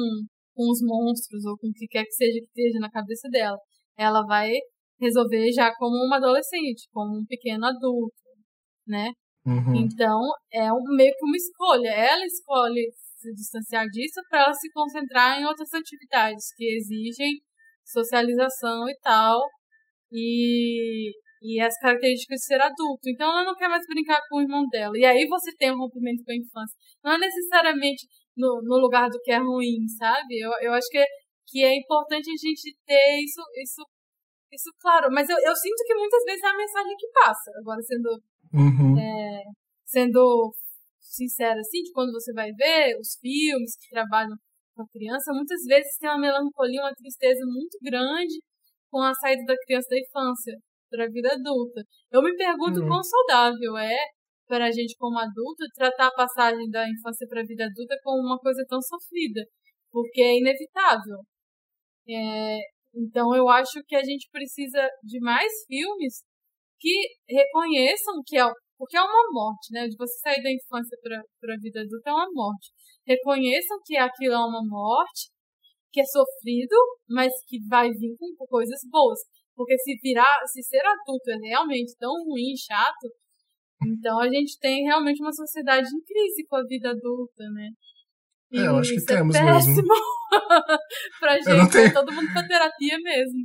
com 0.57 0.71
os 0.71 0.81
monstros 0.83 1.45
ou 1.45 1.57
com 1.59 1.69
o 1.69 1.73
que 1.73 1.87
quer 1.87 2.05
que 2.05 2.13
seja 2.13 2.41
que 2.41 2.47
esteja 2.47 2.81
na 2.81 2.91
cabeça 2.91 3.29
dela. 3.29 3.59
Ela 3.97 4.25
vai 4.27 4.51
resolver 4.99 5.53
já 5.53 5.71
como 5.77 5.95
uma 6.07 6.17
adolescente, 6.17 6.89
como 6.91 7.21
um 7.21 7.27
pequeno 7.27 7.67
adulto, 7.67 8.17
né? 8.87 9.11
Uhum. 9.45 9.77
Então 9.77 10.19
é 10.51 10.73
um, 10.73 10.97
meio 10.97 11.13
que 11.13 11.25
uma 11.25 11.37
escolha. 11.37 11.91
Ela 11.91 12.25
escolhe 12.25 12.91
se 13.19 13.33
distanciar 13.35 13.87
disso 13.87 14.21
para 14.31 14.45
ela 14.45 14.55
se 14.55 14.71
concentrar 14.73 15.39
em 15.39 15.45
outras 15.45 15.73
atividades 15.73 16.47
que 16.57 16.65
exigem 16.65 17.41
socialização 17.85 18.89
e 18.89 18.97
tal, 19.01 19.41
e, 20.11 21.13
e 21.43 21.61
as 21.61 21.77
características 21.79 22.41
de 22.41 22.47
ser 22.47 22.61
adulto. 22.61 23.03
Então 23.07 23.31
ela 23.31 23.45
não 23.45 23.55
quer 23.55 23.69
mais 23.69 23.85
brincar 23.87 24.21
com 24.29 24.39
o 24.39 24.43
irmão 24.43 24.65
dela. 24.71 24.97
E 24.97 25.05
aí 25.05 25.27
você 25.29 25.55
tem 25.57 25.71
um 25.71 25.79
rompimento 25.79 26.25
com 26.25 26.33
a 26.33 26.37
infância. 26.37 26.77
Não 27.05 27.13
é 27.13 27.19
necessariamente 27.19 28.07
no, 28.37 28.61
no 28.63 28.77
lugar 28.79 29.09
do 29.09 29.21
que 29.21 29.33
é 29.33 29.39
ruim, 29.39 29.89
sabe? 29.99 30.39
Eu, 30.39 30.51
eu 30.61 30.73
acho 30.73 30.89
que 30.89 30.99
é, 30.99 31.07
que 31.47 31.65
é 31.65 31.75
importante 31.75 32.31
a 32.31 32.37
gente 32.37 32.77
ter 32.85 33.21
isso, 33.25 33.41
isso, 33.63 33.83
isso 34.53 34.71
claro. 34.81 35.09
Mas 35.11 35.29
eu, 35.29 35.37
eu 35.39 35.57
sinto 35.57 35.83
que 35.87 35.95
muitas 35.95 36.23
vezes 36.25 36.43
é 36.43 36.49
a 36.49 36.57
mensagem 36.57 36.97
que 36.97 37.09
passa. 37.13 37.51
Agora, 37.59 37.81
sendo, 37.83 38.11
uhum. 38.53 38.99
é, 38.99 39.43
sendo 39.85 40.53
sincera, 41.01 41.59
assim, 41.59 41.83
de 41.83 41.93
quando 41.93 42.13
você 42.13 42.33
vai 42.33 42.53
ver 42.53 42.99
os 43.01 43.17
filmes 43.21 43.77
que 43.81 43.89
trabalham 43.89 44.37
com 44.75 44.83
a 44.83 44.89
criança, 44.89 45.33
muitas 45.33 45.63
vezes 45.65 45.97
tem 45.99 46.11
uma 46.11 46.19
melancolia, 46.19 46.83
uma 46.83 46.95
tristeza 46.95 47.41
muito 47.47 47.79
grande 47.83 48.43
com 48.91 49.01
a 49.01 49.15
saída 49.15 49.43
da 49.47 49.57
criança 49.65 49.89
da 49.91 49.99
infância 49.99 50.55
para 50.91 51.05
a 51.05 51.09
vida 51.09 51.33
adulta. 51.33 51.83
Eu 52.13 52.23
me 52.23 52.37
pergunto 52.37 52.81
uhum. 52.81 52.89
quão 52.89 53.03
saudável 53.03 53.77
é 53.79 53.97
para 54.47 54.67
a 54.67 54.71
gente 54.73 54.97
como 54.99 55.19
adulto 55.19 55.65
tratar 55.75 56.09
a 56.09 56.15
passagem 56.15 56.69
da 56.71 56.89
infância 56.89 57.27
para 57.29 57.41
a 57.43 57.45
vida 57.45 57.65
adulta 57.67 57.97
como 58.03 58.23
uma 58.23 58.39
coisa 58.39 58.65
tão 58.69 58.81
sofrida, 58.81 59.43
porque 59.91 60.21
é 60.21 60.39
inevitável. 60.39 61.19
É, 62.09 62.59
então 62.95 63.35
eu 63.35 63.49
acho 63.49 63.83
que 63.87 63.97
a 63.97 64.05
gente 64.05 64.29
precisa 64.31 64.89
de 65.03 65.21
mais 65.21 65.53
filmes 65.67 66.25
que 66.79 67.17
reconheçam 67.29 68.23
que 68.25 68.39
é 68.39 68.45
porque 68.79 68.97
é 68.97 69.01
uma 69.03 69.33
morte, 69.33 69.73
né? 69.73 69.89
De 69.89 69.97
você 69.97 70.19
sair 70.21 70.43
da 70.43 70.53
infância 70.53 70.97
para 71.03 71.55
a 71.55 71.59
vida 71.59 71.81
adulta 71.81 72.11
é 72.11 72.13
uma 72.13 72.29
morte. 72.33 72.73
Reconheçam 73.07 73.79
que 73.85 73.97
aquilo 73.97 74.35
é 74.35 74.39
uma 74.39 74.63
morte, 74.65 75.31
que 75.93 76.01
é 76.01 76.05
sofrido, 76.05 76.77
mas 77.09 77.33
que 77.49 77.59
vai 77.69 77.89
vir 77.91 78.15
com 78.19 78.47
coisas 78.47 78.81
boas. 78.91 79.19
Porque 79.55 79.79
se 79.79 79.97
virar, 80.03 80.47
se 80.47 80.63
ser 80.63 80.83
adulto 80.85 81.31
é 81.31 81.49
realmente 81.49 81.97
tão 81.99 82.13
ruim, 82.25 82.55
chato, 82.57 83.09
então 83.85 84.21
a 84.21 84.29
gente 84.29 84.59
tem 84.59 84.85
realmente 84.85 85.21
uma 85.21 85.33
sociedade 85.33 85.87
em 85.89 86.03
crise 86.05 86.47
com 86.49 86.57
a 86.57 86.65
vida 86.65 86.91
adulta, 86.91 87.45
né? 87.53 87.69
E 88.53 88.59
é, 88.59 88.67
eu 88.67 88.77
acho 88.77 88.93
que 88.93 89.01
é 89.01 89.05
temos 89.05 89.35
é 89.35 89.45
péssimo 89.45 89.77
mesmo. 89.77 89.95
pra 91.21 91.35
gente, 91.41 91.73
tenho... 91.73 91.93
todo 91.93 92.13
mundo 92.13 92.33
pra 92.33 92.47
terapia 92.47 92.99
mesmo. 93.03 93.41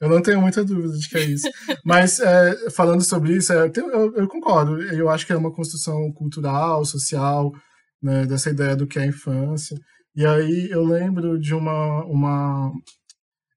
Eu 0.00 0.08
não 0.08 0.22
tenho 0.22 0.40
muita 0.40 0.64
dúvida 0.64 0.96
de 0.96 1.08
que 1.08 1.16
é 1.16 1.24
isso. 1.24 1.48
Mas 1.84 2.20
é, 2.20 2.70
falando 2.70 3.02
sobre 3.02 3.36
isso, 3.36 3.52
é, 3.52 3.70
eu, 3.74 4.14
eu, 4.14 4.28
concordo. 4.28 4.80
Eu 4.80 5.08
acho 5.08 5.26
que 5.26 5.32
é 5.32 5.36
uma 5.36 5.52
construção 5.52 6.12
cultural, 6.12 6.84
social, 6.84 7.52
né, 8.00 8.24
dessa 8.24 8.50
ideia 8.50 8.76
do 8.76 8.86
que 8.86 8.98
é 8.98 9.02
a 9.02 9.06
infância. 9.06 9.76
E 10.14 10.24
aí 10.24 10.68
eu 10.70 10.84
lembro 10.84 11.38
de 11.38 11.52
uma, 11.52 12.04
uma. 12.04 12.72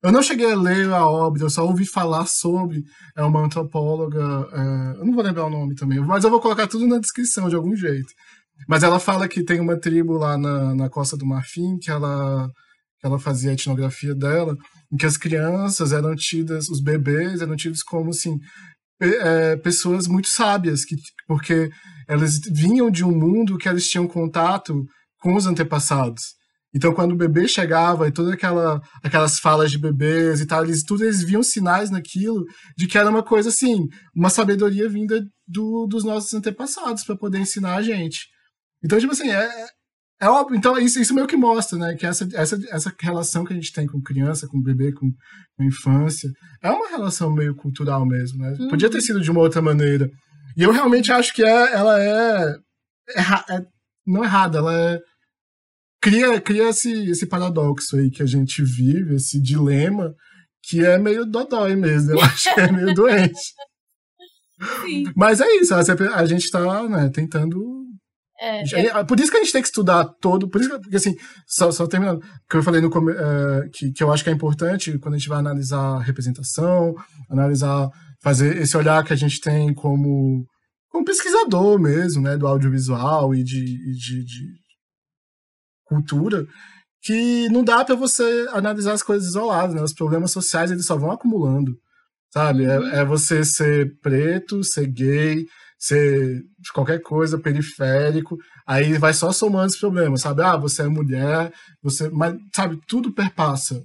Eu 0.03 0.11
não 0.11 0.23
cheguei 0.23 0.51
a 0.51 0.55
ler 0.55 0.91
a 0.91 1.07
obra, 1.07 1.43
eu 1.43 1.49
só 1.49 1.65
ouvi 1.65 1.85
falar 1.85 2.25
sobre. 2.25 2.83
É 3.15 3.21
uma 3.23 3.43
antropóloga. 3.43 4.19
É, 4.19 4.99
eu 4.99 5.05
não 5.05 5.13
vou 5.13 5.23
lembrar 5.23 5.45
o 5.45 5.49
nome 5.49 5.75
também, 5.75 5.99
mas 5.99 6.23
eu 6.23 6.29
vou 6.29 6.41
colocar 6.41 6.67
tudo 6.67 6.87
na 6.87 6.99
descrição 6.99 7.47
de 7.49 7.55
algum 7.55 7.75
jeito. 7.75 8.11
Mas 8.67 8.83
ela 8.83 8.99
fala 8.99 9.27
que 9.27 9.43
tem 9.43 9.59
uma 9.59 9.79
tribo 9.79 10.17
lá 10.17 10.37
na, 10.37 10.75
na 10.75 10.89
Costa 10.89 11.17
do 11.17 11.25
Marfim 11.25 11.77
que 11.79 11.91
ela 11.91 12.49
que 12.99 13.07
ela 13.07 13.17
fazia 13.17 13.49
a 13.49 13.53
etnografia 13.53 14.13
dela, 14.13 14.55
em 14.91 14.95
que 14.95 15.07
as 15.07 15.17
crianças 15.17 15.91
eram 15.91 16.15
tidas, 16.15 16.69
os 16.69 16.79
bebês 16.79 17.41
eram 17.41 17.55
tidos 17.55 17.81
como 17.81 18.11
assim 18.11 18.37
é, 19.01 19.55
pessoas 19.57 20.07
muito 20.07 20.27
sábias, 20.27 20.85
que, 20.85 20.95
porque 21.27 21.71
elas 22.07 22.39
vinham 22.51 22.91
de 22.91 23.03
um 23.03 23.11
mundo 23.11 23.57
que 23.57 23.67
elas 23.67 23.85
tinham 23.85 24.07
contato 24.07 24.85
com 25.19 25.35
os 25.35 25.47
antepassados. 25.47 26.35
Então, 26.73 26.93
quando 26.93 27.11
o 27.11 27.17
bebê 27.17 27.47
chegava 27.47 28.07
e 28.07 28.11
todas 28.11 28.31
aquela, 28.31 28.81
aquelas 29.03 29.39
falas 29.39 29.69
de 29.71 29.77
bebês 29.77 30.39
e 30.39 30.45
tal, 30.45 30.63
eles, 30.63 30.83
tudo 30.83 31.03
eles 31.03 31.21
viam 31.21 31.43
sinais 31.43 31.89
naquilo 31.89 32.45
de 32.77 32.87
que 32.87 32.97
era 32.97 33.09
uma 33.09 33.23
coisa 33.23 33.49
assim, 33.49 33.87
uma 34.15 34.29
sabedoria 34.29 34.87
vinda 34.87 35.21
do, 35.45 35.85
dos 35.85 36.03
nossos 36.03 36.33
antepassados 36.33 37.03
para 37.03 37.17
poder 37.17 37.39
ensinar 37.39 37.75
a 37.75 37.81
gente. 37.81 38.27
Então, 38.83 38.97
tipo 38.97 39.11
assim, 39.11 39.29
é, 39.29 39.49
é 40.21 40.29
óbvio, 40.29 40.55
então 40.55 40.77
isso, 40.77 40.99
isso 40.99 41.13
meio 41.13 41.27
que 41.27 41.35
mostra, 41.35 41.77
né, 41.77 41.95
que 41.95 42.05
essa, 42.05 42.27
essa, 42.33 42.57
essa 42.69 42.93
relação 43.01 43.43
que 43.43 43.51
a 43.51 43.55
gente 43.55 43.73
tem 43.73 43.85
com 43.85 44.01
criança, 44.01 44.47
com 44.47 44.61
bebê, 44.61 44.93
com, 44.93 45.11
com 45.57 45.63
infância, 45.63 46.29
é 46.63 46.69
uma 46.69 46.89
relação 46.89 47.33
meio 47.33 47.53
cultural 47.55 48.05
mesmo, 48.05 48.39
né? 48.39 48.55
Uhum. 48.59 48.69
Podia 48.69 48.89
ter 48.89 49.01
sido 49.01 49.19
de 49.19 49.29
uma 49.29 49.41
outra 49.41 49.61
maneira. 49.61 50.09
E 50.55 50.63
eu 50.63 50.71
realmente 50.71 51.11
acho 51.11 51.33
que 51.33 51.43
é, 51.43 51.73
ela 51.73 52.01
é, 52.01 52.55
é, 53.15 53.21
é 53.55 53.65
não 54.05 54.23
errada, 54.23 54.59
ela 54.59 54.73
é 54.73 54.99
cria, 56.01 56.41
cria 56.41 56.69
esse, 56.69 56.91
esse 57.09 57.25
paradoxo 57.25 57.95
aí 57.95 58.09
que 58.09 58.23
a 58.23 58.25
gente 58.25 58.63
vive, 58.63 59.15
esse 59.15 59.39
dilema, 59.39 60.13
que 60.63 60.83
é 60.83 60.97
meio 60.97 61.25
dodói 61.25 61.75
mesmo, 61.75 62.11
eu 62.11 62.21
acho 62.21 62.53
que 62.53 62.59
é 62.59 62.71
meio 62.71 62.93
doente. 62.93 63.39
Sim. 64.83 65.05
Mas 65.15 65.39
é 65.41 65.47
isso, 65.55 65.73
a 65.73 66.25
gente 66.25 66.43
está 66.43 66.87
né, 66.87 67.09
tentando 67.09 67.81
é, 68.43 68.63
é, 68.87 69.03
Por 69.03 69.19
isso 69.19 69.29
que 69.29 69.37
a 69.37 69.39
gente 69.39 69.53
tem 69.53 69.61
que 69.61 69.67
estudar 69.67 70.03
todo, 70.19 70.49
por 70.49 70.59
isso 70.59 70.71
que, 70.71 70.79
porque 70.79 70.95
assim, 70.95 71.15
só, 71.45 71.71
só 71.71 71.85
terminando, 71.85 72.19
que 72.49 72.57
eu 72.57 72.63
falei 72.63 72.81
no 72.81 72.89
é, 73.11 73.69
que, 73.71 73.91
que 73.91 74.03
eu 74.03 74.11
acho 74.11 74.23
que 74.23 74.31
é 74.31 74.33
importante 74.33 74.97
quando 74.97 75.13
a 75.13 75.17
gente 75.17 75.29
vai 75.29 75.37
analisar 75.37 75.97
a 75.97 76.01
representação, 76.01 76.95
analisar, 77.29 77.87
fazer 78.23 78.57
esse 78.57 78.75
olhar 78.75 79.03
que 79.03 79.13
a 79.13 79.15
gente 79.15 79.39
tem 79.39 79.71
como, 79.75 80.43
como 80.89 81.05
pesquisador 81.05 81.79
mesmo, 81.79 82.23
né, 82.23 82.35
do 82.35 82.47
audiovisual 82.47 83.35
e 83.35 83.43
de, 83.43 83.63
de, 83.63 84.25
de 84.25 84.60
cultura, 85.91 86.47
que 87.01 87.49
não 87.49 87.63
dá 87.63 87.83
para 87.83 87.95
você 87.95 88.47
analisar 88.51 88.93
as 88.93 89.03
coisas 89.03 89.27
isoladas, 89.27 89.75
né, 89.75 89.81
os 89.81 89.93
problemas 89.93 90.31
sociais 90.31 90.71
eles 90.71 90.85
só 90.85 90.95
vão 90.95 91.11
acumulando, 91.11 91.75
sabe? 92.31 92.65
É. 92.65 92.99
É, 92.99 93.05
você 93.05 93.43
ser 93.43 93.99
preto, 93.99 94.63
ser 94.63 94.87
gay, 94.87 95.45
ser 95.77 96.41
de 96.59 96.71
qualquer 96.73 97.01
coisa, 97.01 97.39
periférico, 97.39 98.37
aí 98.67 98.97
vai 98.97 99.13
só 99.13 99.31
somando 99.31 99.67
os 99.67 99.77
problemas, 99.77 100.21
sabe? 100.21 100.43
Ah, 100.43 100.55
você 100.55 100.83
é 100.83 100.87
mulher, 100.87 101.51
você. 101.81 102.07
Mas, 102.09 102.35
sabe, 102.55 102.79
tudo 102.87 103.11
perpassa. 103.11 103.75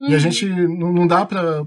Uhum. 0.00 0.08
E 0.08 0.12
a 0.12 0.12
uhum. 0.12 0.18
gente 0.18 0.46
não, 0.46 0.92
não 0.92 1.06
dá 1.06 1.24
pra 1.24 1.64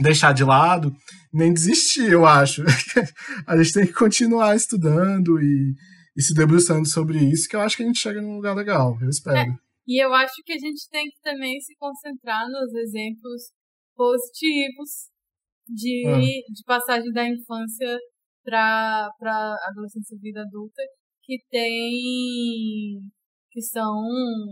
deixar 0.00 0.32
de 0.32 0.44
lado, 0.44 0.94
nem 1.32 1.52
desistir, 1.52 2.12
eu 2.12 2.24
acho. 2.24 2.62
a 3.46 3.56
gente 3.56 3.72
tem 3.72 3.86
que 3.86 3.92
continuar 3.92 4.54
estudando 4.54 5.40
e, 5.40 5.74
e, 6.16 6.22
se 6.22 6.34
debruçando 6.34 6.86
sobre 6.86 7.18
isso, 7.18 7.48
que 7.48 7.56
eu 7.56 7.60
acho 7.60 7.76
que 7.76 7.82
a 7.82 7.86
gente 7.86 7.98
chega 7.98 8.20
num 8.20 8.36
lugar 8.36 8.54
legal, 8.54 8.96
eu 9.00 9.08
espero. 9.08 9.38
É, 9.38 9.46
e 9.86 10.02
eu 10.02 10.12
acho 10.14 10.42
que 10.44 10.52
a 10.52 10.58
gente 10.58 10.88
tem 10.90 11.04
que 11.04 11.20
também 11.22 11.60
se 11.60 11.74
concentrar 11.76 12.48
nos 12.48 12.72
exemplos 12.74 13.52
positivos 13.94 15.10
de, 15.68 16.04
ah. 16.06 16.18
de 16.18 16.62
passagem 16.66 17.10
da 17.12 17.28
infância 17.28 17.98
para 18.44 19.10
para 19.18 19.56
adolescência 19.70 20.14
e 20.14 20.18
vida 20.18 20.42
adulta 20.42 20.82
que 21.22 21.38
tem 21.48 23.00
que 23.50 23.62
são 23.62 24.02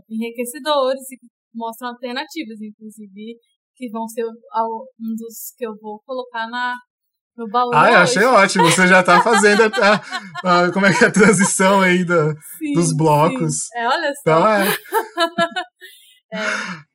enriquecedores 0.08 1.10
e 1.10 1.18
que 1.18 1.26
mostram 1.54 1.90
alternativas, 1.90 2.60
inclusive 2.60 3.36
que 3.74 3.90
vão 3.90 4.06
ser 4.06 4.24
um 4.24 5.14
dos 5.16 5.52
que 5.56 5.66
eu 5.66 5.74
vou 5.80 6.00
colocar 6.04 6.48
na 6.48 6.76
no 7.36 7.48
baú. 7.48 7.70
Ah, 7.74 7.90
eu 7.92 7.98
achei 7.98 8.24
ótimo. 8.24 8.64
Você 8.64 8.86
já 8.86 9.00
está 9.00 9.22
fazendo 9.22 9.62
a, 9.64 10.00
a, 10.44 10.72
como 10.72 10.86
é 10.86 10.92
que 10.92 11.04
é 11.04 11.08
a 11.08 11.12
transição 11.12 11.80
aí 11.80 12.04
da, 12.04 12.32
sim, 12.58 12.72
dos 12.74 12.94
blocos. 12.94 13.66
Sim. 13.66 13.78
É, 13.78 13.88
olha 13.88 14.12
só. 14.14 14.20
Então 14.20 14.48
é. 14.48 14.76
é. 16.34 16.92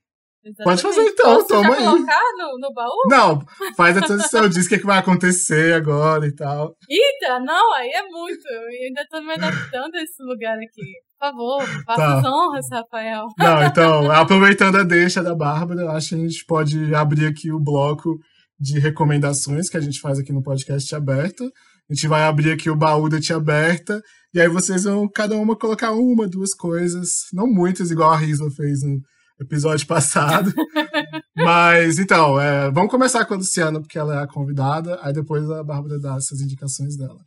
Exatamente. 0.48 0.64
Pode 0.64 0.82
fazer 0.82 1.02
então, 1.02 1.36
Posso 1.36 1.48
toma 1.48 1.76
aí. 1.76 1.84
colocar 1.84 2.22
no, 2.38 2.60
no 2.60 2.74
baú? 2.74 3.04
Não, 3.10 3.42
faz 3.76 3.98
a 3.98 4.02
transição, 4.02 4.48
diz 4.48 4.66
o 4.66 4.70
que, 4.70 4.76
é 4.76 4.80
que 4.80 4.86
vai 4.86 4.98
acontecer 4.98 5.74
agora 5.74 6.26
e 6.26 6.34
tal. 6.34 6.74
Eita, 6.90 7.40
não, 7.42 7.74
aí 7.74 7.90
é 7.90 8.04
muito. 8.04 8.48
Eu 8.48 8.86
ainda 8.86 9.06
tô 9.10 9.22
me 9.22 9.34
adaptando 9.34 9.96
a 9.96 10.02
esse 10.02 10.24
lugar 10.24 10.56
aqui. 10.58 10.94
Por 11.20 11.28
favor, 11.28 11.62
faça 11.86 12.02
tá. 12.02 12.20
as 12.20 12.26
honras, 12.26 12.66
Rafael. 12.72 13.26
Não, 13.38 13.64
então, 13.64 14.12
aproveitando 14.12 14.78
a 14.78 14.84
deixa 14.84 15.22
da 15.22 15.36
Bárbara, 15.36 15.92
acho 15.92 16.10
que 16.10 16.16
a 16.16 16.20
gente 16.20 16.46
pode 16.46 16.96
abrir 16.96 17.28
aqui 17.28 17.52
o 17.52 17.60
bloco 17.60 18.18
de 18.60 18.80
recomendações 18.80 19.70
que 19.70 19.78
a 19.78 19.82
gente 19.82 20.00
faz 20.00 20.20
aqui 20.20 20.34
no 20.34 20.42
podcast 20.42 20.94
aberto. 20.96 21.44
A 21.90 21.94
gente 21.94 22.08
vai 22.08 22.24
abrir 22.24 22.52
aqui 22.52 22.70
o 22.70 22.76
baú 22.76 23.08
da 23.08 23.20
Tia 23.20 23.38
Aberta, 23.38 24.02
e 24.34 24.42
aí 24.42 24.50
vocês 24.50 24.84
vão, 24.84 25.08
cada 25.10 25.36
uma, 25.38 25.56
colocar 25.56 25.94
uma, 25.94 26.28
duas 26.28 26.54
coisas, 26.54 27.28
não 27.32 27.48
muitas, 27.48 27.92
igual 27.92 28.12
a 28.12 28.18
Risla 28.18 28.52
fez 28.52 28.84
no 28.84 29.00
episódio 29.40 29.88
passado. 29.88 30.52
Mas, 31.36 31.98
então, 31.98 32.40
é, 32.40 32.70
vamos 32.72 32.92
começar 32.92 33.24
com 33.26 33.36
a 33.36 33.38
Luciana, 33.38 33.80
porque 33.80 33.98
ela 33.98 34.20
é 34.20 34.24
a 34.24 34.28
convidada, 34.28 35.00
aí 35.02 35.14
depois 35.14 35.50
a 35.50 35.64
Bárbara 35.64 36.00
dá 36.00 36.16
essas 36.18 36.42
indicações 36.42 36.98
dela. 36.98 37.20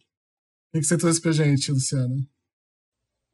O 0.75 0.79
que 0.79 0.85
você 0.85 0.99
trouxe 0.99 1.21
pra 1.21 1.33
gente, 1.33 1.73
Luciana? 1.73 2.15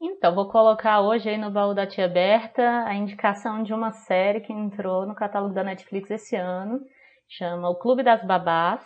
Então, 0.00 0.34
vou 0.34 0.48
colocar 0.48 1.00
hoje 1.00 1.28
aí 1.28 1.38
no 1.38 1.50
baú 1.50 1.74
da 1.74 1.86
Tia 1.86 2.08
Berta 2.08 2.84
a 2.86 2.94
indicação 2.94 3.62
de 3.62 3.72
uma 3.72 3.92
série 3.92 4.40
que 4.40 4.52
entrou 4.52 5.06
no 5.06 5.14
catálogo 5.14 5.54
da 5.54 5.64
Netflix 5.64 6.10
esse 6.10 6.36
ano, 6.36 6.80
chama 7.28 7.68
O 7.68 7.76
Clube 7.76 8.02
das 8.02 8.24
Babás 8.24 8.84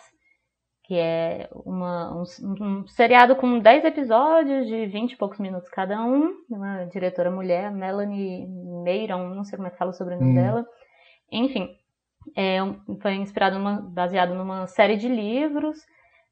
que 0.90 0.98
é 0.98 1.48
uma, 1.52 2.12
um, 2.12 2.24
um, 2.60 2.88
seriado 2.88 3.36
com 3.36 3.60
10 3.60 3.84
episódios 3.84 4.66
de 4.66 4.86
20 4.86 5.12
e 5.12 5.16
poucos 5.16 5.38
minutos 5.38 5.68
cada 5.68 6.02
um, 6.02 6.34
uma 6.50 6.84
diretora 6.86 7.30
mulher, 7.30 7.70
Melanie 7.70 8.44
Meiron, 8.82 9.28
não 9.28 9.44
sei 9.44 9.56
como 9.56 9.68
é 9.68 9.70
que 9.70 9.78
fala 9.78 9.92
sobre 9.92 10.16
o 10.16 10.18
nome 10.18 10.32
hum. 10.32 10.34
dela. 10.34 10.66
Enfim, 11.30 11.68
é, 12.36 12.58
foi 13.00 13.14
inspirado 13.14 13.56
numa, 13.56 13.80
baseado 13.80 14.34
numa 14.34 14.66
série 14.66 14.96
de 14.96 15.06
livros, 15.06 15.76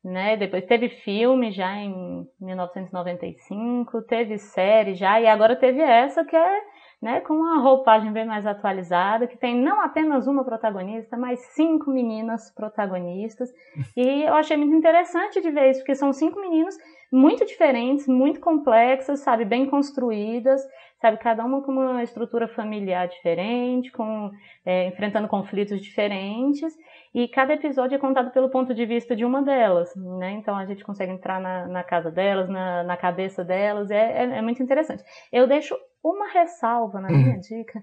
né? 0.05 0.37
Depois 0.37 0.65
teve 0.65 0.89
filme 0.89 1.53
já 1.53 1.77
em 1.77 2.27
1995, 2.41 4.03
teve 4.09 4.39
série 4.39 4.97
já, 4.97 5.21
e 5.21 5.29
agora 5.29 5.55
teve 5.55 5.81
essa 5.81 6.25
que 6.25 6.35
é 6.35 6.61
né, 7.01 7.21
com 7.21 7.35
uma 7.35 7.61
roupagem 7.61 8.13
bem 8.13 8.27
mais 8.27 8.45
atualizada, 8.45 9.27
que 9.27 9.37
tem 9.37 9.55
não 9.55 9.81
apenas 9.81 10.27
uma 10.27 10.45
protagonista, 10.45 11.17
mas 11.17 11.39
cinco 11.55 11.91
meninas 11.91 12.51
protagonistas. 12.51 13.49
E 13.97 14.23
eu 14.23 14.35
achei 14.35 14.57
muito 14.57 14.75
interessante 14.75 15.41
de 15.41 15.51
ver 15.51 15.71
isso, 15.71 15.81
porque 15.81 15.95
são 15.95 16.13
cinco 16.13 16.41
meninos 16.41 16.77
muito 17.11 17.47
diferentes, 17.47 18.07
muito 18.07 18.41
complexas, 18.41 19.21
sabe, 19.21 19.45
bem 19.45 19.67
construídas, 19.67 20.61
sabe, 21.01 21.19
cada 21.19 21.45
uma 21.45 21.63
com 21.63 21.73
uma 21.73 22.03
estrutura 22.03 22.49
familiar 22.49 23.09
diferente, 23.09 23.91
com 23.93 24.31
é, 24.65 24.87
enfrentando 24.87 25.29
conflitos 25.29 25.81
diferentes, 25.81 26.75
e 27.15 27.29
cada 27.29 27.55
episódio 27.55 27.97
é 27.97 27.99
contado 27.99 28.31
pelo 28.31 28.51
ponto 28.51 28.75
de 28.75 28.85
vista 28.85 29.15
de 29.15 29.25
uma 29.25 29.43
delas, 29.43 29.95
né? 29.97 30.33
Então 30.33 30.57
a 30.57 30.67
gente 30.67 30.85
consegue 30.85 31.13
entrar 31.13 31.41
na, 31.41 31.67
na 31.67 31.85
casa 31.85 32.11
delas, 32.11 32.49
na, 32.49 32.83
na 32.83 32.97
cabeça 32.97 33.45
delas, 33.45 33.91
é, 33.91 34.25
é, 34.25 34.39
é, 34.39 34.43
muito 34.43 34.63
interessante. 34.63 35.03
Eu 35.33 35.47
deixo 35.47 35.77
uma 36.03 36.29
ressalva 36.29 37.01
na 37.01 37.09
minha 37.09 37.35
uhum. 37.35 37.41
dica, 37.41 37.83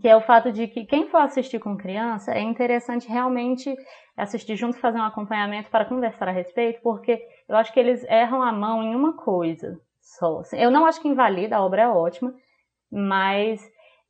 que 0.00 0.08
é 0.08 0.16
o 0.16 0.20
fato 0.20 0.52
de 0.52 0.68
que 0.68 0.84
quem 0.84 1.08
for 1.08 1.18
assistir 1.18 1.58
com 1.58 1.76
criança 1.76 2.32
é 2.32 2.40
interessante 2.40 3.08
realmente 3.08 3.74
assistir 4.16 4.54
junto, 4.54 4.78
fazer 4.78 4.98
um 4.98 5.04
acompanhamento 5.04 5.70
para 5.70 5.84
conversar 5.84 6.28
a 6.28 6.32
respeito, 6.32 6.80
porque 6.82 7.20
eu 7.48 7.56
acho 7.56 7.72
que 7.72 7.80
eles 7.80 8.04
erram 8.04 8.42
a 8.42 8.52
mão 8.52 8.82
em 8.82 8.94
uma 8.94 9.16
coisa 9.16 9.80
só. 10.18 10.42
Eu 10.52 10.70
não 10.70 10.86
acho 10.86 11.00
que 11.00 11.08
invalida, 11.08 11.56
a 11.56 11.64
obra 11.64 11.82
é 11.82 11.88
ótima, 11.88 12.32
mas 12.90 13.60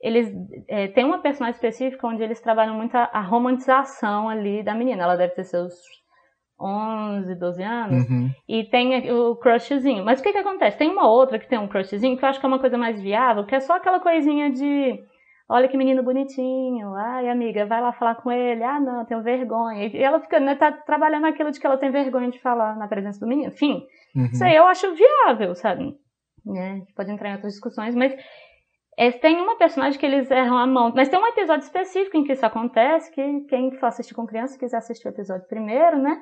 eles 0.00 0.32
é, 0.68 0.88
tem 0.88 1.04
uma 1.04 1.18
personagem 1.18 1.54
específica 1.54 2.06
onde 2.06 2.22
eles 2.22 2.40
trabalham 2.40 2.74
muito 2.74 2.94
a, 2.94 3.10
a, 3.12 3.20
romantização 3.20 4.28
ali 4.28 4.62
da 4.62 4.74
menina. 4.74 5.02
Ela 5.02 5.16
deve 5.16 5.34
ter 5.34 5.44
seus 5.44 5.74
11, 6.58 7.34
12 7.34 7.62
anos. 7.62 8.08
Uhum. 8.08 8.30
E 8.48 8.64
tem 8.64 9.10
o 9.12 9.36
crushzinho. 9.36 10.04
Mas 10.04 10.20
o 10.20 10.22
que 10.22 10.32
que 10.32 10.38
acontece? 10.38 10.78
Tem 10.78 10.90
uma 10.90 11.08
outra 11.08 11.38
que 11.38 11.48
tem 11.48 11.58
um 11.58 11.68
crushzinho 11.68 12.16
que 12.16 12.24
eu 12.24 12.28
acho 12.28 12.40
que 12.40 12.46
é 12.46 12.48
uma 12.48 12.58
coisa 12.58 12.78
mais 12.78 13.00
viável, 13.00 13.44
que 13.44 13.54
é 13.54 13.60
só 13.60 13.74
aquela 13.74 14.00
coisinha 14.00 14.50
de 14.50 14.98
olha 15.50 15.66
que 15.66 15.76
menino 15.76 16.02
bonitinho, 16.02 16.94
ai 16.94 17.28
amiga, 17.28 17.66
vai 17.66 17.80
lá 17.82 17.92
falar 17.92 18.14
com 18.14 18.30
ele, 18.30 18.62
ah 18.62 18.78
não, 18.78 19.04
tenho 19.04 19.20
vergonha. 19.20 19.88
E 19.88 19.96
ela 19.96 20.20
fica, 20.20 20.38
né, 20.38 20.54
tá 20.54 20.70
trabalhando 20.70 21.26
aquilo 21.26 21.50
de 21.50 21.58
que 21.58 21.66
ela 21.66 21.76
tem 21.76 21.90
vergonha 21.90 22.30
de 22.30 22.38
falar 22.38 22.76
na 22.76 22.86
presença 22.86 23.18
do 23.18 23.26
menino. 23.26 23.48
Enfim, 23.48 23.84
uhum. 24.14 24.26
isso 24.26 24.44
aí 24.44 24.54
eu 24.54 24.64
acho 24.66 24.94
viável, 24.94 25.52
sabe? 25.56 25.92
Né? 26.46 26.82
Pode 26.94 27.10
entrar 27.10 27.30
em 27.30 27.34
outras 27.34 27.52
discussões, 27.52 27.96
mas 27.96 28.14
é, 28.96 29.10
tem 29.10 29.40
uma 29.40 29.58
personagem 29.58 29.98
que 29.98 30.06
eles 30.06 30.30
erram 30.30 30.56
a 30.56 30.66
mão, 30.68 30.92
mas 30.94 31.08
tem 31.08 31.18
um 31.18 31.26
episódio 31.26 31.64
específico 31.64 32.16
em 32.16 32.22
que 32.22 32.32
isso 32.32 32.46
acontece, 32.46 33.12
que 33.12 33.40
quem 33.48 33.72
for 33.72 33.86
assistir 33.86 34.14
com 34.14 34.26
criança, 34.26 34.56
quiser 34.56 34.76
assistir 34.76 35.08
o 35.08 35.10
episódio 35.10 35.48
primeiro, 35.48 35.98
né? 35.98 36.16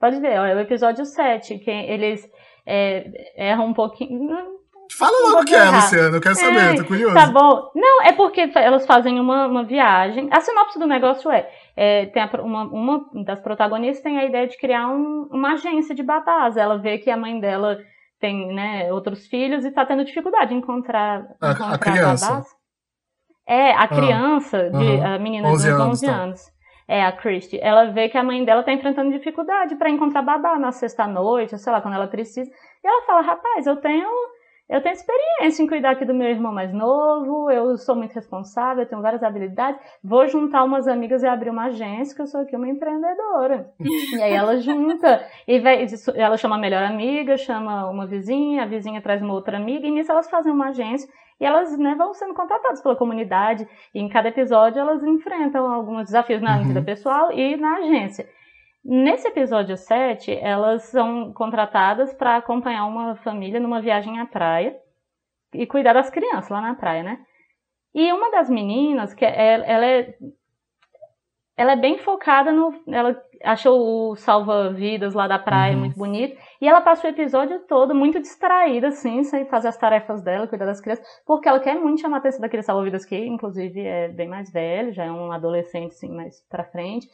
Pode 0.00 0.18
ver, 0.20 0.40
olha, 0.40 0.50
é 0.50 0.56
o 0.56 0.60
episódio 0.60 1.04
7, 1.04 1.60
que 1.60 1.70
eles 1.70 2.28
é, 2.66 3.04
erram 3.36 3.66
um 3.66 3.72
pouquinho 3.72 4.63
Fala 4.90 5.28
logo 5.28 5.42
o 5.42 5.44
que 5.44 5.54
é, 5.54 5.70
Luciano, 5.70 6.16
eu 6.16 6.20
quero 6.20 6.34
saber, 6.34 6.74
é, 6.74 6.76
tô 6.76 6.84
curioso. 6.84 7.14
Tá 7.14 7.26
bom. 7.26 7.70
Não, 7.74 8.02
é 8.02 8.12
porque 8.12 8.50
elas 8.54 8.86
fazem 8.86 9.18
uma, 9.18 9.46
uma 9.46 9.64
viagem. 9.64 10.28
A 10.30 10.40
sinopse 10.40 10.78
do 10.78 10.86
negócio 10.86 11.30
é, 11.30 11.48
é 11.76 12.06
tem 12.06 12.22
a, 12.22 12.30
uma, 12.42 12.64
uma 12.64 13.24
das 13.24 13.40
protagonistas 13.40 14.02
tem 14.02 14.18
a 14.18 14.24
ideia 14.24 14.46
de 14.46 14.58
criar 14.58 14.88
um, 14.88 15.28
uma 15.30 15.52
agência 15.52 15.94
de 15.94 16.02
babás. 16.02 16.56
Ela 16.56 16.78
vê 16.78 16.98
que 16.98 17.10
a 17.10 17.16
mãe 17.16 17.40
dela 17.40 17.78
tem 18.20 18.54
né, 18.54 18.92
outros 18.92 19.26
filhos 19.26 19.64
e 19.64 19.70
tá 19.70 19.84
tendo 19.86 20.04
dificuldade 20.04 20.54
em 20.54 20.58
encontrar, 20.58 21.26
a, 21.40 21.50
encontrar 21.52 21.74
a 21.74 21.78
criança. 21.78 22.28
babás. 22.28 22.46
É, 23.46 23.72
a 23.72 23.82
ah, 23.82 23.88
criança, 23.88 24.70
de, 24.70 24.76
uh 24.76 25.00
-huh. 25.00 25.14
a 25.14 25.18
menina 25.18 25.48
11 25.48 25.66
de 25.66 25.74
11 25.74 25.76
anos. 25.76 26.00
Tá. 26.00 26.12
anos. 26.12 26.54
É, 26.86 27.04
a 27.04 27.12
Christy. 27.12 27.58
Ela 27.60 27.86
vê 27.86 28.08
que 28.08 28.18
a 28.18 28.22
mãe 28.22 28.44
dela 28.44 28.62
tá 28.62 28.72
enfrentando 28.72 29.10
dificuldade 29.10 29.74
para 29.76 29.88
encontrar 29.88 30.22
babá 30.22 30.58
na 30.58 30.70
sexta-noite, 30.70 31.58
sei 31.58 31.72
lá, 31.72 31.80
quando 31.80 31.94
ela 31.94 32.06
precisa. 32.06 32.50
E 32.50 32.86
ela 32.86 33.06
fala, 33.06 33.22
rapaz, 33.22 33.66
eu 33.66 33.76
tenho 33.76 34.08
eu 34.68 34.80
tenho 34.80 34.94
experiência 34.94 35.62
em 35.62 35.66
cuidar 35.66 35.90
aqui 35.90 36.04
do 36.04 36.14
meu 36.14 36.28
irmão 36.28 36.52
mais 36.52 36.72
novo, 36.72 37.50
eu 37.50 37.76
sou 37.76 37.94
muito 37.94 38.14
responsável, 38.14 38.82
eu 38.82 38.88
tenho 38.88 39.02
várias 39.02 39.22
habilidades. 39.22 39.80
Vou 40.02 40.26
juntar 40.26 40.64
umas 40.64 40.88
amigas 40.88 41.22
e 41.22 41.26
abrir 41.26 41.50
uma 41.50 41.66
agência, 41.66 42.16
que 42.16 42.22
eu 42.22 42.26
sou 42.26 42.40
aqui 42.40 42.56
uma 42.56 42.68
empreendedora. 42.68 43.70
e 43.78 44.22
aí 44.22 44.32
ela 44.32 44.56
junta, 44.58 45.22
e 45.46 45.60
vai, 45.60 45.86
ela 46.14 46.36
chama 46.38 46.56
a 46.56 46.58
melhor 46.58 46.82
amiga, 46.82 47.36
chama 47.36 47.90
uma 47.90 48.06
vizinha, 48.06 48.62
a 48.62 48.66
vizinha 48.66 49.02
traz 49.02 49.20
uma 49.20 49.34
outra 49.34 49.58
amiga, 49.58 49.86
e 49.86 49.90
nisso 49.90 50.10
elas 50.10 50.30
fazem 50.30 50.52
uma 50.52 50.68
agência 50.68 51.08
e 51.40 51.44
elas 51.44 51.76
né, 51.76 51.94
vão 51.96 52.14
sendo 52.14 52.32
contratadas 52.32 52.80
pela 52.80 52.96
comunidade. 52.96 53.68
E 53.94 54.00
em 54.00 54.08
cada 54.08 54.28
episódio 54.28 54.80
elas 54.80 55.02
enfrentam 55.02 55.70
alguns 55.70 56.04
desafios 56.04 56.40
na 56.40 56.56
uhum. 56.56 56.64
vida 56.64 56.82
pessoal 56.82 57.32
e 57.32 57.56
na 57.56 57.76
agência. 57.76 58.26
Nesse 58.84 59.28
episódio 59.28 59.76
7, 59.76 60.30
elas 60.32 60.82
são 60.84 61.32
contratadas 61.32 62.12
para 62.12 62.36
acompanhar 62.36 62.84
uma 62.84 63.16
família 63.16 63.58
numa 63.58 63.80
viagem 63.80 64.20
à 64.20 64.26
praia 64.26 64.76
e 65.54 65.66
cuidar 65.66 65.94
das 65.94 66.10
crianças 66.10 66.50
lá 66.50 66.60
na 66.60 66.74
praia, 66.74 67.02
né? 67.02 67.24
E 67.94 68.12
uma 68.12 68.30
das 68.30 68.50
meninas, 68.50 69.14
que 69.14 69.24
é, 69.24 69.70
ela 69.70 69.86
é 69.86 70.14
ela 71.56 71.72
é 71.72 71.76
bem 71.76 71.98
focada 71.98 72.50
no. 72.52 72.74
Ela 72.88 73.16
achou 73.44 74.10
o 74.10 74.16
salva-vidas 74.16 75.14
lá 75.14 75.28
da 75.28 75.38
praia 75.38 75.74
uhum. 75.74 75.80
muito 75.80 75.96
bonito. 75.96 76.36
E 76.60 76.68
ela 76.68 76.80
passa 76.80 77.06
o 77.06 77.10
episódio 77.10 77.60
todo 77.68 77.94
muito 77.94 78.20
distraída, 78.20 78.88
assim, 78.88 79.22
sem 79.22 79.46
fazer 79.46 79.68
as 79.68 79.76
tarefas 79.76 80.22
dela, 80.22 80.48
cuidar 80.48 80.66
das 80.66 80.80
crianças, 80.80 81.06
porque 81.26 81.48
ela 81.48 81.60
quer 81.60 81.74
muito 81.76 82.00
chamar 82.00 82.16
a 82.16 82.18
atenção 82.18 82.40
daquele 82.40 82.62
salva-vidas 82.62 83.04
que, 83.04 83.16
inclusive, 83.16 83.80
é 83.80 84.08
bem 84.08 84.28
mais 84.28 84.50
velho, 84.50 84.92
já 84.92 85.04
é 85.04 85.12
um 85.12 85.30
adolescente, 85.30 85.92
assim, 85.92 86.10
mais 86.10 86.40
pra 86.48 86.64
frente. 86.64 87.06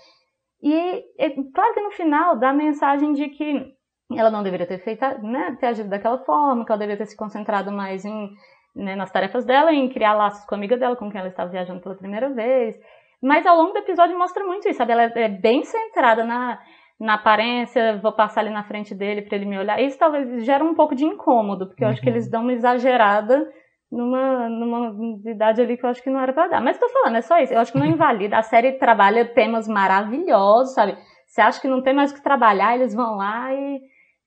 E 0.63 1.05
é, 1.19 1.31
claro 1.55 1.75
que 1.75 1.81
no 1.81 1.91
final 1.91 2.37
dá 2.37 2.51
a 2.51 2.55
mensagem 2.55 3.13
de 3.13 3.29
que 3.29 3.75
ela 4.17 4.31
não 4.31 4.43
deveria 4.43 4.67
ter 4.67 4.79
feito, 4.79 5.01
né, 5.23 5.57
ter 5.61 5.67
agido 5.67 5.89
daquela 5.89 6.19
forma, 6.19 6.65
que 6.65 6.73
ela 6.73 6.79
deveria 6.79 6.99
ter 6.99 7.07
se 7.07 7.17
concentrado 7.17 7.71
mais 7.71 8.05
em, 8.05 8.31
né, 8.75 8.97
nas 8.97 9.11
tarefas 9.11 9.45
dela, 9.45 9.73
em 9.73 9.89
criar 9.89 10.15
laços 10.15 10.45
com 10.45 10.55
a 10.55 10.59
amiga 10.59 10.77
dela, 10.77 10.97
com 10.97 11.11
quem 11.11 11.21
ela 11.21 11.29
estava 11.29 11.51
viajando 11.51 11.81
pela 11.81 11.95
primeira 11.95 12.29
vez. 12.31 12.77
Mas 13.23 13.47
ao 13.47 13.57
longo 13.57 13.73
do 13.73 13.79
episódio 13.79 14.19
mostra 14.19 14.45
muito 14.45 14.69
isso, 14.69 14.79
sabe? 14.79 14.93
Ela 14.93 15.03
é 15.05 15.29
bem 15.29 15.63
centrada 15.63 16.25
na, 16.25 16.59
na 16.99 17.15
aparência, 17.15 17.99
vou 17.99 18.13
passar 18.13 18.41
ali 18.41 18.51
na 18.51 18.65
frente 18.65 18.95
dele 18.95 19.23
para 19.23 19.37
ele 19.37 19.47
me 19.47 19.59
olhar. 19.59 19.81
Isso 19.81 19.99
talvez 19.99 20.45
gera 20.45 20.65
um 20.65 20.75
pouco 20.75 20.95
de 20.95 21.05
incômodo, 21.05 21.67
porque 21.67 21.85
eu 21.85 21.89
acho 21.89 22.01
que 22.01 22.09
eles 22.09 22.25
uhum. 22.27 22.31
dão 22.31 22.43
uma 22.43 22.53
exagerada 22.53 23.51
numa, 23.91 24.49
numa 24.49 25.21
idade 25.31 25.61
ali 25.61 25.77
que 25.77 25.85
eu 25.85 25.91
acho 25.91 26.03
que 26.03 26.11
não 26.11 26.21
era 26.21 26.33
para 26.33 26.49
dar. 26.49 26.61
Mas 26.61 26.79
tô 26.79 26.89
falando, 26.89 27.17
é 27.17 27.23
só 27.23 27.39
isso. 27.39 27.53
Eu 27.53 27.61
acho 27.61 27.73
que 27.73 27.79
não 27.79 27.87
invalida. 27.87 28.39
A 28.39 28.43
série 28.43 28.73
trabalha 28.73 29.25
temas 29.25 29.67
maravilhosos, 29.67 30.75
sabe? 30.75 30.97
Você 31.27 31.41
acha 31.41 31.61
que 31.61 31.69
não 31.69 31.83
tem 31.83 31.95
mais 31.95 32.13
o 32.13 32.15
que 32.15 32.23
trabalhar, 32.23 32.75
eles 32.75 32.95
vão 32.95 33.17
lá 33.17 33.53
e, 33.53 33.81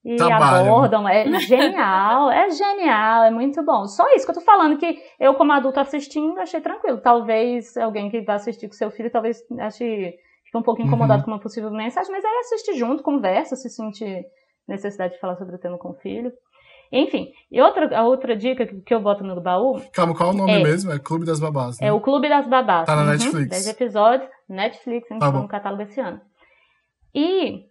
e 0.05 0.21
abordam. 0.21 1.07
É 1.07 1.25
genial, 1.39 2.29
é 2.29 2.49
genial, 2.49 3.23
é 3.23 3.31
muito 3.31 3.63
bom. 3.63 3.85
Só 3.85 4.05
isso 4.15 4.25
que 4.25 4.31
eu 4.31 4.35
tô 4.35 4.41
falando, 4.41 4.77
que 4.77 4.97
eu, 5.19 5.33
como 5.35 5.51
adulto 5.51 5.79
assistindo, 5.79 6.39
achei 6.39 6.61
tranquilo. 6.61 7.01
Talvez 7.01 7.75
alguém 7.77 8.09
que 8.09 8.21
vai 8.21 8.35
assistir 8.35 8.67
com 8.67 8.73
seu 8.73 8.91
filho, 8.91 9.11
talvez 9.11 9.41
ache 9.59 10.13
fique 10.45 10.57
um 10.57 10.63
pouco 10.63 10.81
incomodado 10.81 11.19
uhum. 11.19 11.25
com 11.25 11.31
uma 11.31 11.39
possível 11.39 11.71
mensagem, 11.71 12.11
mas 12.11 12.23
aí 12.23 12.37
assiste 12.39 12.77
junto, 12.77 13.01
conversa, 13.01 13.55
se 13.55 13.69
sentir 13.69 14.25
necessidade 14.67 15.13
de 15.13 15.19
falar 15.19 15.35
sobre 15.35 15.55
o 15.55 15.59
tema 15.59 15.77
com 15.77 15.89
o 15.89 15.95
filho. 15.95 16.31
Enfim, 16.95 17.33
e 17.51 17.59
outra, 17.59 17.97
a 17.97 18.03
outra 18.03 18.35
dica 18.35 18.67
que 18.67 18.93
eu 18.93 19.01
boto 19.01 19.23
no 19.23 19.41
baú. 19.41 19.81
Calma, 19.91 20.15
qual 20.15 20.29
é 20.29 20.33
o 20.33 20.37
nome 20.37 20.51
é, 20.51 20.63
mesmo? 20.63 20.91
É 20.91 20.99
Clube 20.99 21.25
das 21.25 21.39
Babás. 21.39 21.79
Né? 21.79 21.87
É 21.87 21.91
o 21.91 21.99
Clube 21.99 22.29
das 22.29 22.45
Babás. 22.47 22.85
Tá 22.85 22.95
na 22.95 23.01
uhum, 23.01 23.09
Netflix. 23.09 23.49
10 23.49 23.67
episódios, 23.67 24.29
Netflix, 24.47 25.09
entrou 25.09 25.33
tá 25.33 25.39
no 25.39 25.47
catálogo 25.47 25.81
esse 25.81 25.99
ano. 25.99 26.21
E 27.15 27.65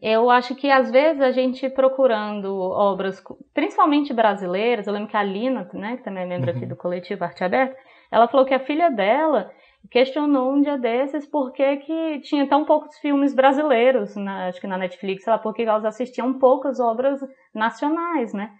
eu 0.00 0.30
acho 0.30 0.54
que 0.54 0.70
às 0.70 0.90
vezes 0.90 1.20
a 1.20 1.32
gente 1.32 1.68
procurando 1.68 2.58
obras, 2.58 3.22
principalmente 3.52 4.14
brasileiras, 4.14 4.86
eu 4.86 4.94
lembro 4.94 5.10
que 5.10 5.18
a 5.18 5.22
Lina, 5.22 5.68
né, 5.74 5.98
que 5.98 6.02
também 6.02 6.22
é 6.22 6.26
membro 6.26 6.50
uhum. 6.50 6.56
aqui 6.56 6.64
do 6.64 6.76
coletivo 6.76 7.24
Arte 7.24 7.44
Aberta, 7.44 7.76
ela 8.10 8.26
falou 8.26 8.46
que 8.46 8.54
a 8.54 8.64
filha 8.64 8.90
dela 8.90 9.50
questionou 9.90 10.52
um 10.52 10.60
dia 10.60 10.78
desses 10.78 11.26
por 11.26 11.52
que, 11.52 11.76
que 11.78 12.20
tinha 12.20 12.46
tão 12.48 12.64
poucos 12.64 12.96
filmes 12.98 13.34
brasileiros, 13.34 14.16
na, 14.16 14.48
acho 14.48 14.60
que 14.60 14.66
na 14.66 14.78
Netflix, 14.78 15.24
sei 15.24 15.32
lá, 15.32 15.38
porque 15.38 15.62
elas 15.62 15.84
assistiam 15.84 16.38
poucas 16.38 16.80
obras 16.80 17.20
nacionais, 17.54 18.32
né? 18.32 18.50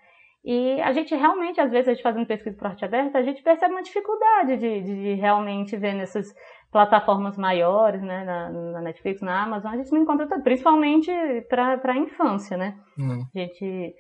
E 0.45 0.81
a 0.81 0.93
gente 0.93 1.13
realmente, 1.15 1.61
às 1.61 1.73
vezes, 1.73 1.89
a 1.89 1.93
gente 1.95 2.03
fazendo 2.05 2.27
pesquisa 2.27 2.57
por 2.57 2.69
arte 2.69 2.85
aberta, 2.85 3.19
a 3.19 3.23
gente 3.23 3.43
percebe 3.43 3.75
uma 3.75 3.83
dificuldade 3.83 4.57
de, 4.57 4.81
de 4.81 5.15
realmente 5.15 5.77
ver 5.77 5.95
nessas 5.95 6.33
plataformas 6.71 7.37
maiores, 7.37 8.01
né, 8.01 8.25
na, 8.25 8.51
na, 8.51 8.81
Netflix, 8.81 9.21
na 9.23 9.43
Amazon, 9.43 9.73
a 9.73 9.77
gente 9.77 9.91
não 9.93 10.03
encontra 10.03 10.27
principalmente 10.41 11.11
para 11.49 11.81
a 11.83 11.97
infância, 11.97 12.57
né? 12.57 12.79
Uhum. 12.97 13.27
A 13.35 13.39
gente 13.39 13.95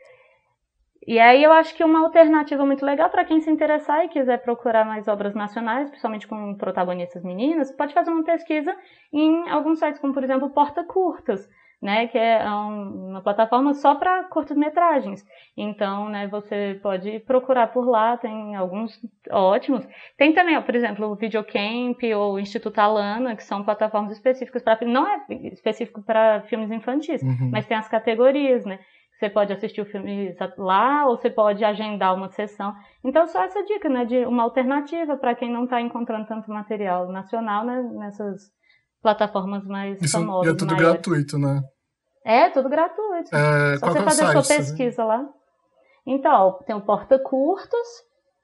e 1.06 1.18
aí 1.20 1.42
eu 1.42 1.52
acho 1.52 1.74
que 1.74 1.84
uma 1.84 2.00
alternativa 2.00 2.66
muito 2.66 2.84
legal 2.84 3.08
para 3.08 3.24
quem 3.24 3.40
se 3.40 3.50
interessar 3.50 4.04
e 4.04 4.08
quiser 4.08 4.42
procurar 4.42 4.84
mais 4.84 5.06
obras 5.06 5.34
nacionais, 5.34 5.88
principalmente 5.88 6.26
com 6.26 6.54
protagonistas 6.56 7.22
meninas, 7.22 7.70
pode 7.70 7.94
fazer 7.94 8.10
uma 8.10 8.24
pesquisa 8.24 8.76
em 9.12 9.48
alguns 9.48 9.78
sites, 9.78 10.00
como 10.00 10.12
por 10.12 10.24
exemplo 10.24 10.50
Porta 10.50 10.82
Curtas, 10.84 11.48
né, 11.80 12.08
que 12.08 12.18
é 12.18 12.42
uma 12.44 13.20
plataforma 13.20 13.74
só 13.74 13.94
para 13.94 14.24
curtas-metragens. 14.24 15.24
Então, 15.56 16.08
né, 16.08 16.26
você 16.26 16.80
pode 16.82 17.20
procurar 17.20 17.68
por 17.68 17.86
lá, 17.86 18.16
tem 18.16 18.56
alguns 18.56 18.98
ótimos. 19.30 19.86
Tem 20.16 20.32
também, 20.32 20.56
ó, 20.56 20.62
por 20.62 20.74
exemplo, 20.74 21.06
o 21.06 21.14
Videocamp 21.14 22.02
ou 22.16 22.34
o 22.34 22.40
Instituto 22.40 22.78
Alana, 22.78 23.36
que 23.36 23.44
são 23.44 23.62
plataformas 23.62 24.12
específicas 24.12 24.62
para 24.62 24.84
não 24.86 25.06
é 25.06 25.24
específico 25.52 26.02
para 26.02 26.40
filmes 26.42 26.70
infantis, 26.70 27.22
uhum. 27.22 27.50
mas 27.52 27.66
tem 27.66 27.76
as 27.76 27.88
categorias, 27.88 28.64
né? 28.64 28.80
Você 29.18 29.30
pode 29.30 29.52
assistir 29.52 29.80
o 29.80 29.86
filme 29.86 30.34
lá 30.58 31.06
ou 31.06 31.16
você 31.16 31.30
pode 31.30 31.64
agendar 31.64 32.14
uma 32.14 32.28
sessão. 32.30 32.74
Então, 33.02 33.26
só 33.26 33.42
essa 33.44 33.62
dica, 33.64 33.88
né, 33.88 34.04
de 34.04 34.26
uma 34.26 34.42
alternativa 34.42 35.16
para 35.16 35.34
quem 35.34 35.50
não 35.50 35.64
está 35.64 35.80
encontrando 35.80 36.26
tanto 36.26 36.50
material 36.50 37.10
nacional 37.10 37.64
né, 37.64 37.82
nessas 37.94 38.50
plataformas 39.00 39.64
mais 39.64 40.00
Isso 40.02 40.18
famosas. 40.18 40.52
E 40.52 40.54
é 40.54 40.56
tudo 40.56 40.74
maiores. 40.74 40.92
gratuito, 41.00 41.38
né? 41.38 41.62
É, 42.24 42.50
tudo 42.50 42.68
gratuito. 42.68 43.34
É, 43.34 43.78
Só 43.78 43.86
você 43.86 43.98
é 43.98 44.02
fazer 44.02 44.24
site, 44.26 44.44
sua 44.44 44.56
pesquisa 44.56 45.04
lá. 45.04 45.26
Então, 46.06 46.58
tem 46.66 46.76
o 46.76 46.82
Porta 46.82 47.18
Curtos, 47.18 47.88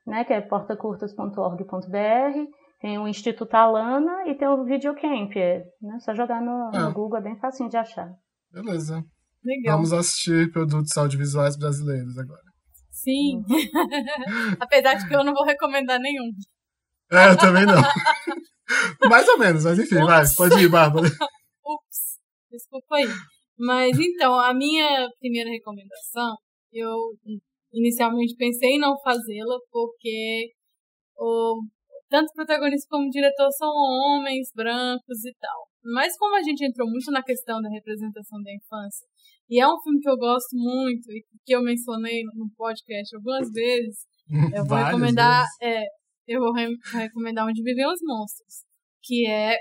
né, 0.06 0.24
que 0.24 0.32
é 0.32 0.40
portacurtos.org.br, 0.40 2.50
tem 2.80 2.98
o 2.98 3.06
Instituto 3.06 3.54
Alana 3.54 4.26
e 4.26 4.34
tem 4.34 4.48
o 4.48 4.64
Videocamp. 4.64 5.36
É, 5.36 5.64
né, 5.80 5.98
só 6.00 6.14
jogar 6.14 6.40
no, 6.40 6.70
no 6.70 6.88
Ah. 6.88 6.90
Google, 6.90 7.18
é 7.18 7.22
bem 7.22 7.36
facinho 7.36 7.68
de 7.68 7.76
achar. 7.76 8.10
Beleza. 8.50 9.04
Legal. 9.44 9.76
Vamos 9.76 9.92
assistir 9.92 10.50
produtos 10.52 10.96
audiovisuais 10.96 11.56
brasileiros 11.56 12.16
agora. 12.16 12.42
Sim. 12.90 13.42
Apesar 14.60 14.94
de 14.94 15.08
que 15.08 15.14
eu 15.14 15.24
não 15.24 15.34
vou 15.34 15.44
recomendar 15.44 15.98
nenhum. 15.98 16.30
É, 17.10 17.30
eu 17.30 17.36
também 17.36 17.66
não. 17.66 17.74
Mais 19.10 19.28
ou 19.28 19.38
menos, 19.38 19.64
mas 19.64 19.78
enfim, 19.78 19.96
vai. 19.96 20.24
Pode 20.36 20.62
ir, 20.62 20.68
Bárbara. 20.68 21.06
Ups, 21.66 22.18
desculpa 22.50 22.96
aí. 22.96 23.08
Mas 23.58 23.98
então, 23.98 24.38
a 24.38 24.54
minha 24.54 25.08
primeira 25.20 25.50
recomendação, 25.50 26.36
eu 26.72 26.96
inicialmente 27.72 28.34
pensei 28.36 28.76
em 28.76 28.78
não 28.78 28.98
fazê-la, 29.02 29.58
porque 29.70 30.52
o, 31.16 31.62
tanto 32.08 32.30
o 32.30 32.34
protagonista 32.34 32.86
como 32.88 33.06
o 33.08 33.10
diretor 33.10 33.50
são 33.52 33.68
homens, 33.68 34.48
brancos 34.54 35.24
e 35.24 35.34
tal. 35.38 35.71
Mas 35.84 36.16
como 36.16 36.36
a 36.36 36.42
gente 36.42 36.64
entrou 36.64 36.88
muito 36.88 37.10
na 37.10 37.22
questão 37.22 37.60
da 37.60 37.68
representação 37.68 38.40
da 38.42 38.52
infância, 38.54 39.06
e 39.48 39.60
é 39.60 39.66
um 39.66 39.80
filme 39.82 40.00
que 40.00 40.08
eu 40.08 40.16
gosto 40.16 40.54
muito, 40.56 41.10
e 41.10 41.24
que 41.44 41.54
eu 41.54 41.62
mencionei 41.62 42.22
no 42.34 42.48
podcast 42.56 43.14
algumas 43.16 43.50
vezes, 43.50 44.06
eu 44.56 44.64
vou 44.64 44.68
Várias 44.68 44.86
recomendar, 44.88 45.44
é, 45.60 45.82
eu 46.28 46.40
vou 46.40 46.52
re- 46.52 46.76
recomendar 46.92 47.46
Onde 47.46 47.62
Vivem 47.62 47.86
os 47.86 48.00
Monstros, 48.02 48.64
que 49.02 49.26
é 49.26 49.56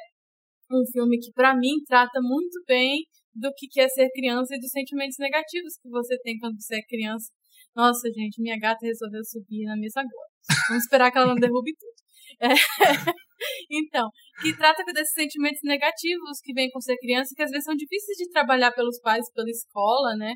um 0.71 0.83
filme 0.91 1.17
que 1.19 1.31
pra 1.33 1.55
mim 1.55 1.83
trata 1.87 2.21
muito 2.21 2.63
bem 2.67 3.03
do 3.33 3.51
que 3.57 3.67
que 3.67 3.81
é 3.81 3.87
ser 3.89 4.09
criança 4.11 4.55
e 4.55 4.59
dos 4.59 4.69
sentimentos 4.69 5.17
negativos 5.19 5.75
que 5.81 5.89
você 5.89 6.17
tem 6.19 6.37
quando 6.37 6.61
você 6.61 6.75
é 6.75 6.81
criança. 6.83 7.27
Nossa, 7.75 8.09
gente, 8.11 8.41
minha 8.41 8.57
gata 8.59 8.85
resolveu 8.85 9.23
subir 9.23 9.65
na 9.65 9.75
mesa 9.77 10.01
agora. 10.01 10.29
Vamos 10.69 10.83
esperar 10.83 11.11
que 11.11 11.17
ela 11.17 11.27
não 11.27 11.35
derrube 11.35 11.71
tudo. 11.77 11.93
É, 12.41 12.47
Então, 13.69 14.09
que 14.41 14.55
trata 14.55 14.83
desses 14.93 15.13
sentimentos 15.13 15.61
negativos 15.63 16.39
que 16.43 16.53
vêm 16.53 16.69
com 16.71 16.79
ser 16.81 16.97
criança, 16.97 17.33
que 17.35 17.41
às 17.43 17.49
vezes 17.51 17.65
são 17.65 17.75
difíceis 17.75 18.17
de 18.17 18.29
trabalhar 18.29 18.71
pelos 18.71 18.99
pais, 19.01 19.25
pela 19.33 19.49
escola, 19.49 20.15
né? 20.15 20.35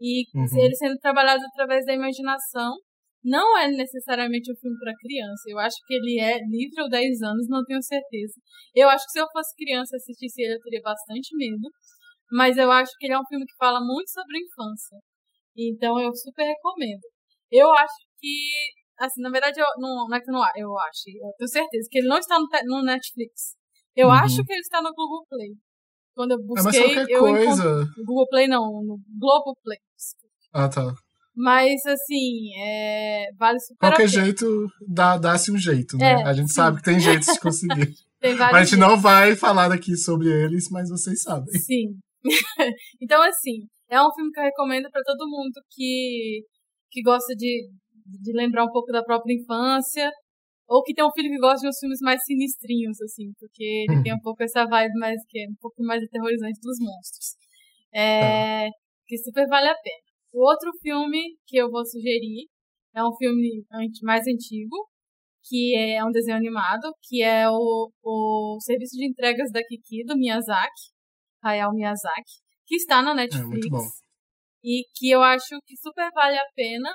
E 0.00 0.24
Uhum. 0.34 0.46
eles 0.64 0.78
sendo 0.78 0.96
trabalhados 0.98 1.44
através 1.52 1.84
da 1.84 1.92
imaginação. 1.94 2.74
Não 3.22 3.58
é 3.58 3.68
necessariamente 3.68 4.50
um 4.50 4.56
filme 4.56 4.78
para 4.78 4.94
criança. 4.96 5.42
Eu 5.46 5.58
acho 5.58 5.76
que 5.86 5.94
ele 5.94 6.18
é 6.18 6.38
livre 6.38 6.82
ou 6.82 6.88
10 6.88 7.20
anos, 7.22 7.46
não 7.48 7.62
tenho 7.64 7.82
certeza. 7.82 8.34
Eu 8.74 8.88
acho 8.88 9.04
que 9.04 9.12
se 9.12 9.20
eu 9.20 9.26
fosse 9.30 9.54
criança 9.56 9.96
assistisse 9.96 10.40
ele, 10.42 10.54
eu 10.54 10.60
teria 10.60 10.80
bastante 10.82 11.36
medo. 11.36 11.68
Mas 12.32 12.56
eu 12.56 12.70
acho 12.70 12.90
que 12.98 13.06
ele 13.06 13.14
é 13.14 13.18
um 13.18 13.26
filme 13.28 13.44
que 13.44 13.56
fala 13.58 13.80
muito 13.80 14.08
sobre 14.10 14.38
a 14.38 14.40
infância. 14.40 14.98
Então 15.56 16.00
eu 16.00 16.14
super 16.14 16.44
recomendo. 16.44 17.02
Eu 17.50 17.70
acho 17.72 17.96
que, 18.18 18.36
assim, 19.00 19.20
na 19.22 19.30
verdade, 19.30 19.58
eu, 19.60 19.66
não, 19.78 20.06
não 20.08 20.16
é 20.16 20.20
que 20.20 20.30
não 20.30 20.42
eu 20.56 20.78
acho, 20.78 21.00
eu 21.08 21.32
tenho 21.38 21.48
certeza 21.48 21.88
que 21.90 21.98
ele 21.98 22.08
não 22.08 22.18
está 22.18 22.38
no, 22.38 22.46
no 22.66 22.82
Netflix. 22.84 23.56
Eu 23.96 24.08
Uhum. 24.08 24.12
acho 24.14 24.44
que 24.44 24.52
ele 24.52 24.60
está 24.60 24.80
no 24.80 24.92
Google 24.94 25.26
Play. 25.28 25.50
Quando 26.14 26.32
eu 26.32 26.38
É, 26.38 26.42
busquei, 26.42 26.94
qualquer 26.94 27.10
eu 27.10 27.20
coisa. 27.20 27.84
No 27.96 28.04
Google 28.04 28.28
Play 28.28 28.46
não, 28.48 28.60
no 28.82 28.98
Globo 29.18 29.56
Play. 29.64 29.78
Ah, 30.52 30.68
tá. 30.68 30.92
Mas, 31.34 31.84
assim, 31.86 32.50
é, 32.58 33.28
vale 33.38 33.58
super 33.60 33.78
Qualquer 33.88 34.08
jeito, 34.08 34.66
dá- 34.86 35.16
dá-se 35.16 35.50
um 35.50 35.56
jeito, 35.56 35.96
né? 35.96 36.20
É, 36.22 36.24
a 36.24 36.32
gente 36.32 36.48
sim. 36.48 36.54
sabe 36.54 36.76
que 36.78 36.82
tem 36.84 36.98
jeitos 37.00 37.32
de 37.32 37.40
conseguir. 37.40 37.94
Mas 38.22 38.40
a 38.40 38.58
gente 38.60 38.70
jeitos. 38.70 38.78
não 38.78 39.00
vai 39.00 39.34
falar 39.36 39.72
aqui 39.72 39.96
sobre 39.96 40.28
eles, 40.28 40.68
mas 40.70 40.88
vocês 40.90 41.22
sabem. 41.22 41.52
Sim. 41.60 41.98
então, 43.00 43.22
assim, 43.22 43.66
é 43.88 44.00
um 44.02 44.12
filme 44.12 44.30
que 44.32 44.40
eu 44.40 44.44
recomendo 44.44 44.90
pra 44.90 45.02
todo 45.04 45.28
mundo 45.30 45.54
que, 45.70 46.42
que 46.90 47.00
gosta 47.02 47.34
de, 47.34 47.68
de 48.20 48.32
lembrar 48.32 48.64
um 48.64 48.70
pouco 48.72 48.90
da 48.92 49.02
própria 49.02 49.34
infância. 49.34 50.10
Ou 50.68 50.82
que 50.84 50.94
tem 50.94 51.04
um 51.04 51.10
filho 51.10 51.28
que 51.30 51.38
gosta 51.38 51.60
de 51.62 51.68
uns 51.68 51.78
filmes 51.80 51.98
mais 52.00 52.22
sinistrinhos, 52.24 53.00
assim, 53.00 53.32
porque 53.40 53.86
ele 53.88 53.98
Hum. 53.98 54.02
tem 54.04 54.14
um 54.14 54.20
pouco 54.20 54.42
essa 54.42 54.64
vibe 54.66 54.94
mais 55.00 55.16
que 55.28 55.40
é 55.40 55.48
um 55.48 55.56
pouco 55.60 55.82
mais 55.82 56.02
aterrorizante 56.02 56.60
dos 56.62 56.78
monstros. 56.78 57.34
É, 57.92 58.68
Que 59.06 59.18
super 59.18 59.48
vale 59.48 59.68
a 59.68 59.74
pena. 59.74 60.02
O 60.32 60.48
outro 60.48 60.70
filme 60.80 61.36
que 61.44 61.56
eu 61.56 61.68
vou 61.68 61.84
sugerir 61.84 62.46
é 62.94 63.02
um 63.02 63.12
filme 63.16 63.64
mais 64.04 64.24
antigo, 64.28 64.76
que 65.42 65.74
é 65.76 66.04
um 66.04 66.12
desenho 66.12 66.36
animado, 66.36 66.92
que 67.02 67.20
é 67.20 67.48
o, 67.50 67.90
o 68.04 68.58
Serviço 68.60 68.96
de 68.96 69.08
Entregas 69.08 69.50
da 69.50 69.60
Kiki, 69.64 70.04
do 70.04 70.16
Miyazaki, 70.16 70.92
Hayao 71.42 71.72
Miyazaki, 71.72 72.38
que 72.64 72.76
está 72.76 73.02
na 73.02 73.12
Netflix. 73.14 73.44
É, 73.44 73.48
muito 73.48 73.68
bom. 73.70 73.86
E 74.62 74.84
que 74.94 75.10
eu 75.10 75.22
acho 75.22 75.58
que 75.66 75.76
super 75.76 76.10
vale 76.12 76.38
a 76.38 76.44
pena, 76.54 76.94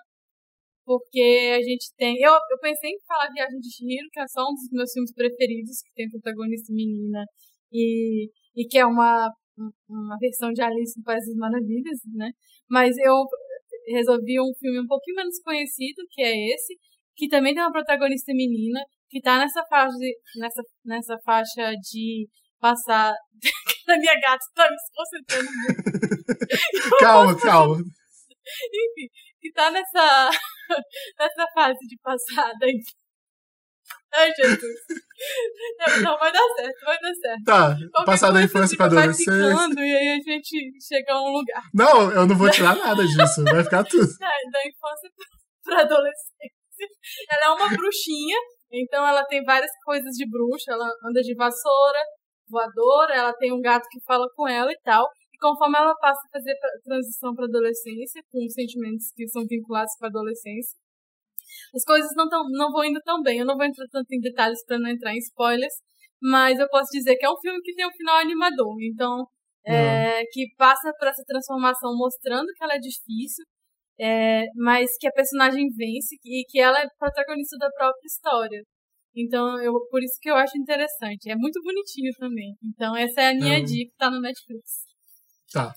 porque 0.86 1.52
a 1.58 1.62
gente 1.62 1.92
tem... 1.98 2.16
Eu, 2.22 2.32
eu 2.32 2.60
pensei 2.62 2.92
em 2.92 3.00
falar 3.08 3.32
Viagem 3.34 3.60
de 3.60 3.74
Chihiro, 3.74 4.08
que 4.12 4.20
é 4.20 4.28
só 4.28 4.44
um 4.44 4.54
dos 4.54 4.70
meus 4.72 4.92
filmes 4.92 5.14
preferidos, 5.14 5.82
que 5.82 5.94
tem 5.96 6.10
protagonista 6.10 6.72
menina, 6.72 7.26
e, 7.72 8.30
e 8.56 8.66
que 8.70 8.78
é 8.78 8.86
uma, 8.86 9.30
uma 9.90 10.18
versão 10.20 10.52
de 10.52 10.62
Alice 10.62 10.98
no 10.98 11.04
País 11.04 11.26
das 11.26 11.36
Maravilhas, 11.36 12.00
né? 12.14 12.30
Mas 12.70 12.96
eu 12.98 13.26
resolvi 13.88 14.40
um 14.40 14.54
filme 14.60 14.80
um 14.80 14.88
pouquinho 14.88 15.18
menos 15.18 15.40
conhecido, 15.44 16.04
que 16.12 16.22
é 16.22 16.54
esse, 16.54 16.76
que 17.16 17.28
também 17.28 17.54
tem 17.54 17.64
uma 17.64 17.72
protagonista 17.72 18.32
menina, 18.34 18.80
que 19.10 19.22
tá 19.22 19.40
nessa 19.40 19.64
faixa 19.66 19.96
de, 19.98 20.18
nessa, 20.38 20.62
nessa 20.86 21.18
faixa 21.24 21.74
de 21.82 22.28
passar. 22.60 23.14
a 23.88 23.98
minha 23.98 24.20
gata 24.20 24.46
tá 24.54 24.70
me 24.70 24.76
desconcentrando 24.76 25.50
muito. 25.52 25.86
Calma, 27.00 27.40
calma. 27.40 27.76
Enfim, 27.78 29.08
que 29.46 29.52
tá 29.54 29.70
nessa, 29.70 30.30
nessa 31.20 31.46
fase 31.54 31.78
de 31.88 31.96
passar 32.02 32.52
da 32.60 32.68
inf- 32.68 32.96
Ai, 34.16 34.32
Jesus. 34.36 34.60
Não, 35.78 36.02
não, 36.02 36.18
vai 36.18 36.32
dar 36.32 36.42
certo, 36.58 36.86
vai 36.86 36.98
dar 37.00 37.14
certo. 37.14 37.44
Tá, 37.44 37.78
Qualquer 37.94 38.06
passar 38.12 38.32
da 38.32 38.42
infância 38.42 38.76
pra 38.76 38.86
adolescência. 38.88 39.36
E 39.78 39.96
aí 39.96 40.10
a 40.20 40.32
gente 40.32 40.72
chega 40.82 41.14
a 41.14 41.22
um 41.22 41.32
lugar. 41.38 41.62
Não, 41.74 42.12
eu 42.12 42.26
não 42.26 42.36
vou 42.36 42.50
tirar 42.50 42.76
nada 42.76 43.06
disso. 43.06 43.44
Vai 43.44 43.64
ficar 43.64 43.84
tudo. 43.84 44.08
da, 44.18 44.28
da 44.52 44.68
infância 44.68 45.10
pra 45.64 45.82
adolescência. 45.82 46.56
Ela 47.30 47.46
é 47.46 47.50
uma 47.50 47.70
bruxinha, 47.70 48.38
então 48.72 49.08
ela 49.08 49.24
tem 49.26 49.44
várias 49.44 49.72
coisas 49.84 50.12
de 50.16 50.28
bruxa. 50.28 50.72
Ela 50.72 50.88
anda 51.08 51.22
de 51.22 51.36
vassoura, 51.36 52.00
voadora, 52.50 53.14
ela 53.14 53.34
tem 53.34 53.54
um 53.54 53.62
gato 53.62 53.86
que 53.92 54.00
fala 54.06 54.26
com 54.36 54.48
ela 54.48 54.72
e 54.72 54.80
tal. 54.84 55.08
E 55.36 55.38
conforme 55.38 55.78
ela 55.78 55.94
passa 55.96 56.22
a 56.28 56.32
fazer 56.32 56.56
transição 56.82 57.36
para 57.36 57.44
adolescência, 57.44 58.24
com 58.32 58.48
sentimentos 58.48 59.12
que 59.14 59.28
são 59.28 59.44
vinculados 59.46 59.92
com 60.00 60.06
a 60.06 60.08
adolescência, 60.08 60.78
as 61.76 61.84
coisas 61.84 62.10
não, 62.16 62.30
tão, 62.30 62.44
não 62.52 62.72
vão 62.72 62.86
indo 62.86 63.02
tão 63.04 63.22
bem. 63.22 63.40
Eu 63.40 63.46
não 63.46 63.58
vou 63.58 63.66
entrar 63.66 63.86
tanto 63.92 64.08
em 64.14 64.22
detalhes 64.22 64.64
para 64.66 64.80
não 64.80 64.90
entrar 64.90 65.14
em 65.14 65.18
spoilers, 65.18 65.74
mas 66.22 66.58
eu 66.58 66.70
posso 66.70 66.90
dizer 66.94 67.18
que 67.18 67.26
é 67.26 67.30
um 67.30 67.38
filme 67.38 67.60
que 67.62 67.76
tem 67.76 67.86
um 67.86 67.92
final 67.92 68.16
animador. 68.16 68.78
Então, 68.82 69.26
é, 69.68 70.24
que 70.32 70.48
passa 70.58 70.94
por 70.98 71.08
essa 71.10 71.24
transformação 71.28 71.92
mostrando 71.98 72.48
que 72.56 72.64
ela 72.64 72.76
é 72.76 72.80
difícil, 72.80 73.44
é, 74.00 74.46
mas 74.56 74.90
que 74.98 75.08
a 75.08 75.12
personagem 75.12 75.68
vence 75.76 76.16
e 76.24 76.46
que 76.48 76.60
ela 76.60 76.80
é 76.80 76.88
protagonista 76.98 77.58
da 77.58 77.70
própria 77.72 78.08
história. 78.08 78.64
Então, 79.14 79.62
eu, 79.62 79.74
por 79.90 80.04
isso 80.04 80.18
que 80.22 80.30
eu 80.30 80.36
acho 80.36 80.58
interessante. 80.58 81.30
É 81.30 81.36
muito 81.36 81.62
bonitinho 81.62 82.12
também. 82.20 82.54
Então, 82.64 82.96
essa 82.96 83.22
é 83.22 83.30
a 83.30 83.34
minha 83.34 83.60
É. 83.60 83.62
dica, 83.62 83.92
tá 83.98 84.12
no 84.12 84.20
Netflix. 84.20 84.95
Tá. 85.56 85.74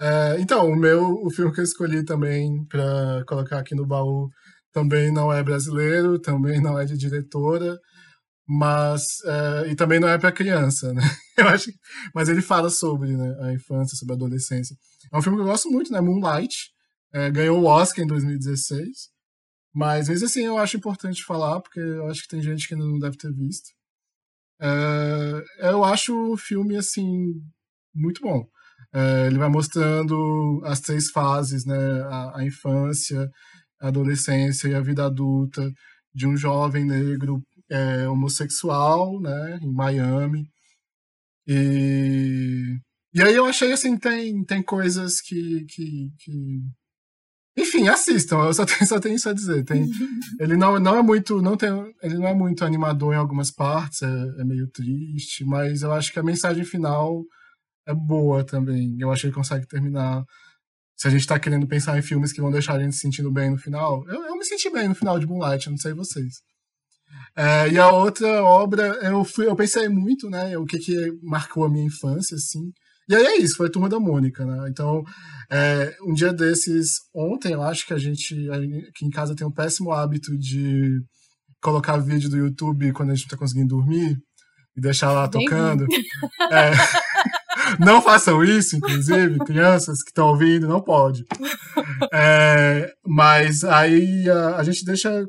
É, 0.00 0.36
então, 0.40 0.66
o 0.68 0.76
meu, 0.76 1.14
o 1.24 1.30
filme 1.30 1.52
que 1.52 1.60
eu 1.60 1.64
escolhi 1.64 2.04
também 2.04 2.64
pra 2.66 3.24
colocar 3.26 3.58
aqui 3.58 3.74
no 3.74 3.86
baú 3.86 4.28
também 4.72 5.12
não 5.12 5.32
é 5.32 5.42
brasileiro, 5.42 6.18
também 6.18 6.60
não 6.60 6.78
é 6.78 6.84
de 6.84 6.96
diretora, 6.96 7.78
mas 8.48 9.04
é, 9.26 9.70
e 9.72 9.76
também 9.76 10.00
não 10.00 10.08
é 10.08 10.18
para 10.18 10.32
criança, 10.32 10.92
né? 10.94 11.02
Eu 11.38 11.48
acho, 11.48 11.66
que- 11.72 11.78
mas 12.14 12.28
ele 12.28 12.42
fala 12.42 12.70
sobre 12.70 13.16
né, 13.16 13.36
a 13.42 13.52
infância, 13.54 13.96
sobre 13.96 14.14
a 14.14 14.16
adolescência. 14.16 14.76
É 15.12 15.18
um 15.18 15.22
filme 15.22 15.38
que 15.38 15.42
eu 15.44 15.48
gosto 15.48 15.70
muito, 15.70 15.92
né? 15.92 16.00
Moonlight 16.00 16.54
é, 17.14 17.30
ganhou 17.30 17.60
o 17.60 17.66
Oscar 17.66 18.04
em 18.04 18.08
2016, 18.08 19.10
mas 19.74 20.08
mesmo 20.08 20.26
assim 20.26 20.42
eu 20.46 20.58
acho 20.58 20.76
importante 20.78 21.24
falar 21.24 21.60
porque 21.62 21.80
eu 21.80 22.06
acho 22.08 22.22
que 22.22 22.28
tem 22.28 22.42
gente 22.42 22.68
que 22.68 22.76
não 22.76 22.98
deve 22.98 23.16
ter 23.18 23.32
visto. 23.34 23.70
É, 24.60 25.70
eu 25.70 25.84
acho 25.84 26.14
o 26.32 26.36
filme 26.36 26.76
assim 26.76 27.34
muito 27.94 28.22
bom. 28.22 28.46
É, 28.94 29.26
ele 29.26 29.38
vai 29.38 29.48
mostrando 29.48 30.60
as 30.64 30.80
três 30.80 31.10
fases, 31.10 31.64
né? 31.64 31.76
A, 32.02 32.38
a 32.40 32.44
infância, 32.44 33.30
a 33.80 33.88
adolescência 33.88 34.68
e 34.68 34.74
a 34.74 34.80
vida 34.80 35.04
adulta 35.06 35.72
de 36.14 36.26
um 36.26 36.36
jovem 36.36 36.84
negro 36.84 37.42
é, 37.70 38.06
homossexual, 38.08 39.20
né? 39.20 39.58
Em 39.62 39.72
Miami. 39.72 40.46
E, 41.46 42.78
e 43.14 43.22
aí 43.22 43.34
eu 43.34 43.46
achei 43.46 43.72
assim, 43.72 43.96
tem, 43.96 44.44
tem 44.44 44.62
coisas 44.62 45.20
que, 45.20 45.64
que, 45.64 46.10
que... 46.18 46.60
Enfim, 47.56 47.88
assistam, 47.88 48.44
eu 48.44 48.54
só 48.54 48.64
tenho, 48.66 48.86
só 48.86 49.00
tenho 49.00 49.16
isso 49.16 49.28
a 49.28 49.32
dizer. 49.32 49.64
Tem, 49.64 49.88
ele 50.38 50.56
não, 50.56 50.78
não 50.78 50.96
é 50.96 51.02
muito. 51.02 51.40
Não 51.40 51.56
tem, 51.56 51.70
ele 52.02 52.16
não 52.16 52.28
é 52.28 52.34
muito 52.34 52.64
animador 52.64 53.14
em 53.14 53.18
algumas 53.18 53.50
partes, 53.50 54.02
é, 54.02 54.40
é 54.40 54.44
meio 54.44 54.68
triste, 54.68 55.44
mas 55.44 55.82
eu 55.82 55.92
acho 55.92 56.12
que 56.12 56.18
a 56.18 56.22
mensagem 56.22 56.64
final 56.64 57.24
é 57.86 57.94
boa 57.94 58.44
também. 58.44 58.96
Eu 58.98 59.10
acho 59.10 59.22
que 59.22 59.26
ele 59.28 59.34
consegue 59.34 59.66
terminar. 59.66 60.24
Se 60.96 61.08
a 61.08 61.10
gente 61.10 61.26
tá 61.26 61.38
querendo 61.38 61.66
pensar 61.66 61.98
em 61.98 62.02
filmes 62.02 62.32
que 62.32 62.40
vão 62.40 62.50
deixar 62.50 62.74
a 62.74 62.82
gente 62.82 62.94
se 62.94 63.00
sentindo 63.00 63.30
bem 63.30 63.50
no 63.50 63.58
final, 63.58 64.04
eu, 64.08 64.24
eu 64.24 64.36
me 64.36 64.44
senti 64.44 64.70
bem 64.70 64.88
no 64.88 64.94
final 64.94 65.18
de 65.18 65.26
Moonlight, 65.26 65.68
não 65.68 65.76
sei 65.76 65.92
vocês. 65.92 66.34
É, 67.36 67.68
e 67.68 67.78
a 67.78 67.90
outra 67.90 68.42
obra, 68.42 68.98
eu, 69.02 69.24
fui, 69.24 69.46
eu 69.46 69.56
pensei 69.56 69.88
muito, 69.88 70.28
né, 70.28 70.56
o 70.56 70.64
que, 70.64 70.78
que 70.78 71.12
marcou 71.22 71.64
a 71.64 71.70
minha 71.70 71.86
infância, 71.86 72.36
assim. 72.36 72.70
E 73.08 73.14
aí 73.14 73.24
é 73.24 73.36
isso, 73.38 73.56
foi 73.56 73.66
a 73.66 73.70
Turma 73.70 73.88
da 73.88 73.98
Mônica, 73.98 74.44
né? 74.44 74.68
Então, 74.68 75.02
é, 75.50 75.96
um 76.06 76.14
dia 76.14 76.32
desses, 76.32 76.92
ontem, 77.14 77.52
eu 77.52 77.62
acho 77.62 77.86
que 77.86 77.92
a 77.92 77.98
gente, 77.98 78.34
aqui 78.50 79.04
em 79.04 79.10
casa, 79.10 79.34
tem 79.34 79.46
um 79.46 79.52
péssimo 79.52 79.92
hábito 79.92 80.36
de 80.38 81.00
colocar 81.60 81.96
vídeo 81.96 82.28
do 82.28 82.36
YouTube 82.36 82.92
quando 82.92 83.10
a 83.10 83.14
gente 83.14 83.24
não 83.24 83.30
tá 83.30 83.36
conseguindo 83.36 83.76
dormir 83.76 84.18
e 84.76 84.80
deixar 84.80 85.12
lá 85.12 85.28
Bem 85.28 85.44
tocando. 85.44 85.86
É, 86.50 86.70
não 87.78 88.02
façam 88.02 88.42
isso, 88.44 88.76
inclusive, 88.76 89.38
crianças 89.40 90.02
que 90.02 90.10
estão 90.10 90.28
ouvindo, 90.28 90.68
não 90.68 90.80
pode. 90.80 91.24
É, 92.12 92.92
mas 93.06 93.64
aí 93.64 94.28
a, 94.28 94.56
a, 94.56 94.62
gente 94.62 94.84
deixa, 94.84 95.24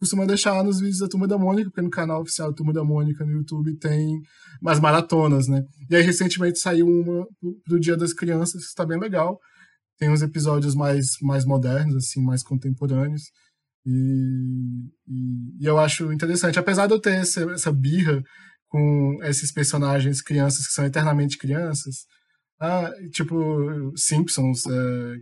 costuma 0.00 0.26
deixar 0.26 0.62
nos 0.62 0.80
vídeos 0.80 0.98
da 0.98 1.08
Turma 1.08 1.26
da 1.26 1.38
Mônica, 1.38 1.70
porque 1.70 1.82
no 1.82 1.90
canal 1.90 2.22
oficial 2.22 2.50
da 2.50 2.56
Turma 2.56 2.72
da 2.72 2.84
Mônica 2.84 3.24
no 3.24 3.32
YouTube 3.32 3.76
tem 3.78 4.20
umas 4.60 4.80
maratonas, 4.80 5.48
né? 5.48 5.62
E 5.90 5.96
aí 5.96 6.02
recentemente 6.02 6.58
saiu 6.58 6.86
uma 6.86 7.26
pro 7.64 7.80
Dia 7.80 7.96
das 7.96 8.12
Crianças, 8.12 8.62
que 8.62 8.68
está 8.68 8.86
bem 8.86 8.98
legal. 8.98 9.38
Tem 9.98 10.10
uns 10.10 10.22
episódios 10.22 10.74
mais, 10.74 11.06
mais 11.22 11.44
modernos, 11.44 11.96
assim, 11.96 12.22
mais 12.22 12.42
contemporâneos. 12.42 13.22
E, 13.86 14.90
e, 15.06 15.62
e 15.62 15.66
eu 15.66 15.78
acho 15.78 16.12
interessante. 16.12 16.58
Apesar 16.58 16.86
de 16.86 16.94
eu 16.94 17.00
ter 17.00 17.16
essa, 17.16 17.42
essa 17.52 17.72
birra 17.72 18.22
com 18.74 19.20
esses 19.22 19.52
personagens 19.52 20.20
crianças 20.20 20.66
que 20.66 20.72
são 20.72 20.84
eternamente 20.84 21.38
crianças. 21.38 22.06
Ah, 22.58 22.90
tipo, 23.12 23.92
Simpsons 23.96 24.66
é, 24.66 25.14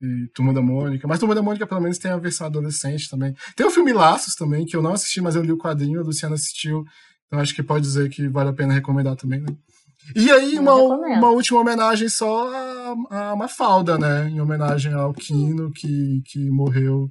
e 0.00 0.28
Turma 0.32 0.54
da 0.54 0.62
Mônica. 0.62 1.08
Mas 1.08 1.18
Turma 1.18 1.34
da 1.34 1.42
Mônica, 1.42 1.66
pelo 1.66 1.80
menos, 1.80 1.98
tem 1.98 2.12
a 2.12 2.16
versão 2.16 2.46
adolescente 2.46 3.10
também. 3.10 3.34
Tem 3.56 3.66
o 3.66 3.72
filme 3.72 3.92
Laços 3.92 4.36
também, 4.36 4.64
que 4.64 4.76
eu 4.76 4.82
não 4.82 4.92
assisti, 4.92 5.20
mas 5.20 5.34
eu 5.34 5.42
li 5.42 5.50
o 5.50 5.58
quadrinho, 5.58 5.98
a 5.98 6.04
Luciana 6.04 6.36
assistiu. 6.36 6.84
Então 7.26 7.40
acho 7.40 7.52
que 7.56 7.62
pode 7.64 7.84
dizer 7.84 8.08
que 8.08 8.28
vale 8.28 8.50
a 8.50 8.52
pena 8.52 8.72
recomendar 8.72 9.16
também, 9.16 9.40
né? 9.40 9.48
E 10.14 10.30
aí, 10.30 10.56
uma, 10.56 10.76
uma 10.76 11.30
última 11.30 11.58
homenagem 11.58 12.08
só 12.08 12.48
a, 13.10 13.32
a 13.32 13.36
Mafalda, 13.36 13.98
né? 13.98 14.28
Em 14.28 14.40
homenagem 14.40 14.92
ao 14.92 15.12
Quino, 15.12 15.72
que, 15.72 16.22
que 16.26 16.48
morreu 16.50 17.10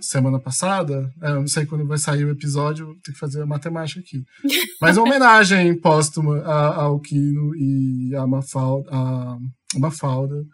semana 0.00 0.40
passada. 0.40 1.12
É, 1.22 1.30
eu 1.30 1.40
não 1.40 1.46
sei 1.46 1.66
quando 1.66 1.86
vai 1.86 1.98
sair 1.98 2.24
o 2.24 2.30
episódio, 2.30 2.98
tem 3.04 3.12
que 3.12 3.20
fazer 3.20 3.42
a 3.42 3.46
matemática 3.46 4.00
aqui. 4.00 4.24
Mas 4.80 4.96
uma 4.96 5.06
homenagem 5.06 5.78
póstuma 5.80 6.42
ao 6.44 7.00
Kino 7.00 7.54
e 7.56 8.14
a 8.16 8.26
Mafalda, 8.26 8.90
a 8.90 9.38
Mafalda 9.78 10.44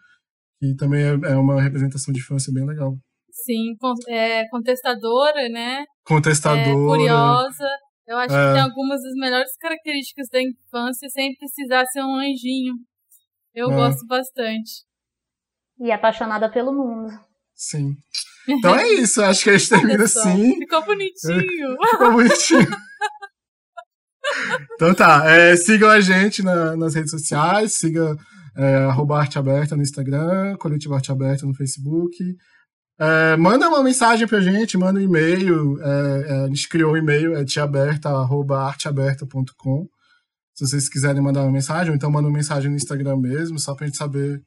que 0.61 0.75
também 0.75 1.01
é, 1.01 1.31
é 1.31 1.35
uma 1.35 1.59
representação 1.59 2.13
de 2.13 2.19
infância 2.19 2.53
bem 2.53 2.63
legal. 2.65 2.95
Sim, 3.31 3.75
é, 4.07 4.47
contestadora, 4.49 5.49
né? 5.49 5.83
Contestadora. 6.05 6.69
É, 6.69 6.73
curiosa. 6.73 7.67
Eu 8.05 8.17
acho 8.17 8.35
é. 8.35 8.47
que 8.47 8.53
tem 8.53 8.61
algumas 8.61 9.01
das 9.01 9.13
melhores 9.15 9.57
características 9.57 10.27
da 10.31 10.39
infância 10.39 11.09
sem 11.09 11.35
precisar 11.35 11.83
ser 11.87 12.03
um 12.03 12.15
anjinho. 12.15 12.75
Eu 13.55 13.71
é. 13.71 13.75
gosto 13.75 14.05
bastante. 14.05 14.85
E 15.79 15.91
apaixonada 15.91 16.51
pelo 16.51 16.71
mundo. 16.71 17.09
Sim. 17.55 17.95
Então 18.47 18.75
é 18.75 18.87
isso, 18.93 19.21
acho 19.21 19.43
que 19.43 19.51
a 19.51 19.57
gente 19.57 19.69
termina 19.69 20.03
assim. 20.03 20.59
Ficou 20.59 20.85
bonitinho. 20.85 21.77
Ficou 21.91 22.11
bonitinho. 22.11 22.67
então 24.73 24.93
tá, 24.93 25.27
é, 25.29 25.55
sigam 25.55 25.89
a 25.89 25.99
gente 25.99 26.43
na, 26.43 26.75
nas 26.75 26.93
redes 26.95 27.11
sociais, 27.11 27.73
siga 27.73 28.15
é, 28.55 28.75
arroba 28.85 29.19
Arte 29.19 29.39
Aberta 29.39 29.75
no 29.75 29.83
Instagram, 29.83 30.55
Coletivo 30.57 30.95
Arte 30.95 31.11
Aberta 31.11 31.45
no 31.45 31.53
Facebook. 31.53 32.17
É, 32.99 33.35
manda 33.35 33.67
uma 33.67 33.83
mensagem 33.83 34.25
pra 34.27 34.39
gente, 34.39 34.77
manda 34.77 34.99
um 34.99 35.03
e-mail. 35.03 35.81
É, 35.81 36.25
é 36.27 36.45
a 36.45 36.47
gente 36.47 36.69
criou 36.69 36.93
um 36.93 36.97
e-mail, 36.97 37.35
é 37.35 37.43
tiaberta.arteaberta.com. 37.43 39.89
Se 40.53 40.67
vocês 40.67 40.87
quiserem 40.87 41.21
mandar 41.21 41.41
uma 41.43 41.51
mensagem, 41.51 41.89
ou 41.89 41.95
então 41.95 42.11
manda 42.11 42.27
uma 42.27 42.37
mensagem 42.37 42.69
no 42.69 42.77
Instagram 42.77 43.17
mesmo, 43.17 43.57
só 43.57 43.73
pra 43.73 43.87
gente 43.87 43.97
saber 43.97 44.43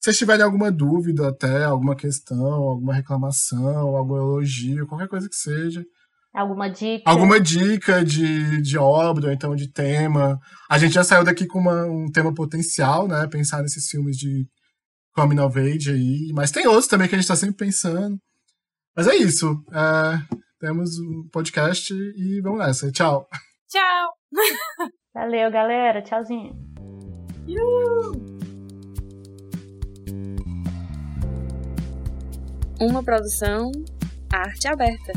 vocês 0.00 0.16
tiverem 0.16 0.44
alguma 0.44 0.70
dúvida 0.70 1.28
até, 1.28 1.64
alguma 1.64 1.96
questão, 1.96 2.46
alguma 2.46 2.94
reclamação, 2.94 3.96
algum 3.96 4.16
elogio, 4.16 4.86
qualquer 4.86 5.08
coisa 5.08 5.28
que 5.28 5.36
seja. 5.36 5.84
Alguma 6.32 6.68
dica. 6.68 7.02
Alguma 7.04 7.40
dica 7.40 8.04
de, 8.04 8.62
de 8.62 8.78
obra, 8.78 9.26
ou 9.26 9.32
então 9.32 9.56
de 9.56 9.72
tema. 9.72 10.38
A 10.70 10.78
gente 10.78 10.92
já 10.92 11.02
saiu 11.02 11.24
daqui 11.24 11.46
com 11.46 11.58
uma, 11.58 11.84
um 11.86 12.06
tema 12.12 12.32
potencial, 12.32 13.08
né? 13.08 13.26
Pensar 13.26 13.62
nesses 13.62 13.88
filmes 13.88 14.16
de 14.16 14.46
coming 15.14 15.40
of 15.40 15.58
age 15.58 15.90
aí. 15.90 16.30
Mas 16.32 16.52
tem 16.52 16.66
outros 16.66 16.86
também 16.86 17.08
que 17.08 17.14
a 17.14 17.18
gente 17.18 17.24
está 17.24 17.34
sempre 17.34 17.56
pensando. 17.56 18.16
Mas 18.96 19.08
é 19.08 19.16
isso. 19.16 19.64
É, 19.72 20.36
temos 20.60 20.98
o 20.98 21.02
um 21.02 21.28
podcast 21.32 21.92
e 21.92 22.40
vamos 22.40 22.60
nessa. 22.60 22.92
Tchau. 22.92 23.26
Tchau. 23.68 24.12
Valeu, 25.14 25.50
galera. 25.50 26.02
Tchauzinho. 26.02 26.52
Yuhu. 27.48 28.37
Uma 32.80 33.02
produção 33.02 33.72
Arte 34.32 34.68
Aberta. 34.68 35.12